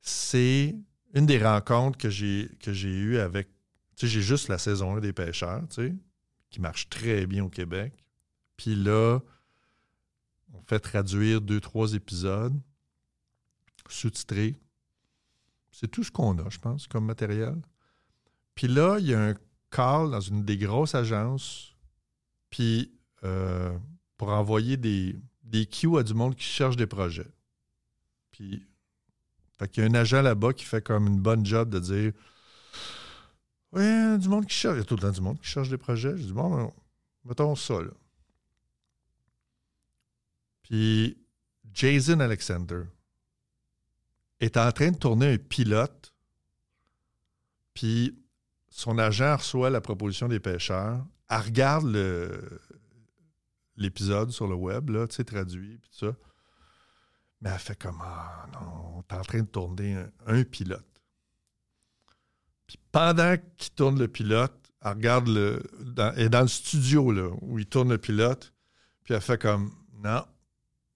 c'est 0.00 0.74
une 1.14 1.26
des 1.26 1.42
rencontres 1.42 1.98
que 1.98 2.10
j'ai 2.10 2.48
que 2.60 2.72
j'ai 2.72 2.90
eues 2.90 3.18
avec. 3.18 3.48
Tu 3.96 4.06
sais, 4.06 4.12
j'ai 4.12 4.22
juste 4.22 4.48
la 4.48 4.58
saison 4.58 4.96
1 4.96 5.00
des 5.00 5.12
pêcheurs, 5.12 5.62
tu 5.68 5.88
sais, 5.88 5.94
qui 6.52 6.60
marche 6.60 6.88
très 6.88 7.26
bien 7.26 7.44
au 7.44 7.48
Québec. 7.48 7.92
Puis 8.56 8.76
là, 8.76 9.18
on 10.52 10.62
fait 10.62 10.78
traduire 10.78 11.40
deux, 11.40 11.60
trois 11.60 11.94
épisodes, 11.94 12.54
sous-titrés. 13.88 14.54
C'est 15.72 15.88
tout 15.88 16.04
ce 16.04 16.12
qu'on 16.12 16.38
a, 16.38 16.48
je 16.50 16.58
pense, 16.58 16.86
comme 16.86 17.06
matériel. 17.06 17.60
Puis 18.54 18.68
là, 18.68 18.98
il 19.00 19.06
y 19.06 19.14
a 19.14 19.30
un 19.30 19.34
call 19.70 20.10
dans 20.10 20.20
une 20.20 20.44
des 20.44 20.58
grosses 20.58 20.94
agences, 20.94 21.74
puis 22.50 22.92
euh, 23.24 23.76
pour 24.18 24.28
envoyer 24.28 24.76
des, 24.76 25.16
des 25.42 25.64
queues 25.64 25.98
à 25.98 26.02
du 26.02 26.12
monde 26.12 26.36
qui 26.36 26.44
cherche 26.44 26.76
des 26.76 26.86
projets. 26.86 27.30
Puis, 28.30 28.66
fait 29.58 29.68
qu'il 29.68 29.82
y 29.82 29.86
a 29.86 29.90
un 29.90 29.94
agent 29.94 30.20
là-bas 30.20 30.52
qui 30.52 30.64
fait 30.64 30.82
comme 30.82 31.06
une 31.06 31.20
bonne 31.20 31.46
job 31.46 31.70
de 31.70 31.78
dire 31.78 32.12
A 33.74 34.18
du 34.18 34.28
monde 34.28 34.46
qui 34.46 34.54
cherche. 34.54 34.76
Il 34.76 34.78
y 34.78 34.82
a 34.82 34.84
tout 34.84 34.96
le 34.96 35.00
temps 35.00 35.10
du 35.10 35.20
monde 35.20 35.40
qui 35.40 35.48
cherche 35.48 35.68
des 35.68 35.78
projets. 35.78 36.16
Je 36.16 36.24
dis 36.24 36.32
Bon, 36.32 36.54
ben, 36.54 36.72
mettons 37.24 37.54
ça, 37.54 37.80
là. 37.80 37.90
Puis, 40.62 41.18
Jason 41.72 42.20
Alexander 42.20 42.82
est 44.40 44.56
en 44.56 44.70
train 44.72 44.90
de 44.90 44.96
tourner 44.96 45.34
un 45.34 45.38
pilote. 45.38 46.14
Puis, 47.74 48.18
son 48.68 48.98
agent 48.98 49.36
reçoit 49.36 49.70
la 49.70 49.80
proposition 49.80 50.28
des 50.28 50.40
pêcheurs. 50.40 51.04
Elle 51.28 51.40
regarde 51.40 51.86
l'épisode 53.76 54.30
sur 54.30 54.46
le 54.46 54.54
web, 54.54 54.90
là, 54.90 55.06
tu 55.06 55.16
sais, 55.16 55.24
traduit, 55.24 55.78
puis 55.78 55.90
tout 55.90 56.06
ça. 56.06 56.14
Mais 57.40 57.50
elle 57.50 57.58
fait 57.58 57.78
comme 57.78 58.00
Ah 58.02 58.46
non, 58.52 59.02
t'es 59.02 59.16
en 59.16 59.22
train 59.22 59.40
de 59.40 59.46
tourner 59.46 60.04
un 60.26 60.44
pilote. 60.44 60.91
Puis 62.66 62.78
pendant 62.90 63.36
qu'il 63.56 63.72
tourne 63.74 63.98
le 63.98 64.08
pilote, 64.08 64.54
elle 64.84 64.92
regarde 64.92 65.28
le. 65.28 65.62
Elle 66.16 66.24
est 66.24 66.28
dans 66.28 66.40
le 66.42 66.48
studio 66.48 67.12
là, 67.12 67.28
où 67.40 67.58
il 67.58 67.66
tourne 67.66 67.90
le 67.90 67.98
pilote. 67.98 68.52
Puis 69.04 69.14
elle 69.14 69.20
fait 69.20 69.40
comme 69.40 69.72
Non, 70.02 70.24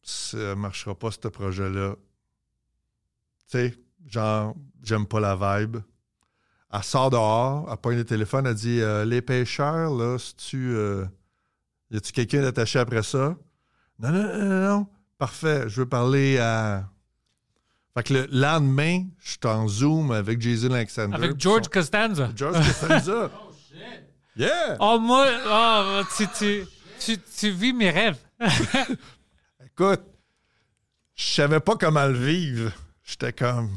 ça 0.03 0.55
marchera 0.55 0.95
pas 0.95 1.11
ce 1.11 1.29
projet-là. 1.29 1.95
Tu 3.51 3.59
sais, 3.59 3.75
genre, 4.07 4.55
j'aime 4.83 5.07
pas 5.07 5.21
la 5.21 5.37
vibe. 5.61 5.79
Elle 6.73 6.83
sort 6.83 7.11
dehors, 7.11 7.69
elle 7.71 7.77
pogne 7.79 7.97
le 7.99 8.05
téléphone, 8.05 8.47
elle 8.47 8.55
dit 8.55 8.81
Euh, 8.81 9.05
Les 9.05 9.23
pêcheurs, 9.23 9.95
là, 9.95 10.19
si 10.19 10.35
tu. 10.37 10.75
euh, 10.75 11.07
y 11.91 11.97
a-tu 11.97 12.13
quelqu'un 12.13 12.43
d'attaché 12.43 12.79
après 12.81 13.03
ça? 13.05 13.37
Non, 13.99 14.11
non, 14.11 14.23
non, 14.25 14.45
non, 14.45 14.69
non. 14.69 14.87
Parfait, 15.19 15.69
je 15.69 15.81
veux 15.81 15.89
parler 15.89 16.39
à. 16.39 16.89
Fait 17.97 18.03
que 18.03 18.13
le 18.13 18.29
lendemain, 18.31 19.05
je 19.21 19.31
suis 19.31 19.39
en 19.45 19.67
Zoom 19.69 20.11
avec 20.13 20.41
Jason 20.41 20.71
Alexander. 20.73 21.15
Avec 21.17 21.41
George 21.41 21.65
son- 21.65 21.71
Costanza. 21.71 22.31
George 22.37 22.57
Costanza. 22.57 23.31
Yeah! 24.39 24.77
Oh, 24.81 24.99
moi, 25.01 25.27
oh, 25.47 26.03
tu, 26.15 26.27
tu, 26.37 26.67
tu, 27.01 27.17
tu 27.19 27.51
vis 27.51 27.73
mes 27.73 27.89
rêves. 27.89 28.19
Écoute, 29.65 30.03
je 31.15 31.25
savais 31.25 31.61
pas 31.61 31.77
comment 31.77 32.05
le 32.05 32.19
vivre. 32.19 32.71
J'étais 33.03 33.33
comme. 33.33 33.71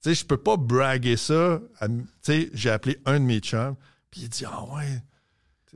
Tu 0.00 0.10
sais, 0.10 0.14
je 0.14 0.24
peux 0.24 0.36
pas 0.36 0.56
braguer 0.56 1.16
ça. 1.16 1.60
Tu 1.82 2.06
sais, 2.22 2.50
j'ai 2.54 2.70
appelé 2.70 3.00
un 3.04 3.18
de 3.18 3.24
mes 3.24 3.40
chums, 3.40 3.74
puis 4.12 4.20
il 4.22 4.28
dit 4.28 4.44
Ah 4.46 4.62
ouais, 4.72 5.02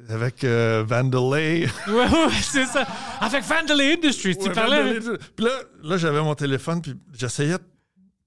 avec 0.08 0.44
euh, 0.44 0.84
Vandalay. 0.86 1.66
Ouais, 1.86 1.94
ouais, 1.94 2.32
c'est 2.42 2.66
ça. 2.66 2.86
Avec 3.20 3.44
Vandalay 3.44 3.94
Industries, 3.94 4.36
tu 4.36 4.48
Ouais, 4.48 4.52
parlais. 4.52 4.98
Vandalay. 4.98 5.18
Puis 5.36 5.44
là, 5.44 5.52
là 5.82 5.96
j'avais 5.96 6.22
mon 6.22 6.34
téléphone, 6.34 6.80
puis 6.82 6.94
j'essayais 7.12 7.58
de. 7.58 7.64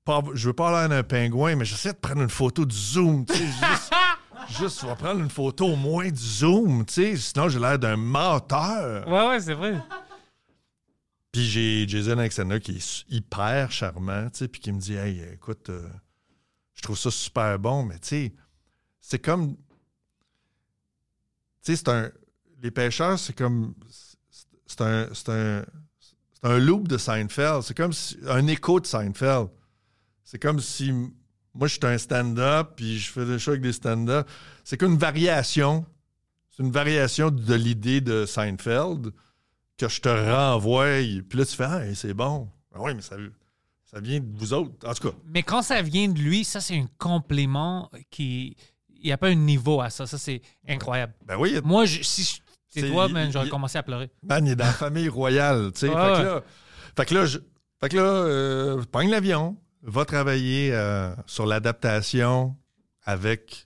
Pas, 0.03 0.21
je 0.33 0.47
veux 0.47 0.53
pas 0.53 0.67
avoir 0.67 0.81
l'air 0.81 0.89
d'un 0.89 1.03
pingouin, 1.03 1.55
mais 1.55 1.63
j'essayais 1.65 1.93
de 1.93 1.99
prendre 1.99 2.23
une 2.23 2.29
photo 2.29 2.65
du 2.65 2.75
Zoom. 2.75 3.23
Tu 3.25 3.35
sais, 3.35 3.45
juste, 3.45 3.93
juste, 4.59 4.83
on 4.83 4.87
va 4.87 4.95
prendre 4.95 5.19
une 5.19 5.29
photo 5.29 5.67
au 5.67 5.75
moins 5.75 6.09
du 6.09 6.21
Zoom, 6.21 6.85
tu 6.85 6.93
sais, 6.93 7.15
sinon 7.17 7.49
j'ai 7.49 7.59
l'air 7.59 7.77
d'un 7.77 7.97
menteur. 7.97 9.07
Ouais, 9.07 9.27
ouais, 9.27 9.39
c'est 9.39 9.53
vrai. 9.53 9.75
Puis 11.31 11.45
j'ai 11.45 11.87
Jason 11.87 12.17
Alexander 12.17 12.59
qui 12.59 12.71
est 12.71 13.05
hyper 13.09 13.71
charmant, 13.71 14.29
tu 14.31 14.39
sais, 14.39 14.47
puis 14.47 14.59
qui 14.59 14.71
me 14.71 14.79
dit 14.79 14.95
Hey, 14.95 15.21
écoute, 15.33 15.69
euh, 15.69 15.87
je 16.73 16.81
trouve 16.81 16.97
ça 16.97 17.11
super 17.11 17.57
bon, 17.59 17.83
mais 17.83 17.99
tu 17.99 18.07
sais, 18.07 18.33
c'est 18.99 19.19
comme. 19.19 19.55
Tu 21.63 21.71
sais, 21.71 21.75
c'est 21.75 21.89
un. 21.89 22.11
Les 22.61 22.71
pêcheurs, 22.71 23.17
c'est 23.19 23.33
comme. 23.35 23.73
c'est- 23.89 24.81
un. 24.81 25.07
C'est 25.13 25.29
un. 25.29 25.65
C'est 25.99 26.47
un 26.49 26.57
loop 26.57 26.87
de 26.87 26.97
Seinfeld. 26.97 27.61
C'est 27.61 27.77
comme 27.77 27.93
si, 27.93 28.17
un 28.27 28.47
écho 28.47 28.79
de 28.79 28.85
Seinfeld. 28.87 29.49
C'est 30.23 30.39
comme 30.39 30.59
si 30.59 30.91
moi, 31.53 31.67
je 31.67 31.73
suis 31.73 31.85
un 31.85 31.97
stand-up, 31.97 32.71
puis 32.75 32.97
je 32.97 33.11
fais 33.11 33.25
des 33.25 33.37
shows 33.37 33.51
avec 33.51 33.61
des 33.61 33.73
stand-up. 33.73 34.27
C'est 34.63 34.77
comme 34.77 34.93
une 34.93 34.97
variation. 34.97 35.85
C'est 36.49 36.63
une 36.63 36.71
variation 36.71 37.29
de 37.29 37.53
l'idée 37.53 38.01
de 38.01 38.25
Seinfeld 38.25 39.11
que 39.77 39.87
je 39.89 40.01
te 40.01 40.09
renvoie. 40.09 40.99
Puis 41.27 41.37
là, 41.37 41.45
tu 41.45 41.55
fais 41.55 41.63
Ah, 41.65 41.93
c'est 41.95 42.13
bon. 42.13 42.49
Ah 42.73 42.77
oui, 42.81 42.93
mais 42.95 43.01
ça, 43.01 43.17
ça 43.83 43.99
vient 43.99 44.19
de 44.19 44.37
vous 44.37 44.53
autres. 44.53 44.71
En 44.87 44.93
tout 44.93 45.09
cas, 45.09 45.15
Mais 45.25 45.43
quand 45.43 45.61
ça 45.61 45.81
vient 45.81 46.07
de 46.07 46.19
lui, 46.19 46.43
ça, 46.45 46.61
c'est 46.61 46.77
un 46.77 46.87
compliment 46.97 47.91
qui. 48.09 48.55
Il 49.01 49.07
n'y 49.07 49.11
a 49.11 49.17
pas 49.17 49.27
un 49.29 49.35
niveau 49.35 49.81
à 49.81 49.89
ça. 49.89 50.05
Ça, 50.05 50.17
c'est 50.17 50.41
incroyable. 50.67 51.13
ben 51.25 51.35
oui, 51.37 51.59
Moi, 51.63 51.85
je- 51.85 52.01
si 52.03 52.41
C'est- 52.69 52.87
toi, 52.89 53.07
man, 53.09 53.31
j'aurais 53.31 53.49
commencé 53.49 53.77
à 53.77 53.83
pleurer. 53.83 54.09
man, 54.23 54.45
il 54.45 54.51
est 54.51 54.55
dans 54.55 54.65
la 54.65 54.71
famille 54.73 55.09
royale. 55.09 55.71
tu 55.73 55.81
sais. 55.81 55.87
Fait, 55.87 55.93
que 55.93 55.97
ouais. 55.99 56.23
là, 56.23 56.43
fait 56.95 57.05
que 57.05 57.13
là, 57.15 57.25
je, 57.25 57.39
fait 57.81 57.89
que 57.89 57.97
là 57.97 58.03
euh, 58.03 58.83
pogne 58.91 59.09
l'avion, 59.09 59.57
va 59.83 60.05
travailler 60.05 60.71
euh, 60.73 61.13
sur 61.25 61.45
l'adaptation 61.47 62.55
avec, 63.03 63.65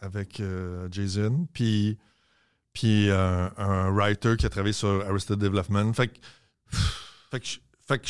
avec 0.00 0.40
euh, 0.40 0.88
Jason, 0.90 1.46
puis, 1.52 1.96
puis 2.72 3.08
euh, 3.08 3.48
un 3.56 3.90
writer 3.90 4.36
qui 4.36 4.46
a 4.46 4.50
travaillé 4.50 4.72
sur 4.72 5.04
Arrested 5.08 5.38
Development. 5.38 5.92
Fait 5.94 6.08
que, 6.08 6.18
fait 7.30 7.40
que, 7.40 7.46
fait 7.86 7.98
que 8.00 8.08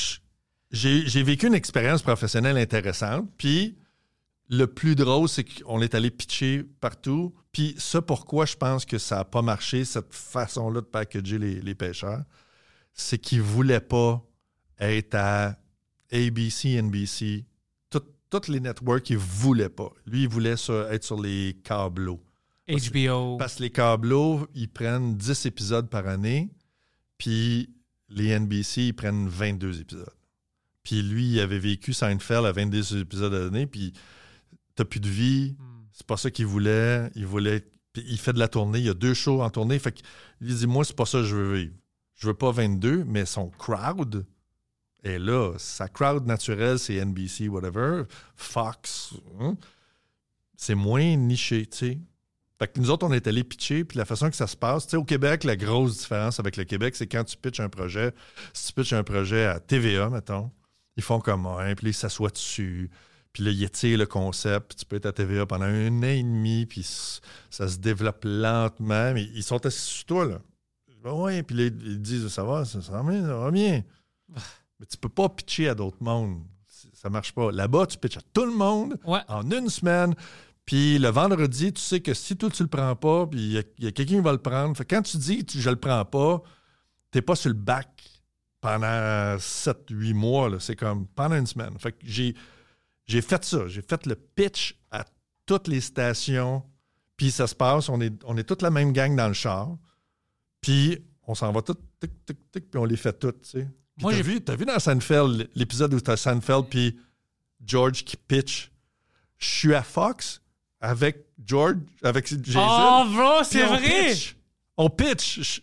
j'ai 0.72 1.22
vécu 1.22 1.46
une 1.46 1.54
expérience 1.54 2.02
professionnelle 2.02 2.56
intéressante, 2.56 3.28
puis 3.36 3.76
le 4.50 4.66
plus 4.66 4.94
drôle, 4.94 5.28
c'est 5.28 5.44
qu'on 5.44 5.80
est 5.80 5.94
allé 5.94 6.10
pitcher 6.10 6.64
partout. 6.80 7.34
Puis 7.52 7.74
ça, 7.78 8.02
pourquoi 8.02 8.46
je 8.46 8.56
pense 8.56 8.84
que 8.84 8.98
ça 8.98 9.16
n'a 9.16 9.24
pas 9.24 9.42
marché, 9.42 9.84
cette 9.84 10.12
façon-là 10.12 10.80
de 10.80 10.86
packager 10.86 11.38
les, 11.38 11.60
les 11.60 11.74
pêcheurs, 11.74 12.22
c'est 12.92 13.18
qu'ils 13.18 13.38
ne 13.38 13.42
voulaient 13.44 13.80
pas 13.80 14.22
être 14.78 15.14
à 15.14 15.56
ABC, 16.12 16.80
NBC. 16.82 17.44
Tout- 17.90 18.02
Toutes 18.30 18.48
les 18.48 18.60
networks, 18.60 19.08
ils 19.10 19.16
ne 19.16 19.22
voulaient 19.22 19.68
pas. 19.68 19.90
Lui, 20.06 20.22
il 20.22 20.28
voulait 20.28 20.56
sur- 20.56 20.90
être 20.92 21.04
sur 21.04 21.20
les 21.20 21.56
câbleaux. 21.64 22.20
HBO. 22.68 23.36
Parce 23.36 23.56
que 23.56 23.62
les 23.62 23.70
câbleaux, 23.70 24.46
ils 24.54 24.68
prennent 24.70 25.16
10 25.16 25.46
épisodes 25.46 25.88
par 25.88 26.06
année, 26.08 26.50
puis 27.18 27.70
les 28.08 28.28
NBC, 28.38 28.82
ils 28.88 28.94
prennent 28.94 29.28
22 29.28 29.80
épisodes. 29.80 30.08
Puis 30.82 31.02
lui, 31.02 31.26
il 31.32 31.40
avait 31.40 31.58
vécu 31.58 31.92
Seinfeld 31.92 32.44
à 32.46 32.52
22 32.52 32.98
épisodes 33.00 33.32
à 33.34 33.38
l'année, 33.38 33.66
puis 33.66 33.92
t'as 34.74 34.84
plus 34.84 35.00
de 35.00 35.08
vie, 35.08 35.56
Hmm. 35.58 35.84
c'est 35.92 36.06
pas 36.06 36.16
ça 36.16 36.30
qu'il 36.30 36.46
voulait. 36.46 37.10
Il 37.14 37.26
voulait. 37.26 37.60
puis 37.92 38.04
il 38.08 38.18
fait 38.18 38.32
de 38.32 38.38
la 38.38 38.48
tournée, 38.48 38.80
il 38.80 38.86
y 38.86 38.88
a 38.90 38.94
deux 38.94 39.14
shows 39.14 39.40
en 39.42 39.50
tournée. 39.50 39.78
Fait 39.78 39.92
qu'il 39.92 40.04
dit 40.40 40.66
Moi, 40.66 40.84
c'est 40.84 40.96
pas 40.96 41.06
ça 41.06 41.18
que 41.18 41.24
je 41.24 41.36
veux 41.36 41.54
vivre. 41.56 41.74
Je 42.16 42.26
veux 42.28 42.34
pas 42.34 42.50
22, 42.52 43.04
mais 43.04 43.24
son 43.26 43.50
crowd 43.50 44.24
est 45.02 45.18
là. 45.18 45.52
Sa 45.58 45.88
crowd 45.88 46.26
naturelle, 46.26 46.78
c'est 46.78 46.94
NBC, 47.04 47.48
whatever, 47.48 48.04
Fox. 48.36 49.14
hein. 49.40 49.56
C'est 50.56 50.74
moins 50.76 51.16
niché, 51.16 51.66
tu 51.66 51.76
sais. 51.76 51.98
Fait 52.58 52.68
que 52.72 52.78
nous 52.80 52.88
autres, 52.90 53.04
on 53.04 53.12
est 53.12 53.26
allés 53.26 53.42
pitcher, 53.42 53.84
puis 53.84 53.98
la 53.98 54.04
façon 54.04 54.30
que 54.30 54.36
ça 54.36 54.46
se 54.46 54.56
passe, 54.56 54.84
tu 54.86 54.92
sais, 54.92 54.96
au 54.96 55.04
Québec, 55.04 55.42
la 55.42 55.56
grosse 55.56 55.98
différence 55.98 56.38
avec 56.38 56.56
le 56.56 56.62
Québec, 56.64 56.94
c'est 56.94 57.08
quand 57.08 57.24
tu 57.24 57.36
pitches 57.36 57.58
un 57.60 57.68
projet, 57.68 58.12
si 58.52 58.68
tu 58.68 58.72
pitches 58.74 58.92
un 58.92 59.02
projet 59.02 59.44
à 59.46 59.58
TVA, 59.58 60.08
mettons, 60.08 60.52
ils 60.96 61.02
font 61.02 61.18
comme 61.18 61.46
un, 61.46 61.74
puis 61.74 61.88
ils 61.88 61.94
s'assoient 61.94 62.30
dessus, 62.30 62.90
puis 63.34 63.42
là, 63.44 63.50
ils 63.50 63.64
étirent 63.64 63.98
le 63.98 64.06
concept, 64.06 64.76
tu 64.78 64.86
peux 64.86 64.96
être 64.96 65.04
à 65.06 65.12
TVA 65.12 65.44
pendant 65.44 65.66
un 65.66 65.98
an 65.98 66.02
et 66.04 66.22
demi, 66.22 66.64
puis 66.64 66.82
ça 67.50 67.68
se 67.68 67.76
développe 67.76 68.22
lentement, 68.24 69.12
mais 69.12 69.24
ils 69.34 69.42
sont 69.42 69.64
assis 69.66 69.80
sur 69.98 70.04
toi, 70.06 70.24
là. 70.24 70.38
Oui, 71.12 71.42
puis 71.42 71.54
là, 71.54 71.64
ils 71.64 72.00
disent, 72.00 72.28
ça 72.28 72.42
va, 72.44 72.64
ça, 72.64 72.78
va 72.78 73.02
bien, 73.02 73.20
ça 73.26 73.36
va 73.36 73.50
bien. 73.50 73.82
Mais 74.80 74.86
tu 74.86 74.96
peux 74.96 75.10
pas 75.10 75.28
pitcher 75.28 75.68
à 75.68 75.74
d'autres 75.74 75.98
mondes. 76.02 76.40
Ça 76.94 77.10
marche 77.10 77.32
pas. 77.32 77.52
Là-bas, 77.52 77.86
tu 77.86 77.98
pitches 77.98 78.16
à 78.16 78.22
tout 78.32 78.44
le 78.46 78.52
monde 78.54 78.96
Ouais. 79.04 79.20
en 79.28 79.48
une 79.50 79.68
semaine. 79.68 80.14
Puis 80.64 80.98
le 80.98 81.08
vendredi, 81.10 81.72
tu 81.74 81.80
sais 81.82 82.00
que 82.00 82.14
si 82.14 82.36
toi, 82.36 82.48
tu 82.50 82.62
le 82.62 82.68
prends 82.70 82.96
pas, 82.96 83.26
puis 83.26 83.38
il 83.38 83.52
y 83.52 83.58
a, 83.58 83.62
il 83.78 83.92
quelqu'un 83.92 84.14
qui 84.16 84.20
va 84.20 84.32
le 84.32 84.38
prendre. 84.38 84.74
Fait 84.76 84.84
que 84.86 84.94
quand 84.96 85.02
tu 85.02 85.18
dis 85.18 85.44
tu- 85.44 85.60
je 85.60 85.68
le 85.70 85.76
prends 85.76 86.04
pas, 86.06 86.42
t'es 87.10 87.20
pas 87.22 87.36
sur 87.36 87.50
le 87.50 87.54
bac 87.54 88.02
pendant 88.62 89.36
7-8 89.38 90.14
mois. 90.14 90.50
C'est 90.58 90.74
comme 90.76 91.06
pendant 91.08 91.36
une 91.36 91.46
semaine. 91.46 91.78
Fait 91.78 91.92
que 91.92 91.98
j'ai, 92.02 92.34
j'ai 93.06 93.22
fait 93.22 93.44
ça. 93.44 93.66
J'ai 93.68 93.82
fait 93.82 94.06
le 94.06 94.14
pitch 94.14 94.76
à 94.90 95.04
toutes 95.46 95.68
les 95.68 95.80
stations. 95.80 96.62
Puis 97.16 97.30
ça 97.30 97.46
se 97.46 97.54
passe, 97.54 97.88
on 97.88 98.00
est, 98.00 98.12
on 98.24 98.36
est 98.36 98.44
toute 98.44 98.62
la 98.62 98.70
même 98.70 98.92
gang 98.92 99.14
dans 99.14 99.28
le 99.28 99.34
char. 99.34 99.76
Puis 100.60 100.98
on 101.26 101.34
s'en 101.34 101.52
va 101.52 101.62
tout, 101.62 101.76
tic, 102.00 102.10
tic, 102.26 102.38
tic, 102.50 102.70
puis 102.70 102.78
on 102.80 102.84
les 102.84 102.96
fait 102.96 103.12
toutes, 103.18 103.42
tu 103.42 103.48
sais. 103.50 103.68
Puis 103.96 104.02
Moi, 104.02 104.12
j'ai- 104.14 104.22
vu, 104.22 104.40
t'as 104.40 104.56
vu 104.56 104.64
dans 104.64 104.78
Seinfeld, 104.78 105.48
l'épisode 105.54 105.94
où 105.94 106.00
t'as 106.00 106.16
Seinfeld 106.16 106.66
puis 106.68 106.98
George 107.64 108.04
qui 108.04 108.16
pitch. 108.16 108.70
Je 109.38 109.46
suis 109.46 109.74
à 109.74 109.82
Fox 109.82 110.40
avec 110.80 111.26
George, 111.44 111.76
avec 112.02 112.26
Jason. 112.26 112.60
Oh, 112.60 113.04
bro, 113.14 113.44
c'est 113.44 113.62
vrai! 113.64 113.80
pitch. 114.12 114.36
On 114.76 114.90
pitch. 114.90 115.40
Je- 115.40 115.60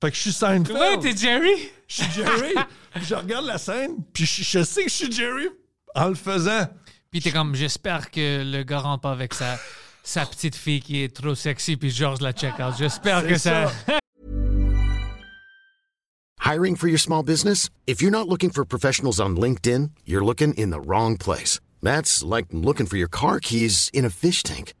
Fait 0.00 0.10
que 0.10 0.16
je 0.16 0.20
suis 0.22 0.32
Seinfeld. 0.32 0.78
Ouais, 0.78 0.98
t'es 0.98 1.14
Jerry? 1.16 1.68
Je 1.86 2.02
suis 2.02 2.12
Jerry. 2.12 2.54
je 3.02 3.14
regarde 3.14 3.44
la 3.46 3.58
scène, 3.58 3.96
puis 4.12 4.24
je, 4.24 4.42
je 4.42 4.62
sais 4.64 4.84
que 4.84 4.88
je 4.90 4.94
suis 4.94 5.12
Jerry 5.12 5.48
en 5.94 6.08
le 6.08 6.14
faisant. 6.14 6.66
Puis 7.14 7.22
t'es 7.22 7.30
comme, 7.30 7.54
j'espère 7.54 8.10
que 8.10 8.42
le 8.42 8.64
gars 8.64 8.80
rentre 8.80 9.02
pas 9.02 9.12
avec 9.12 9.34
sa, 9.34 9.56
sa 10.02 10.26
petite 10.26 10.56
fille 10.56 10.80
qui 10.80 11.04
est 11.04 11.14
trop 11.14 11.36
sexy, 11.36 11.76
puis 11.76 11.88
George 11.88 12.20
la 12.20 12.32
check 12.32 12.54
out. 12.58 12.74
J'espère 12.76 13.20
C'est 13.20 13.28
que 13.28 13.38
ça. 13.38 13.68
ça. 13.86 13.98
Hiring 16.44 16.74
for 16.74 16.88
your 16.88 16.98
small 16.98 17.22
business? 17.22 17.70
If 17.86 18.02
you're 18.02 18.10
not 18.10 18.26
looking 18.26 18.50
for 18.50 18.64
professionals 18.64 19.20
on 19.20 19.36
LinkedIn, 19.36 19.92
you're 20.04 20.24
looking 20.24 20.54
in 20.54 20.70
the 20.70 20.80
wrong 20.80 21.16
place. 21.16 21.60
That's 21.84 22.24
like 22.24 22.46
looking 22.50 22.86
for 22.86 22.96
your 22.96 23.06
car 23.08 23.38
keys 23.38 23.90
in 23.92 24.04
a 24.04 24.10
fish 24.10 24.42
tank. 24.42 24.74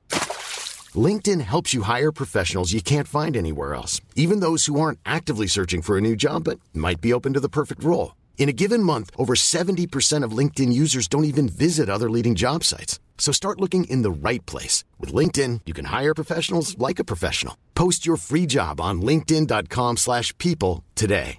LinkedIn 0.96 1.40
helps 1.40 1.72
you 1.72 1.82
hire 1.82 2.10
professionals 2.10 2.72
you 2.72 2.82
can't 2.82 3.06
find 3.06 3.36
anywhere 3.36 3.74
else, 3.74 4.00
even 4.16 4.40
those 4.40 4.66
who 4.66 4.80
aren't 4.80 4.98
actively 5.06 5.46
searching 5.46 5.82
for 5.82 5.96
a 5.96 6.00
new 6.00 6.16
job 6.16 6.42
but 6.42 6.58
might 6.74 7.00
be 7.00 7.12
open 7.12 7.32
to 7.34 7.38
the 7.38 7.48
perfect 7.48 7.84
role. 7.84 8.16
In 8.36 8.50
a 8.50 8.52
given 8.52 8.82
month, 8.82 9.10
over 9.16 9.34
70% 9.34 10.22
of 10.22 10.36
LinkedIn 10.36 10.70
users 10.70 11.08
don't 11.08 11.24
even 11.24 11.48
visit 11.48 11.88
other 11.88 12.10
leading 12.10 12.34
job 12.34 12.62
sites. 12.62 13.00
So 13.16 13.32
start 13.32 13.60
looking 13.60 13.84
in 13.84 14.02
the 14.02 14.10
right 14.10 14.44
place. 14.44 14.84
With 15.00 15.14
LinkedIn, 15.14 15.60
you 15.64 15.72
can 15.72 15.86
hire 15.86 16.14
professionals 16.14 16.76
like 16.76 16.98
a 16.98 17.04
professional. 17.04 17.56
Post 17.74 18.04
your 18.04 18.18
free 18.18 18.44
job 18.46 18.80
on 18.82 19.00
linkedin.com/people 19.00 19.96
slash 19.96 20.36
people 20.36 20.84
today. 20.94 21.38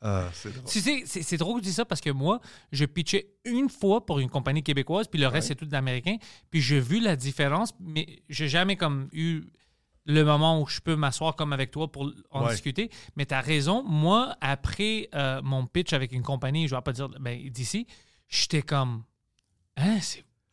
Ah, 0.07 0.29
c'est 0.35 0.53
drôle. 0.53 0.65
Tu 0.71 0.81
sais, 0.81 1.03
c'est 1.07 1.23
c'est 1.23 1.39
drôle 1.39 1.61
que 1.61 1.65
tu 1.65 1.71
dis 1.71 1.75
ça 1.75 1.87
parce 1.87 2.03
que 2.03 2.11
moi, 2.11 2.39
je 2.73 2.85
pitchais 2.85 3.27
une 3.47 3.71
fois 3.71 4.05
pour 4.05 4.19
une 4.19 4.29
compagnie 4.29 4.63
québécoise, 4.63 5.09
puis 5.09 5.19
le 5.19 5.29
reste, 5.29 5.49
c'est 5.49 5.55
tout 5.55 5.65
d'américain. 5.65 6.17
Puis 6.51 6.61
j'ai 6.61 6.79
vu 6.79 7.01
la 7.01 7.17
différence, 7.17 7.71
mais 7.81 8.23
j'ai 8.29 8.47
jamais 8.47 8.77
comme 8.77 9.09
eu 9.13 9.45
le 10.07 10.23
moment 10.25 10.61
où 10.61 10.67
je 10.67 10.81
peux 10.81 10.97
m'asseoir 10.97 11.35
comme 11.37 11.53
avec 11.53 11.71
toi 11.71 11.91
pour 11.91 12.13
en 12.31 12.45
Ouais. 12.45 12.51
discuter. 12.53 12.91
Mais 13.17 13.25
tu 13.27 13.35
as 13.35 13.41
raison. 13.41 13.83
Moi, 13.85 14.37
après 14.41 15.09
euh, 15.15 15.41
mon 15.43 15.67
pitch 15.67 15.93
avec 15.93 16.13
une 16.13 16.23
compagnie, 16.23 16.69
je 16.69 16.75
vais 16.75 16.83
pas 16.83 16.93
dire 16.93 17.09
ben, 17.21 17.49
d'ici, 17.51 17.87
j'étais 18.29 18.63
comme 18.63 19.05
Hein. 19.77 19.99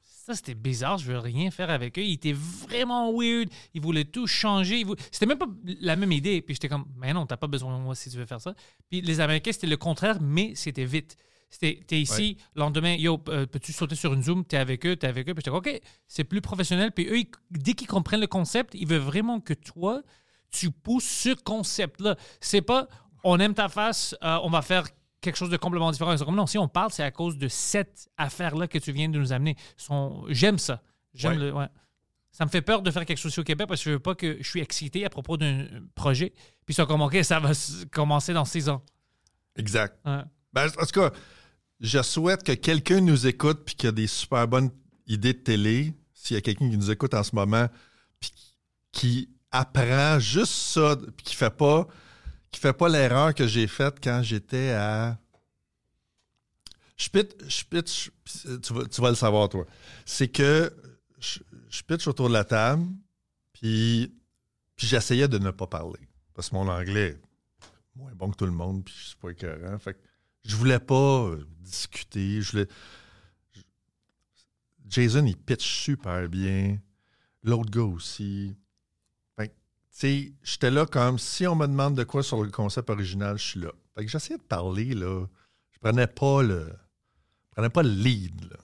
Ça, 0.03 0.35
c'était 0.35 0.53
bizarre. 0.55 0.97
Je 0.99 1.11
veux 1.11 1.17
rien 1.19 1.49
faire 1.51 1.69
avec 1.71 1.97
eux. 1.97 2.03
Ils 2.03 2.13
étaient 2.13 2.31
vraiment 2.33 3.11
weird. 3.11 3.49
Ils 3.73 3.81
voulaient 3.81 4.05
tout 4.05 4.27
changer. 4.27 4.79
Ils 4.79 4.85
vou- 4.85 4.95
C'était 5.11 5.25
même 5.25 5.37
pas 5.39 5.47
la 5.81 5.95
même 5.95 6.11
idée. 6.11 6.41
Puis 6.41 6.55
j'étais 6.55 6.69
comme, 6.69 6.85
mais 6.95 7.11
non, 7.11 7.25
t'as 7.25 7.37
pas 7.37 7.47
besoin 7.47 7.75
de 7.77 7.83
moi 7.83 7.95
si 7.95 8.09
tu 8.11 8.17
veux 8.17 8.25
faire 8.27 8.39
ça. 8.39 8.53
Puis 8.89 9.01
les 9.01 9.19
Américains, 9.19 9.51
c'était 9.51 9.67
le 9.67 9.77
contraire, 9.77 10.19
mais 10.21 10.53
c'était 10.55 10.85
vite. 10.85 11.17
T'es 11.59 11.83
ici, 11.91 12.37
lendemain, 12.55 12.93
yo, 12.95 13.21
euh, 13.27 13.45
peux-tu 13.45 13.73
sauter 13.73 13.95
sur 13.95 14.13
une 14.13 14.23
Zoom? 14.23 14.45
T'es 14.45 14.57
avec 14.57 14.85
eux, 14.85 14.95
t'es 14.95 15.07
avec 15.07 15.27
eux. 15.29 15.33
Puis 15.33 15.43
comme, 15.43 15.55
OK, 15.55 15.81
c'est 16.07 16.23
plus 16.23 16.41
professionnel. 16.41 16.91
Puis 16.91 17.07
eux, 17.07 17.19
ils- 17.19 17.31
dès 17.51 17.73
qu'ils 17.73 17.87
comprennent 17.87 18.21
le 18.21 18.27
concept, 18.27 18.73
ils 18.73 18.87
veulent 18.87 18.99
vraiment 19.01 19.39
que 19.41 19.53
toi, 19.53 20.01
tu 20.49 20.71
pousses 20.71 21.03
ce 21.07 21.33
concept-là. 21.43 22.15
C'est 22.39 22.61
pas, 22.61 22.87
on 23.23 23.39
aime 23.39 23.53
ta 23.53 23.67
face, 23.69 24.15
euh, 24.23 24.39
on 24.43 24.49
va 24.49 24.61
faire 24.61 24.85
quelque 25.19 25.35
chose 25.35 25.49
de 25.49 25.57
complètement 25.57 25.91
différent. 25.91 26.15
Comme, 26.17 26.35
non, 26.35 26.47
si 26.47 26.57
on 26.57 26.67
parle, 26.67 26.91
c'est 26.91 27.03
à 27.03 27.11
cause 27.11 27.37
de 27.37 27.47
cette 27.47 28.09
affaire-là 28.17 28.67
que 28.67 28.77
tu 28.79 28.91
viens 28.91 29.09
de 29.09 29.19
nous 29.19 29.33
amener. 29.33 29.55
Son- 29.77 30.25
J'aime 30.29 30.57
ça. 30.57 30.81
J'aime 31.13 31.33
Ouais. 31.33 31.37
le. 31.37 31.53
ouais. 31.53 31.67
Ça 32.31 32.45
me 32.45 32.49
fait 32.49 32.61
peur 32.61 32.81
de 32.81 32.89
faire 32.91 33.05
quelque 33.05 33.17
chose 33.17 33.31
ici 33.33 33.41
au 33.41 33.43
Québec 33.43 33.67
parce 33.67 33.81
que 33.83 33.89
je 33.89 33.93
veux 33.95 33.99
pas 33.99 34.15
que 34.15 34.37
je 34.41 34.49
suis 34.49 34.61
excité 34.61 35.05
à 35.05 35.09
propos 35.09 35.35
d'un 35.35 35.67
projet. 35.95 36.29
Puis 36.65 36.69
ils 36.69 36.73
sont 36.75 36.85
comme, 36.85 37.01
OK, 37.01 37.17
ça 37.23 37.39
va 37.41 37.51
commencer 37.91 38.31
dans 38.33 38.45
six 38.45 38.69
ans. 38.69 38.81
Exact. 39.57 39.99
Ouais. 40.05 40.21
Ben, 40.53 40.67
en 40.67 40.85
tout 40.85 40.99
cas, 41.01 41.11
je 41.81 42.01
souhaite 42.03 42.43
que 42.43 42.51
quelqu'un 42.51 43.01
nous 43.01 43.25
écoute 43.25 43.63
puis 43.65 43.75
qu'il 43.75 43.87
y 43.87 43.89
a 43.89 43.91
des 43.91 44.07
super 44.07 44.47
bonnes 44.47 44.69
idées 45.07 45.33
de 45.33 45.39
télé. 45.39 45.93
S'il 46.13 46.35
y 46.35 46.37
a 46.37 46.41
quelqu'un 46.41 46.69
qui 46.69 46.77
nous 46.77 46.91
écoute 46.91 47.13
en 47.15 47.23
ce 47.23 47.35
moment 47.35 47.67
puis 48.19 48.31
qui 48.91 49.29
apprend 49.49 50.19
juste 50.19 50.53
ça 50.53 50.95
puis 51.17 51.25
qui 51.25 51.35
fait 51.35 51.49
pas 51.49 51.87
qui 52.51 52.59
fait 52.59 52.73
pas 52.73 52.87
l'erreur 52.87 53.33
que 53.33 53.47
j'ai 53.47 53.65
faite 53.65 53.95
quand 54.03 54.21
j'étais 54.21 54.71
à 54.71 55.17
je 56.97 57.09
pitch, 57.09 57.31
je 57.47 57.63
pitch, 57.63 58.11
tu 58.61 58.73
vas, 58.73 58.85
tu 58.85 59.01
vas 59.01 59.09
le 59.09 59.15
savoir 59.15 59.49
toi. 59.49 59.65
C'est 60.05 60.27
que 60.27 60.71
je, 61.19 61.39
je 61.67 61.81
pitch 61.81 62.05
autour 62.07 62.27
de 62.27 62.33
la 62.33 62.43
table 62.43 62.85
puis 63.53 64.13
j'essayais 64.77 65.27
de 65.27 65.39
ne 65.39 65.49
pas 65.49 65.65
parler 65.65 66.07
parce 66.35 66.49
que 66.49 66.55
mon 66.55 66.67
anglais 66.67 67.17
est 67.17 67.19
moins 67.95 68.11
bon 68.13 68.29
que 68.29 68.37
tout 68.37 68.45
le 68.45 68.51
monde 68.51 68.83
puis 68.85 68.93
je 68.95 69.07
suis 69.07 69.15
pas 69.15 69.29
écœurant. 69.29 69.79
Je 70.43 70.55
voulais 70.55 70.79
pas 70.79 71.25
euh, 71.25 71.47
discuter. 71.59 72.41
Je 72.41 72.51
voulais... 72.51 72.67
Jason, 74.87 75.25
il 75.25 75.37
pitch 75.37 75.65
super 75.65 76.27
bien. 76.27 76.77
L'autre 77.43 77.69
gars 77.69 77.81
aussi. 77.81 78.55
Tu 79.39 80.07
sais, 80.07 80.33
j'étais 80.41 80.71
là 80.71 80.85
comme 80.85 81.19
si 81.19 81.45
on 81.45 81.55
me 81.55 81.67
demande 81.67 81.95
de 81.95 82.03
quoi 82.05 82.23
sur 82.23 82.41
le 82.43 82.49
concept 82.49 82.89
original, 82.89 83.37
je 83.37 83.43
suis 83.43 83.59
là. 83.59 83.71
Fait 83.93 84.05
que 84.05 84.09
j'essayais 84.09 84.37
de 84.37 84.43
parler, 84.43 84.93
là. 84.93 85.25
Je 85.71 85.79
prenais 85.79 86.07
pas 86.07 86.41
le. 86.41 86.69
Je 86.69 87.51
prenais 87.51 87.69
pas 87.69 87.83
le 87.83 87.89
lead, 87.89 88.41
là. 88.49 88.57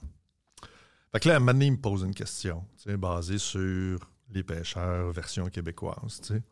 Fait 1.12 1.20
que 1.20 1.28
là, 1.28 1.38
donné, 1.38 1.66
il 1.66 1.72
me 1.72 1.76
pose 1.76 2.02
une 2.02 2.14
question, 2.14 2.64
basée 2.86 3.38
sur 3.38 3.98
les 4.30 4.42
pêcheurs 4.42 5.12
version 5.12 5.48
québécoise, 5.48 6.20
tu 6.22 6.34
sais. 6.34 6.42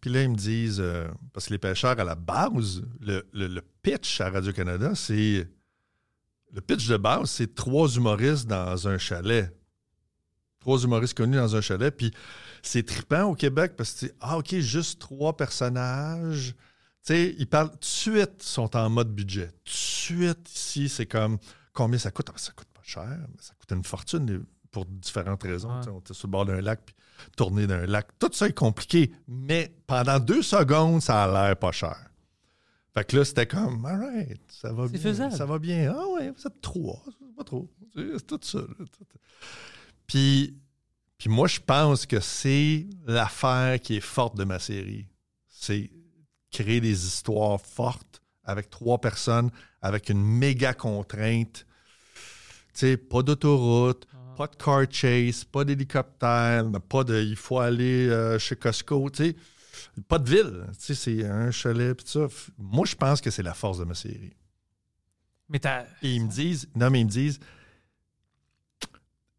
Puis 0.00 0.10
là, 0.10 0.22
ils 0.22 0.30
me 0.30 0.36
disent, 0.36 0.80
euh, 0.80 1.08
parce 1.32 1.46
que 1.46 1.52
les 1.52 1.58
pêcheurs, 1.58 1.98
à 1.98 2.04
la 2.04 2.14
base, 2.14 2.82
le, 3.00 3.60
pitch 3.82 4.20
à 4.20 4.30
Radio-Canada, 4.30 4.94
c'est. 4.94 5.48
Le 6.54 6.60
pitch 6.60 6.86
de 6.88 6.98
base, 6.98 7.30
c'est 7.30 7.54
trois 7.54 7.88
humoristes 7.88 8.46
dans 8.46 8.86
un 8.86 8.98
chalet. 8.98 9.50
Trois 10.60 10.82
humoristes 10.82 11.16
connus 11.16 11.36
dans 11.36 11.56
un 11.56 11.60
chalet. 11.60 11.96
Puis 11.96 12.12
c'est 12.62 12.84
trippant 12.84 13.24
au 13.24 13.34
Québec 13.34 13.72
parce 13.76 13.92
que 13.92 13.98
c'est 14.00 14.14
Ah, 14.20 14.36
OK, 14.38 14.54
juste 14.56 15.00
trois 15.00 15.36
personnages. 15.36 16.54
Tu 17.04 17.14
sais, 17.14 17.34
ils 17.38 17.48
parlent 17.48 17.70
tout 17.70 17.78
de 17.78 17.84
suite, 17.84 18.42
sont 18.42 18.76
en 18.76 18.90
mode 18.90 19.12
budget. 19.14 19.48
Tout 19.64 19.72
de 19.72 19.76
suite, 19.76 20.54
ici, 20.54 20.88
c'est 20.88 21.06
comme 21.06 21.38
combien 21.72 21.98
ça 21.98 22.10
coûte? 22.10 22.26
Ah, 22.28 22.32
ben, 22.32 22.38
ça 22.38 22.52
coûte 22.52 22.68
pas 22.72 22.82
cher, 22.84 23.18
mais 23.28 23.40
ça 23.40 23.54
coûte 23.58 23.72
une 23.72 23.84
fortune 23.84 24.44
pour 24.72 24.86
différentes 24.86 25.42
raisons. 25.44 25.70
On 25.88 26.00
était 26.00 26.14
sur 26.14 26.26
le 26.26 26.32
bord 26.32 26.46
d'un 26.46 26.60
lac, 26.60 26.80
puis 26.84 26.94
tourner 27.36 27.66
d'un 27.68 27.86
lac. 27.86 28.08
Tout 28.18 28.30
ça 28.32 28.48
est 28.48 28.52
compliqué, 28.52 29.12
mais 29.28 29.72
pendant 29.86 30.18
deux 30.18 30.42
secondes, 30.42 31.00
ça 31.00 31.24
a 31.24 31.28
l'air 31.46 31.56
pas 31.56 31.70
cher. 31.70 32.08
Fait 32.94 33.04
que 33.04 33.16
là, 33.16 33.24
c'était 33.24 33.46
comme, 33.46 33.84
all 33.86 34.00
right, 34.00 34.40
ça 34.48 34.72
va 34.72 34.88
bien. 34.88 35.00
faisable. 35.00 35.32
Ça 35.34 35.46
va 35.46 35.58
bien. 35.58 35.94
Ah 35.96 36.06
ouais, 36.08 36.30
vous 36.30 36.46
êtes 36.46 36.60
trois, 36.60 37.02
pas 37.36 37.44
trop. 37.44 37.70
C'est 37.94 38.26
tout 38.26 38.40
ça. 38.42 38.58
là. 38.58 38.84
Puis, 40.06 40.58
puis 41.16 41.30
moi, 41.30 41.48
je 41.48 41.60
pense 41.60 42.04
que 42.04 42.20
c'est 42.20 42.86
l'affaire 43.06 43.80
qui 43.80 43.96
est 43.96 44.00
forte 44.00 44.36
de 44.36 44.44
ma 44.44 44.58
série. 44.58 45.06
C'est 45.48 45.90
créer 46.50 46.80
des 46.80 47.06
histoires 47.06 47.60
fortes 47.60 48.20
avec 48.44 48.68
trois 48.68 49.00
personnes, 49.00 49.50
avec 49.80 50.10
une 50.10 50.22
méga 50.22 50.74
contrainte. 50.74 51.66
Tu 52.74 52.80
sais, 52.80 52.96
pas 52.96 53.22
d'autoroute, 53.22 54.06
pas 54.42 54.48
de 54.48 54.56
car 54.56 54.84
chase, 54.90 55.44
pas 55.44 55.64
d'hélicoptère, 55.64 56.64
pas 56.88 57.04
de 57.04 57.22
il 57.22 57.36
faut 57.36 57.60
aller 57.60 58.08
euh, 58.08 58.38
chez 58.40 58.56
Costco, 58.56 59.08
tu 59.10 59.24
sais. 59.24 59.36
Pas 60.08 60.18
de 60.18 60.28
ville. 60.28 60.66
Tu 60.78 60.94
sais, 60.94 60.94
c'est 60.94 61.24
un 61.24 61.50
chalet, 61.52 61.96
pis 61.96 62.04
tout 62.04 62.10
ça. 62.10 62.26
Moi, 62.58 62.84
je 62.86 62.96
pense 62.96 63.20
que 63.20 63.30
c'est 63.30 63.42
la 63.44 63.54
force 63.54 63.78
de 63.78 63.84
ma 63.84 63.94
série. 63.94 64.32
Mais 65.48 65.60
t'as. 65.60 65.84
Et 66.02 66.14
ils 66.14 66.24
me 66.24 66.28
disent, 66.28 66.68
non, 66.74 66.90
mais 66.90 67.00
ils 67.00 67.04
me 67.04 67.10
disent, 67.10 67.38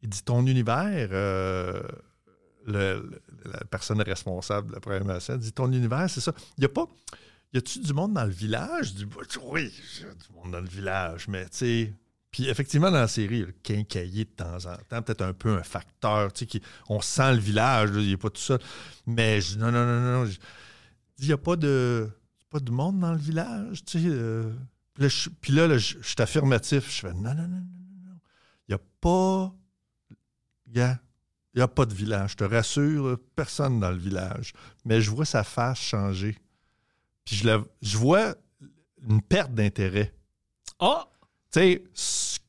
il 0.01 0.09
dit 0.09 0.23
ton 0.23 0.45
univers, 0.45 1.09
euh, 1.11 1.81
le- 2.65 3.01
le- 3.01 3.21
la 3.51 3.65
personne 3.69 4.01
responsable 4.01 4.69
de 4.69 4.73
la 4.75 4.79
première 4.79 5.21
scène 5.21 5.39
dit 5.39 5.51
ton 5.51 5.69
univers, 5.71 6.09
c'est 6.09 6.21
ça. 6.21 6.33
Il 6.57 6.61
y 6.61 6.65
a 6.65 6.69
pas, 6.69 6.87
y 7.51 7.57
a-tu 7.57 7.79
du 7.79 7.93
monde 7.93 8.13
dans 8.13 8.25
le 8.25 8.31
village? 8.31 8.93
Bah, 9.05 9.17
oui, 9.51 9.69
y 9.99 10.03
a 10.05 10.13
du 10.13 10.33
monde 10.33 10.51
dans 10.53 10.61
le 10.61 10.69
village, 10.69 11.27
mais 11.27 11.43
tu 11.49 11.57
sais. 11.57 11.93
Puis 12.33 12.49
effectivement, 12.49 12.89
dans 12.91 12.97
la 12.99 13.07
série, 13.07 13.41
le 13.41 13.51
quincailler 13.63 14.25
de 14.25 14.29
temps 14.31 14.57
en 14.65 14.75
temps, 14.89 15.01
peut-être 15.03 15.21
un 15.21 15.33
peu 15.33 15.55
un 15.55 15.63
facteur, 15.63 16.33
tu 16.33 16.39
sais, 16.39 16.45
qui, 16.47 16.61
on 16.89 16.99
sent 16.99 17.35
le 17.35 17.39
village, 17.39 17.91
là, 17.91 18.01
il 18.01 18.09
n'est 18.09 18.17
pas 18.17 18.31
tout 18.31 18.41
seul. 18.41 18.59
Mais 19.05 19.39
je 19.39 19.53
dis, 19.53 19.57
non, 19.59 19.71
non, 19.71 19.85
non, 19.85 20.23
non. 20.25 20.29
Il 21.19 21.27
n'y 21.27 21.31
a 21.31 21.37
pas 21.37 21.55
de, 21.55 22.09
pas 22.49 22.59
de 22.59 22.71
monde 22.71 22.99
dans 22.99 23.11
le 23.13 23.19
village, 23.19 23.85
tu 23.85 24.01
sais. 24.01 24.07
euh. 24.09 24.51
Puis 24.95 25.03
là, 25.03 25.07
je, 25.09 25.29
puis 25.29 25.53
là, 25.53 25.67
là, 25.67 25.77
je, 25.77 25.97
je 26.01 26.07
suis 26.07 26.15
affirmatif. 26.19 26.85
Je 26.93 27.01
fais, 27.07 27.13
non, 27.13 27.35
non, 27.35 27.47
non, 27.47 27.47
non, 27.47 27.57
non, 27.57 28.09
non. 28.09 28.19
Il 28.67 28.71
n'y 28.71 28.75
a 28.75 28.81
pas, 28.99 29.53
gars, 30.67 30.99
il 31.53 31.57
n'y 31.59 31.61
a 31.63 31.67
pas 31.67 31.85
de 31.85 31.93
village. 31.93 32.31
Je 32.31 32.37
te 32.37 32.43
rassure, 32.45 33.17
personne 33.35 33.79
dans 33.79 33.91
le 33.91 33.97
village. 33.97 34.53
Mais 34.85 35.01
je 35.01 35.11
vois 35.11 35.25
sa 35.25 35.43
face 35.43 35.79
changer. 35.79 36.35
Puis 37.25 37.35
je, 37.35 37.45
la- 37.47 37.63
je 37.83 37.95
vois 37.97 38.33
une 39.07 39.21
perte 39.21 39.53
d'intérêt. 39.53 40.13
Oh! 40.79 41.03
Tu 41.51 41.59
sais, 41.59 41.83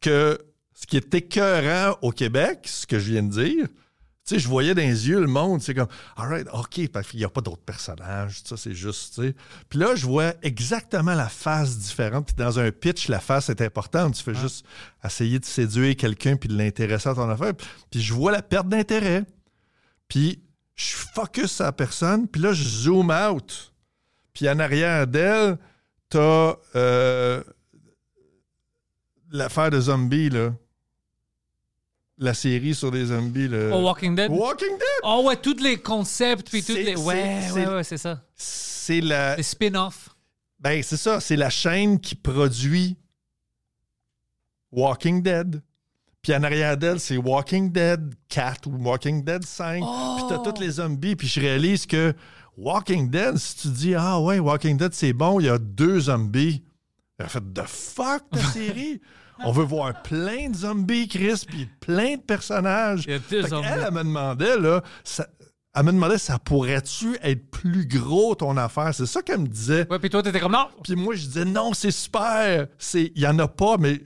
que, 0.04 0.38
ce 0.74 0.86
qui 0.86 0.96
est 0.96 1.14
écœurant 1.14 1.96
au 2.02 2.10
Québec, 2.10 2.60
ce 2.64 2.86
que 2.86 2.98
je 2.98 3.12
viens 3.12 3.22
de 3.22 3.30
dire, 3.30 3.66
tu 3.66 4.34
sais, 4.34 4.38
je 4.38 4.48
voyais 4.48 4.74
dans 4.74 4.82
les 4.82 5.08
yeux 5.08 5.20
le 5.20 5.26
monde, 5.26 5.60
c'est 5.60 5.74
comme, 5.74 5.88
all 6.16 6.28
right, 6.28 6.48
OK, 6.52 6.88
parce 6.88 7.08
qu'il 7.08 7.20
n'y 7.20 7.24
a 7.24 7.28
pas 7.28 7.40
d'autres 7.40 7.64
personnages, 7.64 8.42
ça, 8.44 8.56
c'est 8.56 8.74
juste, 8.74 9.14
tu 9.14 9.22
sais. 9.22 9.34
Puis 9.68 9.78
là, 9.78 9.94
je 9.94 10.06
vois 10.06 10.34
exactement 10.42 11.14
la 11.14 11.28
face 11.28 11.78
différente. 11.78 12.26
Puis 12.26 12.36
dans 12.36 12.58
un 12.58 12.70
pitch, 12.70 13.08
la 13.08 13.20
face 13.20 13.48
est 13.50 13.60
importante. 13.60 14.14
Tu 14.14 14.22
fais 14.22 14.34
juste 14.34 14.66
essayer 15.04 15.38
de 15.38 15.44
séduire 15.44 15.96
quelqu'un 15.96 16.36
puis 16.36 16.48
de 16.48 16.56
l'intéresser 16.56 17.08
à 17.10 17.14
ton 17.14 17.28
affaire. 17.28 17.52
Puis 17.90 18.00
je 18.00 18.14
vois 18.14 18.32
la 18.32 18.42
perte 18.42 18.68
d'intérêt. 18.68 19.24
Puis 20.08 20.42
je 20.74 20.94
focus 21.14 21.52
sur 21.52 21.64
la 21.64 21.72
personne. 21.72 22.26
Puis 22.26 22.40
là, 22.40 22.52
je 22.52 22.62
zoom 22.62 23.10
out. 23.10 23.74
Puis 24.32 24.48
en 24.48 24.58
arrière 24.58 25.06
d'elle, 25.06 25.58
t'as 26.08 26.54
euh, 26.76 27.42
l'affaire 29.34 29.70
de 29.70 29.80
zombie, 29.80 30.30
là. 30.30 30.52
la 32.16 32.32
série 32.32 32.74
sur 32.74 32.90
les 32.92 33.06
zombies. 33.06 33.48
Oh, 33.72 33.80
Walking 33.82 34.14
Dead? 34.14 34.30
Walking 34.30 34.70
Dead! 34.78 35.00
Oh, 35.02 35.22
ouais, 35.26 35.36
tous 35.36 35.60
les 35.60 35.76
concepts, 35.78 36.48
puis 36.48 36.62
toutes 36.62 36.76
les. 36.76 36.94
Ouais, 36.96 37.40
c'est- 37.42 37.52
ouais, 37.52 37.64
c'est- 37.64 37.68
ouais, 37.68 37.84
c'est 37.84 37.96
ça. 37.98 38.22
C'est 38.36 39.00
la. 39.00 39.36
Les 39.36 39.42
spin-offs. 39.42 40.10
Ben, 40.60 40.80
c'est 40.82 40.96
ça. 40.96 41.20
C'est 41.20 41.36
la 41.36 41.50
chaîne 41.50 41.98
qui 42.00 42.14
produit 42.14 42.96
Walking 44.72 45.22
Dead. 45.22 45.60
Puis 46.22 46.34
en 46.34 46.42
arrière 46.42 46.76
d'elle, 46.76 47.00
c'est 47.00 47.16
Walking 47.18 47.70
Dead 47.70 48.14
4 48.28 48.66
ou 48.68 48.76
Walking 48.82 49.22
Dead 49.24 49.44
5. 49.44 49.82
Puis 49.82 50.24
t'as 50.28 50.38
tous 50.38 50.60
les 50.60 50.70
zombies. 50.70 51.16
Puis 51.16 51.28
je 51.28 51.40
réalise 51.40 51.84
que 51.84 52.14
Walking 52.56 53.10
Dead, 53.10 53.36
si 53.36 53.56
tu 53.56 53.68
dis 53.68 53.94
Ah 53.94 54.20
ouais, 54.20 54.38
Walking 54.38 54.76
Dead, 54.78 54.94
c'est 54.94 55.12
bon, 55.12 55.38
il 55.40 55.46
y 55.46 55.48
a 55.50 55.58
deux 55.58 56.00
zombies. 56.00 56.62
Elle 57.18 57.26
a 57.26 57.28
fait 57.28 57.42
The 57.52 57.64
fuck 57.66 58.22
ta 58.30 58.38
série? 58.52 59.00
On 59.44 59.52
veut 59.52 59.64
voir 59.64 60.02
plein 60.02 60.48
de 60.50 60.56
zombies, 60.56 61.08
Chris, 61.08 61.44
puis 61.46 61.68
plein 61.80 62.16
de 62.16 62.20
personnages. 62.22 63.04
Il 63.06 63.12
y 63.12 63.14
a 63.14 63.18
deux 63.18 63.42
Fait 63.42 63.48
zombies. 63.48 63.68
Elle, 63.70 63.84
elle 63.88 63.94
me 63.94 64.02
demandait, 64.04 64.58
là, 64.58 64.82
ça- 65.02 65.26
elle 65.76 65.84
me 65.84 65.92
demandait, 65.92 66.18
ça 66.18 66.38
pourrait-tu 66.38 67.16
être 67.22 67.50
plus 67.50 67.86
gros 67.86 68.34
ton 68.36 68.56
affaire? 68.56 68.94
C'est 68.94 69.06
ça 69.06 69.22
qu'elle 69.22 69.40
me 69.40 69.48
disait. 69.48 69.86
Ouais, 69.90 69.98
puis 69.98 70.08
toi, 70.10 70.22
t'étais 70.22 70.38
comme 70.40 70.52
non. 70.52 70.68
Puis 70.82 70.94
moi, 70.94 71.14
je 71.16 71.26
disais 71.26 71.44
non, 71.44 71.72
c'est 71.74 71.90
super. 71.90 72.66
Il 72.94 73.10
y 73.18 73.26
en 73.26 73.38
a 73.40 73.48
pas, 73.48 73.76
mais 73.78 74.00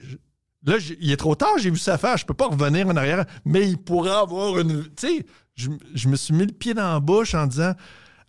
là, 0.65 0.77
il 0.99 1.11
est 1.11 1.17
trop 1.17 1.35
tard. 1.35 1.57
J'ai 1.59 1.69
vu 1.69 1.77
ça 1.77 1.97
faire. 1.99 2.17
Je 2.17 2.25
peux 2.25 2.33
pas 2.33 2.47
revenir 2.47 2.87
en 2.87 2.95
arrière. 2.95 3.23
Mais 3.45 3.69
il 3.69 3.77
pourra 3.77 4.21
avoir 4.21 4.57
une. 4.59 4.83
Tu 4.95 5.07
sais, 5.19 5.25
je, 5.55 5.69
je 5.93 6.07
me 6.09 6.15
suis 6.15 6.33
mis 6.33 6.45
le 6.47 6.53
pied 6.53 6.73
dans 6.73 6.91
la 6.93 6.99
bouche 6.99 7.35
en 7.35 7.45
disant 7.45 7.73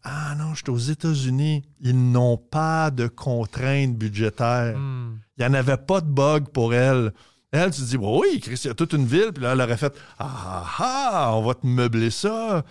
ah 0.02 0.34
non, 0.36 0.54
je 0.54 0.62
suis 0.62 0.70
aux 0.70 0.76
États-Unis. 0.92 1.62
Ils 1.80 2.12
n'ont 2.12 2.36
pas 2.36 2.90
de 2.90 3.06
contraintes 3.06 3.96
budgétaires. 3.96 4.76
Hmm. 4.78 5.18
Il 5.40 5.46
n'y 5.46 5.48
en 5.48 5.54
avait 5.54 5.78
pas 5.78 6.02
de 6.02 6.06
bug 6.06 6.48
pour 6.50 6.74
elle. 6.74 7.14
Elle, 7.50 7.70
tu 7.70 7.80
te 7.80 7.86
dis, 7.86 7.96
oui, 7.96 8.40
Chris, 8.40 8.60
il 8.62 8.66
y 8.66 8.70
a 8.70 8.74
toute 8.74 8.92
une 8.92 9.06
ville. 9.06 9.32
Puis 9.32 9.42
là, 9.42 9.52
elle 9.52 9.60
aurait 9.60 9.78
fait, 9.78 9.92
ah 10.18 10.64
ah, 10.78 11.30
on 11.34 11.42
va 11.42 11.54
te 11.54 11.66
meubler 11.66 12.10
ça. 12.10 12.62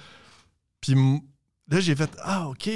Puis 0.80 0.93
là, 1.67 1.80
j'ai 1.80 1.95
fait, 1.95 2.11
ah, 2.22 2.47
OK. 2.47 2.70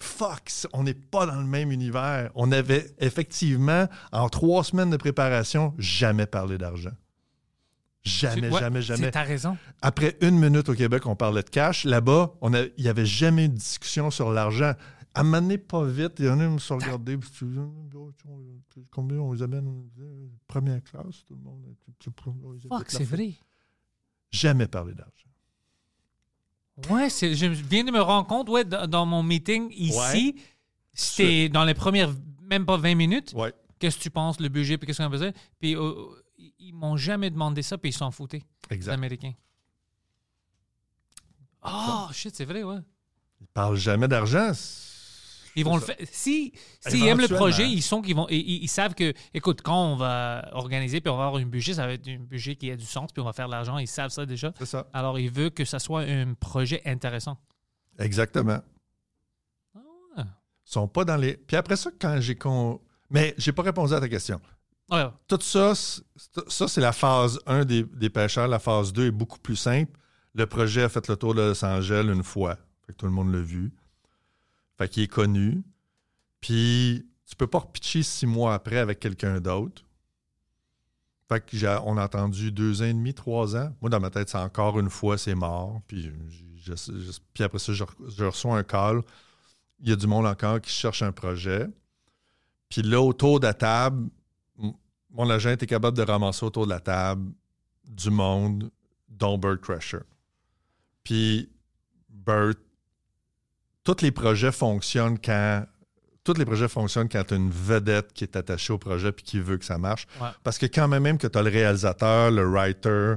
Fuck, 0.00 0.50
on 0.72 0.84
n'est 0.84 0.94
pas 0.94 1.26
dans 1.26 1.40
le 1.40 1.46
même 1.46 1.72
univers. 1.72 2.30
On 2.36 2.50
avait 2.52 2.94
effectivement, 2.98 3.88
en 4.12 4.28
trois 4.28 4.62
semaines 4.62 4.90
de 4.90 4.96
préparation, 4.96 5.74
jamais 5.78 6.26
parlé 6.26 6.56
d'argent. 6.56 6.90
Jamais, 8.04 8.50
Ouais, 8.50 8.60
jamais, 8.60 8.82
jamais. 8.82 9.10
T'as 9.10 9.22
raison. 9.22 9.56
Après 9.80 10.16
une 10.20 10.38
minute 10.38 10.68
au 10.68 10.74
Québec, 10.74 11.06
on 11.06 11.14
parlait 11.14 11.42
de 11.42 11.50
cash. 11.50 11.84
Là-bas, 11.84 12.34
il 12.42 12.82
n'y 12.82 12.88
avait 12.88 13.06
jamais 13.06 13.44
eu 13.44 13.48
de 13.48 13.54
discussion 13.54 14.10
sur 14.10 14.32
l'argent. 14.32 14.72
À 15.14 15.22
pas 15.58 15.84
vite, 15.84 16.12
il 16.18 16.24
y 16.24 16.28
en 16.28 16.40
a 16.40 16.46
qui 16.46 16.52
me 16.52 16.58
sont 16.58 16.76
regardés. 16.76 17.18
puis 17.18 17.30
tu 17.30 17.44
dis, 17.44 17.58
Combien 18.90 19.18
on 19.18 19.32
les 19.32 19.42
amène? 19.42 19.88
Première 20.46 20.82
classe, 20.82 21.24
tout 21.26 21.34
le 21.34 21.40
monde. 21.42 21.62
on 22.44 22.52
les 22.52 22.60
Fuck, 22.60 22.90
c'est 22.90 23.04
vrai. 23.04 23.34
Jamais 24.30 24.66
parlé 24.66 24.94
d'argent. 24.94 25.28
Ouais, 26.88 27.10
je 27.10 27.46
viens 27.46 27.84
de 27.84 27.90
me 27.90 28.00
rendre 28.00 28.26
compte, 28.26 28.48
ouais, 28.48 28.64
dans 28.64 28.86
dans 28.86 29.04
mon 29.04 29.22
meeting 29.22 29.70
ici, 29.72 30.34
Ouais. 30.34 30.34
c'était 30.94 31.48
dans 31.50 31.64
les 31.64 31.74
premières, 31.74 32.10
même 32.40 32.64
pas 32.64 32.78
20 32.78 32.94
minutes. 32.94 33.34
Ouais. 33.36 33.52
Qu'est-ce 33.78 33.98
que 33.98 34.02
tu 34.04 34.10
penses, 34.10 34.40
le 34.40 34.48
budget, 34.48 34.78
puis 34.78 34.86
qu'est-ce 34.86 35.02
qu'on 35.02 35.10
faisait? 35.10 35.34
Puis 35.58 35.76
euh, 35.76 35.92
ils 36.58 36.72
m'ont 36.72 36.96
jamais 36.96 37.28
demandé 37.30 37.60
ça, 37.60 37.76
puis 37.76 37.90
ils 37.90 37.94
s'en 37.94 38.10
foutaient, 38.10 38.42
les 38.70 38.76
Exact. 38.76 38.94
Américains. 38.94 39.34
Ah, 41.60 42.08
shit, 42.12 42.34
c'est 42.34 42.44
vrai, 42.46 42.62
ouais. 42.62 42.78
Ils 43.40 43.46
parlent 43.48 43.76
jamais 43.76 44.08
d'argent. 44.08 44.52
Ils 45.56 45.64
vont 45.64 45.76
le 45.76 45.82
faire. 45.82 45.96
Si, 46.10 46.52
s'ils 46.80 47.06
aiment 47.06 47.20
le 47.20 47.28
projet, 47.28 47.68
ils 47.68 47.82
sont 47.82 48.00
qu'ils 48.02 48.16
vont. 48.16 48.26
Ils, 48.30 48.36
ils- 48.38 48.62
ils 48.64 48.68
savent 48.68 48.94
que, 48.94 49.12
écoute, 49.34 49.60
quand 49.62 49.92
on 49.92 49.96
va 49.96 50.48
organiser 50.52 51.00
puis 51.00 51.10
on 51.10 51.16
va 51.16 51.26
avoir 51.26 51.42
un 51.42 51.46
budget, 51.46 51.74
ça 51.74 51.86
va 51.86 51.92
être 51.92 52.08
un 52.08 52.18
budget 52.18 52.56
qui 52.56 52.70
a 52.70 52.76
du 52.76 52.84
sens, 52.86 53.12
puis 53.12 53.20
on 53.20 53.24
va 53.26 53.32
faire 53.32 53.46
de 53.46 53.52
l'argent. 53.52 53.76
Ils 53.78 53.86
savent 53.88 54.10
ça 54.10 54.24
déjà. 54.24 54.52
C'est 54.58 54.66
ça. 54.66 54.86
Alors, 54.92 55.18
ils 55.18 55.30
veulent 55.30 55.50
que 55.50 55.64
ça 55.64 55.78
soit 55.78 56.02
un 56.02 56.34
projet 56.34 56.80
intéressant. 56.86 57.36
Exactement. 57.98 58.60
Ah. 60.16 60.24
Ils 60.66 60.72
sont 60.72 60.88
pas 60.88 61.04
dans 61.04 61.16
les. 61.16 61.36
Puis 61.36 61.56
après 61.56 61.76
ça, 61.76 61.90
quand 62.00 62.20
j'ai 62.20 62.36
con. 62.36 62.80
Mais 63.10 63.34
j'ai 63.36 63.52
pas 63.52 63.62
répondu 63.62 63.92
à 63.92 64.00
ta 64.00 64.08
question. 64.08 64.40
Ouais, 64.90 65.04
Tout 65.28 65.38
ça, 65.40 65.74
c'est- 65.74 66.02
ça, 66.48 66.68
c'est 66.68 66.80
la 66.80 66.92
phase 66.92 67.38
1 67.46 67.64
des, 67.64 67.82
des 67.82 68.10
pêcheurs. 68.10 68.48
La 68.48 68.58
phase 68.58 68.92
2 68.92 69.06
est 69.06 69.10
beaucoup 69.10 69.38
plus 69.38 69.56
simple. 69.56 69.92
Le 70.34 70.46
projet 70.46 70.82
a 70.82 70.88
fait 70.88 71.06
le 71.08 71.16
tour 71.16 71.34
de 71.34 71.40
Los 71.42 71.64
Angeles 71.64 72.06
une 72.12 72.22
fois. 72.22 72.56
Fait 72.86 72.92
que 72.92 72.98
tout 72.98 73.06
le 73.06 73.12
monde 73.12 73.32
l'a 73.32 73.40
vu. 73.40 73.72
Fait 74.82 74.88
qu'il 74.88 75.02
est 75.04 75.08
connu. 75.08 75.62
Puis 76.40 77.06
tu 77.24 77.36
peux 77.36 77.46
pas 77.46 77.58
repitcher 77.60 78.02
six 78.02 78.26
mois 78.26 78.52
après 78.52 78.78
avec 78.78 78.98
quelqu'un 78.98 79.40
d'autre. 79.40 79.84
Fait 81.28 81.40
que 81.40 81.56
j'ai- 81.56 81.78
on 81.84 81.96
a 81.96 82.04
entendu 82.04 82.50
deux 82.50 82.82
ans 82.82 82.86
et 82.86 82.92
demi, 82.92 83.14
trois 83.14 83.54
ans. 83.54 83.72
Moi, 83.80 83.90
dans 83.90 84.00
ma 84.00 84.10
tête, 84.10 84.28
c'est 84.28 84.38
encore 84.38 84.80
une 84.80 84.90
fois, 84.90 85.16
c'est 85.18 85.36
mort. 85.36 85.82
Puis, 85.86 86.10
puis 87.32 87.44
après 87.44 87.60
ça, 87.60 87.72
je, 87.72 87.84
re- 87.84 88.10
je 88.16 88.24
reçois 88.24 88.58
un 88.58 88.64
call. 88.64 89.02
Il 89.78 89.88
y 89.88 89.92
a 89.92 89.96
du 89.96 90.08
monde 90.08 90.26
encore 90.26 90.60
qui 90.60 90.72
cherche 90.72 91.02
un 91.02 91.12
projet. 91.12 91.68
Puis 92.68 92.82
là, 92.82 93.00
autour 93.00 93.38
de 93.38 93.46
la 93.46 93.54
table, 93.54 94.10
mon 95.10 95.30
agent 95.30 95.50
était 95.50 95.66
capable 95.66 95.96
de 95.96 96.02
ramasser 96.02 96.44
autour 96.44 96.64
de 96.66 96.70
la 96.70 96.80
table 96.80 97.30
du 97.84 98.10
monde, 98.10 98.68
dont 99.08 99.38
Bird 99.38 99.60
Crusher. 99.60 100.00
Puis 101.04 101.48
Bird, 102.08 102.56
tous 103.84 104.02
les 104.02 104.10
projets 104.10 104.52
fonctionnent 104.52 105.18
quand. 105.18 105.66
Tous 106.24 106.34
les 106.34 106.44
projets 106.44 106.68
fonctionnent 106.68 107.08
quand 107.08 107.24
tu 107.24 107.34
as 107.34 107.36
une 107.36 107.50
vedette 107.50 108.12
qui 108.12 108.22
est 108.22 108.36
attachée 108.36 108.72
au 108.72 108.78
projet 108.78 109.10
puis 109.10 109.24
qui 109.24 109.40
veut 109.40 109.58
que 109.58 109.64
ça 109.64 109.76
marche. 109.76 110.06
Ouais. 110.20 110.28
Parce 110.44 110.56
que 110.56 110.66
quand 110.66 110.86
même, 110.86 111.02
même 111.02 111.18
que 111.18 111.26
tu 111.26 111.36
as 111.36 111.42
le 111.42 111.50
réalisateur, 111.50 112.30
le 112.30 112.46
writer, 112.48 113.14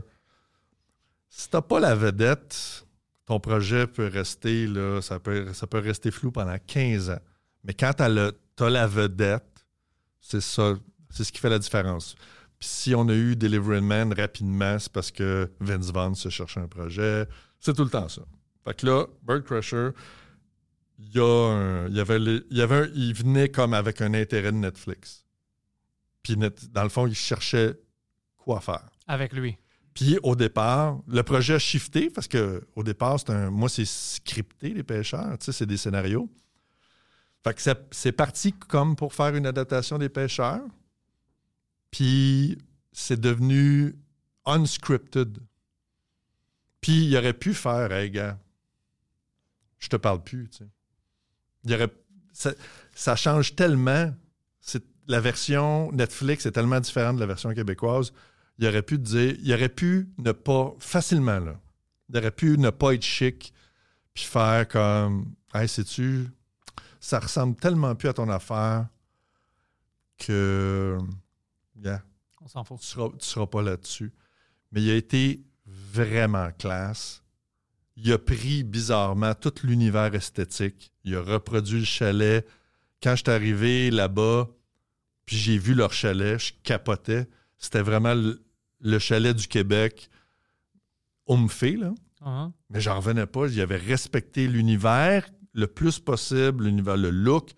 si 1.29 1.47
tu 1.47 1.61
pas 1.61 1.79
la 1.79 1.93
vedette, 1.93 2.85
ton 3.25 3.39
projet 3.39 3.87
peut 3.87 4.07
rester, 4.07 4.67
là, 4.67 5.01
ça, 5.01 5.19
peut, 5.19 5.53
ça 5.53 5.67
peut 5.67 5.79
rester 5.79 6.09
flou 6.09 6.31
pendant 6.31 6.57
15 6.65 7.09
ans. 7.09 7.19
Mais 7.63 7.73
quand 7.73 7.93
tu 7.93 8.03
as, 8.03 8.69
la 8.69 8.87
vedette, 8.87 9.65
c'est 10.21 10.41
ça, 10.41 10.75
c'est 11.09 11.23
ce 11.23 11.31
qui 11.31 11.39
fait 11.39 11.49
la 11.49 11.59
différence. 11.59 12.15
Puis 12.57 12.69
si 12.69 12.95
on 12.95 13.07
a 13.09 13.13
eu 13.13 13.35
Delivery 13.35 13.81
Man 13.81 14.13
rapidement, 14.13 14.79
c'est 14.79 14.91
parce 14.91 15.11
que 15.11 15.51
Vince 15.59 15.91
Vaughn 15.91 16.15
se 16.15 16.29
cherche 16.29 16.57
un 16.57 16.67
projet. 16.67 17.27
C'est 17.59 17.75
tout 17.75 17.83
le 17.83 17.89
temps 17.89 18.07
ça. 18.07 18.21
Fait 18.63 18.73
que 18.73 18.85
là, 18.85 19.05
Bird 19.23 19.43
Crusher, 19.43 19.89
il 20.97 21.13
y, 21.15 21.19
a 21.19 21.23
un- 21.25 21.87
il 21.87 21.95
y 21.95 21.99
avait, 21.99 22.17
il 22.19 22.45
y 22.57 22.61
avait 22.61 22.75
un- 22.87 22.91
il 22.95 23.13
venait 23.13 23.49
comme 23.49 23.73
avec 23.73 24.01
un 24.01 24.13
intérêt 24.13 24.51
de 24.51 24.57
Netflix. 24.57 25.25
Puis 26.23 26.37
net- 26.37 26.71
dans 26.71 26.83
le 26.83 26.89
fond, 26.89 27.05
il 27.07 27.15
cherchait 27.15 27.79
quoi 28.37 28.59
faire. 28.61 28.89
avec 29.07 29.33
lui. 29.33 29.57
Puis 29.93 30.17
au 30.23 30.35
départ, 30.35 30.99
le 31.07 31.21
projet 31.23 31.53
a 31.53 31.59
shifté 31.59 32.09
parce 32.09 32.27
que 32.27 32.67
au 32.75 32.83
départ, 32.83 33.19
c'est 33.19 33.29
un, 33.29 33.49
moi, 33.51 33.69
c'est 33.69 33.85
scripté, 33.85 34.73
les 34.73 34.83
pêcheurs. 34.83 35.37
Tu 35.37 35.45
sais, 35.45 35.51
c'est 35.51 35.65
des 35.67 35.77
scénarios. 35.77 36.27
Fait 37.43 37.53
que 37.53 37.61
c'est- 37.61 37.85
c'est 37.91 38.11
parti 38.11 38.51
comme 38.53 38.95
pour 38.95 39.13
faire 39.13 39.35
une 39.35 39.45
adaptation 39.45 39.97
des 39.99 40.09
pêcheurs. 40.09 40.63
Puis 41.91 42.57
c'est 42.91 43.19
devenu 43.19 43.95
unscripted. 44.45 45.37
Puis 46.81 47.05
il 47.05 47.17
aurait 47.17 47.33
pu 47.33 47.53
faire, 47.53 47.91
hey 47.91 48.09
gars, 48.11 48.39
je 49.79 49.87
te 49.87 49.95
parle 49.95 50.23
plus, 50.23 50.49
tu 50.49 50.57
sais. 50.57 50.69
Il 51.65 51.73
aurait, 51.73 51.91
ça, 52.33 52.53
ça 52.93 53.15
change 53.15 53.55
tellement. 53.55 54.13
C'est, 54.61 54.83
la 55.07 55.19
version 55.19 55.91
Netflix 55.91 56.45
est 56.45 56.51
tellement 56.51 56.79
différente 56.79 57.15
de 57.15 57.19
la 57.21 57.27
version 57.27 57.53
québécoise 57.53 58.11
il 58.57 58.67
aurait 58.67 58.81
pu 58.81 58.97
dire, 58.97 59.35
il 59.41 59.53
aurait 59.53 59.69
pu 59.69 60.09
ne 60.17 60.31
pas, 60.31 60.73
facilement, 60.79 61.39
là, 61.39 61.59
il 62.09 62.17
aurait 62.17 62.31
pu 62.31 62.57
ne 62.57 62.69
pas 62.69 62.93
être 62.93 63.03
chic, 63.03 63.53
puis 64.13 64.23
faire 64.23 64.67
comme, 64.67 65.33
hey, 65.53 65.67
sais-tu, 65.67 66.27
ça 66.99 67.19
ressemble 67.19 67.55
tellement 67.55 67.95
plus 67.95 68.09
à 68.09 68.13
ton 68.13 68.29
affaire 68.29 68.87
que, 70.17 70.97
yeah, 71.83 72.01
On 72.41 72.47
s'en 72.47 72.63
fout. 72.63 72.79
tu 72.79 72.87
seras, 72.87 73.09
tu 73.09 73.25
seras 73.25 73.47
pas 73.47 73.61
là-dessus. 73.61 74.13
Mais 74.71 74.81
il 74.81 74.89
a 74.89 74.95
été 74.95 75.43
vraiment 75.65 76.49
classe. 76.57 77.21
Il 77.97 78.11
a 78.11 78.17
pris 78.17 78.63
bizarrement 78.63 79.33
tout 79.35 79.53
l'univers 79.63 80.13
esthétique. 80.15 80.91
Il 81.03 81.15
a 81.15 81.21
reproduit 81.21 81.79
le 81.79 81.85
chalet. 81.85 82.45
Quand 83.01 83.11
je 83.15 83.23
suis 83.23 83.31
arrivé 83.31 83.89
là-bas, 83.91 84.49
puis 85.25 85.37
j'ai 85.37 85.57
vu 85.57 85.73
leur 85.73 85.93
chalet, 85.93 86.37
je 86.39 86.53
capotais. 86.63 87.27
C'était 87.57 87.81
vraiment 87.81 88.13
le, 88.13 88.43
le 88.81 88.99
chalet 88.99 89.35
du 89.35 89.47
Québec, 89.47 90.09
fait 91.49 91.71
là. 91.77 91.93
Ah, 92.21 92.51
Mais 92.69 92.81
j'en 92.81 92.97
revenais 92.97 93.25
pas. 93.25 93.47
Il 93.47 93.59
avait 93.61 93.77
respecté 93.77 94.47
l'univers 94.47 95.27
le 95.53 95.67
plus 95.67 95.99
possible, 95.99 96.65
l'univers, 96.65 96.97
le 96.97 97.09
look, 97.11 97.51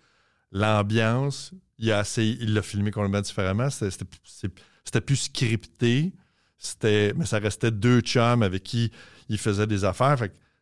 l'ambiance. 0.52 1.52
Il 1.78 1.90
a 1.92 2.00
essayé- 2.00 2.36
il 2.40 2.54
l'a 2.54 2.62
filmé 2.62 2.90
complètement 2.90 3.20
différemment. 3.20 3.68
C'était 3.70 5.00
plus 5.00 5.16
scripté. 5.16 6.12
C'était, 6.58 7.12
mais 7.14 7.24
ça 7.24 7.38
restait 7.38 7.70
deux 7.70 8.00
chums 8.00 8.42
avec 8.42 8.62
qui 8.62 8.90
il 9.28 9.38
faisait 9.38 9.66
des 9.66 9.84
affaires. 9.84 10.16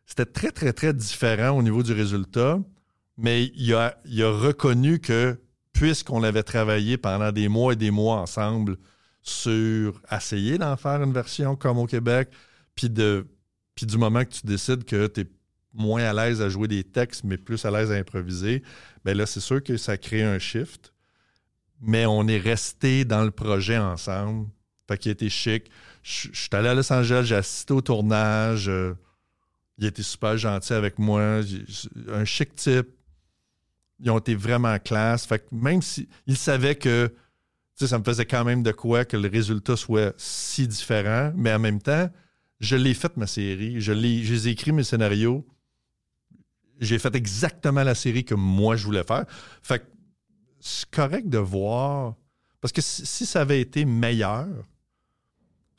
C'était 0.05 0.25
très, 0.25 0.51
très, 0.51 0.73
très 0.73 0.93
différent 0.93 1.57
au 1.57 1.61
niveau 1.61 1.83
du 1.83 1.93
résultat. 1.93 2.59
Mais 3.17 3.51
il 3.55 3.73
a, 3.73 3.95
reconnu 4.05 4.99
que 4.99 5.39
puisqu'on 5.73 6.23
avait 6.23 6.43
travaillé 6.43 6.97
pendant 6.97 7.31
des 7.31 7.47
mois 7.47 7.73
et 7.73 7.75
des 7.75 7.91
mois 7.91 8.17
ensemble 8.17 8.77
sur 9.21 10.01
essayer 10.11 10.57
d'en 10.57 10.77
faire 10.77 11.01
une 11.01 11.13
version 11.13 11.55
comme 11.55 11.77
au 11.79 11.85
Québec, 11.85 12.29
puis 12.75 12.89
de 12.89 13.27
puis 13.75 13.85
du 13.85 13.97
moment 13.97 14.25
que 14.25 14.31
tu 14.31 14.45
décides 14.45 14.85
que 14.85 15.05
tu 15.05 15.21
es 15.21 15.27
moins 15.71 16.03
à 16.03 16.13
l'aise 16.13 16.41
à 16.41 16.49
jouer 16.49 16.67
des 16.67 16.83
textes, 16.83 17.23
mais 17.23 17.37
plus 17.37 17.63
à 17.63 17.69
l'aise 17.69 17.91
à 17.91 17.95
improviser, 17.95 18.63
bien 19.05 19.13
là, 19.13 19.27
c'est 19.27 19.39
sûr 19.39 19.63
que 19.63 19.77
ça 19.77 19.97
crée 19.97 20.23
un 20.23 20.39
shift. 20.39 20.93
Mais 21.79 22.07
on 22.07 22.27
est 22.27 22.39
resté 22.39 23.05
dans 23.05 23.23
le 23.23 23.29
projet 23.29 23.77
ensemble. 23.77 24.47
Fait 24.87 24.97
qu'il 24.97 25.11
été 25.11 25.29
chic. 25.29 25.69
Je 26.07 26.29
suis 26.31 26.49
allé 26.53 26.69
à 26.69 26.73
Los 26.73 26.91
Angeles, 26.93 27.23
j'ai 27.25 27.35
assisté 27.35 27.73
au 27.73 27.81
tournage. 27.81 28.69
euh, 28.69 28.93
il 29.77 29.85
été 29.85 30.01
super 30.03 30.37
gentil 30.37 30.71
avec 30.71 30.99
moi. 30.99 31.41
Un 32.07 32.23
chic 32.23 32.55
type. 32.55 32.87
Ils 33.99 34.09
ont 34.09 34.17
été 34.17 34.33
vraiment 34.33 34.79
classe. 34.79 35.25
Fait 35.25 35.39
que 35.39 35.53
même 35.53 35.81
si 35.81 36.07
ils 36.25 36.37
savaient 36.37 36.75
que 36.75 37.13
ça 37.75 37.99
me 37.99 38.05
faisait 38.05 38.25
quand 38.25 38.45
même 38.45 38.63
de 38.63 38.71
quoi 38.71 39.03
que 39.03 39.17
le 39.17 39.27
résultat 39.27 39.75
soit 39.75 40.13
si 40.17 40.65
différent, 40.65 41.33
mais 41.35 41.53
en 41.53 41.59
même 41.59 41.81
temps, 41.81 42.09
je 42.61 42.77
l'ai 42.77 42.93
fait 42.93 43.15
ma 43.17 43.27
série. 43.27 43.81
Je 43.81 43.93
j'ai 43.93 44.47
écrit 44.47 44.71
mes 44.71 44.85
scénarios. 44.85 45.45
J'ai 46.79 46.99
fait 46.99 47.15
exactement 47.15 47.83
la 47.83 47.95
série 47.95 48.23
que 48.23 48.35
moi 48.35 48.77
je 48.77 48.85
voulais 48.85 49.03
faire. 49.03 49.25
Fait 49.61 49.79
que 49.79 49.85
c'est 50.61 50.89
correct 50.89 51.27
de 51.27 51.37
voir. 51.37 52.15
Parce 52.61 52.71
que 52.71 52.81
si 52.81 53.25
ça 53.25 53.41
avait 53.41 53.59
été 53.59 53.83
meilleur, 53.83 54.47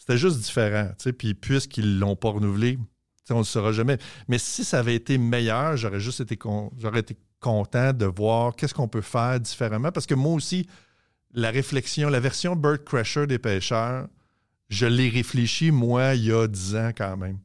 c'était 0.08 0.18
juste 0.18 0.38
différent. 0.38 0.88
tu 0.98 1.04
sais. 1.04 1.12
Puis 1.12 1.34
puisqu'ils 1.34 1.98
l'ont 1.98 2.16
pas 2.16 2.30
renouvelé, 2.30 2.76
tu 2.76 2.82
sais, 3.24 3.32
on 3.34 3.36
ne 3.36 3.40
le 3.42 3.44
saura 3.46 3.72
jamais. 3.72 3.98
Mais 4.26 4.38
si 4.38 4.64
ça 4.64 4.78
avait 4.78 4.94
été 4.94 5.18
meilleur, 5.18 5.76
j'aurais 5.76 6.00
juste 6.00 6.20
été, 6.20 6.36
con- 6.36 6.72
j'aurais 6.78 7.00
été 7.00 7.16
content 7.40 7.92
de 7.92 8.06
voir 8.06 8.56
qu'est-ce 8.56 8.72
qu'on 8.74 8.88
peut 8.88 9.02
faire 9.02 9.38
différemment. 9.38 9.92
Parce 9.92 10.06
que 10.06 10.14
moi 10.14 10.32
aussi, 10.32 10.66
la 11.34 11.50
réflexion, 11.50 12.08
la 12.08 12.20
version 12.20 12.56
Bird 12.56 12.84
Crusher 12.84 13.26
des 13.26 13.38
pêcheurs, 13.38 14.08
je 14.70 14.86
l'ai 14.86 15.08
réfléchi, 15.10 15.70
moi, 15.70 16.14
il 16.14 16.24
y 16.24 16.32
a 16.32 16.46
10 16.46 16.74
ans 16.76 16.90
quand 16.96 17.16
même. 17.16 17.38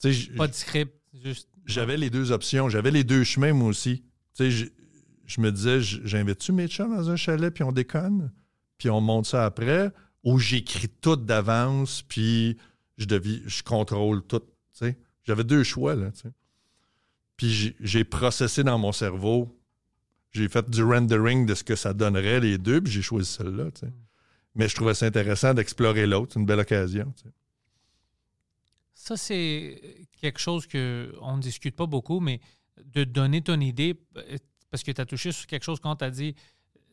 Tu 0.00 0.08
sais, 0.08 0.12
j- 0.12 0.30
Pas 0.36 0.46
de 0.46 0.52
script, 0.54 0.92
juste. 1.24 1.48
j'avais 1.64 1.96
les 1.96 2.10
deux 2.10 2.30
options, 2.32 2.68
j'avais 2.68 2.90
les 2.90 3.02
deux 3.04 3.24
chemins, 3.24 3.52
moi 3.54 3.68
aussi. 3.68 4.02
Tu 4.36 4.44
sais, 4.44 4.50
je, 4.50 4.66
je 5.26 5.40
me 5.40 5.50
disais, 5.50 5.80
j'invite-tu 5.80 6.52
mes 6.52 6.68
chums 6.68 6.94
dans 6.96 7.10
un 7.10 7.16
chalet, 7.16 7.52
puis 7.52 7.64
on 7.64 7.72
déconne, 7.72 8.30
puis 8.78 8.88
on 8.90 9.00
monte 9.00 9.26
ça 9.26 9.44
après, 9.46 9.90
ou 10.28 10.38
j'écris 10.38 10.88
tout 11.00 11.16
d'avance, 11.16 12.02
puis 12.02 12.58
je, 12.98 13.06
je 13.46 13.62
contrôle 13.62 14.22
tout. 14.26 14.42
J'avais 15.24 15.44
deux 15.44 15.62
choix, 15.64 15.94
là. 15.94 16.10
Puis 17.36 17.74
j'ai- 17.80 18.04
processé 18.04 18.62
dans 18.62 18.78
mon 18.78 18.92
cerveau, 18.92 19.58
j'ai 20.32 20.48
fait 20.48 20.68
du 20.68 20.82
rendering 20.82 21.46
de 21.46 21.54
ce 21.54 21.64
que 21.64 21.76
ça 21.76 21.94
donnerait, 21.94 22.40
les 22.40 22.58
deux, 22.58 22.82
puis 22.82 22.92
j'ai 22.92 23.00
choisi 23.02 23.30
celle-là. 23.30 23.70
Mais 24.54 24.68
je 24.68 24.74
trouvais 24.74 24.92
ça 24.94 25.06
intéressant 25.06 25.54
d'explorer 25.54 26.06
l'autre, 26.06 26.32
c'est 26.34 26.40
une 26.40 26.46
belle 26.46 26.60
occasion. 26.60 27.14
Ça, 28.94 29.16
c'est 29.16 29.80
quelque 30.20 30.40
chose 30.40 30.66
qu'on 30.66 31.36
ne 31.36 31.40
discute 31.40 31.74
pas 31.76 31.86
beaucoup, 31.86 32.20
mais 32.20 32.40
de 32.84 33.04
donner 33.04 33.40
ton 33.40 33.60
idée, 33.60 33.94
parce 34.70 34.82
que 34.82 34.92
tu 34.92 35.00
as 35.00 35.06
touché 35.06 35.32
sur 35.32 35.46
quelque 35.46 35.64
chose 35.64 35.80
quand 35.80 35.96
tu 35.96 36.04
as 36.04 36.10
dit 36.10 36.34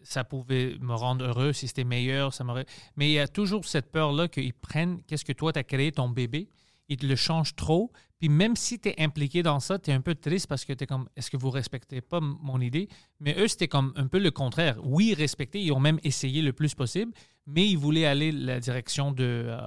ça 0.06 0.24
pouvait 0.24 0.78
me 0.80 0.94
rendre 0.94 1.26
heureux 1.26 1.54
si 1.54 1.68
c'était 1.68 1.84
meilleur, 1.84 2.34
ça 2.34 2.44
m'aurait. 2.44 2.66
Mais 2.96 3.10
il 3.10 3.14
y 3.14 3.20
a 3.20 3.28
toujours 3.28 3.66
cette 3.66 3.92
peur-là 3.92 4.28
qu'ils 4.28 4.54
prennent 4.54 5.02
qu'est-ce 5.04 5.26
que 5.26 5.34
toi, 5.34 5.52
tu 5.52 5.60
as 5.60 5.64
créé 5.64 5.92
ton 5.92 6.10
bébé, 6.10 6.48
ils 6.88 6.98
te 6.98 7.06
le 7.06 7.16
changent 7.16 7.56
trop. 7.56 7.92
Puis 8.20 8.30
même 8.30 8.56
si 8.56 8.80
tu 8.80 8.90
es 8.90 9.02
impliqué 9.02 9.44
dans 9.44 9.60
ça, 9.60 9.78
tu 9.80 9.92
es 9.92 9.94
un 9.94 10.02
peu 10.02 10.16
triste 10.16 10.48
parce 10.48 10.64
que 10.64 10.74
tu 10.74 10.84
es 10.84 10.88
comme 10.88 11.10
est-ce 11.16 11.30
que 11.30 11.38
vous 11.38 11.50
respectez 11.50 12.02
pas 12.02 12.20
mon 12.22 12.62
idée? 12.62 12.88
Mais 13.20 13.36
eux, 13.38 13.48
c'était 13.48 13.68
comme 13.68 13.94
un 13.96 14.08
peu 14.08 14.20
le 14.20 14.32
contraire. 14.32 14.78
Oui, 14.84 15.14
respecter, 15.14 15.62
ils 15.62 15.72
ont 15.72 15.80
même 15.80 16.00
essayé 16.04 16.42
le 16.42 16.54
plus 16.54 16.74
possible, 16.76 17.12
mais 17.46 17.68
ils 17.68 17.78
voulaient 17.78 18.06
aller 18.06 18.32
la 18.32 18.60
direction 18.60 19.12
de 19.12 19.48
euh, 19.48 19.60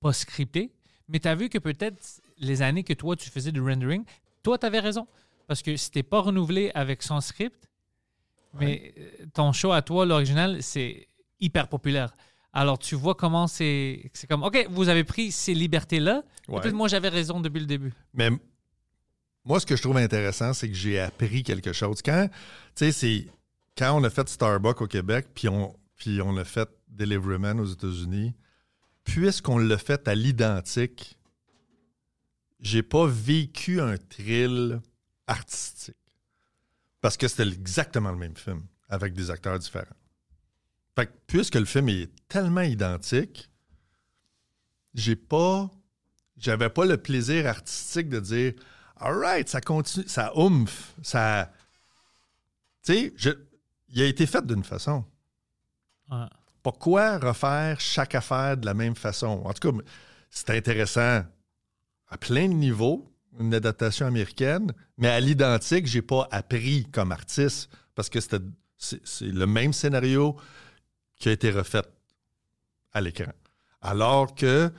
pas 0.00 0.12
scripté. 0.12 0.72
Mais 1.08 1.20
tu 1.20 1.28
as 1.28 1.34
vu 1.34 1.48
que 1.48 1.58
peut-être 1.58 2.20
les 2.38 2.62
années 2.62 2.84
que 2.84 2.92
toi, 2.92 3.16
tu 3.16 3.30
faisais 3.30 3.52
du 3.52 3.60
rendering, 3.60 4.04
toi, 4.42 4.58
tu 4.58 4.66
avais 4.66 4.80
raison. 4.80 5.06
Parce 5.46 5.62
que 5.62 5.76
c'était 5.76 6.04
pas 6.04 6.20
renouvelé 6.20 6.70
avec 6.74 7.02
son 7.02 7.20
script, 7.20 7.68
mais 8.58 8.94
euh, 8.98 9.26
ton 9.32 9.52
show 9.52 9.72
à 9.72 9.82
toi, 9.82 10.06
l'original, 10.06 10.62
c'est 10.62 11.08
hyper 11.40 11.68
populaire. 11.68 12.14
Alors, 12.52 12.78
tu 12.78 12.96
vois 12.96 13.14
comment 13.14 13.46
c'est. 13.46 14.10
C'est 14.12 14.26
comme, 14.26 14.42
OK, 14.42 14.66
vous 14.70 14.88
avez 14.88 15.04
pris 15.04 15.30
ces 15.30 15.54
libertés-là. 15.54 16.22
Ouais. 16.48 16.60
Peut-être 16.60 16.74
moi, 16.74 16.88
j'avais 16.88 17.08
raison 17.08 17.40
depuis 17.40 17.60
le 17.60 17.66
début. 17.66 17.92
Mais 18.12 18.30
moi, 19.44 19.60
ce 19.60 19.66
que 19.66 19.76
je 19.76 19.82
trouve 19.82 19.96
intéressant, 19.98 20.52
c'est 20.52 20.68
que 20.68 20.74
j'ai 20.74 20.98
appris 20.98 21.42
quelque 21.42 21.72
chose. 21.72 22.02
Quand, 22.02 22.28
tu 22.74 22.86
sais, 22.86 22.92
c'est 22.92 23.26
quand 23.78 23.96
on 23.96 24.04
a 24.04 24.10
fait 24.10 24.28
Starbucks 24.28 24.80
au 24.80 24.86
Québec, 24.86 25.28
puis 25.34 25.48
on, 25.48 25.76
puis 25.96 26.20
on 26.20 26.36
a 26.36 26.44
fait 26.44 26.68
Deliveryman 26.88 27.60
aux 27.60 27.66
États-Unis, 27.66 28.34
puisqu'on 29.04 29.58
l'a 29.58 29.78
fait 29.78 30.06
à 30.08 30.14
l'identique, 30.14 31.16
j'ai 32.60 32.82
pas 32.82 33.06
vécu 33.06 33.80
un 33.80 33.96
thrill 33.96 34.80
artistique. 35.26 35.96
Parce 37.00 37.16
que 37.16 37.28
c'était 37.28 37.48
exactement 37.48 38.10
le 38.10 38.18
même 38.18 38.36
film, 38.36 38.62
avec 38.88 39.14
des 39.14 39.30
acteurs 39.30 39.58
différents. 39.58 39.86
Fait 40.96 41.06
que 41.06 41.12
puisque 41.26 41.54
le 41.54 41.64
film 41.64 41.88
est 41.88 42.10
tellement 42.28 42.60
identique, 42.62 43.50
j'ai 44.94 45.16
pas 45.16 45.70
j'avais 46.36 46.70
pas 46.70 46.84
le 46.86 46.96
plaisir 46.96 47.46
artistique 47.46 48.08
de 48.08 48.18
dire 48.20 48.52
Alright, 48.96 49.48
ça 49.48 49.60
continue, 49.60 50.06
ça 50.08 50.36
oomph, 50.36 50.94
ça. 51.02 51.50
Tu 52.82 52.92
sais, 52.94 53.12
je- 53.16 53.30
il 53.88 54.02
a 54.02 54.06
été 54.06 54.26
fait 54.26 54.44
d'une 54.44 54.64
façon. 54.64 55.04
Ouais. 56.10 56.26
Pourquoi 56.62 57.18
refaire 57.18 57.80
chaque 57.80 58.14
affaire 58.14 58.56
de 58.56 58.66
la 58.66 58.74
même 58.74 58.94
façon? 58.94 59.42
En 59.44 59.52
tout 59.54 59.72
cas, 59.72 59.78
c'est 60.30 60.50
intéressant 60.50 61.24
à 62.08 62.18
plein 62.18 62.48
de 62.48 62.54
niveaux, 62.54 63.09
une 63.38 63.54
adaptation 63.54 64.06
américaine, 64.06 64.72
mais 64.98 65.08
à 65.08 65.20
l'identique, 65.20 65.86
j'ai 65.86 66.02
pas 66.02 66.28
appris 66.30 66.86
comme 66.92 67.12
artiste 67.12 67.70
parce 67.94 68.08
que 68.08 68.20
c'était 68.20 68.40
c'est 68.80 69.26
le 69.26 69.46
même 69.46 69.72
scénario 69.72 70.36
qui 71.18 71.28
a 71.28 71.32
été 71.32 71.50
refait 71.50 71.82
à 72.92 73.00
l'écran. 73.00 73.32
Alors 73.82 74.34
que 74.34 74.70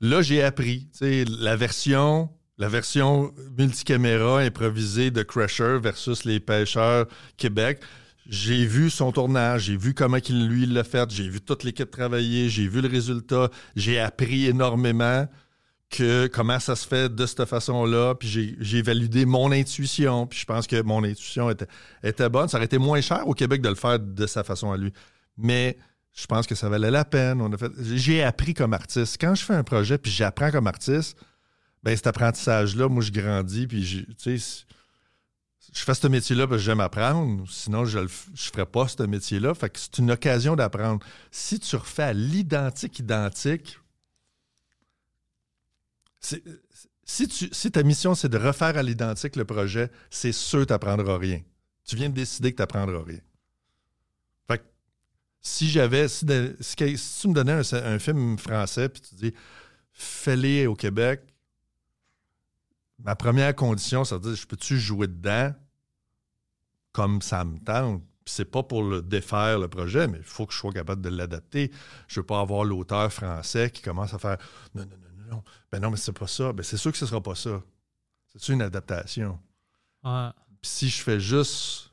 là, 0.00 0.22
j'ai 0.22 0.42
appris. 0.42 0.88
La 1.00 1.56
version, 1.56 2.28
la 2.58 2.68
version 2.68 3.32
multicaméra 3.56 4.40
improvisée 4.40 5.10
de 5.10 5.22
Crusher 5.22 5.78
versus 5.80 6.24
les 6.24 6.40
pêcheurs 6.40 7.06
Québec. 7.36 7.80
J'ai 8.26 8.66
vu 8.66 8.90
son 8.90 9.12
tournage, 9.12 9.64
j'ai 9.64 9.76
vu 9.76 9.94
comment 9.94 10.18
il, 10.18 10.48
lui 10.48 10.66
l'a 10.66 10.84
fait, 10.84 11.10
j'ai 11.10 11.28
vu 11.28 11.40
toute 11.40 11.64
l'équipe 11.64 11.90
travailler, 11.90 12.48
j'ai 12.48 12.68
vu 12.68 12.80
le 12.80 12.88
résultat, 12.88 13.50
j'ai 13.74 13.98
appris 13.98 14.46
énormément 14.46 15.26
que 15.90 16.28
comment 16.28 16.60
ça 16.60 16.76
se 16.76 16.86
fait 16.86 17.12
de 17.12 17.26
cette 17.26 17.44
façon-là, 17.44 18.14
puis 18.14 18.56
j'ai- 18.60 18.82
validé 18.82 19.26
mon 19.26 19.50
intuition, 19.50 20.26
puis 20.26 20.38
je 20.38 20.44
pense 20.46 20.66
que 20.66 20.80
mon 20.82 21.02
intuition 21.02 21.50
était, 21.50 22.28
bonne. 22.28 22.48
Ça 22.48 22.56
aurait 22.58 22.66
été 22.66 22.78
moins 22.78 23.00
cher 23.00 23.26
au 23.26 23.34
Québec 23.34 23.60
de 23.60 23.68
le 23.68 23.74
faire 23.74 23.98
de 23.98 24.26
sa 24.26 24.44
façon 24.44 24.70
à 24.70 24.76
lui. 24.76 24.92
Mais 25.36 25.76
je 26.14 26.26
pense 26.26 26.46
que 26.46 26.54
ça 26.54 26.68
valait 26.68 26.90
la 26.92 27.04
peine. 27.04 27.44
J'ai 27.94 28.22
appris 28.22 28.54
comme 28.54 28.72
artiste. 28.72 29.16
Quand 29.20 29.34
je 29.34 29.44
fais 29.44 29.54
un 29.54 29.64
projet 29.64 29.98
puis 29.98 30.12
j'apprends 30.12 30.52
comme 30.52 30.68
artiste, 30.68 31.18
ben 31.82 31.96
cet 31.96 32.06
apprentissage-là, 32.06 32.88
moi, 32.88 33.02
je 33.02 33.10
grandis 33.10 33.66
puis 33.66 34.06
sais, 34.18 34.36
je 35.72 35.80
fais 35.82 35.94
ce 35.94 36.06
métier-là 36.06 36.46
parce 36.46 36.60
que 36.60 36.64
j'aime 36.66 36.80
apprendre. 36.80 37.44
Sinon, 37.50 37.84
je 37.84 37.98
ne 37.98 38.06
ferais 38.08 38.66
pas 38.66 38.86
ce 38.86 39.02
métier-là. 39.02 39.54
Fait 39.54 39.70
que 39.70 39.78
c'est 39.78 39.98
une 39.98 40.12
occasion 40.12 40.54
d'apprendre. 40.54 41.04
Si 41.32 41.58
tu 41.58 41.74
refais 41.74 42.14
l'identique, 42.14 42.98
identique, 43.00 43.79
si, 46.20 47.28
tu, 47.28 47.48
si 47.50 47.70
ta 47.70 47.82
mission, 47.82 48.14
c'est 48.14 48.28
de 48.28 48.38
refaire 48.38 48.76
à 48.76 48.82
l'identique 48.82 49.36
le 49.36 49.44
projet, 49.44 49.90
c'est 50.10 50.32
sûr 50.32 50.60
que 50.60 50.64
tu 50.66 50.72
n'apprendras 50.72 51.18
rien. 51.18 51.40
Tu 51.84 51.96
viens 51.96 52.08
de 52.08 52.14
décider 52.14 52.52
que 52.52 52.56
tu 52.56 52.62
n'apprendras 52.62 53.02
rien. 53.02 53.20
Fait 54.46 54.62
si 55.40 55.68
j'avais, 55.68 56.08
si, 56.08 56.24
tu 56.26 57.28
me 57.28 57.32
donnais 57.32 57.62
un, 57.72 57.98
film 57.98 58.38
français, 58.38 58.88
puis 58.88 59.00
tu 59.00 59.14
dis, 59.14 59.34
fais-les 59.92 60.66
au 60.66 60.74
Québec, 60.74 61.22
ma 62.98 63.16
première 63.16 63.56
condition, 63.56 64.04
ça 64.04 64.16
veut 64.16 64.22
dire, 64.22 64.34
je 64.34 64.46
peux-tu 64.46 64.78
jouer 64.78 65.08
dedans 65.08 65.54
comme 66.92 67.22
ça 67.22 67.44
me 67.44 67.58
tente? 67.58 68.02
C'est 68.26 68.44
pas 68.44 68.62
pour 68.62 68.84
le 68.84 69.02
défaire 69.02 69.58
le 69.58 69.66
projet, 69.66 70.06
mais 70.06 70.18
il 70.18 70.24
faut 70.24 70.46
que 70.46 70.52
je 70.52 70.58
sois 70.58 70.72
capable 70.72 71.02
de 71.02 71.08
l'adapter. 71.08 71.72
Je 72.06 72.20
veux 72.20 72.26
pas 72.26 72.40
avoir 72.40 72.64
l'auteur 72.64 73.12
français 73.12 73.70
qui 73.70 73.82
commence 73.82 74.14
à 74.14 74.18
faire 74.18 74.36
non, 74.74 74.82
non, 74.82 74.90
non, 74.90 75.09
non. 75.30 75.42
Ben 75.70 75.80
non, 75.80 75.90
mais 75.90 75.96
c'est 75.96 76.12
pas 76.12 76.26
ça. 76.26 76.52
Ben 76.52 76.62
c'est 76.62 76.76
sûr 76.76 76.92
que 76.92 76.98
ce 76.98 77.06
sera 77.06 77.22
pas 77.22 77.34
ça. 77.34 77.62
C'est 78.36 78.52
une 78.52 78.62
adaptation? 78.62 79.38
Ouais. 80.04 80.28
Puis 80.60 80.70
si 80.70 80.88
je 80.88 81.02
fais 81.02 81.20
juste. 81.20 81.90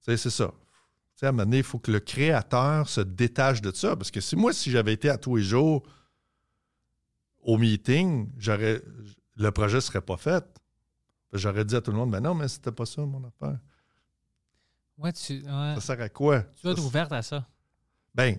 C'est 0.00 0.16
ça. 0.16 0.52
À 1.22 1.28
un 1.28 1.30
moment 1.32 1.44
donné, 1.44 1.58
il 1.58 1.62
faut 1.62 1.78
que 1.78 1.92
le 1.92 2.00
créateur 2.00 2.88
se 2.88 3.00
détache 3.00 3.60
de 3.62 3.70
ça. 3.72 3.94
Parce 3.94 4.10
que 4.10 4.20
si 4.20 4.34
moi, 4.34 4.52
si 4.52 4.72
j'avais 4.72 4.92
été 4.92 5.08
à 5.08 5.16
tous 5.16 5.36
les 5.36 5.44
jours 5.44 5.84
au 7.40 7.56
meeting, 7.58 8.28
j'aurais. 8.38 8.82
Le 9.36 9.50
projet 9.52 9.76
ne 9.76 9.80
serait 9.80 10.00
pas 10.00 10.16
fait. 10.16 10.44
J'aurais 11.32 11.64
dit 11.64 11.76
à 11.76 11.80
tout 11.80 11.92
le 11.92 11.96
monde, 11.96 12.10
ben 12.10 12.20
non, 12.20 12.34
mais 12.34 12.48
c'était 12.48 12.72
pas 12.72 12.84
ça 12.86 13.02
mon 13.06 13.24
affaire. 13.24 13.58
Ouais, 14.98 15.12
tu, 15.12 15.34
ouais. 15.42 15.74
Ça 15.76 15.80
sert 15.80 16.00
à 16.00 16.08
quoi? 16.08 16.42
tu 16.42 16.62
dois 16.64 16.72
être 16.72 16.84
ouverte 16.84 17.12
à 17.12 17.22
ça. 17.22 17.48
Ben, 18.14 18.36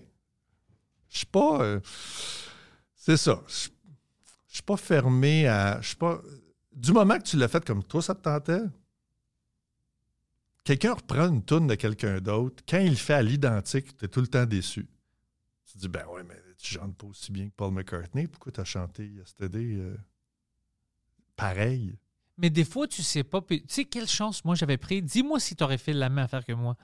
Je 1.08 1.16
suis 1.18 1.26
pas. 1.26 1.62
euh, 1.62 1.80
c'est 2.94 3.16
ça. 3.16 3.42
Je 3.48 3.68
je 4.54 4.58
suis 4.58 4.62
pas 4.62 4.76
fermé 4.76 5.48
à. 5.48 5.80
Je 5.80 5.88
suis 5.88 5.96
pas. 5.96 6.22
Du 6.72 6.92
moment 6.92 7.18
que 7.18 7.24
tu 7.24 7.36
l'as 7.36 7.48
fait 7.48 7.64
comme 7.64 7.82
toi, 7.82 8.00
ça 8.00 8.14
te 8.14 8.22
tentait? 8.22 8.62
Quelqu'un 10.62 10.94
reprend 10.94 11.28
une 11.28 11.42
tourne 11.42 11.66
de 11.66 11.74
quelqu'un 11.74 12.20
d'autre. 12.20 12.62
Quand 12.68 12.78
il 12.78 12.90
le 12.90 12.94
fait 12.96 13.14
à 13.14 13.22
l'identique, 13.22 13.96
tu 13.96 14.04
es 14.04 14.08
tout 14.08 14.20
le 14.20 14.28
temps 14.28 14.46
déçu. 14.46 14.86
Tu 15.66 15.72
te 15.72 15.78
dis, 15.78 15.88
ben 15.88 16.06
ouais, 16.06 16.22
mais 16.22 16.40
tu 16.56 16.72
chantes 16.72 16.96
pas 16.96 17.08
aussi 17.08 17.32
bien 17.32 17.48
que 17.48 17.54
Paul 17.56 17.72
McCartney. 17.72 18.28
Pourquoi 18.28 18.52
tu 18.52 18.60
as 18.60 18.64
chanté 18.64 19.08
Yesterday 19.08 19.74
euh, 19.74 19.96
pareil? 21.34 21.98
Mais 22.38 22.48
des 22.48 22.64
fois, 22.64 22.86
tu 22.86 23.02
sais 23.02 23.24
pas. 23.24 23.40
Tu 23.42 23.60
sais, 23.66 23.84
quelle 23.86 24.08
chance 24.08 24.44
moi 24.44 24.54
j'avais 24.54 24.78
pris? 24.78 25.02
Dis-moi 25.02 25.40
si 25.40 25.56
tu 25.56 25.64
aurais 25.64 25.78
fait 25.78 25.92
la 25.92 26.08
même 26.08 26.24
affaire 26.26 26.44
que 26.44 26.52
moi. 26.52 26.76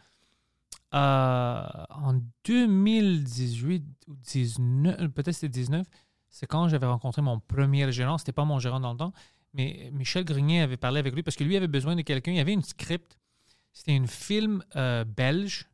Euh, 0.93 1.67
en 1.91 2.21
2018 2.45 3.85
ou 4.09 4.17
19, 4.17 5.07
peut-être 5.11 5.37
c'était 5.37 5.49
19, 5.49 5.87
c'est 6.31 6.47
quand 6.47 6.69
j'avais 6.69 6.87
rencontré 6.87 7.21
mon 7.23 7.39
premier 7.41 7.91
gérant. 7.93 8.17
C'était 8.19 8.33
pas 8.33 8.45
mon 8.45 8.59
gérant 8.59 8.81
dans 8.81 8.93
le 8.93 8.99
temps, 8.99 9.13
mais 9.53 9.91
Michel 9.93 10.25
Grenier 10.25 10.61
avait 10.63 10.77
parlé 10.77 10.99
avec 11.01 11.15
lui 11.15 11.23
parce 11.23 11.37
que 11.37 11.45
lui 11.45 11.57
avait 11.57 11.69
besoin 11.69 11.97
de 11.97 12.03
quelqu'un. 12.03 12.31
Il 12.33 12.37
y 12.39 12.41
avait 12.41 12.53
une 12.55 12.63
script. 12.63 13.19
C'était 13.73 13.97
un 13.97 14.07
film 14.07 14.65
euh, 14.77 15.05
belge. 15.05 15.69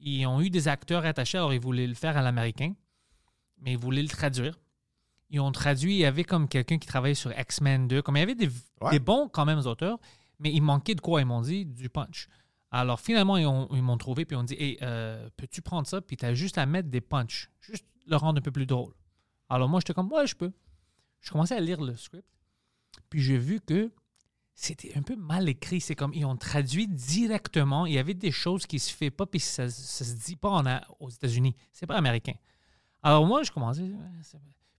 Ils 0.00 0.26
ont 0.26 0.40
eu 0.40 0.50
des 0.50 0.68
acteurs 0.68 1.04
attachés, 1.04 1.38
alors 1.38 1.52
ils 1.54 1.60
voulaient 1.60 1.86
le 1.86 1.94
faire 1.94 2.16
à 2.16 2.22
l'américain, 2.22 2.74
mais 3.60 3.72
ils 3.72 3.78
voulaient 3.78 4.02
le 4.02 4.08
traduire. 4.08 4.58
Ils 5.30 5.40
ont 5.40 5.50
traduit, 5.52 5.94
il 5.94 5.98
y 5.98 6.04
avait 6.04 6.22
comme 6.24 6.48
quelqu'un 6.48 6.78
qui 6.78 6.86
travaillait 6.86 7.14
sur 7.14 7.36
X-Men 7.36 7.88
2. 7.88 8.02
Comme 8.02 8.16
il 8.16 8.20
y 8.20 8.22
avait 8.22 8.34
des, 8.34 8.48
Ouais. 8.80 8.90
des 8.90 8.98
bons 9.00 9.28
quand 9.28 9.44
même 9.44 9.58
auteurs, 9.58 9.98
mais 10.38 10.52
il 10.52 10.60
manquait 10.60 10.94
de 10.94 11.00
quoi, 11.00 11.20
ils 11.20 11.26
m'ont 11.26 11.40
dit, 11.40 11.64
du 11.64 11.88
punch. 11.88 12.28
Alors 12.70 13.00
finalement, 13.00 13.36
ils 13.36 13.46
ont- 13.46 13.68
ils 13.72 13.82
m'ont 13.82 13.96
trouvé, 13.96 14.24
puis 14.24 14.36
ils 14.36 14.38
ont 14.38 14.44
dit, 14.44 14.54
hey, 14.58 14.76
euh, 14.82 15.28
peux-tu 15.36 15.62
prendre 15.62 15.86
ça, 15.86 16.00
puis 16.00 16.16
tu 16.16 16.24
as 16.26 16.34
juste 16.34 16.58
à 16.58 16.66
mettre 16.66 16.90
des 16.90 17.00
punch, 17.00 17.50
juste 17.60 17.86
le 18.06 18.16
rendre 18.16 18.38
un 18.38 18.42
peu 18.42 18.52
plus 18.52 18.66
drôle. 18.66 18.92
Alors 19.48 19.68
moi, 19.68 19.80
j'étais 19.80 19.94
comme, 19.94 20.10
ouais, 20.12 20.26
je 20.26 20.34
peux. 20.34 20.52
Je 21.20 21.30
commençais 21.30 21.56
à 21.56 21.60
lire 21.60 21.80
le 21.80 21.96
script, 21.96 22.28
puis 23.10 23.20
j'ai 23.20 23.38
vu 23.38 23.60
que 23.60 23.92
c'était 24.54 24.96
un 24.96 25.02
peu 25.02 25.16
mal 25.16 25.48
écrit. 25.48 25.80
C'est 25.80 25.94
comme, 25.94 26.14
ils 26.14 26.24
ont 26.24 26.36
traduit 26.36 26.88
directement. 26.88 27.86
Il 27.86 27.94
y 27.94 27.98
avait 27.98 28.14
des 28.14 28.30
choses 28.30 28.66
qui 28.66 28.78
se 28.78 28.92
fait 28.92 29.10
pas, 29.10 29.26
puis 29.26 29.40
ça, 29.40 29.68
ça 29.68 30.04
se 30.04 30.14
dit 30.14 30.36
pas 30.36 30.50
en 30.50 30.80
aux 31.00 31.10
États-Unis. 31.10 31.56
C'est 31.72 31.86
pas 31.86 31.96
américain. 31.96 32.34
Alors 33.02 33.26
moi, 33.26 33.42
je 33.42 33.50
commençais, 33.50 33.90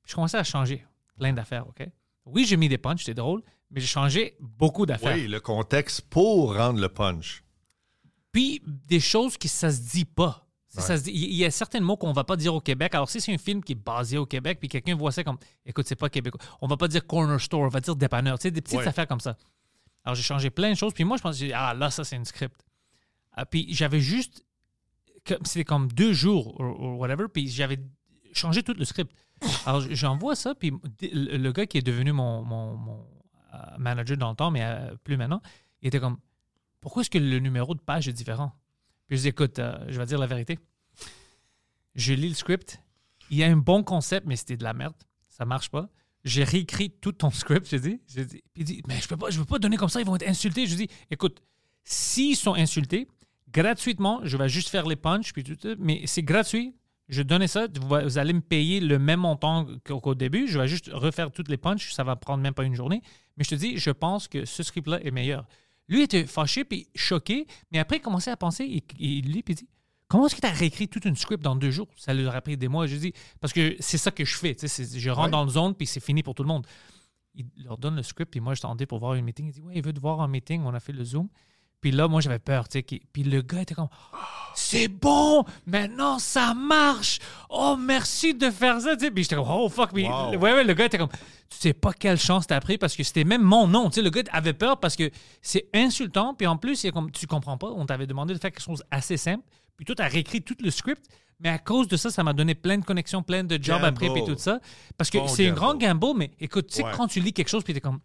je 0.05 0.15
commençais 0.15 0.37
à 0.37 0.43
changer 0.43 0.85
plein 1.17 1.33
d'affaires, 1.33 1.67
OK? 1.67 1.87
Oui, 2.25 2.45
j'ai 2.45 2.57
mis 2.57 2.67
des 2.69 2.77
punch, 2.77 3.01
c'était 3.01 3.13
drôle, 3.13 3.41
mais 3.71 3.79
j'ai 3.79 3.87
changé 3.87 4.35
beaucoup 4.39 4.85
d'affaires. 4.85 5.15
Oui, 5.15 5.27
le 5.27 5.39
contexte 5.39 6.01
pour 6.01 6.55
rendre 6.55 6.79
le 6.79 6.89
punch. 6.89 7.43
Puis 8.31 8.61
des 8.65 8.99
choses 8.99 9.37
qui 9.37 9.47
ça 9.47 9.71
se 9.71 9.81
dit 9.81 10.05
pas. 10.05 10.46
Il 11.07 11.33
y 11.35 11.45
a 11.45 11.51
certains 11.51 11.79
mots 11.79 11.97
qu'on 11.97 12.11
va 12.13 12.23
pas 12.23 12.35
dire 12.35 12.53
au 12.53 12.59
Québec. 12.61 12.93
Alors 12.93 13.09
si 13.09 13.21
c'est 13.21 13.33
un 13.33 13.37
film 13.37 13.63
qui 13.63 13.71
est 13.71 13.75
basé 13.75 14.17
au 14.17 14.25
Québec, 14.25 14.59
puis 14.59 14.67
quelqu'un 14.69 14.95
voit 14.95 15.11
ça 15.11 15.23
comme, 15.23 15.37
écoute, 15.65 15.87
c'est 15.87 15.95
pas 15.95 16.09
québécois. 16.09 16.41
On 16.61 16.67
va 16.67 16.77
pas 16.77 16.87
dire 16.87 17.05
corner 17.07 17.39
store, 17.39 17.61
on 17.61 17.67
va 17.69 17.79
dire 17.79 17.95
dépanneur. 17.95 18.37
Tu 18.37 18.43
sais, 18.43 18.51
des 18.51 18.61
petites 18.61 18.79
Ouais. 18.79 18.87
affaires 18.87 19.07
comme 19.07 19.19
ça. 19.21 19.37
Alors 20.03 20.15
j'ai 20.15 20.23
changé 20.23 20.49
plein 20.49 20.69
de 20.71 20.75
choses. 20.77 20.93
Puis 20.93 21.03
moi, 21.03 21.17
je 21.17 21.21
pense, 21.23 21.41
ah 21.53 21.73
là, 21.73 21.89
ça 21.89 22.03
c'est 22.03 22.15
une 22.15 22.25
script. 22.25 22.55
Ah, 23.33 23.45
puis 23.45 23.67
j'avais 23.73 23.99
juste, 23.99 24.43
c'était 25.43 25.63
comme 25.63 25.87
deux 25.91 26.13
jours 26.13 26.59
ou 26.59 26.95
whatever. 26.97 27.25
Puis 27.33 27.47
j'avais 27.49 27.79
changé 28.33 28.61
tout 28.63 28.73
le 28.77 28.85
script. 28.85 29.11
Alors 29.65 29.81
j'envoie 29.81 30.35
ça, 30.35 30.53
puis 30.55 30.73
le 31.01 31.51
gars 31.51 31.65
qui 31.65 31.77
est 31.77 31.81
devenu 31.81 32.11
mon, 32.11 32.43
mon- 32.43 32.75
mon, 32.75 33.05
euh, 33.53 33.57
manager 33.77 34.17
dans 34.17 34.29
le 34.31 34.35
temps, 34.35 34.51
mais 34.51 34.63
euh, 34.63 34.95
plus 35.03 35.15
maintenant, 35.17 35.41
il 35.81 35.87
était 35.87 35.99
comme, 35.99 36.17
pourquoi 36.81 37.01
est-ce 37.01 37.09
que 37.09 37.17
le 37.19 37.39
numéro 37.39 37.73
de 37.75 37.79
page 37.79 38.07
est 38.07 38.13
différent? 38.13 38.53
Puis 39.07 39.17
je 39.17 39.21
dis, 39.23 39.27
écoute, 39.29 39.59
euh, 39.59 39.77
je 39.87 39.97
vais 39.97 40.05
dire 40.05 40.19
la 40.19 40.27
vérité. 40.27 40.59
Je 41.95 42.13
lis 42.13 42.29
le 42.29 42.35
script. 42.35 42.81
Il 43.29 43.37
y 43.37 43.43
a 43.43 43.47
un 43.47 43.57
bon 43.57 43.83
concept, 43.83 44.27
mais 44.27 44.35
c'était 44.35 44.57
de 44.57 44.63
la 44.63 44.73
merde. 44.73 44.95
Ça 45.27 45.45
marche 45.45 45.69
pas. 45.69 45.89
J'ai 46.23 46.43
réécrit 46.43 46.89
tout 46.89 47.13
ton 47.13 47.31
script, 47.31 47.67
je 47.69 47.77
dis. 47.77 48.01
Je 48.07 48.21
dis- 48.21 48.43
dit, 48.55 48.83
mais 48.87 48.99
je 48.99 49.07
peux 49.07 49.17
pas, 49.17 49.29
je 49.29 49.39
peux 49.39 49.45
pas 49.45 49.59
donner 49.59 49.77
comme 49.77 49.89
ça, 49.89 50.01
ils 50.01 50.05
vont 50.05 50.15
être 50.15 50.27
insultés. 50.27 50.67
Je 50.67 50.75
dis, 50.75 50.87
écoute, 51.09 51.41
s'ils 51.83 52.35
sont 52.35 52.53
insultés, 52.53 53.07
gratuitement, 53.51 54.19
je 54.23 54.35
vais 54.35 54.49
juste 54.49 54.69
faire 54.69 54.85
les 54.85 54.95
punchs, 54.95 55.31
puis 55.31 55.43
mais 55.79 56.03
c'est 56.05 56.23
gratuit. 56.23 56.75
Je 57.07 57.21
donnais 57.21 57.47
ça, 57.47 57.67
vous, 57.81 58.17
allez 58.17 58.33
me 58.33 58.41
payer 58.41 58.81
le 58.81 58.99
même 58.99 59.21
montant 59.21 59.65
qu'au 59.85 60.01
qu'au 60.01 60.13
début. 60.15 60.47
Je 60.47 60.59
vais 60.59 60.67
juste 60.67 60.89
refaire 60.91 61.31
toutes 61.31 61.47
les 61.47 61.55
punches, 61.55 61.93
ça 61.93 62.03
va 62.03 62.17
prendre 62.17 62.43
même 62.43 62.53
pas 62.53 62.65
une 62.65 62.75
journée. 62.75 63.01
Mais 63.37 63.45
je 63.45 63.51
te 63.51 63.55
dis, 63.55 63.77
je 63.77 63.91
pense 63.91 64.27
que 64.27 64.43
ce 64.43 64.63
script-là 64.63 64.99
est 65.05 65.11
meilleur. 65.11 65.47
Lui 65.87 66.01
était 66.03 66.25
fâché 66.25 66.63
puis 66.65 66.87
choqué, 66.95 67.47
mais 67.71 67.79
après 67.79 67.97
il 67.97 68.01
commençait 68.01 68.31
à 68.31 68.37
penser, 68.37 68.65
il, 68.65 68.81
il 68.99 69.31
lit 69.31 69.43
puis 69.43 69.55
dit 69.55 69.67
Comment 70.09 70.27
est-ce 70.27 70.35
que 70.35 70.41
tu 70.41 70.47
as 70.47 70.51
réécrit 70.51 70.87
toute 70.87 71.03
une 71.05 71.15
script 71.17 71.43
dans 71.43 71.55
deux 71.55 71.69
jours? 71.71 71.89
Ça 71.97 72.13
lui 72.13 72.25
a 72.27 72.41
pris 72.41 72.55
des 72.55 72.67
mois. 72.69 72.87
Je 72.87 72.95
dis 72.95 73.13
Parce 73.41 73.51
que 73.53 73.75
c'est 73.79 73.97
ça 73.97 74.09
que 74.11 74.23
je 74.23 74.35
fais. 74.37 74.55
tu 74.55 74.67
sais, 74.67 74.85
c'est- 74.85 74.99
Je 74.99 75.09
rentre 75.09 75.25
Ouais. 75.25 75.31
dans 75.31 75.43
le 75.43 75.49
zone 75.49 75.75
puis 75.75 75.85
c'est 75.85 75.99
fini 75.99 76.23
pour 76.23 76.33
tout 76.33 76.43
le 76.43 76.47
monde. 76.47 76.65
Il 77.35 77.45
leur 77.63 77.77
donne 77.77 77.95
le 77.97 78.03
script 78.03 78.31
puis 78.31 78.39
moi 78.39 78.53
je 78.53 78.61
t'attendais 78.61 78.85
pour 78.85 78.99
voir 78.99 79.15
une 79.15 79.25
meeting. 79.25 79.47
Il 79.47 79.51
dit 79.53 79.61
Ouais, 79.61 79.73
il 79.75 79.83
veut 79.83 79.93
te 79.93 79.99
voir 79.99 80.19
en 80.19 80.27
meeting. 80.27 80.61
On 80.63 80.73
a 80.73 80.79
fait 80.79 80.93
le 80.93 81.03
Zoom. 81.03 81.27
Puis 81.87 81.95
là, 81.95 82.09
moi 82.09 82.19
j'avais 82.19 82.37
peur. 82.39 82.67
tu 82.67 82.79
sais, 82.79 82.99
Puis 83.13 83.23
le 83.23 83.41
gars 83.41 83.61
était 83.61 83.73
comme 83.73 83.87
C'est 84.53 84.89
bon 84.89 85.45
Maintenant 85.65 86.19
ça 86.19 86.53
marche 86.53 87.19
Oh, 87.49 87.77
merci 87.79 88.33
de 88.33 88.49
faire 88.51 88.81
ça. 88.81 88.97
tu 88.97 89.05
sais. 89.05 89.11
Puis 89.11 89.23
j'étais 89.23 89.35
comme 89.37 89.47
Oh 89.49 89.69
fuck. 89.69 89.93
Puis 89.93 90.05
Wow. 90.05 90.31
ouais, 90.31 90.37
ouais, 90.53 90.63
le 90.65 90.73
gars 90.73 90.85
était 90.85 90.97
comme 90.97 91.07
tu 91.49 91.57
sais 91.59 91.73
pas 91.73 91.93
quelle 91.93 92.17
chance 92.19 92.45
t'as 92.45 92.59
pris 92.59 92.77
parce 92.77 92.93
que 92.93 93.03
c'était 93.03 93.23
même 93.23 93.41
mon 93.41 93.67
nom. 93.67 93.89
Tu 93.89 93.95
sais, 93.95 94.01
le 94.01 94.09
gars 94.09 94.21
avait 94.33 94.51
peur 94.51 94.81
parce 94.81 94.97
que 94.97 95.09
c'est 95.41 95.69
insultant. 95.73 96.33
Puis 96.33 96.45
en 96.45 96.57
plus, 96.57 96.85
comme, 96.93 97.09
tu 97.09 97.25
comprends 97.25 97.57
pas, 97.57 97.67
on 97.67 97.85
t'avait 97.85 98.05
demandé 98.05 98.33
de 98.33 98.39
faire 98.39 98.51
quelque 98.51 98.61
chose 98.61 98.83
assez 98.91 99.15
simple. 99.15 99.45
Puis 99.77 99.85
toi, 99.85 99.95
t'as 99.95 100.09
réécrit 100.09 100.41
tout 100.41 100.57
le 100.59 100.69
script. 100.71 101.05
Mais 101.39 101.47
à 101.49 101.57
cause 101.59 101.87
de 101.87 101.95
ça, 101.95 102.09
ça 102.09 102.21
m'a 102.23 102.33
donné 102.33 102.53
plein 102.55 102.77
de 102.79 102.83
connexions, 102.83 103.21
plein 103.23 103.43
de 103.45 103.63
jobs 103.63 103.83
après, 103.83 104.09
puis 104.11 104.25
tout 104.25 104.35
ça. 104.37 104.59
Parce 104.97 105.09
que 105.11 105.19
Bon 105.19 105.27
c'est 105.27 105.45
un 105.45 105.53
gamble. 105.53 105.59
grand 105.59 105.75
gamble, 105.75 106.17
mais 106.17 106.31
écoute, 106.39 106.67
tu 106.67 106.77
sais, 106.77 106.83
Ouais. 106.83 106.91
quand 106.97 107.07
tu 107.07 107.19
lis 107.21 107.31
quelque 107.31 107.47
chose, 107.49 107.63
puis 107.63 107.73
t'es 107.75 107.79
comme, 107.79 107.99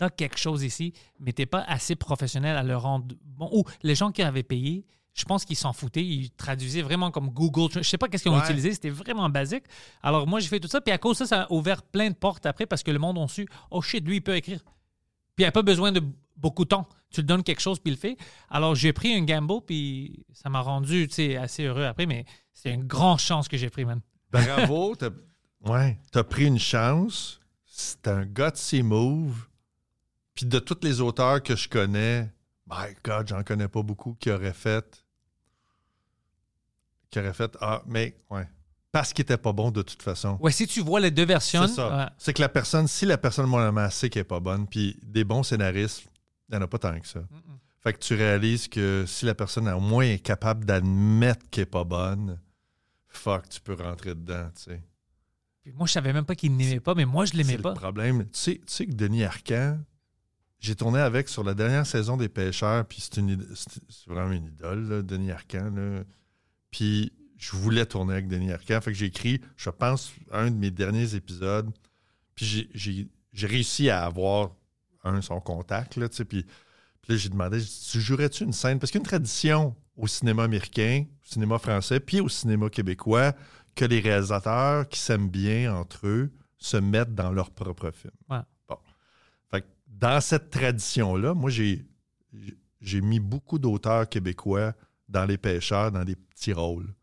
t'as 0.00 0.08
quelque 0.08 0.38
chose 0.38 0.62
ici, 0.64 0.94
mais 1.18 1.32
t'es 1.34 1.44
pas 1.44 1.60
assez 1.68 1.94
professionnel 1.94 2.56
à 2.56 2.62
le 2.62 2.74
rendre 2.74 3.14
bon. 3.22 3.50
Ou 3.52 3.64
les 3.82 3.94
gens 3.94 4.10
qui 4.10 4.22
avaient 4.22 4.42
payé, 4.42 4.86
je 5.12 5.26
pense 5.26 5.44
qu'ils 5.44 5.56
s'en 5.58 5.74
foutaient. 5.74 6.02
Ils 6.04 6.30
traduisaient 6.30 6.80
vraiment 6.80 7.10
comme 7.10 7.28
Google. 7.28 7.68
Je 7.74 7.82
sais 7.82 7.98
pas 7.98 8.08
qu'est-ce 8.08 8.22
qu'ils 8.22 8.32
ont 8.32 8.36
Ouais. 8.36 8.44
utilisé. 8.44 8.72
C'était 8.72 8.88
vraiment 8.88 9.28
basique. 9.28 9.64
Alors 10.02 10.26
moi, 10.26 10.40
j'ai 10.40 10.48
fait 10.48 10.58
tout 10.58 10.68
ça. 10.68 10.80
Puis 10.80 10.90
à 10.90 10.96
cause 10.96 11.18
de 11.18 11.24
ça, 11.24 11.26
ça 11.26 11.42
a 11.42 11.52
ouvert 11.52 11.82
plein 11.82 12.08
de 12.08 12.14
portes 12.14 12.46
après 12.46 12.64
parce 12.64 12.82
que 12.82 12.90
le 12.90 12.98
monde 12.98 13.18
a 13.18 13.28
su, 13.28 13.46
oh 13.70 13.82
shit, 13.82 14.02
lui, 14.06 14.16
il 14.16 14.20
peut 14.22 14.34
écrire. 14.36 14.60
Puis 15.36 15.44
il 15.44 15.44
n'a 15.44 15.52
pas 15.52 15.60
besoin 15.62 15.92
de 15.92 16.02
beaucoup 16.34 16.64
de 16.64 16.70
temps. 16.70 16.88
Tu 17.10 17.20
lui 17.20 17.26
donnes 17.26 17.42
quelque 17.42 17.60
chose, 17.60 17.78
puis 17.78 17.90
il 17.92 17.96
le 17.96 18.00
fait. 18.00 18.16
Alors 18.48 18.74
j'ai 18.74 18.94
pris 18.94 19.12
un 19.14 19.22
gamble, 19.24 19.60
puis 19.66 20.24
ça 20.32 20.48
m'a 20.48 20.60
rendu 20.60 21.08
tu 21.08 21.14
sais, 21.16 21.36
assez 21.36 21.64
heureux 21.64 21.84
après, 21.84 22.06
mais 22.06 22.24
c'est 22.54 22.72
une 22.72 22.84
grande 22.84 23.18
chance 23.18 23.48
que 23.48 23.58
j'ai 23.58 23.68
pris, 23.68 23.84
man. 23.84 24.00
Bravo, 24.30 24.94
t'as 24.96 25.10
ouais, 25.66 25.98
t'as 26.10 26.24
pris 26.24 26.46
une 26.46 26.58
chance. 26.58 27.38
C'est 27.66 28.08
un 28.08 28.24
gutsy 28.24 28.82
move. 28.82 29.46
Puis 30.40 30.48
de 30.48 30.58
tous 30.58 30.78
les 30.82 31.02
auteurs 31.02 31.42
que 31.42 31.54
je 31.54 31.68
connais, 31.68 32.22
my 32.66 32.94
God, 33.04 33.28
j'en 33.28 33.42
connais 33.42 33.68
pas 33.68 33.82
beaucoup 33.82 34.14
qui 34.18 34.30
auraient 34.30 34.54
fait. 34.54 35.04
Qui 37.10 37.18
auraient 37.18 37.34
fait. 37.34 37.54
Ah, 37.60 37.82
mais 37.86 38.16
ouais. 38.30 38.48
Parce 38.90 39.12
qu'il 39.12 39.22
était 39.22 39.36
pas 39.36 39.52
bon 39.52 39.70
de 39.70 39.82
toute 39.82 40.02
façon. 40.02 40.38
Ouais, 40.40 40.50
si 40.50 40.66
tu 40.66 40.80
vois 40.80 40.98
les 40.98 41.10
deux 41.10 41.26
versions, 41.26 41.66
C'est 41.66 41.74
ça. 41.74 41.94
ouais. 41.94 42.06
C'est 42.16 42.32
que 42.32 42.40
la 42.40 42.48
personne, 42.48 42.88
si 42.88 43.04
la 43.04 43.18
personne 43.18 43.44
moyennement 43.46 43.90
sait 43.90 44.08
qu'elle 44.08 44.22
est 44.22 44.24
pas 44.24 44.40
bonne, 44.40 44.66
puis 44.66 44.98
des 45.02 45.24
bons 45.24 45.42
scénaristes, 45.42 46.04
il 46.48 46.52
n'y 46.52 46.58
en 46.58 46.62
a 46.62 46.66
pas 46.66 46.78
tant 46.78 46.98
que 46.98 47.06
ça. 47.06 47.20
Fait 47.80 47.92
que 47.92 47.98
tu 47.98 48.14
réalises 48.14 48.66
que 48.66 49.04
si 49.06 49.26
la 49.26 49.34
personne 49.34 49.68
au 49.68 49.78
moins 49.80 50.04
est 50.06 50.18
capable 50.20 50.64
d'admettre 50.64 51.50
qu'elle 51.50 51.64
est 51.64 51.66
pas 51.66 51.84
bonne, 51.84 52.40
fuck, 53.08 53.46
tu 53.50 53.60
peux 53.60 53.74
rentrer 53.74 54.14
dedans, 54.14 54.48
tu 54.56 54.62
sais. 54.70 54.82
Puis 55.62 55.72
moi, 55.72 55.86
je 55.86 55.92
savais 55.92 56.14
même 56.14 56.24
pas 56.24 56.34
qu'il 56.34 56.56
n'aimait 56.56 56.80
pas, 56.80 56.94
mais 56.94 57.04
moi, 57.04 57.26
je 57.26 57.34
l'aimais 57.34 57.56
C'est 57.56 57.62
pas. 57.62 57.74
le 57.74 57.74
problème. 57.74 58.24
Tu 58.24 58.28
sais, 58.32 58.54
tu 58.66 58.72
sais 58.72 58.86
que 58.86 58.92
Denis 58.92 59.24
Arcand, 59.24 59.78
j'ai 60.60 60.74
tourné 60.74 61.00
avec 61.00 61.28
sur 61.28 61.42
la 61.42 61.54
dernière 61.54 61.86
saison 61.86 62.16
des 62.16 62.28
Pêcheurs, 62.28 62.84
puis 62.84 63.00
c'est, 63.00 63.16
une, 63.16 63.42
vraiment 64.06 64.32
une 64.32 64.46
idole, 64.46 65.04
Denis 65.04 65.32
Arcand. 65.32 65.70
là. 65.74 66.04
Puis 66.70 67.12
je 67.38 67.56
voulais 67.56 67.86
tourner 67.86 68.12
avec 68.12 68.28
Denis 68.28 68.52
Arcand. 68.52 68.80
Fait 68.82 68.92
que 68.92 68.98
j'ai 68.98 69.06
écrit, 69.06 69.40
je 69.56 69.70
pense, 69.70 70.12
un 70.30 70.50
de 70.50 70.56
mes 70.56 70.70
derniers 70.70 71.14
épisodes. 71.14 71.70
Puis 72.34 72.70
j'ai, 72.74 73.08
réussi 73.46 73.88
à 73.88 74.04
avoir, 74.04 74.50
un, 75.02 75.22
son 75.22 75.40
contact, 75.40 75.96
là, 75.96 76.08
puis, 76.08 76.24
puis 76.24 76.44
là, 77.08 77.16
j'ai 77.16 77.30
demandé, 77.30 77.58
tu 77.60 78.00
jouerais-tu 78.00 78.44
une 78.44 78.52
scène? 78.52 78.78
Parce 78.78 78.92
qu'il 78.92 78.98
y 78.98 79.02
a 79.02 79.04
une 79.04 79.08
tradition 79.08 79.74
au 79.96 80.06
cinéma 80.06 80.44
américain, 80.44 81.06
au 81.08 81.26
cinéma 81.26 81.58
français, 81.58 82.00
puis 82.00 82.20
au 82.20 82.28
cinéma 82.28 82.68
québécois, 82.68 83.32
que 83.74 83.86
les 83.86 84.00
réalisateurs 84.00 84.86
qui 84.88 84.98
s'aiment 84.98 85.30
bien 85.30 85.74
entre 85.74 86.06
eux 86.06 86.30
se 86.58 86.76
mettent 86.76 87.14
dans 87.14 87.32
leur 87.32 87.50
propre 87.50 87.90
film. 87.90 88.12
Ouais. 88.28 88.40
Dans 90.00 90.20
cette 90.22 90.48
tradition-là, 90.48 91.34
moi, 91.34 91.50
j'ai, 91.50 91.84
mis 93.02 93.20
beaucoup 93.20 93.58
d'auteurs 93.58 94.08
québécois 94.08 94.72
dans 95.08 95.26
Les 95.26 95.36
Pêcheurs, 95.36 95.92
dans 95.92 96.04
des 96.04 96.16
petits 96.16 96.54
rôles. 96.54 96.94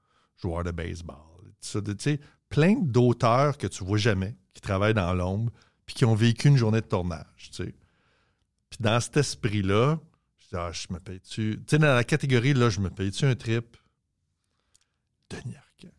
Joueurs 0.41 0.63
de 0.63 0.71
baseball, 0.71 1.17
tu 1.59 2.19
plein 2.49 2.75
d'auteurs 2.79 3.57
que 3.57 3.67
tu 3.67 3.83
vois 3.83 3.97
jamais, 3.97 4.35
qui 4.53 4.61
travaillent 4.61 4.93
dans 4.93 5.13
l'ombre, 5.13 5.51
puis 5.85 5.95
qui 5.95 6.05
ont 6.05 6.13
vécu 6.13 6.47
une 6.47 6.57
journée 6.57 6.81
de 6.81 6.85
tournage, 6.85 7.49
tu. 7.51 7.75
Puis 8.69 8.79
dans 8.79 8.99
cet 8.99 9.17
esprit-là, 9.17 9.99
je 10.37 10.43
dis, 10.43 10.55
ah, 10.55 10.71
je 10.71 10.87
me 10.91 10.99
paye-tu... 10.99 11.57
Tu 11.57 11.63
sais, 11.67 11.79
dans 11.79 11.95
la 11.95 12.03
catégorie, 12.03 12.53
là, 12.53 12.69
je 12.69 12.79
me 12.79 12.89
paye-tu 12.89 13.25
un 13.25 13.35
trip? 13.35 13.77
Denis 15.29 15.55
Arcand. 15.55 15.95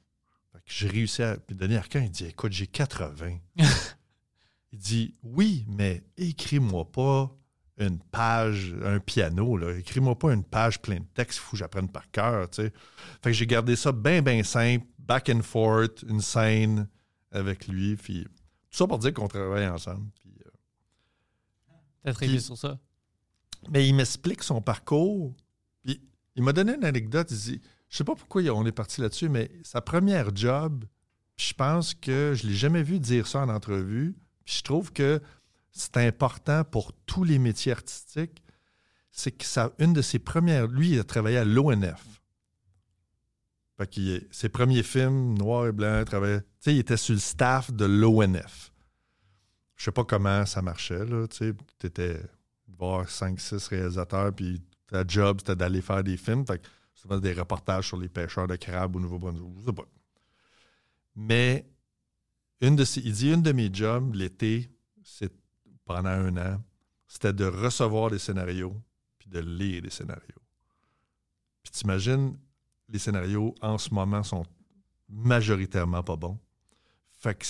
Fait 0.52 0.58
que 0.58 0.64
j'ai 0.66 0.88
réussi 0.88 1.22
à. 1.22 1.36
Puis 1.36 1.54
Denis 1.54 1.76
Arcand, 1.76 2.00
il 2.00 2.10
dit 2.10 2.24
Écoute, 2.26 2.52
j'ai 2.52 2.66
80. 2.66 3.38
il 4.72 4.78
dit 4.78 5.14
Oui, 5.22 5.64
mais 5.68 6.04
écris-moi 6.16 6.90
pas 6.90 7.34
une 7.78 7.98
page, 8.00 8.74
un 8.82 8.98
piano, 8.98 9.56
là. 9.56 9.76
Écris-moi 9.78 10.18
pas 10.18 10.32
une 10.34 10.42
page 10.44 10.82
pleine 10.82 11.04
de 11.04 11.08
textes, 11.14 11.38
il 11.38 11.42
faut 11.42 11.50
que 11.52 11.56
j'apprenne 11.58 11.88
par 11.88 12.10
cœur, 12.10 12.50
tu 12.50 12.62
sais. 12.62 12.72
Fait 13.22 13.30
que 13.30 13.32
j'ai 13.32 13.46
gardé 13.46 13.76
ça 13.76 13.92
bien, 13.92 14.20
bien 14.20 14.42
simple, 14.42 14.84
back 14.98 15.28
and 15.32 15.42
forth, 15.42 16.02
une 16.08 16.20
scène 16.20 16.88
avec 17.30 17.68
lui, 17.68 17.94
puis 17.96 18.24
tout 18.24 18.76
ça 18.78 18.86
pour 18.86 18.98
dire 18.98 19.14
qu'on 19.14 19.28
travaille 19.28 19.66
ensemble. 19.68 20.10
Puis, 20.20 20.32
euh, 20.44 20.50
T'as 22.04 22.14
Puis- 22.14 22.40
sur 22.40 22.56
ça. 22.58 22.78
mais 23.70 23.86
il 23.88 23.94
m'explique 23.94 24.42
son 24.42 24.60
parcours. 24.60 25.34
Puis 25.84 26.00
il 26.36 26.42
m'a 26.42 26.52
donné 26.52 26.74
une 26.74 26.84
anecdote. 26.84 27.28
Il 27.30 27.36
dit 27.38 27.60
Je 27.88 27.96
sais 27.96 28.04
pas 28.04 28.14
pourquoi 28.14 28.42
on 28.54 28.66
est 28.66 28.72
parti 28.72 29.00
là-dessus, 29.00 29.28
mais 29.28 29.50
sa 29.62 29.80
première 29.80 30.34
job, 30.34 30.84
je 31.36 31.52
pense 31.54 31.94
que 31.94 32.34
je 32.36 32.46
l'ai 32.46 32.54
jamais 32.54 32.82
vu 32.82 32.98
dire 32.98 33.26
ça 33.26 33.40
en 33.40 33.48
entrevue. 33.48 34.16
Je 34.48 34.62
trouve 34.62 34.92
que 34.94 35.20
c'est 35.72 35.98
important 35.98 36.64
pour 36.64 36.94
tous 37.04 37.22
les 37.22 37.38
métiers 37.38 37.72
artistiques. 37.72 38.42
C'est 39.10 39.32
que 39.32 39.44
ça, 39.44 39.72
une 39.78 39.92
de 39.92 40.00
ses 40.00 40.18
premières. 40.18 40.66
Lui, 40.68 40.92
il 40.92 41.00
a 41.00 41.04
travaillé 41.04 41.36
à 41.36 41.44
l'ONF. 41.44 42.22
Fait 43.76 43.86
qu'il 43.86 44.26
ses 44.30 44.48
premiers 44.48 44.82
films, 44.82 45.36
noir 45.36 45.66
et 45.66 45.72
blanc, 45.72 45.98
il 45.98 46.04
travaillait. 46.06 46.40
Il 46.64 46.78
était 46.78 46.96
sur 46.96 47.12
le 47.12 47.20
staff 47.20 47.70
de 47.72 47.84
l'ONF. 47.84 48.72
Je 49.76 49.84
sais 49.84 49.92
pas 49.92 50.04
comment 50.04 50.46
ça 50.46 50.62
marchait, 50.62 51.04
là. 51.04 51.28
Tu 51.28 51.36
sais, 51.36 51.54
t'étais 51.78 52.18
voir 52.78 53.06
5-6 53.06 53.68
réalisateurs, 53.68 54.32
puis 54.34 54.62
ta 54.86 55.06
job, 55.06 55.40
c'était 55.40 55.56
d'aller 55.56 55.82
faire 55.82 56.02
des 56.02 56.16
films. 56.16 56.46
Fait 56.46 56.62
souvent 56.94 57.18
des 57.18 57.34
reportages 57.34 57.88
sur 57.88 57.98
les 57.98 58.08
pêcheurs 58.08 58.48
de 58.48 58.56
crabes 58.56 58.96
au 58.96 59.00
Nouveau-Brunswick. 59.00 59.58
Je 59.60 59.66
sais 59.66 59.72
pas. 59.72 59.86
Mais 61.14 61.66
une 62.60 62.76
de 62.76 62.84
il 62.98 63.12
dit 63.12 63.32
une 63.32 63.42
de 63.42 63.52
mes 63.52 63.72
jobs 63.72 64.14
l'été, 64.14 64.70
c'est 65.02 65.32
pendant 65.84 66.10
un 66.10 66.36
an, 66.36 66.62
c'était 67.06 67.32
de 67.32 67.44
recevoir 67.44 68.10
des 68.10 68.18
scénarios 68.18 68.74
puis 69.18 69.28
de 69.30 69.38
lire 69.38 69.82
des 69.82 69.90
scénarios. 69.90 70.42
Puis 71.62 71.72
t'imagines, 71.72 72.36
les 72.88 72.98
scénarios 72.98 73.54
en 73.60 73.78
ce 73.78 73.92
moment 73.92 74.22
sont 74.22 74.44
majoritairement 75.08 76.02
pas 76.02 76.16
bons. 76.16 76.38
Fait 77.20 77.34
que 77.34 77.46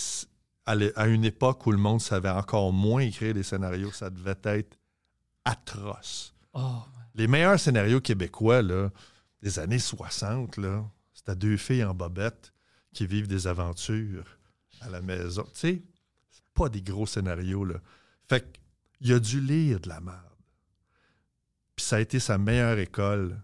à 0.96 1.06
une 1.06 1.24
époque 1.24 1.66
où 1.66 1.72
le 1.72 1.78
monde 1.78 2.00
savait 2.00 2.28
encore 2.28 2.72
moins 2.74 3.00
écrire 3.00 3.32
des 3.32 3.42
scénarios, 3.42 3.90
ça 3.90 4.10
devait 4.10 4.36
être 4.44 4.78
atroce. 5.44 6.34
Oh, 6.52 6.82
Les 7.14 7.26
meilleurs 7.26 7.58
scénarios 7.58 8.02
québécois 8.02 8.60
là, 8.60 8.90
des 9.40 9.58
années 9.58 9.78
60, 9.78 10.58
là, 10.58 10.84
c'était 11.14 11.36
deux 11.36 11.56
filles 11.56 11.84
en 11.84 11.94
bobette 11.94 12.52
qui 12.92 13.06
vivent 13.06 13.28
des 13.28 13.46
aventures 13.46 14.37
à 14.80 14.88
la 14.90 15.00
maison. 15.02 15.42
Tu 15.54 15.58
sais, 15.58 15.82
c'est 16.30 16.44
pas 16.54 16.68
des 16.68 16.82
gros 16.82 17.06
scénarios. 17.06 17.64
Là. 17.64 17.80
Fait 18.28 18.58
qu'il 19.00 19.12
a 19.12 19.18
dû 19.18 19.40
lire 19.40 19.80
de 19.80 19.88
la 19.88 20.00
merde. 20.00 20.16
Puis 21.76 21.84
ça 21.86 21.96
a 21.96 22.00
été 22.00 22.18
sa 22.20 22.38
meilleure 22.38 22.78
école. 22.78 23.40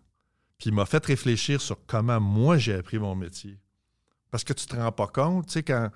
Puis 0.58 0.70
il 0.70 0.74
m'a 0.74 0.86
fait 0.86 1.04
réfléchir 1.04 1.60
sur 1.60 1.84
comment 1.86 2.20
moi 2.20 2.58
j'ai 2.58 2.74
appris 2.74 2.98
mon 2.98 3.14
métier. 3.14 3.58
Parce 4.30 4.44
que 4.44 4.52
tu 4.52 4.66
te 4.66 4.74
rends 4.76 4.92
pas 4.92 5.06
compte, 5.06 5.46
tu 5.46 5.52
sais, 5.54 5.62
quand 5.62 5.90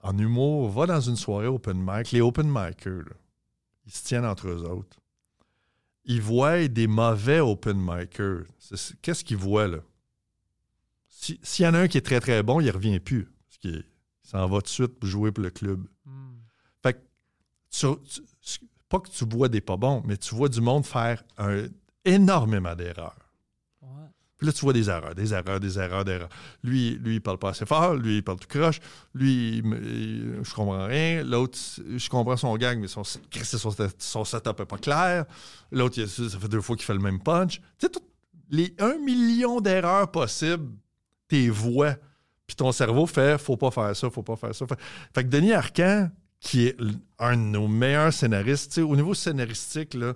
en 0.00 0.16
humour, 0.18 0.70
va 0.70 0.86
dans 0.86 1.00
une 1.00 1.16
soirée 1.16 1.46
open 1.48 1.78
mic, 1.84 2.12
les 2.12 2.20
open 2.20 2.46
micers, 2.48 3.02
là, 3.08 3.16
ils 3.86 3.92
se 3.92 4.04
tiennent 4.04 4.24
entre 4.24 4.48
eux 4.48 4.62
autres. 4.62 4.96
Ils 6.04 6.22
voient 6.22 6.68
des 6.68 6.86
mauvais 6.86 7.40
open 7.40 7.76
micers. 7.76 8.44
Qu'est-ce 9.02 9.24
qu'ils 9.24 9.36
voient, 9.36 9.66
là? 9.66 9.78
Si- 11.08 11.40
S'il 11.42 11.64
y 11.64 11.68
en 11.68 11.74
a 11.74 11.80
un 11.80 11.88
qui 11.88 11.98
est 11.98 12.02
très, 12.02 12.20
très 12.20 12.42
bon, 12.44 12.60
il 12.60 12.70
revient 12.70 13.00
plus. 13.00 13.26
Il 13.64 13.84
s'en 14.22 14.46
va 14.48 14.56
tout 14.58 14.62
de 14.64 14.68
suite 14.68 14.98
pour 14.98 15.08
jouer 15.08 15.32
pour 15.32 15.42
le 15.44 15.50
club. 15.50 15.84
Hmm. 16.04 16.36
Fait 16.82 16.94
que, 16.94 16.98
tu- 17.70 18.20
tu- 18.40 18.60
pas 18.88 19.00
que 19.00 19.08
tu 19.10 19.24
vois 19.24 19.48
des 19.48 19.60
pas 19.60 19.76
bons, 19.76 20.02
mais 20.06 20.16
tu 20.16 20.34
vois 20.34 20.48
du 20.48 20.60
monde 20.60 20.84
faire 20.86 21.22
un, 21.38 21.66
énormément 22.04 22.74
d'erreurs. 22.74 23.16
Ouais. 23.82 23.88
Puis 24.36 24.46
là, 24.46 24.52
tu 24.52 24.60
vois 24.60 24.72
des 24.72 24.88
erreurs, 24.88 25.14
des 25.14 25.32
erreurs, 25.32 25.58
des 25.60 25.78
erreurs, 25.78 26.04
des 26.04 26.12
erreurs. 26.12 26.28
Lui, 26.62 26.96
lui, 26.96 27.14
il 27.16 27.20
parle 27.20 27.38
pas 27.38 27.50
assez 27.50 27.66
fort. 27.66 27.94
Lui, 27.94 28.16
il 28.18 28.22
parle 28.22 28.38
tout 28.38 28.46
croche. 28.48 28.80
Lui, 29.14 29.56
il 29.58 29.64
me- 29.64 29.82
il- 29.82 30.44
je 30.44 30.54
comprends 30.54 30.86
rien. 30.86 31.24
L'autre, 31.24 31.58
je 31.96 32.08
comprends 32.08 32.36
son 32.36 32.54
gag, 32.56 32.78
mais 32.78 32.86
son, 32.88 33.02
son, 33.02 33.20
son 33.98 34.24
setup 34.24 34.60
est 34.60 34.66
pas 34.66 34.78
clair. 34.78 35.24
L'autre, 35.72 35.98
il- 35.98 36.08
ça 36.08 36.38
fait 36.38 36.48
deux 36.48 36.60
fois 36.60 36.76
qu'il 36.76 36.84
fait 36.84 36.94
le 36.94 37.00
même 37.00 37.20
punch. 37.22 37.60
Tu 37.78 37.86
sais, 37.86 37.88
tout- 37.88 38.00
les 38.50 38.74
un 38.78 38.98
million 38.98 39.60
d'erreurs 39.60 40.10
possibles, 40.12 40.70
tes 41.28 41.48
voix, 41.50 41.96
puis 42.46 42.56
ton 42.56 42.72
cerveau 42.72 43.06
fait 43.06 43.38
faut 43.38 43.56
pas 43.56 43.70
faire 43.70 43.94
ça, 43.96 44.10
faut 44.10 44.22
pas 44.22 44.36
faire 44.36 44.54
ça. 44.54 44.66
Fait, 45.14 45.24
que 45.24 45.28
Denis 45.28 45.52
Arcand, 45.52 46.10
qui 46.40 46.66
est 46.66 46.76
un 47.18 47.36
de 47.36 47.42
nos 47.42 47.68
meilleurs 47.68 48.12
scénaristes, 48.12 48.70
tu 48.70 48.74
sais, 48.76 48.82
au 48.82 48.94
niveau 48.94 49.14
scénaristique, 49.14 49.94
là, 49.94 50.14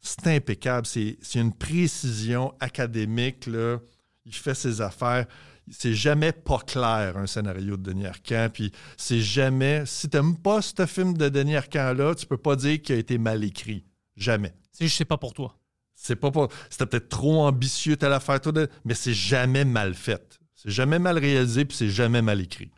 c'est 0.00 0.26
impeccable. 0.26 0.86
C'est 0.86 1.18
c'est 1.22 1.40
une 1.40 1.52
précision 1.52 2.54
académique. 2.60 3.46
Là. 3.46 3.78
Il 4.26 4.34
fait 4.34 4.54
ses 4.54 4.80
affaires. 4.80 5.26
C'est 5.70 5.94
jamais 5.94 6.32
pas 6.32 6.58
clair, 6.58 7.16
un 7.16 7.26
scénario 7.26 7.76
de 7.76 7.82
Denis 7.82 8.06
Arcand. 8.06 8.48
Puis 8.52 8.72
c'est 8.96 9.20
jamais. 9.20 9.84
Si 9.86 10.08
t'aimes 10.08 10.36
pas 10.36 10.60
ce 10.60 10.86
film 10.86 11.16
de 11.16 11.28
Denis 11.28 11.56
Arcand-là, 11.56 12.14
tu 12.14 12.26
peux 12.26 12.36
pas 12.36 12.56
dire 12.56 12.82
qu'il 12.82 12.96
a 12.96 12.98
été 12.98 13.16
mal 13.16 13.44
écrit. 13.44 13.84
Jamais. 14.16 14.52
C'est 14.72 14.84
juste, 14.86 14.98
c'est 14.98 15.04
pas 15.04 15.18
pour 15.18 15.34
toi. 15.34 15.56
C'est 15.94 16.16
pas 16.16 16.30
pour. 16.32 16.48
C'était 16.68 16.86
peut-être 16.86 17.08
trop 17.08 17.44
ambitieux, 17.44 17.96
telle 17.96 18.12
affaire, 18.12 18.40
toi, 18.40 18.52
mais 18.84 18.94
c'est 18.94 19.14
jamais 19.14 19.64
mal 19.64 19.94
fait. 19.94 20.40
C'est 20.62 20.70
jamais 20.70 20.98
mal 20.98 21.18
réalisé, 21.18 21.64
puis 21.64 21.76
c'est 21.76 21.90
jamais 21.90 22.22
mal 22.22 22.40
écrit. 22.40 22.70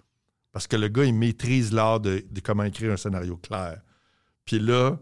Parce 0.53 0.67
que 0.67 0.77
le 0.77 0.89
gars, 0.89 1.05
il 1.05 1.15
maîtrise 1.15 1.73
l'art 1.73 2.01
de, 2.01 2.25
de 2.31 2.41
comment 2.41 2.63
écrire 2.63 2.93
un 2.93 2.97
scénario 2.97 3.37
clair. 3.37 3.83
Puis 4.47 4.59
là, 4.59 4.99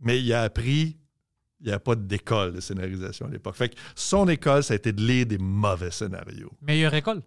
mais 0.00 0.20
il 0.22 0.32
a 0.32 0.42
appris, 0.42 0.96
il 1.60 1.66
n'y 1.66 1.72
a 1.72 1.78
pas 1.78 1.94
d'école 1.94 2.54
de 2.54 2.60
scénarisation 2.60 3.26
à 3.26 3.28
l'époque. 3.30 3.56
Fait 3.56 3.68
que 3.68 3.74
son 3.94 4.26
école, 4.28 4.62
ça 4.64 4.72
a 4.72 4.76
été 4.76 4.92
de 4.92 5.02
lire 5.02 5.26
des 5.26 5.38
mauvais 5.38 5.90
scénarios. 5.90 6.52
Meilleure 6.62 6.94
école? 6.94 7.22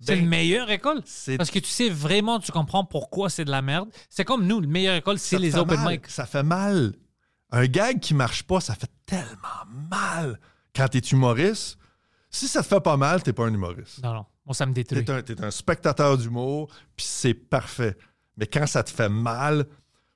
C'est 0.00 0.14
Ben, 0.16 0.22
une 0.24 0.28
meilleure 0.28 0.70
école? 0.70 1.02
Parce 1.36 1.50
que 1.50 1.58
tu 1.58 1.68
sais 1.68 1.88
vraiment, 1.90 2.38
tu 2.40 2.50
comprends 2.52 2.84
pourquoi 2.84 3.28
c'est 3.30 3.44
de 3.44 3.50
la 3.50 3.62
merde. 3.62 3.90
C'est 4.08 4.24
comme 4.24 4.46
nous, 4.46 4.60
la 4.60 4.66
meilleure 4.66 4.96
école, 4.96 5.18
c'est 5.18 5.38
les 5.38 5.56
open 5.56 5.80
mal. 5.80 5.92
mic. 5.94 6.08
Ça 6.08 6.26
fait 6.26 6.42
mal. 6.42 6.94
Un 7.50 7.66
gag 7.66 8.00
qui 8.00 8.14
marche 8.14 8.42
pas, 8.42 8.60
ça 8.60 8.74
fait 8.74 8.90
tellement 9.06 9.64
mal. 9.90 10.40
Quand 10.74 10.88
tu 10.88 10.98
es 10.98 11.00
humoriste, 11.00 11.78
si 12.34 12.48
ça 12.48 12.62
te 12.62 12.66
fait 12.66 12.80
pas 12.80 12.96
mal, 12.96 13.22
t'es 13.22 13.32
pas 13.32 13.44
un 13.44 13.54
humoriste. 13.54 14.02
Non, 14.02 14.14
non. 14.14 14.26
Moi, 14.46 14.54
ça 14.54 14.66
me 14.66 14.72
détruit. 14.72 15.04
T'es 15.04 15.40
un, 15.40 15.44
un 15.44 15.50
spectateur 15.50 16.18
d'humour, 16.18 16.68
puis 16.96 17.06
c'est 17.08 17.34
parfait. 17.34 17.96
Mais 18.36 18.46
quand 18.46 18.66
ça 18.66 18.82
te 18.82 18.90
fait 18.90 19.08
mal, 19.08 19.66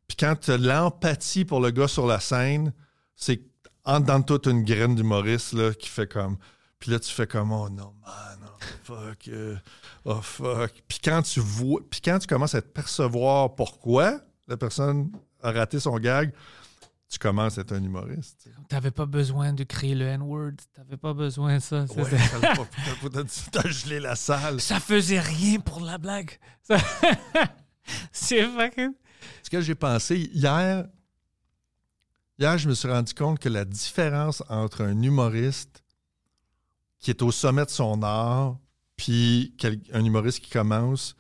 puis 0.07 0.17
quand 0.17 0.35
tu 0.37 0.51
as 0.51 0.59
l'empathie 0.59 1.45
pour 1.45 1.61
le 1.61 1.71
gars 1.71 1.89
sur 1.89 2.07
la 2.07 2.21
scène, 2.21 2.73
c'est 3.15 3.41
en 3.85 4.03
toi, 4.23 4.39
t'as 4.39 4.51
une 4.51 4.65
graine 4.65 4.95
d'humoriste 4.95 5.55
là, 5.55 5.73
qui 5.73 5.89
fait 5.89 6.07
comme. 6.07 6.37
Puis 6.79 6.91
là, 6.91 7.01
tu 7.01 7.11
fais 7.11 7.27
comme 7.27 7.53
Oh 7.53 7.69
non, 7.71 7.95
man, 8.03 8.39
oh 8.45 8.65
fuck, 8.85 9.29
euh, 9.29 9.57
oh 10.05 10.21
fuck. 10.21 10.73
Puis 10.87 10.99
quand 11.03 11.23
tu 11.23 11.41
vois, 11.41 11.81
puis 11.89 12.01
quand 12.01 12.19
tu 12.19 12.27
commences 12.27 12.55
à 12.55 12.63
te 12.63 12.69
percevoir 12.69 13.55
pourquoi 13.55 14.21
la 14.47 14.57
personne 14.57 15.11
a 15.43 15.53
raté 15.53 15.81
son 15.81 15.97
gag, 15.99 16.33
tu 17.09 17.19
commences 17.19 17.57
à 17.59 17.63
être 17.63 17.73
un 17.73 17.83
humoriste. 17.83 18.49
T'avais 18.69 18.91
pas 18.91 19.07
besoin 19.07 19.53
de 19.55 19.65
créer 19.65 19.95
le 19.95 20.07
N-word. 20.07 20.53
T'avais 20.75 20.97
pas 20.99 21.15
besoin 21.15 21.55
de 21.57 21.61
ça. 21.63 21.85
Ouais, 21.97 22.05
t'as- 23.53 23.69
gelé 23.69 23.99
la 23.99 24.15
salle. 24.15 24.61
Ça 24.61 24.79
faisait 24.79 25.21
rien 25.21 25.59
pour 25.61 25.81
la 25.81 25.97
blague. 25.99 26.39
Ça- 26.63 26.77
c'est 28.13 28.47
fucking. 28.47 28.93
Ce 29.43 29.49
que 29.51 29.61
j'ai 29.63 29.75
pensé 29.75 30.17
hier, 30.35 30.87
hier, 32.39 32.59
je 32.59 32.69
me 32.69 32.75
suis 32.75 32.89
rendu 32.89 33.15
compte 33.15 33.39
que 33.39 33.49
la 33.49 33.65
différence 33.65 34.43
entre 34.51 34.85
un 34.85 35.01
humoriste 35.03 35.83
qui 36.99 37.11
est 37.11 37.23
au 37.23 37.33
sommet 37.33 37.65
de 37.65 37.71
son 37.71 38.03
art 38.03 38.59
puis 38.97 39.57
un 39.93 40.05
humoriste 40.05 40.41
qui 40.41 40.51
commence, 40.51 41.15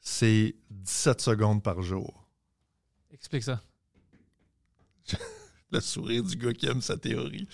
c'est 0.00 0.54
17 0.70 1.20
secondes 1.20 1.62
par 1.62 1.82
jour. 1.82 2.26
Explique 3.10 3.42
ça. 3.42 3.60
Le 5.72 5.80
sourire 5.80 6.22
du 6.22 6.36
gars 6.36 6.52
qui 6.52 6.66
aime 6.66 6.80
sa 6.80 6.96
théorie. 6.96 7.46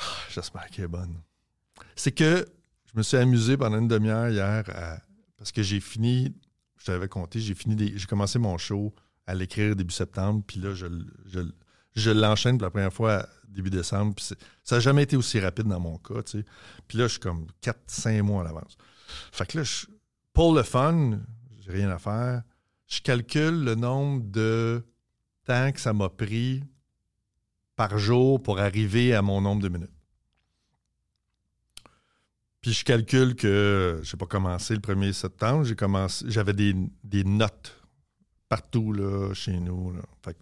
Ah, 0.00 0.04
J'espère 0.30 0.66
qu'elle 0.70 0.86
est 0.86 0.88
bonne. 0.88 1.20
C'est 1.94 2.12
que 2.12 2.46
je 2.92 2.98
me 2.98 3.02
suis 3.02 3.16
amusé 3.16 3.56
pendant 3.56 3.78
une 3.78 3.88
demi-heure 3.88 4.28
hier 4.28 4.64
parce 5.38 5.52
que 5.52 5.62
j'ai 5.62 5.80
fini, 5.80 6.34
je 6.78 6.86
t'avais 6.86 7.08
compté, 7.08 7.38
j'ai 7.40 7.54
fini 7.54 7.76
des- 7.76 7.96
j'ai 7.96 8.06
commencé 8.06 8.38
mon 8.38 8.58
show 8.58 8.92
à 9.26 9.34
l'écrire 9.34 9.76
début 9.76 9.94
septembre, 9.94 10.42
puis 10.46 10.58
là, 10.60 10.74
je, 10.74 12.10
l'enchaîne 12.10 12.58
pour 12.58 12.64
la 12.66 12.70
première 12.70 12.92
fois 12.92 13.28
début 13.48 13.70
décembre. 13.70 14.14
ça 14.18 14.34
n'a 14.76 14.80
jamais 14.80 15.02
été 15.04 15.16
aussi 15.16 15.38
rapide 15.38 15.66
dans 15.68 15.78
mon 15.80 15.98
cas, 15.98 16.22
tu 16.22 16.38
sais. 16.38 16.44
Puis 16.88 16.98
là, 16.98 17.04
je 17.04 17.12
suis 17.12 17.20
comme 17.20 17.46
4-5 17.62 18.22
mois 18.22 18.40
à 18.42 18.44
l'avance. 18.44 18.76
Fait 19.30 19.46
que 19.46 19.58
là, 19.58 19.64
pour 20.32 20.54
le 20.54 20.62
fun, 20.62 21.20
j'ai 21.60 21.70
rien 21.70 21.90
à 21.90 21.98
faire. 21.98 22.42
Je 22.88 23.00
calcule 23.00 23.62
le 23.64 23.74
nombre 23.74 24.22
de 24.24 24.82
que 25.72 25.80
ça 25.80 25.92
m'a 25.92 26.08
pris 26.08 26.64
par 27.76 27.98
jour 27.98 28.42
pour 28.42 28.58
arriver 28.58 29.14
à 29.14 29.22
mon 29.22 29.40
nombre 29.40 29.62
de 29.62 29.68
minutes. 29.68 29.90
Puis 32.60 32.72
je 32.72 32.84
calcule 32.84 33.34
que 33.34 34.00
j'ai 34.02 34.16
pas 34.16 34.26
commencé 34.26 34.74
le 34.74 34.80
1er 34.80 35.12
septembre, 35.12 35.64
j'ai 35.64 35.74
commencé, 35.74 36.24
j'avais 36.28 36.52
des, 36.52 36.74
des 37.02 37.24
notes 37.24 37.82
partout 38.48 38.92
là, 38.92 39.34
chez 39.34 39.58
nous. 39.58 39.94
Fait 40.24 40.36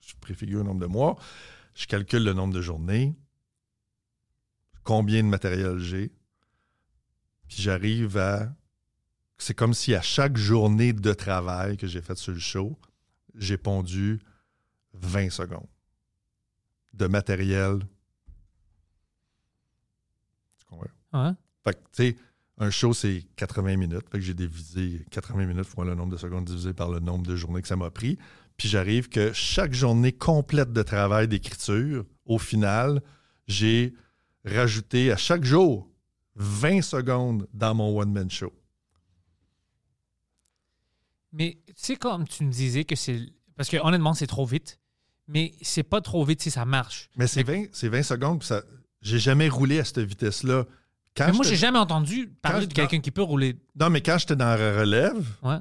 je 0.00 0.14
préfigure 0.20 0.58
le 0.58 0.64
nombre 0.64 0.80
de 0.80 0.86
mois. 0.86 1.16
Je 1.74 1.86
calcule 1.86 2.24
le 2.24 2.32
nombre 2.32 2.54
de 2.54 2.62
journées, 2.62 3.14
combien 4.82 5.22
de 5.22 5.28
matériel 5.28 5.78
j'ai. 5.78 6.10
Puis 7.46 7.62
j'arrive 7.62 8.16
à. 8.16 8.52
C'est 9.36 9.54
comme 9.54 9.74
si 9.74 9.94
à 9.94 10.02
chaque 10.02 10.36
journée 10.36 10.92
de 10.92 11.12
travail 11.12 11.76
que 11.76 11.86
j'ai 11.86 12.00
faite 12.00 12.16
sur 12.16 12.32
le 12.32 12.40
show, 12.40 12.76
j'ai 13.34 13.56
pondu 13.56 14.18
20 14.94 15.30
secondes 15.30 15.66
de 16.94 17.06
matériel. 17.06 17.80
Tu 20.58 20.66
comprends? 20.66 20.86
Ouais. 21.12 21.32
Fait 21.64 21.74
que, 21.74 21.78
tu 21.78 21.86
sais, 21.92 22.16
un 22.58 22.70
show, 22.70 22.92
c'est 22.92 23.24
80 23.36 23.76
minutes. 23.76 24.08
Fait 24.10 24.18
que 24.18 24.24
j'ai 24.24 24.34
divisé 24.34 25.04
80 25.10 25.46
minutes 25.46 25.66
fois 25.66 25.84
le 25.84 25.94
nombre 25.94 26.12
de 26.12 26.16
secondes 26.16 26.44
divisé 26.44 26.72
par 26.72 26.90
le 26.90 26.98
nombre 26.98 27.26
de 27.26 27.36
journées 27.36 27.62
que 27.62 27.68
ça 27.68 27.76
m'a 27.76 27.90
pris. 27.90 28.18
Puis 28.56 28.68
j'arrive 28.68 29.08
que 29.08 29.32
chaque 29.32 29.72
journée 29.72 30.12
complète 30.12 30.72
de 30.72 30.82
travail 30.82 31.28
d'écriture, 31.28 32.04
au 32.24 32.38
final, 32.38 33.00
j'ai 33.46 33.94
rajouté 34.44 35.12
à 35.12 35.16
chaque 35.16 35.44
jour 35.44 35.88
20 36.34 36.82
secondes 36.82 37.48
dans 37.52 37.74
mon 37.74 37.96
one-man 37.96 38.30
show. 38.30 38.52
Mais 41.32 41.58
tu 41.66 41.74
sais, 41.76 41.96
comme 41.96 42.26
tu 42.26 42.44
me 42.44 42.50
disais 42.50 42.84
que 42.84 42.96
c'est. 42.96 43.20
Parce 43.58 43.68
que 43.68 43.76
honnêtement, 43.76 44.14
c'est 44.14 44.26
trop 44.26 44.46
vite. 44.46 44.78
Mais 45.26 45.52
c'est 45.60 45.82
pas 45.82 46.00
trop 46.00 46.24
vite 46.24 46.40
si 46.40 46.50
ça 46.50 46.64
marche. 46.64 47.10
Mais 47.16 47.26
c'est 47.26 47.42
20, 47.42 47.64
c'est 47.72 47.88
20 47.88 48.02
secondes, 48.02 48.42
ça. 48.42 48.62
J'ai 49.02 49.18
jamais 49.18 49.50
roulé 49.50 49.78
à 49.80 49.84
cette 49.84 49.98
vitesse-là. 49.98 50.64
Quand 51.14 51.26
Mais 51.26 51.32
moi, 51.32 51.44
j'ai 51.44 51.56
jamais 51.56 51.78
entendu 51.78 52.28
parler 52.40 52.66
de 52.66 52.72
quelqu'un 52.72 53.00
qui 53.00 53.10
peut 53.10 53.22
rouler. 53.22 53.56
Non, 53.78 53.90
mais 53.90 54.00
quand 54.00 54.16
j'étais 54.18 54.36
dans 54.36 54.56
la 54.56 54.80
relève, 54.80 55.26
Ouais. 55.42 55.58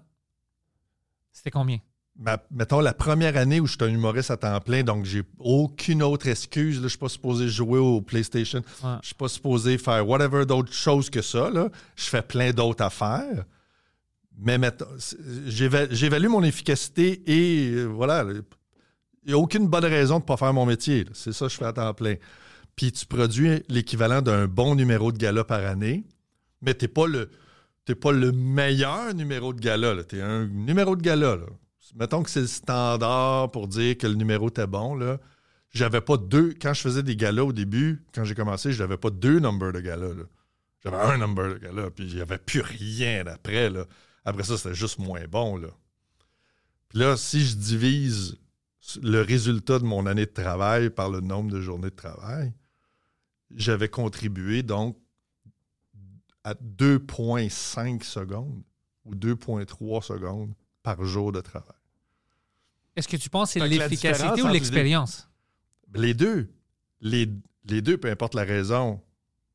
C'était 1.34 1.52
combien? 1.52 1.80
ma- 2.20 2.42
mettons 2.50 2.80
la 2.80 2.94
première 2.94 3.38
année 3.38 3.60
où 3.60 3.68
je 3.68 3.74
suis 3.74 3.84
un 3.84 3.94
humoriste 3.94 4.32
à 4.32 4.38
temps 4.38 4.60
plein, 4.62 4.84
donc 4.84 5.06
j'ai 5.06 5.24
aucune 5.40 6.02
autre 6.02 6.28
excuse. 6.28 6.78
Là, 6.78 6.84
je 6.84 6.88
suis 6.90 6.98
pas 6.98 7.10
supposé 7.10 7.48
jouer 7.50 7.78
au 7.80 8.02
PlayStation. 8.02 8.64
Ouais. 8.84 8.96
Je 9.02 9.08
suis 9.08 9.16
pas 9.16 9.28
supposé 9.28 9.78
faire 9.78 10.08
whatever 10.08 10.46
d'autres 10.46 10.74
choses 10.74 11.10
que 11.10 11.22
ça. 11.22 11.50
Là. 11.50 11.70
Je 11.96 12.06
fais 12.06 12.22
plein 12.22 12.52
d'autres 12.52 12.84
affaires. 12.84 13.46
Mais 14.38 14.60
j'évalue 15.48 16.28
mon 16.28 16.44
efficacité 16.44 17.24
et 17.26 17.72
euh, 17.72 17.86
voilà. 17.86 18.24
là, 18.24 18.34
Il 19.24 19.30
n'y 19.30 19.34
a 19.34 19.38
aucune 19.38 19.68
bonne 19.68 19.86
raison 19.86 20.16
de 20.16 20.24
ne 20.24 20.28
pas 20.28 20.38
faire 20.38 20.54
mon 20.54 20.66
métier. 20.66 21.06
C'est 21.14 21.34
ça 21.34 21.48
que 21.48 21.52
je 21.52 21.58
fais 21.58 21.66
à 21.66 21.74
temps 21.74 21.94
plein. 21.94 22.16
Puis 22.76 22.92
tu 22.92 23.08
produis 23.08 23.64
l'équivalent 23.68 24.22
d'un 24.22 24.48
bon 24.48 24.76
numéro 24.76 25.12
de 25.12 25.18
gala 25.18 25.44
par 25.44 25.66
année, 25.66 26.06
mais 26.62 26.76
tu 26.76 26.86
n'es 26.86 26.90
pas 26.90 27.08
le. 27.08 27.30
Pas 28.02 28.12
le 28.12 28.34
meilleur 28.34 29.14
numéro 29.14 29.54
de 29.54 29.62
gala. 29.62 30.04
Tu 30.04 30.18
es 30.18 30.22
un 30.22 30.46
numéro 30.46 30.98
de 30.98 31.02
gala. 31.02 31.38
Mettons 31.96 32.22
que 32.22 32.30
c'est 32.30 32.42
le 32.42 32.48
standard 32.48 33.50
pour 33.50 33.70
dire 33.70 33.98
que 33.98 34.08
le 34.08 34.16
numéro 34.16 34.50
était 34.50 34.68
bon. 34.68 34.94
Là. 34.94 35.20
J'avais 35.72 36.02
pas 36.02 36.18
deux. 36.18 36.54
Quand 36.62 36.74
je 36.74 36.82
faisais 36.82 37.02
des 37.02 37.16
galas 37.16 37.44
au 37.44 37.54
début, 37.54 38.04
quand 38.14 38.26
j'ai 38.26 38.36
commencé, 38.36 38.74
je 38.74 38.84
n'avais 38.84 38.98
pas 38.98 39.10
deux 39.10 39.40
numbers 39.40 39.72
de 39.72 39.80
gala. 39.80 40.08
J'avais 40.84 40.98
un 40.98 41.18
number 41.18 41.54
de 41.54 41.60
gala, 41.60 41.90
puis 41.90 42.06
il 42.08 42.16
n'y 42.16 42.22
avait 42.22 42.38
plus 42.38 42.60
rien 42.60 43.26
après. 43.26 43.70
Là. 43.70 43.86
Après 44.28 44.44
ça, 44.44 44.58
c'était 44.58 44.76
juste 44.76 45.00
moins 45.00 45.26
bon. 45.26 45.56
Là. 45.56 45.70
Puis 46.90 47.00
là, 47.00 47.16
si 47.16 47.46
je 47.46 47.56
divise 47.56 48.38
le 49.02 49.22
résultat 49.22 49.80
de 49.80 49.86
mon 49.86 50.06
année 50.06 50.26
de 50.26 50.32
travail 50.32 50.90
par 50.90 51.10
le 51.10 51.22
nombre 51.22 51.50
de 51.50 51.62
journées 51.62 51.90
de 51.90 51.96
travail, 51.96 52.52
j'avais 53.56 53.88
contribué 53.88 54.64
donc 54.64 54.98
à 56.44 56.56
2,5 56.56 58.04
secondes 58.04 58.64
ou 59.06 59.16
2,3 59.16 60.04
secondes 60.04 60.54
par 60.84 61.02
jour 61.06 61.32
de 61.32 61.40
travail. 61.40 61.72
Est-ce 62.98 63.08
que 63.08 63.16
tu 63.16 63.30
penses 63.30 63.54
que 63.54 63.62
c'est 63.62 63.68
l'efficacité 63.68 64.42
ou 64.42 64.48
l'expérience? 64.50 65.30
Les 65.94 66.14
deux. 66.14 66.50
Les, 67.00 67.30
les 67.64 67.82
deux, 67.82 67.98
peu 67.98 68.12
importe 68.12 68.36
la 68.36 68.44
raison. 68.44 69.02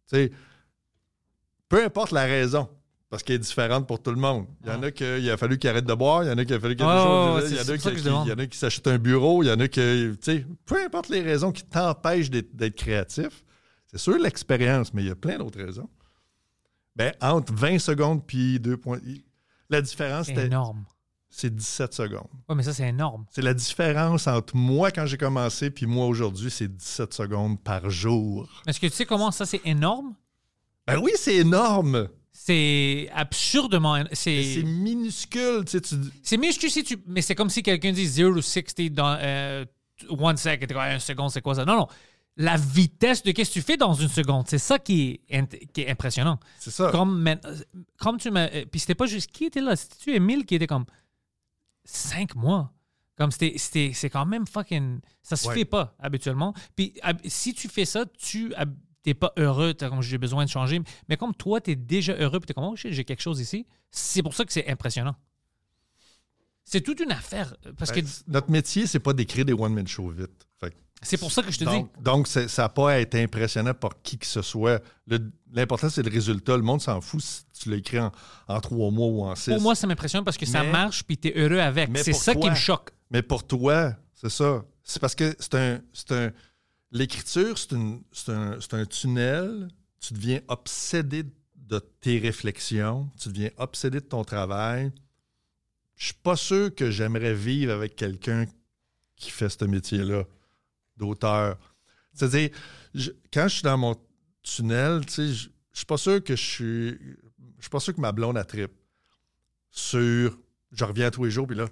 Tu 0.08 0.16
sais, 0.16 0.32
peu 1.68 1.84
importe 1.84 2.12
la 2.12 2.24
raison, 2.24 2.70
parce 3.12 3.22
qu'elle 3.22 3.36
est 3.36 3.40
différente 3.40 3.86
pour 3.86 4.02
tout 4.02 4.10
le 4.10 4.16
monde. 4.16 4.46
Il 4.64 4.70
y 4.70 4.72
en 4.72 4.82
a 4.82 4.90
qui 4.90 5.04
a 5.04 5.36
fallu 5.36 5.58
qu'ils 5.58 5.68
arrêtent 5.68 5.84
de 5.84 5.92
boire, 5.92 6.24
il 6.24 6.28
y 6.28 6.32
en 6.32 6.38
a 6.38 6.44
qui 6.46 6.54
a 6.54 6.58
fallu 6.58 6.72
ouais, 6.74 6.78
choses- 6.80 7.44
ouais, 7.44 7.50
il 7.50 7.56
y 7.56 7.58
en 7.60 7.74
a 7.74 7.76
qui- 7.78 7.88
il 8.24 8.28
y 8.30 8.32
en 8.32 8.38
a 8.38 8.46
qui 8.46 8.56
s'achètent 8.56 8.86
un 8.86 8.96
bureau, 8.98 9.42
il 9.42 9.48
y 9.48 9.52
en 9.52 9.60
a 9.60 9.68
qui. 9.68 9.80
Tu 9.80 10.16
sais, 10.22 10.46
peu 10.64 10.82
importe 10.82 11.10
les 11.10 11.20
raisons 11.20 11.52
qui 11.52 11.62
t'empêchent 11.62 12.30
d'être 12.30 12.74
créatif, 12.74 13.44
c'est 13.86 13.98
sûr 13.98 14.18
l'expérience, 14.18 14.94
mais 14.94 15.02
il 15.02 15.08
y 15.08 15.10
a 15.10 15.14
plein 15.14 15.36
d'autres 15.36 15.62
raisons. 15.62 15.90
Ben, 16.96 17.12
entre 17.20 17.52
20 17.52 17.78
secondes 17.78 18.26
puis 18.26 18.58
2 18.58 18.78
points. 18.78 18.98
La 19.68 19.82
différence, 19.82 20.26
C'est 20.28 20.46
énorme. 20.46 20.84
c'est 21.28 21.54
17 21.54 21.92
secondes. 21.92 22.28
Ouais, 22.48 22.54
mais 22.54 22.62
ça, 22.62 22.72
c'est 22.72 22.88
énorme. 22.88 23.26
C'est 23.30 23.42
la 23.42 23.52
différence 23.52 24.26
entre 24.26 24.56
moi 24.56 24.90
quand 24.90 25.04
j'ai 25.04 25.18
commencé 25.18 25.70
puis 25.70 25.84
moi 25.84 26.06
aujourd'hui, 26.06 26.50
c'est 26.50 26.68
17 26.74 27.12
secondes 27.12 27.60
par 27.62 27.90
jour. 27.90 28.48
Est-ce 28.66 28.80
que 28.80 28.86
tu 28.86 28.92
sais 28.94 29.04
comment 29.04 29.30
ça, 29.30 29.44
c'est 29.44 29.60
énorme? 29.66 30.14
Ben 30.86 30.98
oui, 30.98 31.12
c'est 31.16 31.36
énorme. 31.36 32.08
C'est 32.44 33.08
absurdement. 33.14 34.02
C'est 34.12 34.62
minuscule. 34.64 35.64
Tu 35.64 35.70
sais, 35.72 35.80
tu- 35.80 35.94
c'est 36.24 36.36
minuscule 36.36 36.70
si 36.72 36.82
tu. 36.82 36.96
Mais 37.06 37.22
c'est 37.22 37.36
comme 37.36 37.48
si 37.50 37.62
quelqu'un 37.62 37.92
dit 37.92 38.04
0 38.06 38.34
to 38.34 38.42
60 38.42 38.88
dans 38.90 39.16
euh, 39.20 39.64
one 40.08 40.36
second. 40.36 40.66
Seconde, 40.98 41.30
c'est 41.30 41.40
quoi 41.40 41.54
ça? 41.54 41.64
Non, 41.64 41.76
non. 41.76 41.86
La 42.36 42.56
vitesse 42.56 43.22
de 43.22 43.30
qu'est-ce 43.30 43.50
que 43.50 43.54
tu 43.54 43.62
fais 43.62 43.76
dans 43.76 43.94
une 43.94 44.08
seconde, 44.08 44.46
c'est 44.48 44.58
ça 44.58 44.78
qui 44.80 45.20
est, 45.28 45.72
qui 45.72 45.82
est 45.82 45.90
impressionnant. 45.90 46.40
C'est 46.58 46.70
ça. 46.72 46.90
Comme, 46.90 47.32
comme 47.98 48.16
tu 48.18 48.30
m'as. 48.32 48.48
euh, 48.48 48.64
Puis 48.68 48.80
c'était 48.80 48.96
pas 48.96 49.06
juste 49.06 49.30
qui 49.30 49.44
était 49.44 49.60
là, 49.60 49.76
c'était-tu 49.76 50.14
Emile 50.14 50.44
qui 50.44 50.56
était 50.56 50.66
comme 50.66 50.86
cinq 51.84 52.34
mois. 52.34 52.72
Comme 53.16 53.30
c'est 53.30 54.10
quand 54.10 54.26
même 54.26 54.46
fucking. 54.48 54.98
Ça 55.22 55.36
se 55.36 55.46
Ouais. 55.46 55.54
fait 55.54 55.64
pas 55.64 55.94
habituellement. 56.00 56.54
Puis 56.74 56.94
si 57.26 57.54
tu 57.54 57.68
fais 57.68 57.84
ça, 57.84 58.04
tu 58.18 58.52
t'es 59.02 59.14
pas 59.14 59.32
heureux, 59.36 59.74
t'as 59.74 59.88
comme 59.88 60.02
j'ai 60.02 60.18
besoin 60.18 60.44
de 60.44 60.50
changer. 60.50 60.80
Mais 61.08 61.16
comme 61.16 61.34
toi, 61.34 61.60
t'es 61.60 61.74
déjà 61.76 62.14
heureux, 62.14 62.40
puis 62.40 62.46
t'es 62.46 62.54
comme 62.54 62.64
oh 62.64 62.76
shit, 62.76 62.92
j'ai 62.92 63.04
quelque 63.04 63.22
chose 63.22 63.40
ici. 63.40 63.66
C'est 63.90 64.22
pour 64.22 64.34
ça 64.34 64.44
que 64.44 64.52
c'est 64.52 64.68
impressionnant. 64.68 65.16
C'est 66.64 66.80
toute 66.80 67.00
une 67.00 67.12
affaire. 67.12 67.54
euh, 67.66 67.72
Parce 67.76 67.92
Ben, 67.92 68.02
que 68.02 68.08
notre 68.28 68.50
métier, 68.50 68.86
c'est 68.86 69.00
pas 69.00 69.12
d'écrire 69.12 69.44
des 69.44 69.52
one-man 69.52 69.86
shows 69.86 70.10
vite. 70.10 70.46
C'est 71.04 71.16
pour 71.16 71.32
ça 71.32 71.42
que 71.42 71.50
je 71.50 71.58
te 71.58 71.64
dis. 71.64 71.84
donc, 72.00 72.28
ça 72.28 72.46
n'a 72.58 72.68
pas 72.68 72.92
à 72.92 72.98
être 73.00 73.16
impressionnant 73.16 73.74
par 73.74 74.00
qui 74.04 74.18
que 74.18 74.24
ce 74.26 74.40
soit. 74.40 74.80
L'important, 75.52 75.90
c'est 75.90 76.04
le 76.04 76.08
résultat. 76.12 76.56
Le 76.56 76.62
monde 76.62 76.80
s'en 76.80 77.00
fout 77.00 77.20
si 77.20 77.42
tu 77.60 77.70
l'écris 77.70 77.98
en, 77.98 78.12
en 78.46 78.60
trois 78.60 78.92
mois 78.92 79.08
ou 79.08 79.24
en 79.24 79.34
six. 79.34 79.50
Pour 79.50 79.62
moi, 79.62 79.74
ça 79.74 79.88
m'impressionne 79.88 80.22
parce 80.22 80.36
que 80.36 80.46
ça 80.46 80.62
marche, 80.62 81.02
puis 81.02 81.18
t'es 81.18 81.32
heureux 81.34 81.58
avec. 81.58 81.90
C'est 81.98 82.12
ça 82.12 82.36
qui 82.36 82.48
me 82.48 82.54
choque. 82.54 82.90
Mais 83.10 83.20
pour 83.20 83.44
toi, 83.44 83.96
c'est 84.14 84.30
ça. 84.30 84.64
C'est 84.84 85.00
parce 85.00 85.16
que 85.16 85.34
c'est 85.40 85.54
un. 85.56 85.80
C'est 85.92 86.12
un 86.12 86.30
L'écriture, 86.92 87.56
c'est 87.58 88.30
un, 88.30 88.86
tunnel. 88.86 89.68
Tu 89.98 90.14
deviens 90.14 90.40
obsédé 90.48 91.24
de 91.56 91.78
tes 91.78 92.18
réflexions. 92.18 93.10
Tu 93.18 93.30
deviens 93.30 93.50
obsédé 93.56 94.00
de 94.00 94.06
ton 94.06 94.24
travail. 94.24 94.92
Je 95.96 96.06
suis 96.06 96.14
pas 96.14 96.36
sûr 96.36 96.74
que 96.74 96.90
j'aimerais 96.90 97.34
vivre 97.34 97.72
avec 97.72 97.96
quelqu'un 97.96 98.44
qui 99.16 99.30
fait 99.30 99.48
ce 99.48 99.64
métier-là, 99.64 100.24
d'auteur. 100.96 101.58
C'est-à-dire, 102.12 102.50
quand 103.32 103.48
je 103.48 103.54
suis 103.54 103.62
dans 103.62 103.78
mon 103.78 103.96
tunnel, 104.42 105.04
tu 105.06 105.12
sais, 105.12 105.28
je 105.28 105.48
je 105.72 105.78
suis 105.78 105.86
pas 105.86 105.96
sûr 105.96 106.22
que 106.22 106.36
je 106.36 106.42
suis. 106.42 106.88
Je 107.58 107.62
suis 107.62 107.70
pas 107.70 107.80
sûr 107.80 107.94
que 107.94 108.00
ma 108.00 108.12
blonde 108.12 108.36
a 108.36 108.44
trip 108.44 108.70
sur. 109.70 110.38
Je 110.72 110.84
reviens 110.84 111.10
tous 111.10 111.24
les 111.24 111.30
jours, 111.30 111.46
puis 111.46 111.56
là. 111.56 111.66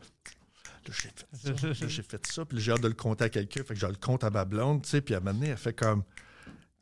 Là, 0.88 0.94
j'ai 0.94 1.10
fait 1.10 1.26
ça, 1.32 1.66
là, 1.66 1.72
j'ai 1.88 2.02
fait 2.02 2.26
ça, 2.26 2.44
puis 2.44 2.60
j'ai 2.60 2.72
hâte 2.72 2.80
de 2.82 2.88
le 2.88 2.94
compter 2.94 3.24
à 3.24 3.28
quelqu'un. 3.28 3.62
Fait 3.62 3.74
que 3.74 3.80
je 3.80 3.86
le 3.86 3.94
compte 3.94 4.24
à 4.24 4.30
ma 4.30 4.44
blonde, 4.44 4.82
tu 4.82 4.90
sais, 4.90 5.00
puis 5.00 5.14
à 5.14 5.18
un 5.18 5.20
moment 5.20 5.38
donné, 5.38 5.48
elle 5.48 5.56
fait 5.56 5.74
comme 5.74 6.04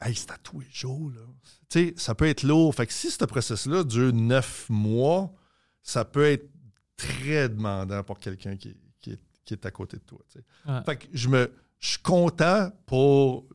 Hey, 0.01 0.15
c'est 0.15 0.31
à 0.31 0.39
tous 0.39 0.61
les 0.61 0.71
jours, 0.71 1.11
là. 1.11 1.23
Tu 1.69 1.89
sais, 1.89 1.95
ça 1.97 2.15
peut 2.15 2.29
être 2.29 2.45
lourd. 2.45 2.75
Fait 2.75 2.87
que 2.87 2.93
si 2.93 3.11
ce 3.11 3.25
processus-là 3.25 3.83
dure 3.83 4.13
neuf 4.13 4.69
mois, 4.69 5.33
ça 5.83 6.05
peut 6.05 6.25
être 6.25 6.49
très 6.97 7.49
demandant 7.49 8.05
pour 8.05 8.19
quelqu'un 8.19 8.57
qui, 8.57 8.77
qui 9.01 9.13
est, 9.13 9.21
qui 9.45 9.55
est 9.55 9.67
à 9.67 9.71
côté 9.71 9.97
de 9.97 10.03
toi. 10.03 10.21
tu 10.31 10.39
sais. 10.39 10.45
Ouais. 10.71 10.83
Fait 10.85 10.97
que 10.97 11.07
je 11.13 11.29
me. 11.29 11.53
Je 11.81 11.91
suis 11.91 11.99
content 11.99 12.73
pour 12.87 13.47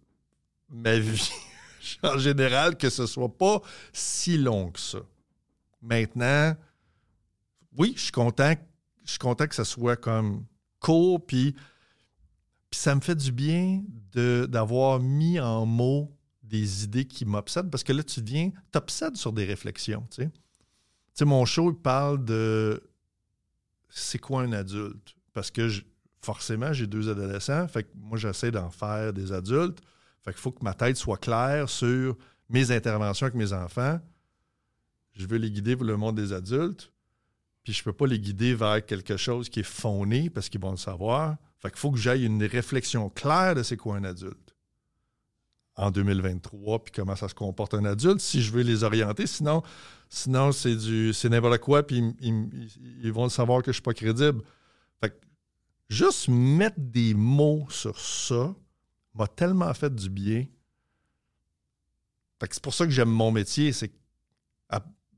ma 0.69 0.97
vie 0.97 1.29
en 2.03 2.17
général 2.17 2.77
que 2.77 2.89
ce 2.89 3.05
soit 3.05 3.37
pas 3.37 3.61
si 3.91 4.37
long 4.37 4.71
que 4.71 4.79
ça. 4.79 4.99
Maintenant, 5.81 6.55
oui, 7.77 7.93
je 7.97 8.03
suis 8.03 8.11
content, 8.11 8.53
je 9.03 9.11
suis 9.11 9.19
content 9.19 9.47
que 9.47 9.55
ça 9.55 9.65
soit 9.65 9.95
comme 9.95 10.45
court, 10.79 11.25
puis, 11.25 11.55
ça 12.71 12.95
me 12.95 13.01
fait 13.01 13.15
du 13.15 13.31
bien 13.31 13.83
d'avoir 14.13 14.99
mis 14.99 15.39
en 15.39 15.65
mots 15.65 16.17
des 16.41 16.83
idées 16.83 17.05
qui 17.05 17.25
m'obsèdent, 17.25 17.69
parce 17.69 17.83
que 17.83 17.93
là, 17.93 18.03
tu 18.03 18.21
viens, 18.21 18.51
t'obsèdes 18.71 19.15
sur 19.15 19.31
des 19.31 19.45
réflexions, 19.45 20.07
tu 20.09 20.23
sais. 21.15 21.25
Mon 21.25 21.45
show, 21.45 21.71
parle 21.73 22.25
de 22.25 22.81
c'est 23.89 24.17
quoi 24.17 24.41
un 24.41 24.51
adulte? 24.53 25.15
Parce 25.33 25.51
que 25.51 25.69
forcément, 26.21 26.73
j'ai 26.73 26.87
deux 26.87 27.09
adolescents, 27.09 27.67
fait 27.67 27.83
que 27.83 27.89
moi, 27.95 28.17
j'essaie 28.17 28.51
d'en 28.51 28.69
faire 28.69 29.13
des 29.13 29.31
adultes. 29.31 29.79
Fait 30.23 30.31
qu'il 30.31 30.39
faut 30.39 30.51
que 30.51 30.63
ma 30.63 30.73
tête 30.73 30.95
soit 30.95 31.17
claire 31.17 31.69
sur 31.69 32.17
mes 32.49 32.71
interventions 32.71 33.25
avec 33.25 33.35
mes 33.35 33.51
enfants. 33.51 33.99
je 35.13 35.27
veux 35.27 35.37
les 35.37 35.51
guider 35.51 35.75
pour 35.75 35.85
le 35.85 35.97
monde 35.97 36.15
des 36.15 36.31
adultes, 36.33 36.92
puis 37.63 37.73
je 37.73 37.83
peux 37.83 37.93
pas 37.93 38.07
les 38.07 38.19
guider 38.19 38.53
vers 38.55 38.85
quelque 38.85 39.17
chose 39.17 39.49
qui 39.49 39.61
est 39.61 39.63
fauné 39.63 40.29
parce 40.29 40.49
qu'ils 40.49 40.61
vont 40.61 40.71
le 40.71 40.77
savoir. 40.77 41.37
Fait 41.59 41.69
qu'il 41.69 41.79
faut 41.79 41.91
que 41.91 41.97
j'aille 41.97 42.25
une 42.25 42.43
réflexion 42.43 43.09
claire 43.09 43.55
de 43.55 43.63
c'est 43.63 43.77
quoi 43.77 43.95
un 43.95 44.03
adulte 44.03 44.55
en 45.75 45.89
2023, 45.89 46.83
puis 46.83 46.91
comment 46.95 47.15
ça 47.15 47.27
se 47.27 47.33
comporte 47.33 47.73
un 47.73 47.83
adulte, 47.85 48.19
si 48.19 48.43
je 48.43 48.51
veux 48.51 48.61
les 48.61 48.83
orienter. 48.83 49.25
Sinon, 49.25 49.63
sinon 50.07 50.51
c'est 50.51 50.75
du 50.75 51.13
c'est 51.13 51.29
n'importe 51.29 51.57
quoi, 51.59 51.81
puis 51.87 51.97
ils, 51.97 52.13
ils- 52.21 52.99
ils 53.05 53.11
vont 53.11 53.23
le 53.23 53.29
savoir 53.29 53.63
que 53.63 53.71
je 53.71 53.75
suis 53.77 53.81
pas 53.81 53.93
crédible. 53.93 54.41
Fait 55.01 55.09
que 55.09 55.15
juste 55.89 56.27
mettre 56.27 56.75
des 56.79 57.13
mots 57.15 57.65
sur 57.69 57.99
ça 57.99 58.53
m'a 59.15 59.27
tellement 59.27 59.73
fait 59.73 59.93
du 59.95 60.09
bien. 60.09 60.45
Fait 62.39 62.47
que 62.47 62.55
c'est 62.55 62.63
pour 62.63 62.73
ça 62.73 62.85
que 62.85 62.91
j'aime 62.91 63.09
mon 63.09 63.31
métier, 63.31 63.71
c'est 63.71 63.87
que, 63.87 63.95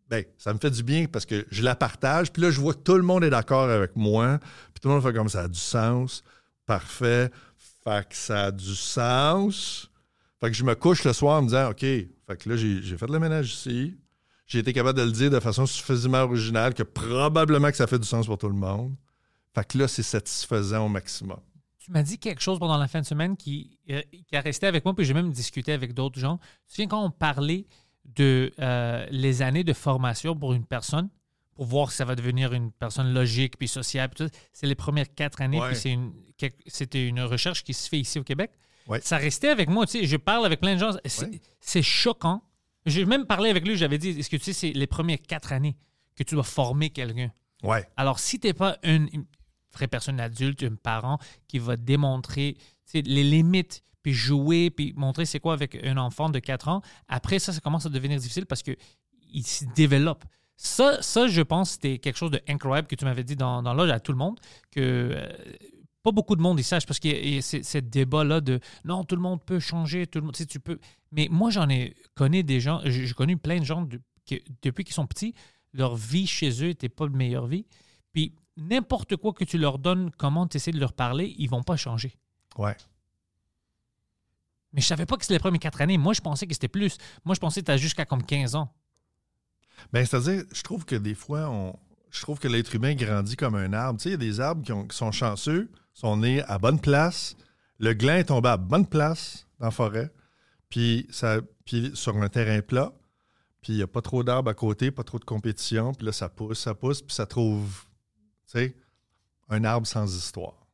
ben, 0.09 0.23
ça 0.37 0.53
me 0.53 0.59
fait 0.59 0.71
du 0.71 0.83
bien 0.83 1.05
parce 1.05 1.25
que 1.25 1.45
je 1.49 1.63
la 1.63 1.75
partage, 1.75 2.31
puis 2.31 2.41
là, 2.41 2.51
je 2.51 2.59
vois 2.59 2.73
que 2.73 2.79
tout 2.79 2.95
le 2.95 3.03
monde 3.03 3.23
est 3.23 3.29
d'accord 3.29 3.69
avec 3.69 3.95
moi, 3.95 4.39
puis 4.73 4.81
tout 4.81 4.87
le 4.87 4.95
monde 4.95 5.03
fait 5.03 5.13
comme 5.13 5.29
ça 5.29 5.43
a 5.43 5.47
du 5.47 5.59
sens. 5.59 6.23
Parfait. 6.65 7.31
Fait 7.83 8.07
que 8.07 8.15
ça 8.15 8.45
a 8.45 8.51
du 8.51 8.75
sens. 8.75 9.89
Fait 10.39 10.47
que 10.47 10.55
je 10.55 10.63
me 10.63 10.75
couche 10.75 11.03
le 11.03 11.13
soir 11.13 11.39
en 11.39 11.43
me 11.43 11.47
disant, 11.47 11.69
OK, 11.69 11.81
fait 11.81 12.37
que 12.37 12.49
là, 12.49 12.55
j'ai 12.55 12.97
fait 12.97 13.09
le 13.09 13.19
ménage 13.19 13.53
ici. 13.53 13.95
J'ai 14.47 14.59
été 14.59 14.73
capable 14.73 14.99
de 14.99 15.03
le 15.03 15.11
dire 15.11 15.31
de 15.31 15.39
façon 15.39 15.65
suffisamment 15.65 16.21
originale 16.21 16.73
que 16.73 16.83
probablement 16.83 17.71
que 17.71 17.77
ça 17.77 17.87
fait 17.87 17.97
du 17.97 18.07
sens 18.07 18.27
pour 18.27 18.37
tout 18.37 18.49
le 18.49 18.55
monde. 18.55 18.95
Fait 19.55 19.65
que 19.65 19.77
là, 19.77 19.87
c'est 19.87 20.03
satisfaisant 20.03 20.85
au 20.85 20.89
maximum. 20.89 21.39
Tu 21.79 21.91
m'as 21.91 22.03
dit 22.03 22.17
quelque 22.17 22.41
chose 22.41 22.59
pendant 22.59 22.77
la 22.77 22.87
fin 22.87 22.99
de 22.99 23.05
semaine 23.05 23.37
qui, 23.37 23.79
euh, 23.89 24.01
a 24.33 24.41
resté 24.41 24.67
avec 24.67 24.83
moi, 24.85 24.95
puis 24.95 25.05
j'ai 25.05 25.13
même 25.13 25.31
discuté 25.31 25.71
avec 25.71 25.93
d'autres 25.93 26.19
gens. 26.19 26.37
Tu 26.37 26.67
te 26.67 26.73
souviens 26.73 26.87
quand 26.87 27.03
on 27.03 27.11
parlait 27.11 27.67
de 28.05 28.51
euh, 28.59 29.05
les 29.11 29.41
années 29.41 29.63
de 29.63 29.73
formation 29.73 30.35
pour 30.35 30.53
une 30.53 30.65
personne, 30.65 31.09
pour 31.55 31.65
voir 31.65 31.91
si 31.91 31.97
ça 31.97 32.05
va 32.05 32.15
devenir 32.15 32.53
une 32.53 32.71
personne 32.71 33.13
logique 33.13 33.57
puis 33.57 33.69
tout, 33.69 33.81
c'est 34.53 34.67
les 34.67 34.75
premières 34.75 35.13
quatre 35.13 35.41
années, 35.41 35.59
Ouais. 35.59 35.69
puis 35.69 35.75
c'est 35.77 35.91
une, 35.91 36.13
c'était 36.67 37.07
une 37.07 37.21
recherche 37.21 37.63
qui 37.63 37.73
se 37.73 37.89
fait 37.89 37.99
ici 37.99 38.19
au 38.19 38.23
Québec. 38.23 38.51
Ouais. 38.87 39.01
Ça 39.01 39.17
restait 39.17 39.49
avec 39.49 39.69
moi, 39.69 39.85
tu 39.85 39.99
sais, 39.99 40.05
je 40.05 40.17
parle 40.17 40.45
avec 40.45 40.59
plein 40.59 40.75
de 40.75 40.79
gens, 40.79 40.91
c'est, 41.05 41.25
Ouais. 41.27 41.41
c'est 41.59 41.81
choquant. 41.81 42.43
J'ai 42.85 43.05
même 43.05 43.25
parlé 43.25 43.49
avec 43.49 43.65
lui, 43.67 43.75
j'avais 43.77 43.97
dit, 43.97 44.09
est-ce 44.09 44.29
que 44.29 44.37
tu 44.37 44.43
sais, 44.43 44.53
c'est 44.53 44.71
les 44.71 44.85
premières 44.87 45.21
quatre 45.21 45.51
années 45.53 45.75
que 46.15 46.23
tu 46.23 46.35
dois 46.35 46.43
former 46.43 46.91
quelqu'un? 46.91 47.31
Ouais. 47.63 47.83
Alors, 47.97 48.19
si 48.19 48.39
tu 48.39 48.45
n'es 48.47 48.53
pas 48.53 48.77
une, 48.83 49.09
une 49.11 49.25
vraie 49.73 49.87
personne 49.87 50.19
adulte, 50.19 50.61
un 50.63 50.75
parent 50.75 51.17
qui 51.47 51.57
va 51.57 51.77
démontrer 51.77 52.57
les 52.93 53.23
limites, 53.23 53.81
puis 54.05 54.13
jouer, 54.13 54.69
puis 54.69 54.93
montrer 54.95 55.25
c'est 55.25 55.39
quoi 55.39 55.53
avec 55.53 55.83
un 55.83 55.97
enfant 55.97 56.29
de 56.29 56.37
4 56.37 56.67
ans, 56.67 56.83
après 57.07 57.39
ça, 57.39 57.51
ça 57.51 57.59
commence 57.59 57.87
à 57.87 57.89
devenir 57.89 58.19
difficile 58.19 58.45
parce 58.45 58.61
qu'il 58.61 58.77
se 59.47 59.65
développe. 59.75 60.23
Ça, 60.55 61.01
ça, 61.01 61.25
je 61.27 61.41
pense, 61.41 61.71
c'était 61.71 61.97
quelque 61.97 62.15
chose 62.17 62.29
d'incroyable 62.29 62.87
que 62.87 62.93
tu 62.93 63.03
m'avais 63.03 63.23
dit 63.23 63.35
dans, 63.35 63.63
dans 63.63 63.73
à 63.79 63.99
tout 63.99 64.11
le 64.11 64.19
monde, 64.19 64.39
que 64.69 64.79
euh, 64.79 65.27
pas 66.03 66.11
beaucoup 66.11 66.35
de 66.35 66.41
monde 66.43 66.59
y 66.59 66.63
sache 66.63 66.85
parce 66.85 66.99
a 67.03 67.41
ce 67.41 67.77
débat-là 67.79 68.41
de 68.41 68.59
non, 68.83 69.03
tout 69.05 69.15
le 69.15 69.23
monde 69.23 69.43
peut 69.43 69.59
changer, 69.59 70.05
tout 70.05 70.19
le 70.19 70.25
monde, 70.25 70.35
tu 70.35 70.43
sais, 70.43 70.45
tu 70.45 70.59
peux. 70.59 70.77
Mais 71.11 71.27
moi, 71.31 71.49
j'en 71.49 71.67
ai 71.67 71.95
connu 72.13 72.43
des 72.43 72.59
gens, 72.59 72.79
j'ai 72.85 73.11
connu 73.15 73.37
plein 73.37 73.57
de 73.57 73.65
gens 73.65 73.81
de- 73.81 73.99
que, 74.29 74.35
depuis 74.61 74.83
qu'ils 74.83 74.93
sont 74.93 75.07
petits, 75.07 75.33
leur 75.73 75.95
vie 75.95 76.27
chez 76.27 76.51
eux 76.63 76.67
n'était 76.67 76.89
pas 76.89 77.05
la 77.05 77.11
meilleure 77.11 77.47
vie. 77.47 77.65
Puis 78.13 78.35
n'importe 78.55 79.15
quoi 79.15 79.33
que 79.33 79.45
tu 79.45 79.57
leur 79.57 79.79
donnes, 79.79 80.11
comment 80.15 80.45
tu 80.45 80.57
essaies 80.57 80.71
de 80.71 80.79
leur 80.79 80.93
parler, 80.93 81.33
ils 81.39 81.49
vont 81.49 81.63
pas 81.63 81.75
changer. 81.75 82.13
Ouais. 82.59 82.77
Mais 84.75 84.81
je 84.81 84.87
savais 84.87 85.05
pas 85.05 85.15
que 85.15 85.23
c'était 85.23 85.35
les 85.35 85.39
premières 85.39 85.59
quatre 85.61 85.79
années. 85.81 85.97
Moi, 85.97 86.13
je 86.13 86.19
pensais 86.21 86.45
que 86.45 86.53
c'était 86.53 86.67
plus. 86.67 86.97
Moi, 87.23 87.33
je 87.33 87.39
pensais 87.39 87.61
que 87.61 87.65
tu 87.65 87.71
as 87.71 87.77
jusqu'à 87.77 88.05
comme 88.05 88.23
15 88.23 88.55
ans. 88.55 88.69
Ben, 89.93 90.05
c'est-à-dire, 90.05 90.43
je 90.51 90.61
trouve 90.63 90.83
que 90.85 90.95
des 90.95 91.15
fois, 91.15 91.49
on, 91.49 91.79
je 92.11 92.21
trouve 92.21 92.39
que 92.39 92.47
l'être 92.49 92.75
humain 92.75 92.93
grandit 92.93 93.37
comme 93.37 93.55
un 93.55 93.71
arbre. 93.71 93.99
Tu 93.99 94.03
sais, 94.03 94.09
il 94.09 94.11
y 94.11 94.15
a 94.15 94.17
des 94.17 94.39
arbres 94.41 94.63
qui, 94.63 94.73
ont- 94.73 94.85
qui 94.85 94.95
sont 94.97 95.11
chanceux, 95.13 95.71
sont 95.93 96.17
nés 96.17 96.41
à 96.43 96.57
bonne 96.59 96.79
place. 96.81 97.35
Le 97.79 97.93
gland 97.93 98.15
est 98.15 98.25
tombé 98.25 98.49
à 98.49 98.57
bonne 98.57 98.85
place 98.85 99.47
dans 99.59 99.67
la 99.67 99.71
forêt. 99.71 100.11
Puis, 100.69 101.07
ça, 101.09 101.37
puis 101.63 101.91
sur 101.93 102.17
un 102.17 102.27
terrain 102.27 102.61
plat. 102.61 102.91
Puis, 103.61 103.73
il 103.73 103.77
n'y 103.77 103.81
a 103.83 103.87
pas 103.87 104.01
trop 104.01 104.23
d'arbres 104.23 104.49
à 104.51 104.53
côté, 104.53 104.91
pas 104.91 105.03
trop 105.03 105.19
de 105.19 105.25
compétition. 105.25 105.93
Puis 105.93 106.05
là, 106.05 106.11
ça 106.11 106.27
pousse, 106.29 106.59
ça 106.59 106.75
pousse. 106.75 107.01
Puis, 107.01 107.15
ça 107.15 107.25
trouve, 107.25 107.85
tu 108.51 108.75
un 109.47 109.63
arbre 109.63 109.87
sans 109.87 110.13
histoire. 110.13 110.64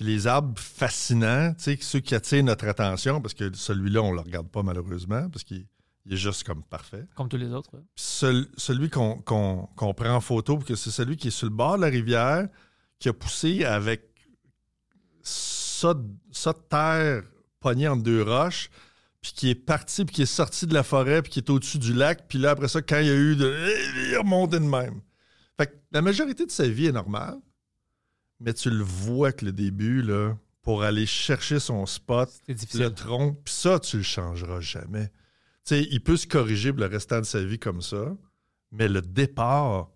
Puis, 0.00 0.06
les 0.08 0.26
arbres 0.26 0.58
fascinants, 0.58 1.52
tu 1.52 1.64
sais, 1.64 1.78
ceux 1.82 2.00
qui 2.00 2.14
attirent 2.14 2.42
notre 2.42 2.66
attention, 2.66 3.20
parce 3.20 3.34
que 3.34 3.54
celui-là, 3.54 4.00
on 4.00 4.12
ne 4.12 4.14
le 4.14 4.20
regarde 4.22 4.48
pas 4.48 4.62
malheureusement, 4.62 5.28
parce 5.28 5.44
qu'il 5.44 5.66
il 6.06 6.14
est 6.14 6.16
juste 6.16 6.42
comme 6.44 6.62
parfait. 6.62 7.04
Comme 7.14 7.28
tous 7.28 7.36
les 7.36 7.52
autres. 7.52 7.70
Celui 7.94 8.88
qu'on 8.88 9.18
qu'on- 9.18 9.68
qu'on 9.76 9.92
prend 9.92 10.14
en 10.14 10.22
photo, 10.22 10.56
parce 10.56 10.66
que 10.68 10.74
c'est 10.74 10.90
celui 10.90 11.18
qui 11.18 11.28
est 11.28 11.30
sur 11.30 11.48
le 11.50 11.54
bord 11.54 11.76
de 11.76 11.82
la 11.82 11.88
rivière, 11.88 12.48
qui 12.98 13.10
a 13.10 13.12
poussé 13.12 13.62
avec 13.66 14.04
ça, 15.22 15.92
de- 15.92 16.08
ça 16.32 16.54
de 16.54 16.58
terre 16.70 17.22
pogné 17.60 17.86
entre 17.86 18.02
deux 18.02 18.22
roches, 18.22 18.70
puis 19.20 19.32
qui 19.34 19.50
est 19.50 19.54
parti, 19.54 20.06
puis 20.06 20.14
qui 20.14 20.22
est 20.22 20.26
sorti 20.26 20.66
de 20.66 20.72
la 20.72 20.82
forêt, 20.82 21.20
puis 21.20 21.30
qui 21.30 21.40
est 21.40 21.50
au-dessus 21.50 21.78
du 21.78 21.92
lac, 21.92 22.26
puis 22.26 22.38
là, 22.38 22.52
après 22.52 22.68
ça, 22.68 22.80
quand 22.80 23.00
il 23.00 23.06
y 23.06 23.10
a 23.10 23.14
eu 23.14 23.36
de... 23.36 23.54
Il 24.06 24.12
est 24.14 24.16
remonté 24.16 24.58
de 24.58 24.64
même. 24.64 25.02
Fait 25.58 25.66
que 25.66 25.76
la 25.92 26.00
majorité 26.00 26.46
de 26.46 26.50
sa 26.50 26.66
vie 26.66 26.86
est 26.86 26.92
normale, 26.92 27.36
mais 28.40 28.54
tu 28.54 28.70
le 28.70 28.82
vois 28.82 29.32
que 29.32 29.44
le 29.44 29.52
début, 29.52 30.02
là, 30.02 30.36
pour 30.62 30.82
aller 30.82 31.06
chercher 31.06 31.60
son 31.60 31.86
spot, 31.86 32.30
le 32.48 32.88
tronc, 32.88 33.34
puis 33.44 33.54
ça, 33.54 33.78
tu 33.78 33.98
le 33.98 34.02
changeras 34.02 34.60
jamais. 34.60 35.08
Tu 35.64 35.76
sais, 35.76 35.88
il 35.90 36.02
peut 36.02 36.16
se 36.16 36.26
corriger 36.26 36.72
pour 36.72 36.80
le 36.80 36.86
restant 36.86 37.18
de 37.18 37.24
sa 37.24 37.42
vie 37.44 37.58
comme 37.58 37.82
ça, 37.82 38.16
mais 38.72 38.88
le 38.88 39.02
départ, 39.02 39.90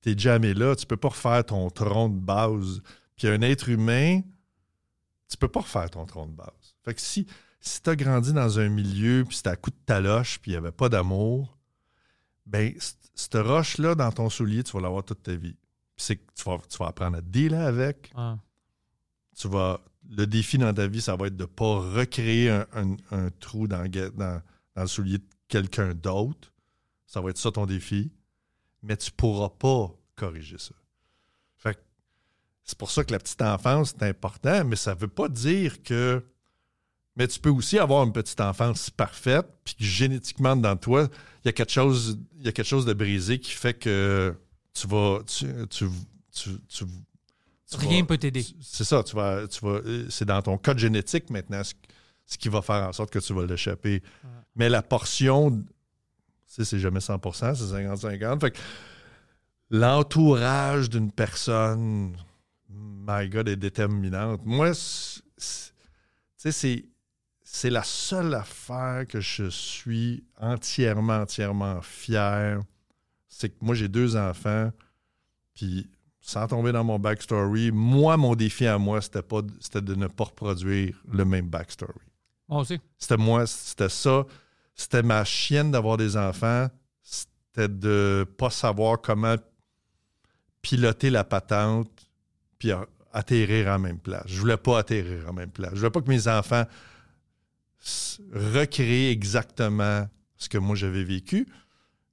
t'es 0.00 0.16
jamais 0.16 0.54
là. 0.54 0.74
Tu 0.74 0.86
peux 0.86 0.96
pas 0.96 1.08
refaire 1.08 1.44
ton 1.44 1.70
tronc 1.70 2.08
de 2.08 2.18
base. 2.18 2.82
Puis 3.16 3.28
un 3.28 3.42
être 3.42 3.68
humain, 3.68 4.22
tu 5.28 5.36
peux 5.36 5.48
pas 5.48 5.60
refaire 5.60 5.90
ton 5.90 6.06
tronc 6.06 6.26
de 6.26 6.32
base. 6.32 6.76
Fait 6.84 6.94
que 6.94 7.00
si, 7.00 7.26
si 7.60 7.82
t'as 7.82 7.94
grandi 7.94 8.32
dans 8.32 8.58
un 8.58 8.68
milieu, 8.68 9.24
puis 9.26 9.36
c'était 9.36 9.50
à 9.50 9.56
coup 9.56 9.70
de 9.70 9.76
taloche, 9.86 10.38
puis 10.40 10.52
il 10.52 10.54
y 10.54 10.56
avait 10.56 10.72
pas 10.72 10.88
d'amour, 10.88 11.58
ben, 12.46 12.74
cette 13.14 13.34
roche-là, 13.34 13.94
dans 13.94 14.10
ton 14.10 14.30
soulier, 14.30 14.64
tu 14.64 14.72
vas 14.72 14.80
l'avoir 14.80 15.04
toute 15.04 15.22
ta 15.22 15.34
vie. 15.34 15.56
C'est 16.00 16.16
que 16.16 16.22
tu 16.34 16.44
vas, 16.44 16.58
tu 16.68 16.78
vas 16.78 16.86
apprendre 16.88 17.18
à 17.18 17.20
dealer 17.20 17.60
avec, 17.60 18.10
Ouais. 18.16 18.34
tu 19.36 19.48
vas. 19.48 19.80
Le 20.10 20.26
défi 20.26 20.56
dans 20.58 20.72
ta 20.72 20.86
vie, 20.86 21.00
ça 21.02 21.14
va 21.14 21.26
être 21.26 21.36
de 21.36 21.42
ne 21.42 21.46
pas 21.46 21.78
recréer 21.78 22.48
un, 22.50 22.66
un- 22.74 22.96
un 23.10 23.30
trou 23.38 23.68
dans, 23.68 23.82
le 23.82 23.88
ga- 23.88 24.10
dans- 24.10 24.40
dans 24.74 24.82
le 24.82 24.88
soulier 24.88 25.18
de 25.18 25.24
quelqu'un 25.46 25.94
d'autre. 25.94 26.52
Ça 27.06 27.20
va 27.20 27.30
être 27.30 27.38
ça 27.38 27.50
ton 27.52 27.66
défi. 27.66 28.10
Mais 28.82 28.96
tu 28.96 29.10
ne 29.10 29.14
pourras 29.16 29.50
pas 29.50 29.92
corriger 30.16 30.56
ça. 30.58 30.74
Fait 31.58 31.78
c'est 32.64 32.78
pour 32.78 32.90
ça 32.90 33.04
que 33.04 33.12
la 33.12 33.18
petite 33.18 33.42
enfance, 33.42 33.94
c'est 33.98 34.08
important, 34.08 34.64
mais 34.64 34.76
ça 34.76 34.94
ne 34.94 35.00
veut 35.00 35.08
pas 35.08 35.28
dire 35.28 35.82
que. 35.82 36.24
Mais 37.16 37.28
tu 37.28 37.38
peux 37.38 37.50
aussi 37.50 37.78
avoir 37.78 38.02
une 38.04 38.12
petite 38.12 38.40
enfance 38.40 38.88
parfaite, 38.88 39.46
puis 39.64 39.74
que 39.74 39.84
génétiquement, 39.84 40.56
dans 40.56 40.76
toi, 40.76 41.08
il 41.44 41.48
y 41.48 41.50
a 41.50 41.52
quelque 41.52 41.72
chose, 41.72 42.18
il 42.38 42.46
y 42.46 42.48
a 42.48 42.52
quelque 42.52 42.66
chose 42.66 42.86
de 42.86 42.94
brisé 42.94 43.38
qui 43.38 43.50
fait 43.52 43.74
que 43.74 44.34
tu 44.74 44.86
vas. 44.86 45.20
Tu, 45.26 45.46
tu, 45.68 45.86
tu, 46.68 46.84
Rien 47.78 48.00
vas- 48.00 48.06
peut 48.06 48.18
t'aider. 48.18 48.44
c'est 48.62 48.84
ça, 48.84 49.02
tu 49.02 49.14
vas, 49.16 49.46
tu 49.48 49.64
vas, 49.64 49.72
euh, 49.84 50.06
c'est 50.10 50.24
dans 50.24 50.42
ton 50.42 50.58
code 50.58 50.78
génétique 50.78 51.30
maintenant 51.30 51.62
ce, 51.62 51.74
ce 52.26 52.36
qui 52.38 52.48
va 52.48 52.62
faire 52.62 52.88
en 52.88 52.92
sorte 52.92 53.10
que 53.10 53.18
tu 53.20 53.32
vas 53.32 53.44
l'échapper. 53.46 54.02
Mais 54.56 54.68
la 54.68 54.82
portion, 54.82 55.50
tu 55.52 55.64
sais, 56.46 56.64
c'est 56.64 56.78
jamais 56.80 56.98
100% 57.00 57.54
c'est 57.54 57.64
50-50. 58.16 58.40
Fait 58.40 58.50
que 58.52 58.58
l'entourage 59.70 60.90
d'une 60.90 61.12
personne, 61.12 62.16
my 62.68 63.28
God, 63.28 63.48
est 63.48 63.56
déterminante. 63.56 64.40
Moi, 64.44 64.72
c'est, 64.74 65.72
c'est 67.42 67.70
la 67.70 67.82
seule 67.84 68.34
affaire 68.34 69.06
que 69.08 69.20
je 69.20 69.48
suis 69.48 70.24
entièrement, 70.40 71.20
entièrement 71.22 71.80
fier. 71.82 72.60
C'est 73.40 73.48
que 73.48 73.56
moi, 73.62 73.74
j'ai 73.74 73.88
deux 73.88 74.16
enfants, 74.16 74.70
puis 75.54 75.88
sans 76.20 76.46
tomber 76.46 76.72
dans 76.72 76.84
mon 76.84 76.98
backstory, 76.98 77.70
moi, 77.70 78.18
mon 78.18 78.34
défi 78.34 78.66
à 78.66 78.76
moi, 78.76 79.00
c'était 79.00 79.22
pas 79.22 79.40
c'était 79.60 79.80
de 79.80 79.94
ne 79.94 80.08
pas 80.08 80.24
reproduire 80.24 81.02
le 81.10 81.24
même 81.24 81.48
backstory. 81.48 82.06
Moi 82.50 82.60
aussi. 82.60 82.78
C'était 82.98 83.16
moi, 83.16 83.46
c'était 83.46 83.88
ça. 83.88 84.26
C'était 84.74 85.02
ma 85.02 85.24
chienne 85.24 85.70
d'avoir 85.70 85.96
des 85.96 86.18
enfants. 86.18 86.68
C'était 87.00 87.68
de 87.68 88.26
pas 88.36 88.50
savoir 88.50 89.00
comment 89.00 89.36
piloter 90.60 91.08
la 91.08 91.24
patente 91.24 91.88
puis 92.58 92.72
atterrir 93.10 93.68
en 93.68 93.78
même 93.78 94.00
place. 94.00 94.24
Je 94.26 94.38
voulais 94.38 94.58
pas 94.58 94.80
atterrir 94.80 95.30
en 95.30 95.32
même 95.32 95.50
place. 95.50 95.70
Je 95.72 95.78
voulais 95.78 95.90
pas 95.90 96.02
que 96.02 96.10
mes 96.10 96.28
enfants 96.28 96.66
recréent 98.34 99.10
exactement 99.10 100.06
ce 100.36 100.50
que 100.50 100.58
moi 100.58 100.76
j'avais 100.76 101.04
vécu. 101.04 101.48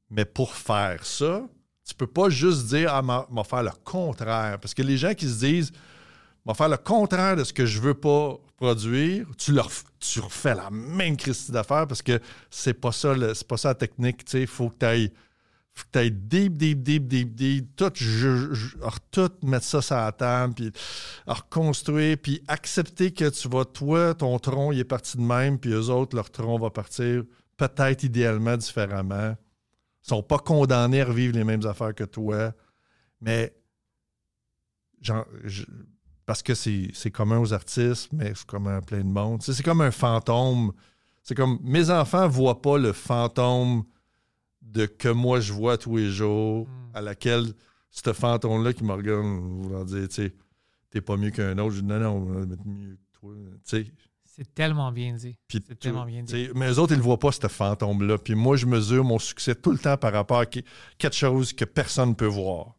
Mais 0.09 0.25
pour 0.25 0.53
faire 0.53 1.05
ça, 1.05 1.43
tu 1.85 1.93
peux 1.95 2.07
pas 2.07 2.29
juste 2.29 2.67
dire 2.67 2.93
ah 2.93 3.01
m'a 3.01 3.27
m'a 3.29 3.43
faire 3.43 3.63
le 3.63 3.71
contraire 3.83 4.59
parce 4.59 4.73
que 4.73 4.81
les 4.81 4.97
gens 4.97 5.13
qui 5.13 5.27
se 5.27 5.39
disent 5.39 5.71
va 6.45 6.53
faire 6.53 6.69
le 6.69 6.77
contraire 6.77 7.35
de 7.35 7.43
ce 7.43 7.53
que 7.53 7.65
je 7.65 7.79
veux 7.79 7.93
pas 7.93 8.37
produire, 8.55 9.27
tu, 9.37 9.51
leur, 9.51 9.69
tu 9.99 10.19
refais 10.19 10.55
la 10.55 10.69
même 10.71 11.17
crise 11.17 11.49
d'affaires 11.49 11.87
parce 11.87 12.01
que 12.01 12.19
c'est 12.49 12.73
pas 12.73 12.91
ça, 12.91 13.13
c'est 13.33 13.47
pas 13.47 13.57
ça 13.57 13.69
la 13.69 13.75
technique. 13.75 14.23
Il 14.33 14.47
faut 14.47 14.69
que 14.69 14.77
tu 14.79 14.85
ailles 14.85 15.11
faut 15.77 15.85
que 15.91 15.99
ailles 15.99 16.11
deep, 16.11 16.57
deep, 16.57 16.81
deep, 16.81 17.07
deep, 17.07 17.35
deep, 17.35 17.75
tout, 17.75 17.91
je, 17.93 18.51
tout 19.11 19.31
mettre 19.43 19.65
ça 19.65 19.81
sur 19.81 19.95
la 19.95 20.11
table, 20.11 20.55
puis 20.55 20.71
reconstruire, 21.27 22.17
puis 22.17 22.41
accepter 22.47 23.11
que 23.11 23.29
tu 23.29 23.47
vas, 23.47 23.63
toi, 23.63 24.15
ton 24.15 24.39
tronc, 24.39 24.71
il 24.71 24.79
est 24.79 24.83
parti 24.83 25.17
de 25.17 25.21
même, 25.21 25.59
puis 25.59 25.71
eux 25.71 25.89
autres, 25.89 26.15
leur 26.15 26.31
tronc 26.31 26.57
va 26.57 26.71
partir 26.71 27.23
peut-être 27.57 28.03
idéalement 28.03 28.57
différemment. 28.57 29.35
Sont 30.07 30.23
pas 30.23 30.37
condamnés 30.39 31.01
à 31.01 31.05
revivre 31.05 31.35
les 31.35 31.43
mêmes 31.43 31.65
affaires 31.65 31.93
que 31.93 32.05
toi, 32.05 32.53
mais 33.19 33.53
genre, 35.01 35.25
je- 35.43 35.65
parce 36.25 36.41
que 36.43 36.53
c'est 36.55 37.11
commun 37.11 37.39
aux 37.39 37.53
artistes, 37.53 38.09
mais 38.13 38.33
c'est 38.35 38.45
commun 38.45 38.77
à 38.77 38.81
plein 38.81 38.99
de 38.99 39.03
monde. 39.09 39.41
C'est 39.41 39.63
comme 39.63 39.81
un 39.81 39.91
fantôme. 39.91 40.71
C'est 41.23 41.35
comme 41.35 41.59
mes 41.61 41.89
enfants 41.89 42.27
voient 42.27 42.61
pas 42.61 42.77
le 42.77 42.93
fantôme 42.93 43.83
de 44.61 44.85
que 44.85 45.09
moi 45.09 45.39
je 45.39 45.51
vois 45.53 45.77
tous 45.77 45.97
les 45.97 46.09
jours, 46.09 46.67
Mm. 46.67 46.71
à 46.95 47.01
laquelle 47.01 47.53
ce 47.91 48.13
fantôme-là 48.13 48.73
qui 48.73 48.83
me 48.83 48.93
regarde, 48.93 49.25
voulant 49.25 49.83
dire, 49.85 50.07
tu 50.09 50.15
sais, 50.15 50.35
t'es 50.89 51.01
pas 51.01 51.17
mieux 51.17 51.31
qu'un 51.31 51.57
autre. 51.57 51.75
Je 51.75 51.81
dis, 51.81 51.85
non, 51.87 51.99
non, 51.99 52.09
on 52.11 52.25
va 52.25 52.45
mieux 52.65 52.95
que 52.95 53.19
toi. 53.19 53.33
Tu 53.65 53.83
sais, 53.85 53.91
C'est 54.37 54.53
tellement 54.53 54.91
bien 54.91 55.13
dit. 55.15 55.35
C'est 55.51 55.79
tellement 55.79 56.05
bien 56.05 56.21
dit. 56.23 56.49
Mais 56.53 56.69
eux 56.71 56.77
autres, 56.79 56.93
ils 56.93 56.97
ne 56.97 57.01
voient 57.03 57.17
pas, 57.17 57.31
ce 57.31 57.47
fantôme-là. 57.47 58.17
Puis 58.19 58.35
moi, 58.35 58.55
je 58.55 58.65
mesure 58.67 59.03
mon 59.03 59.17
succès 59.17 59.55
tout 59.55 59.71
le 59.71 59.79
temps 59.79 59.97
par 59.97 60.13
rapport 60.13 60.39
à 60.39 60.45
quelque 60.45 61.11
chose 61.15 61.53
que 61.53 61.65
personne 61.65 62.09
ne 62.09 62.13
peut 62.13 62.25
voir. 62.27 62.75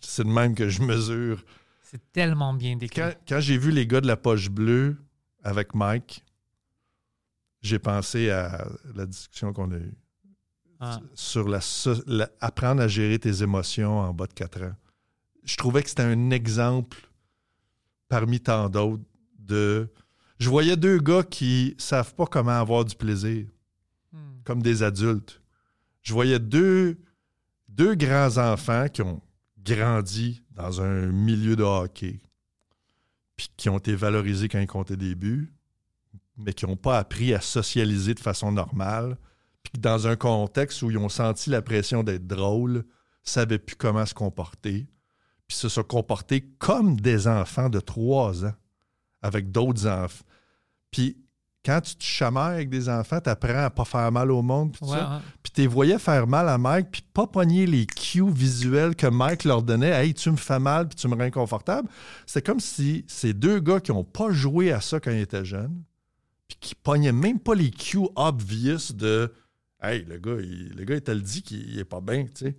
C'est 0.00 0.24
de 0.24 0.28
même 0.28 0.54
que 0.54 0.68
je 0.68 0.82
mesure. 0.82 1.42
C'est 1.82 2.12
tellement 2.12 2.52
bien 2.54 2.76
décrit. 2.76 3.00
Quand, 3.00 3.12
quand 3.28 3.40
j'ai 3.40 3.56
vu 3.56 3.70
les 3.70 3.86
gars 3.86 4.00
de 4.02 4.06
la 4.06 4.16
poche 4.16 4.50
bleue 4.50 4.96
avec 5.42 5.74
Mike, 5.74 6.24
j'ai 7.62 7.78
pensé 7.78 8.30
à 8.30 8.66
la 8.94 9.06
discussion 9.06 9.52
qu'on 9.52 9.70
a 9.72 9.76
eue 9.76 9.94
Ah. 10.80 11.00
sur 11.14 11.48
la- 11.48 11.60
apprendre 12.40 12.82
à 12.82 12.88
gérer 12.88 13.18
tes 13.18 13.42
émotions 13.42 13.98
en 14.00 14.12
bas 14.12 14.26
de 14.26 14.32
4 14.34 14.62
ans. 14.64 14.74
Je 15.44 15.56
trouvais 15.56 15.82
que 15.82 15.88
c'était 15.88 16.02
un 16.02 16.30
exemple 16.30 16.98
parmi 18.08 18.40
tant 18.40 18.68
d'autres 18.68 19.02
de. 19.38 19.88
Je 20.42 20.48
voyais 20.48 20.76
deux 20.76 20.98
gars 20.98 21.22
qui 21.22 21.76
savent 21.78 22.16
pas 22.16 22.26
comment 22.26 22.50
avoir 22.58 22.84
du 22.84 22.96
plaisir, 22.96 23.46
Hmm. 24.12 24.42
comme 24.42 24.60
des 24.60 24.82
adultes. 24.82 25.40
Je 26.02 26.12
voyais 26.12 26.40
deux, 26.40 26.98
deux 27.68 27.94
grands 27.94 28.38
enfants 28.38 28.88
qui 28.88 29.02
ont 29.02 29.22
grandi 29.64 30.42
dans 30.50 30.82
un 30.82 31.06
milieu 31.06 31.54
de 31.54 31.62
hockey, 31.62 32.20
puis 33.36 33.48
qui 33.56 33.68
ont 33.68 33.78
été 33.78 33.94
valorisés 33.94 34.48
quand 34.48 34.58
ils 34.58 34.66
comptaient 34.66 34.96
des 34.96 35.14
buts, 35.14 35.54
mais 36.36 36.52
qui 36.52 36.66
n'ont 36.66 36.76
pas 36.76 36.98
appris 36.98 37.32
à 37.34 37.40
socialiser 37.40 38.14
de 38.14 38.20
façon 38.20 38.50
normale, 38.50 39.16
puis 39.62 39.80
dans 39.80 40.08
un 40.08 40.16
contexte 40.16 40.82
où 40.82 40.90
ils 40.90 40.98
ont 40.98 41.08
senti 41.08 41.50
la 41.50 41.62
pression 41.62 42.02
d'être 42.02 42.26
drôles, 42.26 42.72
ne 42.72 42.82
savaient 43.22 43.60
plus 43.60 43.76
comment 43.76 44.04
se 44.06 44.14
comporter, 44.14 44.88
puis 45.46 45.56
se 45.56 45.68
sont 45.68 45.84
comportés 45.84 46.40
comme 46.58 47.00
des 47.00 47.28
enfants 47.28 47.70
de 47.70 47.78
trois 47.78 48.44
ans, 48.44 48.56
avec 49.22 49.52
d'autres 49.52 49.86
enfants. 49.86 50.24
Puis 50.92 51.16
quand 51.64 51.80
tu 51.80 51.96
te 51.96 52.02
chamailles 52.04 52.54
avec 52.54 52.70
des 52.70 52.88
enfants, 52.88 53.20
tu 53.20 53.30
apprends 53.30 53.64
à 53.64 53.70
pas 53.70 53.84
faire 53.84 54.10
mal 54.12 54.30
au 54.30 54.42
monde, 54.42 54.72
puis 54.72 54.88
Ouais, 54.88 54.98
tu 55.42 55.60
les 55.60 55.66
voyais 55.66 55.98
faire 55.98 56.26
mal 56.26 56.48
à 56.48 56.58
Mike, 56.58 56.88
puis 56.90 57.02
pas 57.14 57.26
pogner 57.26 57.66
les 57.66 57.86
cues 57.86 58.30
visuels 58.30 58.94
que 58.96 59.06
Mike 59.06 59.44
leur 59.44 59.62
donnait. 59.62 59.90
Hey, 59.90 60.14
tu 60.14 60.30
me 60.30 60.36
fais 60.36 60.58
mal, 60.58 60.88
puis 60.88 60.96
tu 60.96 61.06
me 61.08 61.14
rends 61.14 61.20
inconfortable. 61.20 61.88
C'est 62.26 62.44
comme 62.44 62.60
si 62.60 63.04
ces 63.08 63.32
deux 63.34 63.60
gars 63.60 63.80
qui 63.80 63.92
n'ont 63.92 64.04
pas 64.04 64.30
joué 64.30 64.72
à 64.72 64.80
ça 64.80 64.98
quand 65.00 65.10
ils 65.10 65.20
étaient 65.20 65.44
jeunes, 65.44 65.82
puis 66.48 66.56
qui 66.60 66.74
pognaient 66.74 67.12
même 67.12 67.38
pas 67.38 67.54
les 67.54 67.70
cues 67.70 68.08
obvious 68.16 68.92
de 68.94 69.32
Hey, 69.84 70.04
le 70.04 70.18
gars, 70.18 70.40
il, 70.40 70.74
le 70.76 70.84
gars, 70.84 70.94
il 70.94 71.02
te 71.02 71.10
le 71.10 71.20
dit 71.20 71.42
qu'il 71.42 71.76
est 71.76 71.84
pas 71.84 72.00
bien, 72.00 72.24
tu 72.24 72.46
sais. 72.46 72.56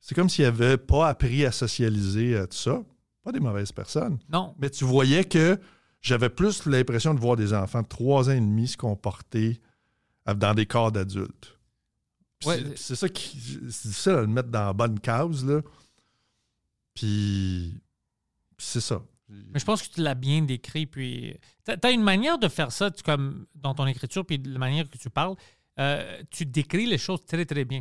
C'est 0.00 0.14
comme 0.14 0.28
s'ils 0.28 0.44
n'avaient 0.44 0.76
pas 0.78 1.08
appris 1.08 1.44
à 1.46 1.52
socialiser 1.52 2.36
à 2.36 2.46
tout 2.46 2.56
ça. 2.56 2.82
Pas 3.22 3.32
des 3.32 3.40
mauvaises 3.40 3.72
personnes. 3.72 4.18
Non, 4.30 4.54
Mais 4.58 4.68
tu 4.70 4.84
voyais 4.84 5.24
que 5.24 5.58
j'avais 6.04 6.28
plus 6.30 6.66
l'impression 6.66 7.14
de 7.14 7.20
voir 7.20 7.34
des 7.36 7.52
enfants 7.52 7.82
de 7.82 7.88
3 7.88 8.28
ans 8.28 8.32
et 8.32 8.40
demi 8.40 8.68
se 8.68 8.76
comporter 8.76 9.60
dans 10.26 10.54
des 10.54 10.66
corps 10.66 10.92
d'adultes. 10.92 11.58
Ouais. 12.44 12.62
c'est- 12.76 12.94
ça 12.94 13.08
qui. 13.08 13.38
C'est 13.70 13.88
difficile 13.88 14.12
à 14.12 14.20
le 14.20 14.26
mettre 14.26 14.50
dans 14.50 14.66
la 14.66 14.72
bonne 14.74 15.00
case, 15.00 15.44
là. 15.44 15.62
Puis. 16.94 17.80
c'est 18.58 18.80
ça. 18.80 19.02
mais 19.28 19.58
je 19.58 19.64
pense 19.64 19.82
que 19.82 19.92
tu 19.94 20.00
l'as 20.02 20.14
bien 20.14 20.42
décrit. 20.42 20.86
Puis, 20.86 21.36
t'as 21.64 21.76
as 21.82 21.90
une 21.90 22.02
manière 22.02 22.38
de 22.38 22.48
faire 22.48 22.70
ça, 22.70 22.90
tu- 22.90 23.02
comme 23.02 23.46
dans 23.54 23.74
ton 23.74 23.86
écriture, 23.86 24.24
puis 24.24 24.38
de 24.38 24.52
la 24.52 24.58
manière 24.58 24.88
que 24.88 24.98
tu 24.98 25.10
parles. 25.10 25.34
euh, 25.80 26.22
tu 26.30 26.46
décris 26.46 26.86
les 26.86 26.98
choses 26.98 27.24
très, 27.26 27.44
très 27.44 27.64
bien. 27.64 27.80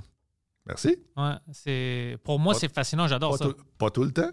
Merci. 0.66 0.96
Ouais, 1.16 1.34
c'est 1.52 2.18
pour 2.24 2.40
moi, 2.40 2.56
c'est 2.56 2.74
fascinant. 2.74 3.08
J'adore 3.08 3.38
ça. 3.38 3.46
tout, 3.46 3.56
pas 3.78 3.92
tout 3.92 4.04
le 4.04 4.12
temps. 4.12 4.32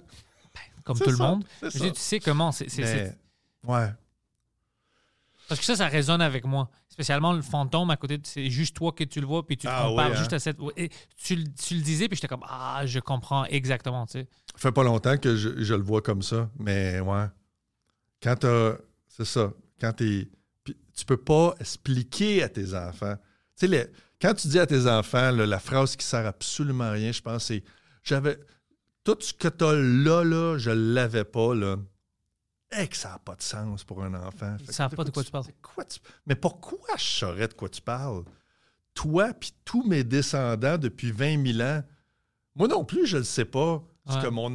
Comme 0.85 0.97
C'est 0.97 1.05
tout 1.05 1.11
le 1.11 1.17
ça, 1.17 1.29
monde. 1.29 1.45
Je 1.63 1.69
tu 1.91 2.01
sais 2.01 2.21
comment. 2.21 2.53
c'est 2.53 2.69
ouais. 3.65 3.89
Parce 5.49 5.59
que 5.59 5.67
ça, 5.67 5.75
ça 5.75 5.89
résonne 5.89 6.21
avec 6.23 6.45
moi. 6.45 6.71
Spécialement 6.89 7.33
le 7.33 7.43
fantôme 7.43 7.91
à 7.91 7.97
côté, 7.97 8.19
de- 8.19 8.27
c'est 8.27 8.49
juste 8.51 8.77
toi 8.77 8.93
que 8.93 9.03
tu 9.05 9.21
le 9.21 9.27
vois, 9.27 9.45
puis 9.45 9.57
tu 9.57 9.67
te 9.67 9.73
Ah 9.73 9.87
compares 9.89 10.11
oui, 10.11 10.13
hein? 10.15 10.19
juste 10.19 10.33
à 10.33 10.39
cette. 10.39 10.59
et 10.77 10.91
tu, 11.17 11.35
le- 11.35 11.45
tu 11.55 11.75
le 11.75 11.81
disais, 11.83 12.07
puis 12.09 12.17
j'étais 12.17 12.29
comme 12.29 12.45
Ah, 12.49 12.83
je 12.87 13.01
comprends 13.01 13.45
exactement, 13.47 14.07
tu 14.07 14.13
sais. 14.21 14.29
Ça 14.55 14.59
fait 14.69 14.73
pas 14.73 14.85
longtemps 14.85 15.17
que 15.17 15.35
je, 15.37 15.63
je 15.63 15.75
le 15.75 15.83
vois 15.83 16.03
comme 16.03 16.23
ça, 16.23 16.49
mais 16.59 17.01
ouais. 17.01 17.27
Quand 18.23 18.37
t'as. 18.37 18.75
C'est 19.09 19.25
ça. 19.25 19.53
Quand 19.81 19.93
t'es. 19.93 20.29
Tu 20.65 21.05
peux 21.07 21.17
pas 21.17 21.55
expliquer 21.59 22.43
à 22.45 22.49
tes 22.49 22.75
enfants. 22.75 23.17
Tu 23.17 23.23
sais, 23.57 23.67
les- 23.67 23.87
quand 24.21 24.35
tu 24.35 24.47
dis 24.49 24.59
à 24.59 24.67
tes 24.67 24.87
enfants, 24.87 25.31
là, 25.33 25.47
la 25.47 25.59
phrase 25.59 25.97
qui 25.97 26.05
sert 26.07 26.27
absolument 26.27 26.85
à 26.85 26.91
rien, 26.93 27.11
je 27.11 27.23
pense, 27.23 27.47
c'est 27.47 27.65
J'avais. 28.05 28.39
Tout 29.03 29.17
ce 29.21 29.33
que 29.33 29.49
t'as 29.49 29.73
là, 29.75 30.23
là, 30.23 30.59
je 30.59 30.71
l'avais 30.71 31.25
pas, 31.25 31.55
là. 31.55 31.77
Et 32.79 32.87
que 32.89 32.97
ça 32.97 33.11
n'a 33.11 33.19
pas 33.19 33.35
de 33.35 33.43
sens 33.43 33.83
pour 33.85 34.03
un 34.05 34.15
enfant. 34.15 34.57
Fait 34.59 34.67
que 34.67 34.73
savent 34.73 34.95
pas 34.95 35.05
de 35.05 35.11
quoi 35.11 35.25
tu 35.25 35.31
parles. 35.31 35.47
de 35.47 35.53
quoi 35.63 35.85
tu- 35.85 35.99
Mais 36.27 36.35
pourquoi 36.37 36.79
je 36.97 37.05
saurais 37.05 37.49
de 37.49 37.55
quoi 37.55 37.69
tu 37.69 37.81
parles? 37.83 38.23
Toi, 38.95 39.33
puis 39.33 39.53
tous 39.65 39.83
mes 39.87 40.05
descendants 40.05 40.79
depuis 40.79 41.11
20 41.13 41.45
000 41.55 41.61
ans, 41.69 41.83
moi 42.55 42.69
non 42.69 42.85
plus, 42.85 43.07
je 43.07 43.19
ne 43.19 43.23
sais 43.23 43.45
pas 43.45 43.83
ce 44.09 44.19
que 44.19 44.29
mon, 44.29 44.51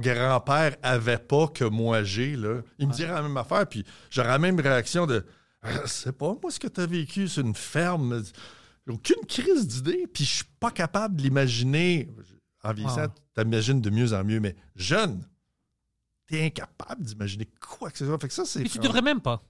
grand-père 0.00 0.76
avait 0.82 1.18
pas 1.18 1.48
que 1.48 1.64
moi 1.64 2.02
j'ai. 2.02 2.36
Là. 2.36 2.60
Il 2.78 2.86
me 2.86 2.90
Ouais. 2.92 2.96
dirait 2.96 3.12
la 3.12 3.22
même 3.22 3.36
affaire, 3.36 3.66
puis 3.66 3.84
j'aurais 4.10 4.28
la 4.28 4.38
même 4.38 4.58
réaction 4.60 5.06
de 5.06 5.24
Je 5.62 5.86
sais 5.86 6.12
pas, 6.12 6.34
moi, 6.42 6.50
ce 6.50 6.58
que 6.58 6.68
tu 6.68 6.80
as 6.80 6.86
vécu 6.86 7.28
sur 7.28 7.44
une 7.44 7.54
ferme, 7.54 8.22
j'ai 8.86 8.92
aucune 8.94 9.24
crise 9.28 9.66
d'idée, 9.66 10.06
puis 10.06 10.24
je 10.24 10.36
suis 10.36 10.44
pas 10.58 10.70
capable 10.70 11.16
de 11.16 11.22
l'imaginer. 11.22 12.08
En 12.64 12.72
vieillissant, 12.72 13.08
tu 13.08 13.22
t'imagines 13.42 13.80
de 13.80 13.90
mieux 13.90 14.12
en 14.14 14.24
mieux, 14.24 14.40
mais 14.40 14.56
jeune, 14.76 15.22
t'es 16.30 16.44
incapable 16.46 17.02
d'imaginer 17.02 17.48
quoi 17.60 17.90
que 17.90 17.98
ce 17.98 18.06
soit. 18.06 18.18
Fait 18.18 18.28
que 18.28 18.34
ça, 18.34 18.44
c'est 18.44 18.62
tu 18.64 18.78
devrais 18.78 19.02
même 19.02 19.20
pas. 19.20 19.42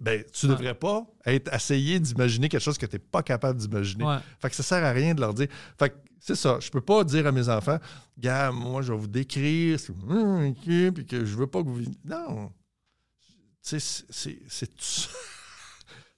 ben, 0.00 0.24
tu 0.32 0.46
Ouais. 0.46 0.52
devrais 0.52 0.74
pas 0.74 1.06
être 1.26 1.52
essayé 1.54 1.98
d'imaginer 2.00 2.48
quelque 2.48 2.60
chose 2.62 2.76
que 2.78 2.86
tu 2.86 2.96
n'es 2.96 2.98
pas 3.00 3.22
capable 3.22 3.58
d'imaginer. 3.58 4.04
Ouais. 4.04 4.18
Fait 4.40 4.50
que 4.50 4.56
ça 4.56 4.62
sert 4.62 4.84
à 4.84 4.90
rien 4.92 5.14
de 5.14 5.20
leur 5.20 5.32
dire. 5.34 5.48
Fait 5.78 5.90
que 5.90 5.94
c'est 6.20 6.34
ça. 6.36 6.58
Je 6.60 6.70
peux 6.70 6.80
pas 6.80 7.04
dire 7.04 7.26
à 7.26 7.32
mes 7.32 7.48
enfants, 7.48 7.78
gars, 8.18 8.50
moi, 8.50 8.82
je 8.82 8.92
vais 8.92 8.98
vous 8.98 9.06
décrire, 9.06 9.78
hum, 10.08 10.48
ok, 10.48 10.92
puis 10.94 11.06
que 11.06 11.24
je 11.24 11.36
veux 11.36 11.46
pas 11.46 11.62
que 11.62 11.68
vous. 11.68 11.82
Non. 12.04 12.52
Tu 13.66 13.78
sais, 13.80 14.04
c'est- 14.48 14.66
tout 14.66 14.74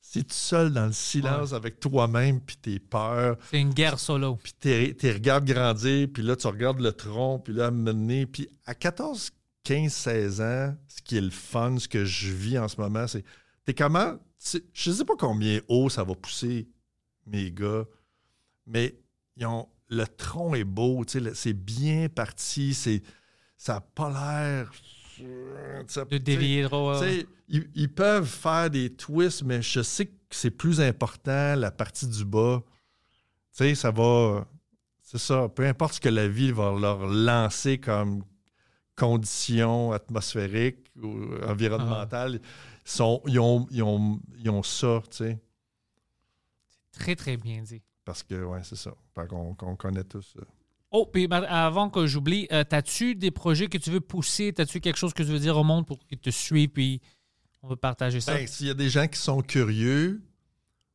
c'est 0.01 0.23
tout 0.23 0.35
seul 0.35 0.73
dans 0.73 0.87
le 0.87 0.93
silence 0.93 1.53
avec 1.53 1.79
toi-même, 1.79 2.41
puis 2.41 2.57
tes 2.57 2.79
peurs, 2.79 3.37
C'est 3.51 3.61
une 3.61 3.75
guerre 3.75 3.99
solo. 3.99 4.37
puis 4.43 4.55
tu 4.97 5.11
regardes 5.11 5.45
grandir, 5.45 6.09
puis 6.13 6.23
là, 6.23 6.37
tu 6.37 6.47
regardes 6.47 6.81
le 6.81 6.93
tronc, 6.93 7.41
puis 7.41 7.53
là, 7.55 7.71
mener. 7.71 8.27
Puis 8.27 8.49
à 8.65 8.75
14, 8.75 9.31
15, 9.67 9.93
16 9.93 10.41
ans, 10.43 10.75
ce 10.87 11.03
qui 11.03 11.17
est 11.17 11.21
le 11.21 11.31
fun, 11.31 11.77
ce 11.79 11.89
que 11.89 12.05
je 12.05 12.31
vis 12.33 12.57
en 12.59 12.69
ce 12.69 12.81
moment, 12.81 13.07
c'est. 13.09 13.25
T'es 13.65 13.75
comment. 13.75 14.17
Je 14.73 14.93
sais 14.93 15.05
pas 15.05 15.17
combien 15.19 15.61
haut 15.69 15.89
ça 15.89 16.05
va 16.05 16.15
pousser, 16.15 16.69
mes 17.27 17.51
gars, 17.51 17.85
mais 18.67 18.97
ils 19.37 19.45
ont, 19.47 19.69
le 19.89 20.05
tronc 20.07 20.55
est 20.55 20.63
beau, 20.65 21.05
tu 21.05 21.15
sais, 21.15 21.21
le- 21.21 21.35
c'est 21.35 21.53
bien 21.53 22.09
parti, 22.09 22.75
c'est, 22.75 23.03
ça 23.57 23.75
n'a 23.75 23.81
pas 23.81 24.09
l'air. 24.11 24.71
De 25.19 26.19
dévier 26.19 26.63
trop. 26.65 26.95
ils, 27.49 27.69
ils 27.75 27.93
peuvent 27.93 28.27
faire 28.29 28.71
des 28.71 28.95
twists, 28.95 29.43
mais 29.43 29.63
je 29.63 29.83
sais 29.83 30.07
que 30.07 30.13
c'est 30.31 30.51
plus 30.51 30.81
important 30.81 31.57
la 31.57 31.71
partie 31.73 32.07
du 32.07 32.25
bas. 32.25 32.63
Tu 33.57 33.65
sais, 33.65 33.75
ça 33.75 33.91
va. 33.91 34.47
C'est 35.03 35.19
ça. 35.19 35.49
Peu 35.49 35.65
importe 35.67 35.95
ce 35.95 36.01
que 36.01 36.09
la 36.11 36.29
vie 36.29 36.53
va 36.53 36.73
leur 36.79 37.07
lancer 37.07 37.79
comme 37.79 38.23
conditions 38.97 39.93
atmosphériques 39.93 40.87
ou 41.03 41.35
environnementales, 41.47 42.41
ils, 42.43 42.91
sont, 42.91 43.23
ils, 43.27 43.39
ont, 43.39 43.67
ils, 43.71 43.83
ont, 43.83 44.21
ils 44.39 44.51
ont 44.51 44.63
ça, 44.63 45.03
tu 45.11 45.17
sais. 45.19 45.39
Très, 46.93 47.15
très 47.15 47.37
bien 47.37 47.63
dit. 47.63 47.83
Parce 48.05 48.23
que, 48.23 48.43
ouais, 48.45 48.61
c'est 48.63 48.77
ça. 48.77 48.93
Fait 49.15 49.27
qu'on 49.27 49.55
connaît 49.55 50.05
tous. 50.05 50.35
euh, 50.39 50.45
Oh, 50.93 51.05
puis 51.05 51.27
avant 51.31 51.91
que 51.91 52.07
j'oublie, 52.07 52.47
euh, 52.53 52.63
t'as-tu 52.65 53.17
des 53.17 53.31
projets 53.33 53.67
que 53.67 53.77
tu 53.77 53.91
veux 53.91 54.01
pousser? 54.01 54.53
T'as-tu 54.53 54.81
quelque 54.81 54.97
chose 54.97 55.13
que 55.13 55.23
tu 55.25 55.29
veux 55.31 55.39
dire 55.41 55.57
au 55.59 55.65
monde 55.65 55.85
pour 55.87 55.99
qu'ils 56.07 56.19
te 56.19 56.31
suivent 56.31 56.69
puis 56.71 57.03
on 57.63 57.69
veut 57.69 57.77
partager 57.77 58.21
ça? 58.21 58.33
Ben, 58.35 58.47
S'il 58.47 58.69
y 58.69 58.71
a 58.71 58.75
des 58.75 58.89
gens 58.89 59.07
qui 59.09 59.19
sont 59.19 59.43
curieux, 59.43 60.23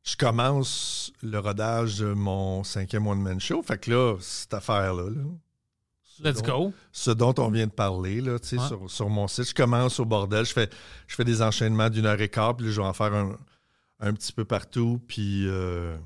je 0.02 0.16
commence 0.16 1.12
le 1.22 1.38
rodage 1.38 1.98
de 1.98 2.14
mon 2.14 2.64
cinquième 2.64 3.06
One 3.06 3.20
Man 3.20 3.38
Show. 3.38 3.62
Fait 3.62 3.78
que 3.78 3.90
là, 3.90 4.16
cette 4.20 4.54
affaire-là, 4.54 5.10
là, 5.10 5.24
ce 6.16 6.22
Let's 6.22 6.42
dont- 6.42 6.68
go. 6.70 6.72
ce 6.92 7.10
dont 7.10 7.34
on 7.38 7.50
vient 7.50 7.66
de 7.66 7.72
parler 7.72 8.20
là, 8.20 8.38
tu 8.38 8.48
sais, 8.48 8.58
Ouais. 8.58 8.66
sur, 8.66 8.90
sur 8.90 9.08
mon 9.08 9.26
site, 9.28 9.48
je 9.48 9.54
commence 9.54 9.98
au 10.00 10.04
bordel. 10.04 10.44
Je 10.44 10.52
fais, 10.52 10.68
je 11.06 11.14
fais 11.14 11.24
des 11.24 11.40
enchaînements 11.42 11.88
d'une 11.90 12.06
heure 12.06 12.20
et 12.20 12.28
quart, 12.28 12.56
puis 12.56 12.66
là, 12.66 12.72
je 12.72 12.80
vais 12.80 12.86
en 12.86 12.92
faire 12.92 13.14
un, 13.14 13.36
un 14.00 14.12
petit 14.12 14.32
peu 14.32 14.44
partout. 14.44 15.00
Puis 15.08 15.46
euh, 15.48 15.96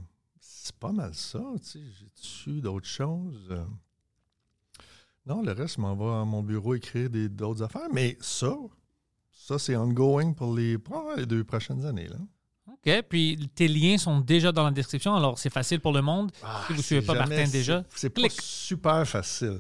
c'est 0.41 0.77
pas 0.77 0.93
mal 0.93 1.15
ça. 1.15 1.41
tu 1.63 1.65
sais. 1.71 1.81
J'ai-tu 1.99 2.61
d'autres 2.61 2.87
choses? 2.89 3.53
Non, 5.27 5.43
le 5.43 5.53
reste, 5.53 5.77
je 5.77 5.81
m'en 5.81 5.97
vais 5.97 6.21
à 6.21 6.25
mon 6.25 6.43
bureau 6.43 6.75
écrire 6.75 7.11
d'autres 7.11 7.63
affaires. 7.63 7.89
Mais 7.93 8.17
ça, 8.21 8.55
ça, 9.33 9.59
c'est 9.59 9.75
ongoing 9.77 10.33
pour 10.35 10.55
les, 10.55 10.79
probablement 10.79 11.17
les 11.17 11.27
deux 11.27 11.43
prochaines 11.43 11.85
années. 11.85 12.07
Là. 12.09 12.17
OK. 12.69 13.03
Puis 13.09 13.51
tes 13.55 13.67
liens 13.67 13.99
sont 13.99 14.21
déjà 14.21 14.53
dans 14.53 14.63
la 14.65 14.71
description, 14.71 15.17
alors 15.17 15.37
c'est 15.39 15.51
facile 15.51 15.81
pour 15.81 15.93
le 15.93 16.03
monde. 16.03 16.31
si 16.35 16.73
vous 16.73 16.79
ne 16.79 16.83
suivez 16.83 17.03
pas 17.05 17.15
Martin 17.15 17.49
déjà, 17.49 17.85
c'est- 17.95 18.09
pas 18.11 18.29
super 18.31 19.07
facile. 19.07 19.59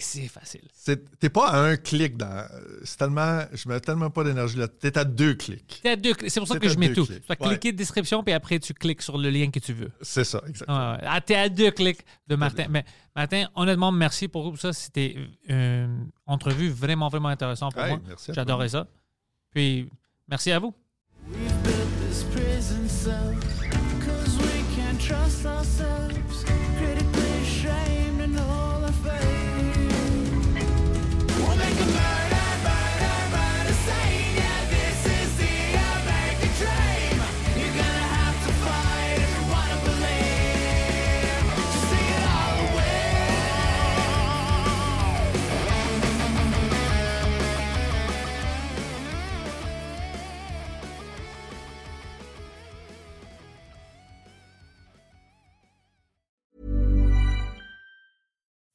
C'est 0.00 0.20
c'est 0.22 0.28
facile. 0.28 0.62
C'est- 0.72 1.18
T'es 1.18 1.28
pas 1.28 1.48
à 1.50 1.58
un 1.60 1.76
clic 1.76 2.16
dans. 2.16 2.46
C'est 2.84 2.96
tellement. 2.98 3.42
Je 3.52 3.68
mets 3.68 3.80
tellement 3.80 4.10
pas 4.10 4.24
d'énergie 4.24 4.56
là. 4.58 4.68
T'es 4.68 4.96
à 4.98 5.04
deux 5.04 5.34
clics. 5.34 5.80
T'es 5.82 5.90
à 5.90 5.96
deux 5.96 6.12
cl- 6.12 6.28
C'est 6.28 6.40
pour 6.40 6.48
ça 6.48 6.58
que 6.58 6.68
je 6.68 6.78
mets 6.78 6.92
tout. 6.92 7.04
clics. 7.06 7.20
Tu 7.22 7.26
vas 7.28 7.36
cliquer 7.36 7.72
description, 7.72 8.22
puis 8.22 8.32
après, 8.32 8.58
tu 8.58 8.72
cliques 8.74 9.02
sur 9.02 9.18
le 9.18 9.30
lien 9.30 9.50
que 9.50 9.58
tu 9.58 9.72
veux. 9.72 9.90
C'est 10.00 10.24
ça, 10.24 10.42
exactement. 10.46 10.92
Ouais. 10.92 10.98
Ah, 11.02 11.20
t'es 11.20 11.34
à 11.34 11.48
deux 11.48 11.70
clics 11.70 12.04
de 12.26 12.36
Martin. 12.36 12.66
Mais 12.70 12.84
Martin, 13.14 13.46
honnêtement, 13.54 13.92
merci 13.92 14.28
pour 14.28 14.58
ça. 14.58 14.72
C'était 14.72 15.16
une 15.48 16.08
entrevue 16.26 16.70
vraiment, 16.70 17.08
vraiment 17.08 17.28
intéressante 17.28 17.74
pour 17.74 17.82
Hey, 17.82 17.90
moi. 17.90 18.00
merci 18.06 18.30
à 18.30 18.34
J'adorais 18.34 18.68
ça. 18.70 18.86
Puis, 19.54 19.88
merci 20.28 20.50
à 20.52 20.58
vous. 20.58 20.74
We've 21.28 21.62
built 21.62 22.08
this 22.08 22.24
prison 22.34 22.88
cell 22.88 23.36
Cause 24.00 24.36
we 24.38 24.64
can't 24.76 24.98
trust 24.98 25.44
ourselves 25.46 26.16